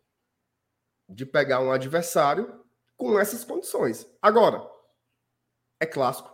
[1.10, 2.64] de pegar um adversário
[2.96, 4.06] com essas condições.
[4.22, 4.68] Agora,
[5.78, 6.30] é clássico.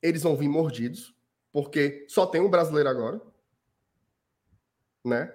[0.00, 1.14] Eles vão vir mordidos,
[1.52, 3.20] porque só tem um brasileiro agora.
[5.04, 5.34] Né?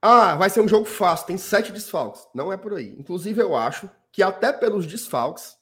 [0.00, 2.28] Ah, vai ser um jogo fácil, tem sete desfalques.
[2.34, 2.94] Não é por aí.
[2.98, 5.58] Inclusive, eu acho que até pelos desfalques,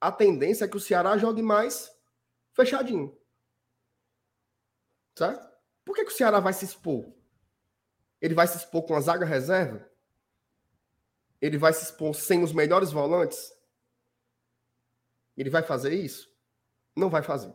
[0.00, 1.90] a tendência é que o Ceará jogue mais
[2.52, 3.16] fechadinho.
[5.16, 5.52] Certo?
[5.84, 7.12] Por que, que o Ceará vai se expor?
[8.22, 9.84] Ele vai se expor com a zaga reserva?
[11.40, 13.52] Ele vai se expor sem os melhores volantes?
[15.36, 16.32] Ele vai fazer isso?
[16.94, 17.52] Não vai fazer.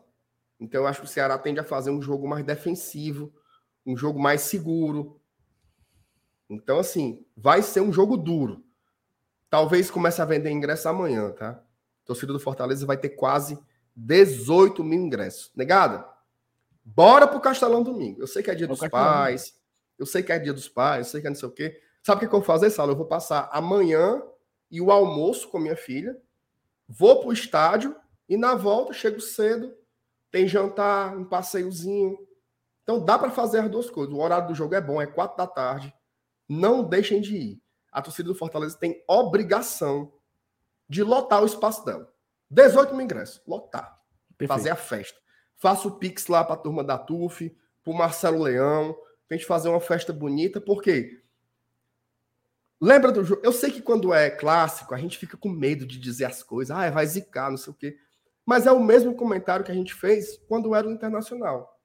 [0.59, 3.33] Então eu acho que o Ceará tende a fazer um jogo mais defensivo,
[3.85, 5.21] um jogo mais seguro.
[6.49, 8.65] Então, assim, vai ser um jogo duro.
[9.49, 11.63] Talvez comece a vender ingresso amanhã, tá?
[12.03, 13.57] O torcedor do Fortaleza vai ter quase
[13.95, 15.49] 18 mil ingressos.
[15.55, 16.05] Negada?
[16.83, 18.21] Bora pro Castelão domingo.
[18.21, 19.56] Eu sei que é dia é dos pais.
[19.97, 21.07] Eu sei que é dia dos pais.
[21.07, 21.81] Eu sei que é não sei o quê.
[22.03, 22.91] Sabe o que eu vou fazer, Sala?
[22.91, 24.21] Eu vou passar amanhã
[24.69, 26.15] e o almoço com minha filha.
[26.87, 27.95] Vou pro estádio
[28.29, 29.75] e na volta chego cedo.
[30.31, 32.17] Tem jantar, um passeiozinho.
[32.83, 34.13] Então dá para fazer as duas coisas.
[34.13, 35.93] O horário do jogo é bom, é quatro da tarde.
[36.47, 37.61] Não deixem de ir
[37.97, 40.13] a torcida do Fortaleza tem obrigação
[40.87, 42.07] de lotar o espaço dela.
[42.47, 43.99] 18 mil ingressos, lotar.
[44.37, 44.55] Perfeito.
[44.55, 45.19] Fazer a festa.
[45.55, 47.49] Faça o Pix lá para a turma da TUF,
[47.83, 48.95] para o Marcelo Leão,
[49.27, 51.21] para a gente fazer uma festa bonita, porque
[52.79, 53.41] lembra do jogo?
[53.43, 56.75] Eu sei que quando é clássico, a gente fica com medo de dizer as coisas,
[56.75, 57.97] ah, vai zicar, não sei o quê.
[58.45, 61.77] Mas é o mesmo comentário que a gente fez quando era o Internacional.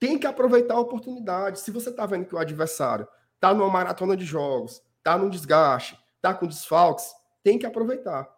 [0.00, 1.60] Tem que aproveitar a oportunidade.
[1.60, 5.96] Se você está vendo que o adversário está numa maratona de jogos, está num desgaste,
[6.16, 8.28] está com desfalques, tem que aproveitar.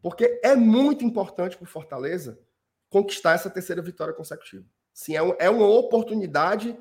[0.00, 2.38] Porque é muito importante para o Fortaleza
[2.88, 4.64] conquistar essa terceira vitória consecutiva.
[4.92, 6.76] Sim, é, um, é uma oportunidade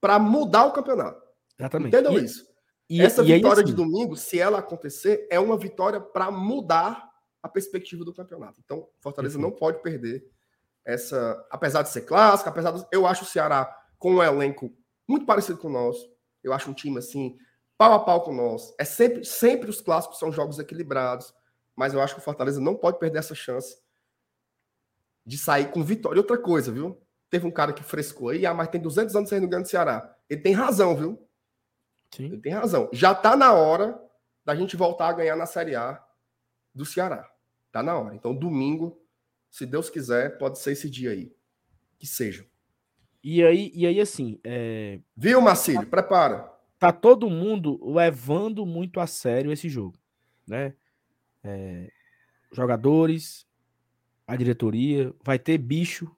[0.00, 1.22] para mudar o campeonato.
[1.58, 1.88] Exatamente.
[1.88, 2.46] Entendam E- isso.
[2.90, 7.06] E, essa e vitória assim, de domingo, se ela acontecer, é uma vitória para mudar
[7.42, 8.60] a perspectiva do campeonato.
[8.64, 10.24] Então, Fortaleza não pode perder
[10.86, 14.74] essa, apesar de ser clássica, apesar de, eu acho o Ceará com um elenco
[15.06, 16.10] muito parecido com o nosso.
[16.42, 17.36] Eu acho um time assim
[17.76, 18.74] pau a pau com o nosso.
[18.78, 21.34] É sempre, sempre os clássicos são jogos equilibrados,
[21.76, 23.76] mas eu acho que o Fortaleza não pode perder essa chance
[25.26, 26.16] de sair com vitória.
[26.16, 26.98] E outra coisa, viu?
[27.30, 30.16] Teve um cara que frescou aí, ah, mas tem 200 anos saindo ganho do Ceará.
[30.28, 31.28] Ele tem razão, viu?
[32.14, 32.24] sim.
[32.24, 32.88] Ele tem razão.
[32.92, 34.00] Já tá na hora
[34.44, 36.02] da gente voltar a ganhar na Série A
[36.74, 37.30] do Ceará.
[37.70, 38.14] Tá na hora.
[38.14, 38.98] Então, domingo,
[39.50, 41.34] se Deus quiser, pode ser esse dia aí.
[41.98, 42.46] Que seja.
[43.22, 45.86] E aí, e aí assim, é, Viu, Marcílio?
[45.86, 46.50] Prepara.
[46.78, 49.98] tá todo mundo levando muito a sério esse jogo,
[50.46, 50.74] né?
[51.42, 51.90] É,
[52.52, 53.46] jogadores,
[54.26, 56.10] a diretoria, vai ter bicho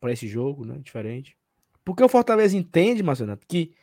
[0.00, 0.78] para esse jogo, né?
[0.78, 1.36] Diferente.
[1.84, 3.74] Porque o Fortaleza entende, Marcelo, que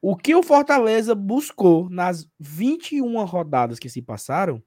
[0.00, 4.62] o que o Fortaleza buscou nas 21 rodadas que se passaram.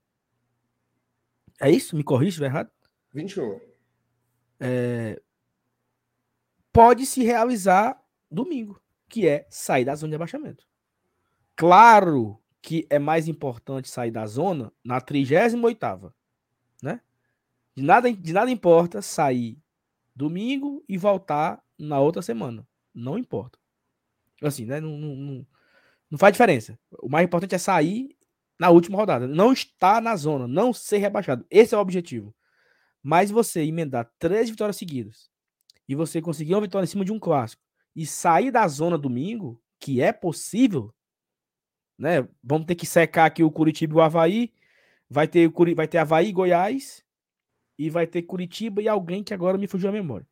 [1.60, 1.95] É isso?
[1.95, 2.72] Me corrija se estiver errado.
[3.14, 3.60] 21.
[6.72, 10.66] pode se realizar domingo, que é sair da zona de abaixamento.
[11.56, 16.14] Claro que é mais importante sair da zona na 38ª,
[16.82, 17.02] né?
[17.76, 19.60] De nada, de nada importa sair
[20.15, 22.67] domingo e voltar na outra semana.
[22.93, 23.57] Não importa.
[24.41, 24.80] Assim, né?
[24.80, 25.45] Não, não,
[26.09, 26.77] não, faz diferença.
[27.01, 28.15] O mais importante é sair
[28.59, 29.27] na última rodada.
[29.27, 31.45] Não estar na zona, não ser rebaixado.
[31.49, 32.35] Esse é o objetivo.
[33.03, 35.30] Mas você emendar três vitórias seguidas
[35.88, 37.64] e você conseguir uma vitória em cima de um clássico
[37.95, 40.93] e sair da zona domingo, que é possível,
[41.98, 42.27] né?
[42.43, 44.53] Vamos ter que secar aqui o Curitiba e o Havaí.
[45.09, 47.03] Vai ter, vai ter Havaí e Goiás.
[47.77, 50.27] E vai ter Curitiba e alguém que agora me fugiu a memória.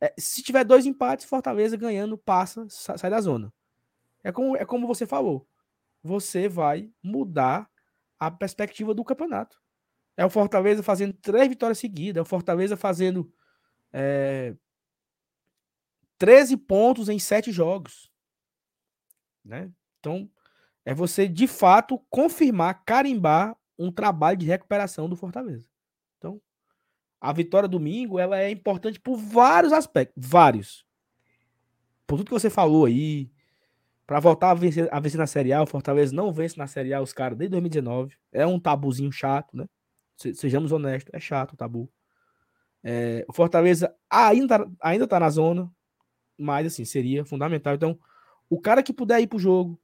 [0.00, 3.52] É, se tiver dois empates, Fortaleza ganhando, passa, sa- sai da zona.
[4.24, 5.46] É como, é como você falou.
[6.02, 7.70] Você vai mudar
[8.18, 9.60] a perspectiva do campeonato.
[10.16, 12.18] É o Fortaleza fazendo três vitórias seguidas.
[12.18, 13.32] É o Fortaleza fazendo
[13.92, 14.54] é,
[16.18, 18.10] 13 pontos em 7 jogos.
[19.44, 19.72] Né?
[19.98, 20.30] Então,
[20.84, 25.68] é você de fato confirmar, carimbar um trabalho de recuperação do Fortaleza.
[27.22, 30.84] A vitória domingo, ela é importante por vários aspectos, vários.
[32.06, 33.30] Por tudo que você falou aí,
[34.06, 36.92] para voltar a vencer, a vencer na Série A, o Fortaleza não vence na Série
[36.92, 38.16] A os caras desde 2019.
[38.32, 39.66] É um tabuzinho chato, né?
[40.16, 41.88] Se- Sejamos honestos, é chato o tabu.
[42.82, 45.70] É, o Fortaleza ainda, ainda tá na zona,
[46.36, 47.74] mas assim, seria fundamental.
[47.74, 47.98] Então,
[48.50, 49.80] o cara que puder ir pro jogo,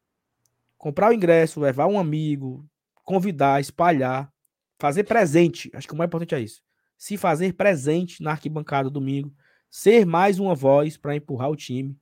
[0.77, 2.69] comprar o ingresso, levar um amigo,
[3.05, 4.33] convidar, espalhar,
[4.79, 5.71] fazer presente.
[5.75, 6.63] Acho que o mais importante é isso.
[6.99, 9.33] Se fazer presente na arquibancada domingo,
[9.71, 11.97] ser mais uma voz para empurrar o time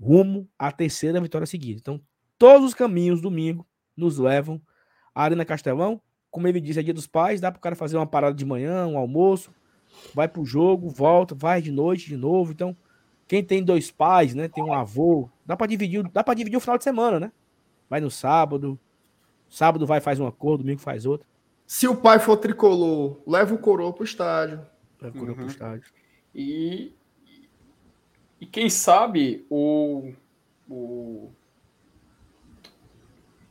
[0.00, 1.78] rumo à terceira vitória seguida.
[1.78, 2.00] Então,
[2.36, 3.64] todos os caminhos domingo
[3.96, 4.60] nos levam
[5.14, 6.02] à Arena Castelão.
[6.28, 8.44] Como ele disse, é dia dos pais, dá para o cara fazer uma parada de
[8.44, 9.54] manhã, um almoço,
[10.12, 12.50] vai pro jogo, volta, vai de noite de novo.
[12.50, 12.76] Então,
[13.28, 16.60] quem tem dois pais, né, tem um avô, dá para dividir, dá para dividir o
[16.60, 17.32] final de semana, né?
[17.88, 18.78] Vai no sábado,
[19.48, 21.26] sábado vai faz uma cor, domingo faz outra.
[21.66, 24.64] Se o pai for tricolor, leva o coroa pro estádio.
[25.00, 25.48] Vai correr pro Uhum.
[25.48, 25.90] estádio.
[26.34, 26.94] E,
[28.40, 30.12] e quem sabe o,
[30.68, 31.30] o,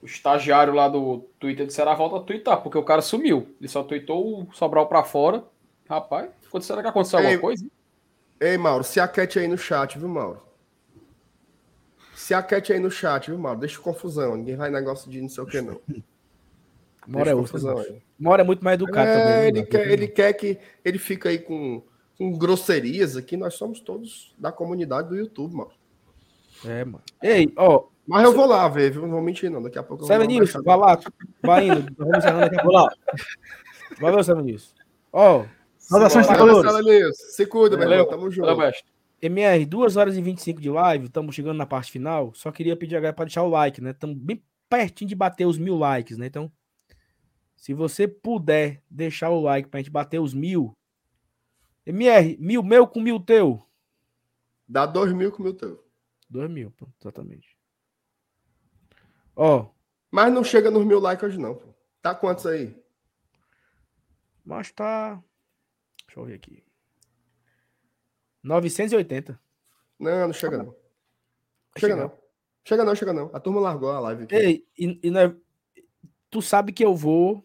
[0.01, 3.53] o estagiário lá do Twitter do Ceará volta a twittar, porque o cara sumiu.
[3.59, 5.43] Ele só tweetou o Sobral pra fora.
[5.89, 7.65] Rapaz, será que aconteceu Ei, alguma coisa?
[8.39, 10.41] Ei, Mauro, se aquete aí no chat, viu, Mauro?
[12.15, 13.59] Se aquete aí no chat, viu, Mauro?
[13.59, 14.35] Deixa confusão.
[14.35, 15.79] Ninguém vai negócio de não sei o que, não.
[17.08, 18.01] Deixa é.
[18.19, 19.48] Uma hora é muito mais educado É, também.
[19.48, 21.82] ele, não dá, quer, ele quer que ele fica aí com,
[22.17, 23.35] com grosserias aqui.
[23.38, 25.72] Nós somos todos da comunidade do YouTube, mano.
[26.66, 27.03] É, mano.
[27.22, 29.01] Ei, ó, Mas eu vou lá ver, viu?
[29.03, 29.61] Não vou mentir, não.
[29.61, 30.64] Daqui a pouco eu vou uma News, baixada.
[30.64, 31.00] vai lá,
[31.43, 31.93] vai indo.
[31.98, 32.88] Vamos encerrando daqui a Vou pouco.
[32.88, 32.92] lá.
[34.00, 34.74] Valeu, Seven News.
[35.11, 35.45] Ó,
[35.77, 37.17] Saudações Valeu, tricolores.
[37.35, 38.03] Se cuida, meu Valeu.
[38.03, 38.17] irmão.
[38.17, 38.56] Tamo junto.
[38.56, 38.72] Valeu.
[39.22, 42.32] MR, 2 horas e 25 de live, estamos chegando na parte final.
[42.35, 43.92] Só queria pedir a galera para deixar o like, né?
[43.92, 46.25] Estamos bem pertinho de bater os mil likes, né?
[46.27, 46.51] Então,
[47.65, 50.77] se você puder deixar o like pra gente bater os mil.
[51.83, 53.67] MR, mil meu com mil teu.
[54.67, 55.83] Dá dois mil com o meu teu.
[56.29, 57.57] Dois mil, pô, exatamente.
[59.35, 59.71] Ó,
[60.11, 61.55] Mas não chega nos mil likes hoje, não.
[61.55, 61.73] Pô.
[62.03, 62.79] Tá quantos aí?
[64.43, 65.15] mas tá.
[66.05, 66.63] Deixa eu ver aqui.
[68.43, 69.41] 980.
[69.97, 70.75] Não, não chega não.
[71.79, 72.19] Chega não.
[72.63, 73.31] Chega não, chega não.
[73.33, 74.27] A turma largou a live.
[74.29, 75.35] Ei, e, e é...
[76.29, 77.43] tu sabe que eu vou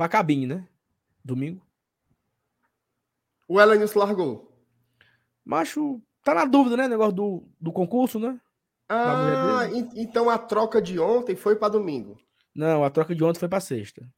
[0.00, 0.66] pra cabine, né?
[1.22, 1.60] Domingo.
[3.46, 4.50] O Elenilson largou.
[5.44, 6.88] Macho, tá na dúvida, né?
[6.88, 8.40] Negócio do, do concurso, né?
[8.88, 12.18] Ah, então a troca de ontem foi para domingo.
[12.54, 14.10] Não, a troca de ontem foi para sexta.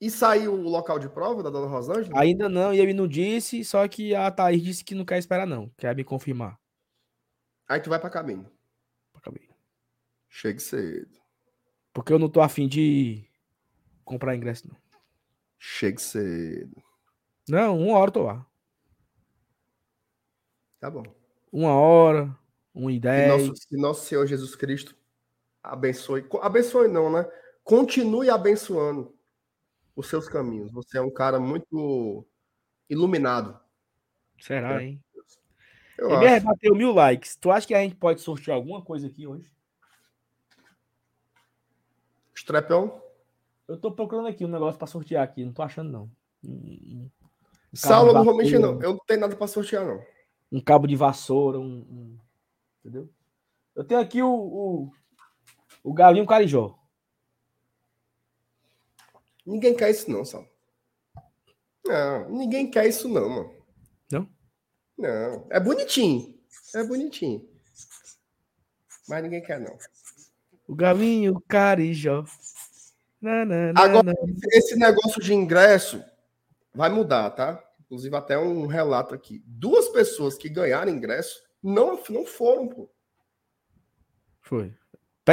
[0.00, 2.16] E saiu o local de prova da dona Rosângela?
[2.16, 5.44] Ainda não, e ele não disse, só que a Thaís disse que não quer esperar,
[5.44, 5.68] não.
[5.76, 6.56] Quer me confirmar.
[7.68, 8.48] Aí tu vai para caminho.
[9.12, 9.52] Pra caminho.
[10.28, 11.18] Chegue cedo.
[11.92, 13.28] Porque eu não tô afim de
[14.10, 14.76] comprar ingresso, não.
[15.58, 16.82] Chegue cedo.
[17.48, 18.46] Não, uma hora eu tô lá.
[20.80, 21.04] Tá bom.
[21.52, 22.36] Uma hora,
[22.74, 23.36] uma ideia.
[23.36, 24.96] Nosso, que nosso Senhor Jesus Cristo
[25.62, 26.26] abençoe.
[26.42, 27.24] Abençoe não, né?
[27.62, 29.14] Continue abençoando
[29.94, 30.72] os seus caminhos.
[30.72, 32.26] Você é um cara muito
[32.88, 33.60] iluminado.
[34.40, 34.86] Será, é.
[34.86, 35.04] hein?
[35.98, 36.46] Eu Ele acho.
[36.46, 37.36] bateu mil likes.
[37.36, 39.52] Tu acha que a gente pode sortear alguma coisa aqui hoje?
[42.34, 43.09] Strapão?
[43.70, 45.44] Eu tô procurando aqui um negócio para sortear aqui.
[45.44, 46.10] Não tô achando, não.
[46.42, 47.08] Um,
[47.72, 48.82] um Saulo, normalmente não.
[48.82, 50.04] Eu não tenho nada para sortear, não.
[50.50, 52.18] Um cabo de vassoura, um, um...
[52.80, 53.08] Entendeu?
[53.76, 54.92] Eu tenho aqui o, o,
[55.84, 56.76] o Galinho Carijó.
[59.46, 60.44] Ninguém quer isso, não, Sal.
[61.86, 63.54] Não, ninguém quer isso, não, mano.
[64.10, 64.28] Não?
[64.98, 65.46] Não.
[65.48, 66.36] É bonitinho.
[66.74, 67.48] É bonitinho.
[69.08, 69.78] Mas ninguém quer, não.
[70.66, 72.24] O Galinho Carijó.
[73.76, 74.14] Agora,
[74.52, 76.02] esse negócio de ingresso
[76.74, 77.62] vai mudar, tá?
[77.80, 79.42] Inclusive, até um relato aqui.
[79.46, 82.88] Duas pessoas que ganharam ingresso não, não foram, pô.
[84.40, 84.72] Foi.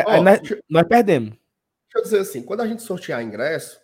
[0.06, 1.30] Oh, nós, nós perdemos.
[1.30, 3.80] Deixa eu dizer assim: quando a gente sortear ingresso,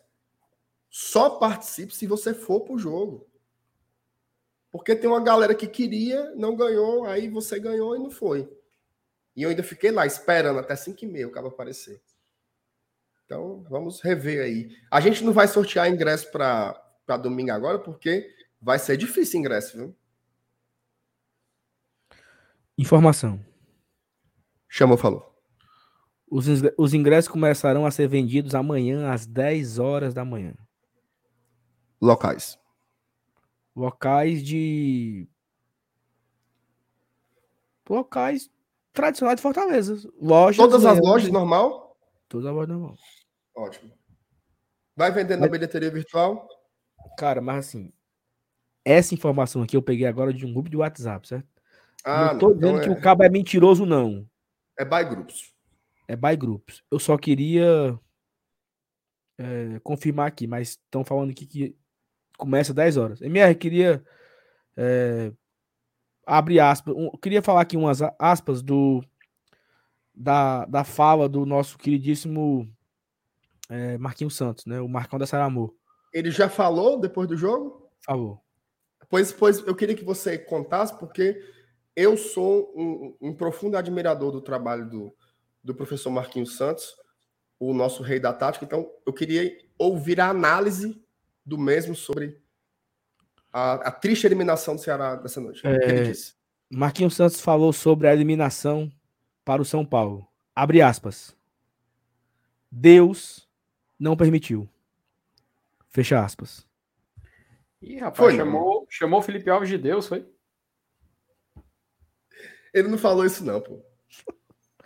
[0.90, 3.28] só participe se você for pro jogo.
[4.72, 8.52] Porque tem uma galera que queria, não ganhou, aí você ganhou e não foi.
[9.36, 12.02] E eu ainda fiquei lá esperando até 5 e meia o cara aparecer.
[13.26, 14.70] Então, vamos rever aí.
[14.92, 18.30] A gente não vai sortear ingresso para domingo agora, porque
[18.62, 19.96] vai ser difícil ingresso, viu?
[22.78, 23.40] Informação.
[24.68, 25.34] Chamou, falou.
[26.30, 30.56] Os, os ingressos começarão a ser vendidos amanhã às 10 horas da manhã.
[32.02, 32.58] Locais.
[33.76, 35.28] Locais de.
[37.88, 38.50] Locais
[38.94, 40.12] tradicionais de Fortaleza.
[40.20, 40.58] Lojas.
[40.58, 41.83] Todas as lojas normal?
[42.34, 42.98] Todas as lojas normal.
[43.56, 43.94] Ótimo.
[44.96, 46.48] Vai vender na bilheteria virtual?
[47.16, 47.94] Cara, mas assim,
[48.84, 51.48] essa informação aqui eu peguei agora de um grupo de WhatsApp, certo?
[52.04, 52.92] Ah, não tô não, dizendo então que é...
[52.92, 54.28] o cabo é mentiroso, não.
[54.80, 55.54] É by grupos.
[56.08, 56.84] É by grupos.
[56.90, 58.00] Eu só queria
[59.38, 61.78] é, confirmar aqui, mas estão falando aqui que
[62.36, 63.22] começa às 10 horas.
[63.22, 64.04] MR, queria
[64.76, 65.32] é,
[66.26, 66.96] abrir aspas.
[66.96, 69.04] Um, queria falar aqui umas aspas do
[70.14, 72.70] da, da fala do nosso queridíssimo
[73.70, 74.80] é, Marquinhos Santos, né?
[74.80, 75.76] O Marcão da Saramô.
[76.14, 77.90] Ele já falou depois do jogo?
[78.06, 78.40] Falou.
[79.10, 81.42] Pois, pois eu queria que você contasse, porque
[81.96, 85.16] eu sou um, um profundo admirador do trabalho do,
[85.64, 86.96] do professor Marquinhos Santos,
[87.60, 88.66] o nosso rei da tática.
[88.66, 91.02] Então, eu queria ouvir a análise
[91.46, 92.42] do mesmo sobre
[93.52, 95.62] a, a triste eliminação do Ceará dessa noite.
[95.66, 96.12] É,
[96.72, 98.92] Marquinhos Santos falou sobre a eliminação
[99.44, 100.28] para o São Paulo.
[100.56, 101.36] Abre aspas.
[102.72, 103.48] Deus
[104.00, 104.70] não permitiu.
[105.90, 106.66] Fecha aspas.
[107.82, 110.26] Ih, rapaz, foi, chamou, chamou o Felipe Alves de Deus, foi?
[112.74, 113.84] Ele não falou isso, não, pô.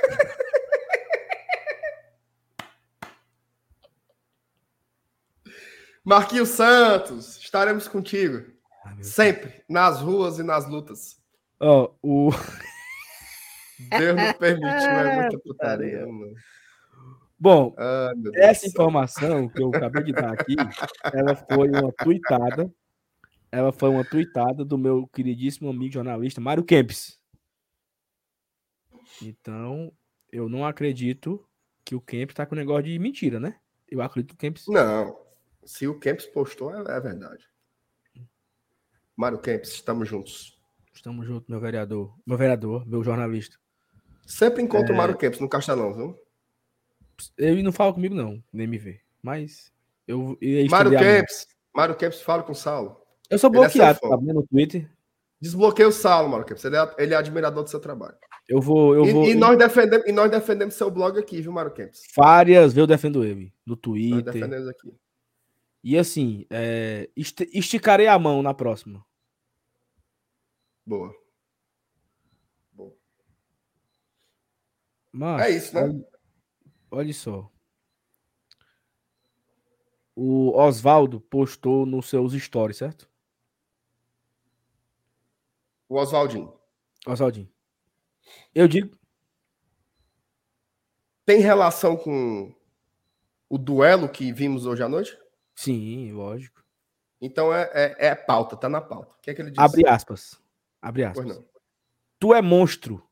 [6.05, 8.45] Marquinhos Santos, estaremos contigo.
[9.01, 11.23] Sempre, nas ruas e nas lutas.
[11.61, 12.31] Ó, oh, o.
[13.89, 16.35] Deus não permitiu, é muita putaria, mano.
[17.39, 20.55] Bom, ah, essa informação que eu acabei de dar aqui,
[21.11, 22.71] ela foi uma tuitada.
[23.51, 27.19] Ela foi uma tuitada do meu queridíssimo amigo jornalista Mário Kempis.
[29.23, 29.93] Então,
[30.31, 31.45] eu não acredito
[31.85, 33.59] que o Kempis tá com negócio de mentira, né?
[33.89, 34.67] Eu acredito que o Kempis.
[34.69, 35.19] Não.
[35.65, 37.45] Se o Kempis postou, é, é verdade.
[39.17, 40.61] Mário Kempis, estamos juntos.
[40.95, 42.15] Estamos juntos, meu vereador.
[42.27, 43.60] Meu vereador, meu jornalista.
[44.31, 44.95] Sempre encontro é...
[44.95, 46.17] o Mário Kempis no Castelão, viu?
[47.37, 49.01] Ele não fala comigo, não, nem me vê.
[49.21, 49.73] Mas
[50.07, 50.39] eu.
[50.71, 51.49] Mário Kempis.
[51.75, 52.97] Mário Kempis fala com o Saulo.
[53.29, 54.89] Eu sou é bloqueado, é tá no Twitter.
[55.41, 56.65] Desbloqueia o Saulo, Mário Kempis.
[56.65, 58.17] Ele é, ele é admirador do seu trabalho.
[58.49, 58.95] Eu vou.
[58.95, 59.25] Eu e, vou...
[59.25, 62.03] E, nós defendemos, e nós defendemos seu blog aqui, viu, Mário Kempis?
[62.17, 63.53] Várias, eu defendo ele.
[63.67, 64.25] No Twitter.
[64.25, 64.95] Nós defendemos aqui.
[65.83, 69.05] E assim, é, esticarei a mão na próxima.
[70.87, 71.20] Boa.
[75.13, 75.83] Mas, é isso, né?
[75.83, 76.07] Olha,
[76.91, 77.51] olha só.
[80.15, 83.09] O Oswaldo postou nos seus stories, certo?
[85.89, 86.53] O Oswaldinho.
[87.07, 87.51] Oswaldinho.
[88.55, 88.97] Eu digo.
[91.25, 92.55] Tem relação com
[93.49, 95.19] o duelo que vimos hoje à noite?
[95.55, 96.65] Sim, lógico.
[97.21, 99.15] Então é, é, é pauta, tá na pauta.
[99.17, 99.61] O que é que ele disse?
[99.61, 100.41] Abre aspas.
[100.81, 101.43] Abre aspas.
[102.19, 103.03] Tu é monstro.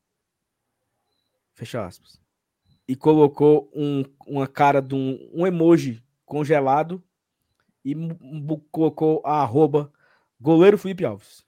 [1.59, 2.19] Fecha aspas.
[2.87, 7.03] E colocou um, uma cara de um, um emoji congelado
[7.85, 7.97] e
[8.71, 9.93] colocou a arroba
[10.41, 11.45] goleiro Felipe Alves.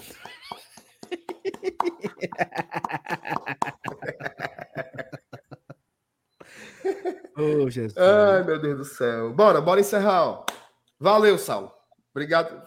[7.36, 7.98] oh, Jesus.
[7.98, 9.34] Ai, meu Deus do céu.
[9.34, 10.24] Bora, bora encerrar.
[10.24, 10.46] Ó.
[10.98, 11.86] Valeu, Sal.
[12.14, 12.66] Obrigado.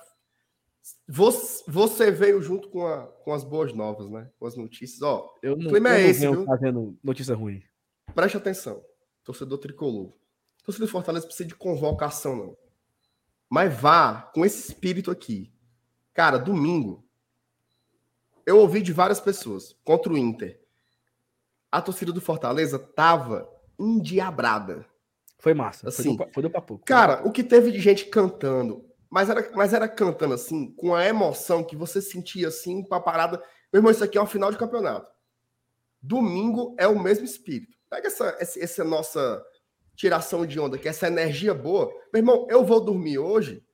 [1.07, 4.29] Você, veio junto com, a, com as boas novas, né?
[4.39, 5.01] Com as notícias.
[5.01, 6.45] Ó, eu não, o clima é esse, viu?
[6.45, 7.63] fazendo notícia ruim.
[8.13, 8.83] Preste atenção,
[9.23, 10.13] torcedor tricolor.
[10.63, 12.57] Torcedor de Fortaleza precisa de convocação, não.
[13.49, 15.51] Mas vá com esse espírito aqui.
[16.13, 17.03] Cara, domingo,
[18.45, 20.61] eu ouvi de várias pessoas contra o Inter.
[21.71, 24.85] A torcida do Fortaleza tava endiabrada.
[25.39, 25.89] Foi massa.
[25.89, 26.79] Assim, foi, do, foi do papo.
[26.85, 31.05] Cara, o que teve de gente cantando, mas era, mas era cantando assim, com a
[31.05, 33.37] emoção que você sentia assim, pra parada.
[33.71, 35.11] Meu irmão, isso aqui é um final de campeonato.
[36.01, 37.77] Domingo é o mesmo espírito.
[37.89, 39.43] Pega essa, essa, essa nossa
[39.95, 41.87] tiração de onda, que é essa energia boa.
[42.13, 43.65] Meu irmão, eu vou dormir hoje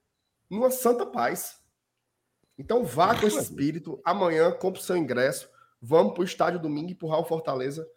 [0.49, 1.57] numa santa paz.
[2.57, 3.99] Então vá com esse espírito.
[4.05, 5.49] Amanhã, compre o seu ingresso.
[5.81, 7.87] Vamos para o estádio domingo e empurrar o Fortaleza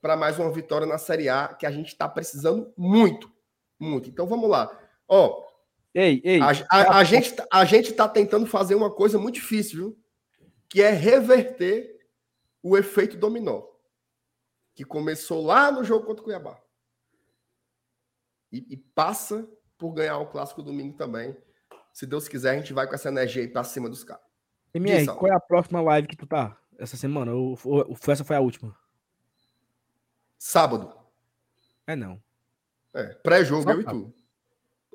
[0.00, 3.30] para mais uma vitória na Série A, que a gente está precisando muito.
[3.78, 4.08] Muito.
[4.08, 4.70] Então vamos lá.
[5.08, 5.42] Ó,
[5.94, 9.34] ei, ei, a, a, a gente, tá, a gente está tentando fazer uma coisa muito
[9.36, 10.00] difícil, viu?
[10.70, 11.98] que é reverter
[12.62, 13.66] o efeito dominó,
[14.72, 16.58] que começou lá no jogo contra o Cuiabá.
[18.52, 19.46] E, e passa
[19.76, 21.36] por ganhar o clássico domingo também.
[21.92, 24.24] Se Deus quiser, a gente vai com essa energia aí pra cima dos caras.
[24.72, 26.56] MR, qual é a próxima live que tu tá?
[26.78, 27.32] Essa semana?
[27.32, 28.76] Ou, ou, ou essa foi a última?
[30.38, 30.96] Sábado.
[31.84, 32.22] É não.
[32.94, 34.14] É, pré-jogo eu e tu.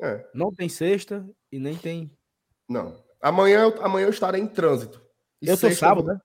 [0.01, 0.29] É.
[0.33, 2.11] Não tem sexta e nem tem.
[2.67, 3.03] Não.
[3.21, 5.01] Amanhã, eu, amanhã eu estarei em trânsito.
[5.41, 6.19] E eu sou sábado, né?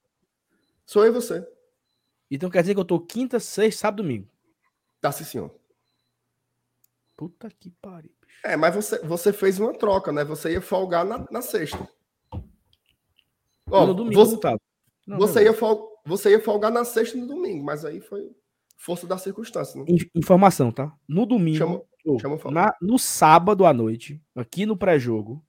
[0.84, 1.46] Sou eu e você.
[2.30, 4.28] Então quer dizer que eu tô quinta, sexta, sábado, domingo.
[5.00, 5.54] Tá sim, senhor.
[7.16, 8.10] Puta que pariu.
[8.20, 8.40] Bicho.
[8.44, 10.24] É, mas você, você fez uma troca, né?
[10.24, 11.88] Você ia folgar na, na sexta.
[13.70, 14.38] Ó, no domingo, você,
[15.06, 18.34] não, você, ia fol, você ia folgar na sexta e no domingo, mas aí foi
[18.80, 19.78] força da circunstância.
[19.78, 19.86] Né?
[20.14, 20.96] Informação, tá?
[21.06, 21.82] No domingo, chama,
[22.18, 25.44] chama na, no sábado à noite, aqui no pré-jogo,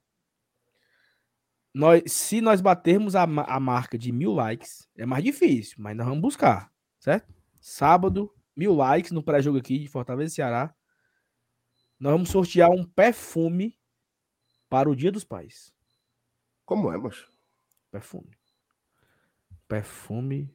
[1.74, 6.06] nós, se nós batermos a, a marca de mil likes, é mais difícil, mas nós
[6.06, 6.70] vamos buscar,
[7.00, 7.32] certo?
[7.58, 10.74] Sábado, mil likes no pré-jogo aqui de Fortaleza e Ceará.
[11.98, 13.78] Nós vamos sortear um perfume
[14.68, 15.72] para o Dia dos Pais.
[16.66, 17.30] Como é, moço?
[17.90, 18.36] Perfume.
[19.66, 20.54] Perfume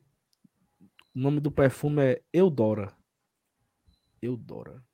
[1.18, 2.96] o nome do perfume é Eudora.
[4.22, 4.86] Eudora.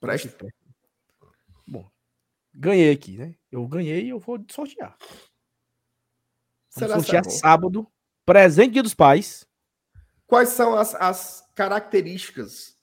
[0.00, 0.34] Preste.
[1.66, 1.90] Bom,
[2.54, 3.34] ganhei aqui, né?
[3.52, 4.96] Eu ganhei e eu vou sortear.
[6.74, 7.86] Vamos sortear sábado.
[8.24, 9.46] Presente Dia dos Pais.
[10.26, 12.78] Quais são as, as características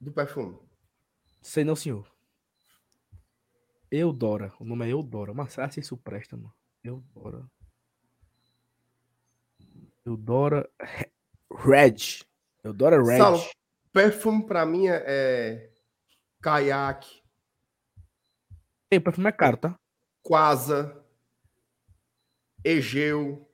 [0.00, 0.58] do perfume?
[1.40, 2.12] Sei não, senhor.
[3.88, 4.52] Eudora.
[4.58, 5.32] O nome é Eudora.
[5.32, 6.52] Mas será que isso presta, mano?
[6.82, 7.48] Eudora.
[10.04, 10.68] Eudora
[11.54, 12.24] Red.
[12.62, 13.18] Eu adoro Red.
[13.18, 13.42] Saulo,
[13.92, 15.70] perfume pra mim é, é
[16.42, 17.22] caiaque.
[18.90, 19.78] Ei, perfume é caro, tá?
[20.22, 21.04] Quasa.
[22.64, 23.48] Egeu.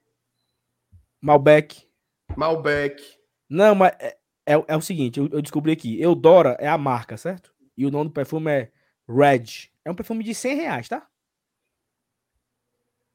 [1.21, 1.89] Malbec.
[2.37, 3.03] Malbec.
[3.49, 6.01] Não, mas é, é, é o seguinte, eu, eu, descobri aqui.
[6.01, 7.53] Eudora é a marca, certo?
[7.77, 8.73] E o nome do perfume é
[9.09, 9.71] Red.
[9.85, 11.09] É um perfume de 100 reais, tá?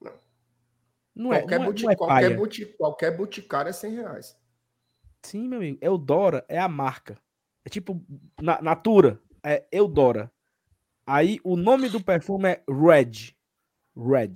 [0.02, 0.14] Não.
[1.16, 4.45] Não é, qualquer, não é, não é qualquer, buti, qualquer boticário é 100 reais.
[5.26, 5.80] Sim, meu amigo.
[5.82, 7.18] Eudora é a marca.
[7.66, 8.00] É tipo
[8.40, 9.20] na, Natura.
[9.44, 10.32] É Eudora.
[11.06, 13.34] Aí o nome do perfume é Red.
[13.98, 14.36] Red.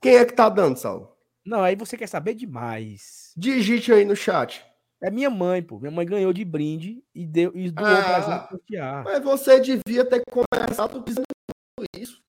[0.00, 1.14] Quem é que tá dando, Saulo?
[1.44, 3.32] Não, aí você quer saber demais.
[3.36, 4.64] Digite aí no chat.
[5.02, 5.78] É minha mãe, pô.
[5.78, 9.04] Minha mãe ganhou de brinde e deu e doou ah, pra gente sortear.
[9.04, 11.26] Mas você devia ter começado dizendo
[11.94, 12.22] isso.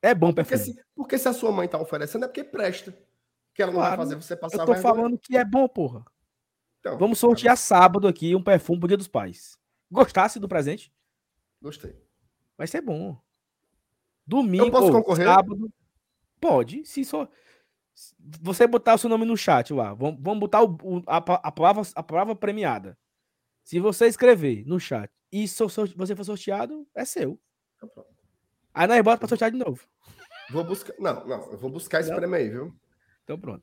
[0.00, 0.58] É bom perfume.
[0.58, 2.96] Porque se, porque se a sua mãe tá oferecendo é porque presta
[3.58, 4.94] que ela não claro, vai fazer você passar Eu tô vergonha.
[4.94, 6.04] falando que é bom, porra.
[6.78, 9.58] Então, Vamos sortear sábado aqui um perfume pro Dia dos Pais.
[9.90, 10.92] gostasse do presente.
[11.60, 12.00] Gostei.
[12.56, 13.20] Vai ser bom.
[14.24, 15.26] Domingo, Eu posso concorrer?
[15.26, 15.72] sábado.
[16.40, 17.28] Pode, se só.
[18.40, 19.92] Você botar o seu nome no chat lá.
[19.92, 22.96] Vamos, vamos botar o, o- a, a palavra, a palavra premiada.
[23.64, 27.40] Se você escrever no chat e so- so- você for sorteado, é seu.
[27.80, 28.06] Pronto.
[28.72, 29.84] Aí nós bota pra sortear de novo.
[30.50, 30.94] Vou buscar.
[31.00, 32.16] Não, não, eu vou buscar esse Não.
[32.16, 32.72] prêmio aí, viu?
[33.28, 33.62] Então pronto.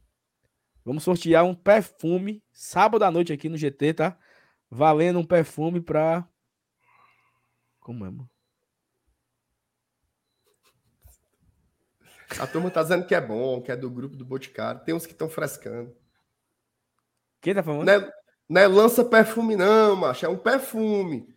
[0.84, 4.16] Vamos sortear um perfume sábado à noite aqui no GT, tá?
[4.70, 6.24] Valendo um perfume pra.
[7.80, 8.30] Como é, mano?
[12.40, 14.84] A turma tá dizendo que é bom, que é do grupo do Boticário.
[14.84, 15.96] Tem uns que estão frescando.
[17.42, 17.88] Quem tá falando?
[17.88, 18.12] Não é,
[18.48, 20.28] não é lança perfume, não, macho.
[20.28, 21.28] É um perfume.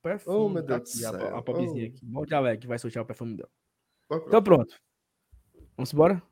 [0.00, 0.36] Perfume.
[0.36, 1.36] Oh, meu tá Deus do aqui, a- céu.
[1.38, 1.96] A, pobrezinha Oh.
[1.96, 2.06] aqui.
[2.06, 3.50] Monte Alec que vai sortear o perfume dela.
[4.28, 4.72] Então pronto.
[5.76, 6.22] Vamos embora?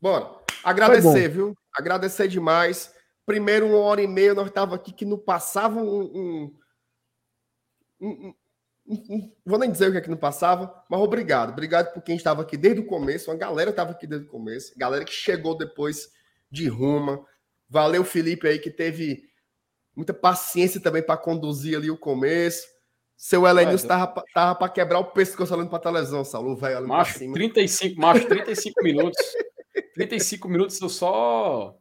[0.00, 0.37] Bora.
[0.64, 1.54] Agradecer, viu?
[1.74, 2.92] Agradecer demais.
[3.26, 6.00] Primeiro, uma hora e meia, nós tava aqui que não passava um.
[6.00, 6.58] um-
[8.00, 8.34] um- um-
[8.86, 11.50] um- um- vou nem dizer o que é que não passava, mas obrigado.
[11.50, 13.30] Obrigado por quem estava aqui desde o começo.
[13.30, 14.72] Uma galera estava aqui desde o começo.
[14.78, 16.10] Galera que chegou depois
[16.50, 17.24] de Ruma.
[17.68, 19.28] Valeu, Felipe, aí, que teve
[19.94, 22.66] muita paciência também para conduzir ali o começo.
[23.14, 26.86] Seu Helenilson É, tava, tava para quebrar o pescoço olhando para televisão, Saulo, velho para
[26.86, 27.34] Macho, cima.
[27.34, 29.18] 35, macho, 35 minutos.
[29.82, 31.76] 35 minutos eu só.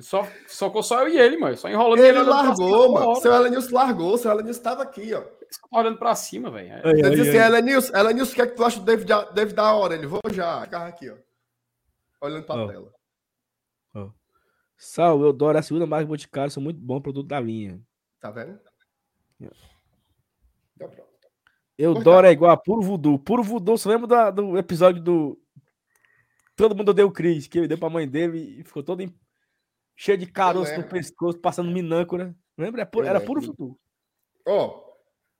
[0.00, 1.54] Só socou só eu e ele, mano.
[1.56, 3.08] Só enrolando Ele cima largou, mano.
[3.10, 3.20] hora.
[3.20, 5.22] Seu Helenilson largou, seu Helenilson estava aqui, ó.
[5.70, 6.72] Olhando pra cima, velho.
[6.72, 6.80] É.
[6.90, 7.38] Ele disse assim,
[7.92, 9.94] Helenilson, o que é que tu acha do David, David da hora?
[9.94, 11.16] Ele, vou já, carro aqui, ó.
[12.22, 12.66] Olhando pra Ó.
[12.68, 12.92] tela.
[14.78, 17.78] Sal, eu adoro a segunda marca Boticário, são muito bom produto da linha.
[18.18, 18.58] Tá vendo?
[20.76, 21.08] Então pronto.
[21.78, 22.10] Eu Cortado.
[22.10, 23.18] adoro é igual a Puro Voodoo.
[23.18, 25.38] Puro Voodoo, você lembra da- do episódio do.
[26.56, 29.14] Todo mundo deu Cris, que ele deu pra mãe dele e ficou todo em-
[29.96, 30.90] cheio de caroço no lembro.
[30.90, 32.34] pescoço, passando minâncora.
[32.58, 32.82] Lembra?
[32.82, 33.78] Era puro, Eu era puro Voodoo.
[34.46, 34.82] Ó,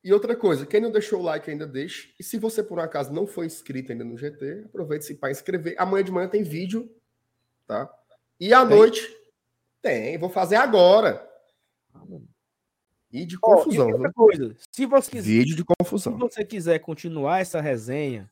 [0.03, 2.15] e outra coisa, quem não deixou o like ainda deixe.
[2.19, 5.75] E se você por um acaso não foi inscrito ainda no GT, aproveite-se para inscrever.
[5.79, 6.91] Amanhã de manhã tem vídeo,
[7.67, 7.93] tá?
[8.41, 8.77] E à Tem?
[8.77, 9.17] noite
[9.83, 11.29] tem, vou fazer agora.
[13.13, 14.15] E de confusão, e outra viu?
[14.15, 15.29] coisa, se você quiser.
[15.31, 16.17] Vídeo de Se confusão.
[16.17, 18.31] você quiser continuar essa resenha,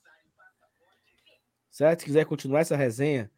[1.81, 2.00] certo?
[2.00, 3.31] Se quiser continuar essa resenha,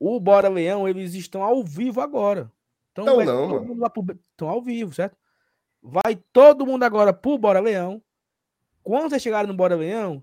[0.00, 2.50] o Bora Leão, eles estão ao vivo agora.
[2.92, 3.66] Então, Tão vai não, todo mano.
[3.66, 5.16] mundo lá pro- Estão ao vivo, certo?
[5.82, 8.02] Vai todo mundo agora pro Bora Leão.
[8.82, 10.22] Quando vocês chegarem no Bora Leão,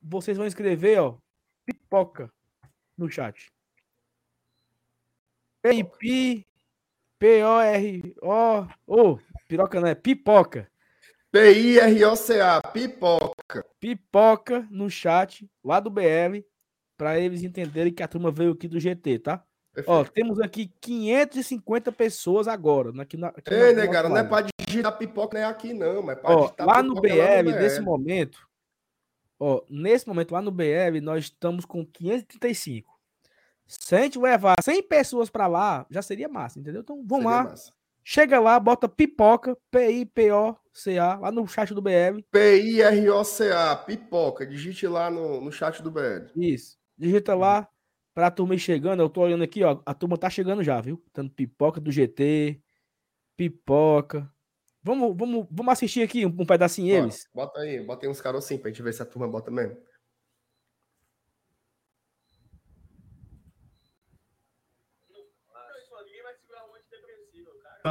[0.00, 1.16] vocês vão escrever, ó,
[1.66, 2.32] pipoca
[2.96, 3.52] no chat.
[5.60, 6.46] P-I-P,
[7.18, 10.70] P-O-R-O, ô, piroca não é, pipoca.
[11.30, 13.66] P-I-R-O-C-A, pipoca.
[13.78, 16.42] pipoca no chat lá do BL
[16.98, 19.42] para eles entenderem que a turma veio aqui do GT, tá?
[19.86, 20.12] Ó, Perfeito.
[20.12, 22.90] temos aqui 550 pessoas agora.
[23.00, 26.02] Aqui na, aqui Ei, na- negara, na não é pra digitar pipoca nem aqui, não,
[26.02, 27.84] mas é pra Ó, digitar lá no pipoca lá BL, no nesse BL.
[27.84, 28.48] momento,
[29.38, 32.98] ó, nesse momento lá no BL, nós estamos com 535.
[33.68, 36.80] Se a gente levar 100 pessoas para lá, já seria massa, entendeu?
[36.80, 37.72] Então, vamos Seria lá, massa.
[38.02, 42.20] chega lá, bota pipoca, P-I-P-O-C-A, lá no chat do BL.
[42.32, 44.46] P-I-R-O-C-A, pipoca.
[44.46, 46.30] Digite lá no, no chat do BL.
[46.34, 46.76] Isso.
[46.98, 47.68] Digita lá
[48.12, 49.00] pra turma ir chegando.
[49.00, 49.80] Eu tô olhando aqui, ó.
[49.86, 51.02] A turma tá chegando já, viu?
[51.12, 52.60] Tanto pipoca do GT,
[53.36, 54.30] pipoca.
[54.82, 57.28] Vamos, vamos, vamos assistir aqui um, um pedacinho Bora, eles.
[57.34, 59.76] Bota aí, bota aí uns carocinhos pra gente ver se a turma bota mesmo.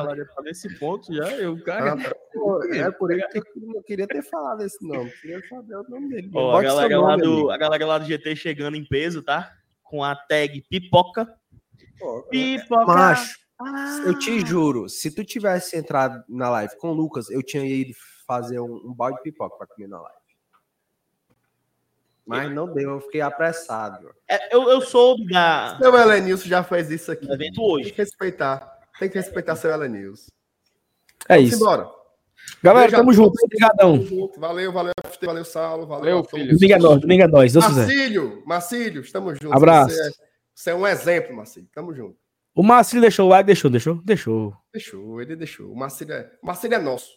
[0.02, 1.94] Falaria pra nesse ponto já, eu, cara.
[1.94, 5.10] Ah, Pô, É por isso que eu não queria ter falado esse nome.
[5.22, 6.32] Queria saber o nome dele.
[6.34, 7.50] Ó, a, galera lá nome, do, amigo.
[7.52, 9.52] a galera lá do GT chegando em peso, tá?
[9.84, 11.28] Com a tag pipoca.
[12.00, 12.86] Pô, Pipoca.
[12.86, 14.04] Macho, Ah.
[14.06, 17.94] eu te juro, se tu tivesse entrado na live com o Lucas, eu tinha ido
[18.28, 20.18] fazer um, um balde de pipoca pra comer na live.
[22.26, 24.14] Mas não deu, eu fiquei apressado.
[24.28, 27.26] É, eu, eu soube da, Seu Helenilson já fez isso aqui.
[27.32, 27.92] evento Tem hoje.
[27.92, 28.77] que respeitar.
[29.00, 30.28] Tem que respeitar seu Helenilson.
[31.30, 31.62] É Vamos isso.
[31.62, 31.98] embora.
[32.64, 33.34] Galera, Beijo tamo junto.
[33.44, 34.04] Obrigadão.
[34.04, 34.32] Tamo.
[34.38, 35.86] Valeu, valeu, FT, valeu, Saulo.
[35.86, 36.54] Valeu, Valeu, filho.
[36.54, 37.54] Domingo é nós, domingo é nós.
[37.56, 39.56] Marcílio, Marcílio, estamos juntos.
[39.56, 39.96] Abraço.
[39.96, 40.12] Você é,
[40.54, 41.70] você é um exemplo, Marcílio.
[41.74, 42.18] Tamo junto.
[42.56, 44.58] O Marcelo deixou o like, deixou, deixou, deixou.
[44.74, 45.72] Deixou, ele deixou.
[45.72, 47.12] O Marcílio é, o Marcílio é nosso.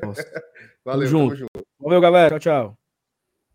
[0.00, 0.24] Nossa.
[0.84, 1.34] Valeu, junto.
[1.34, 1.66] tamo junto.
[1.80, 2.38] Valeu, galera.
[2.38, 2.78] Tchau, tchau.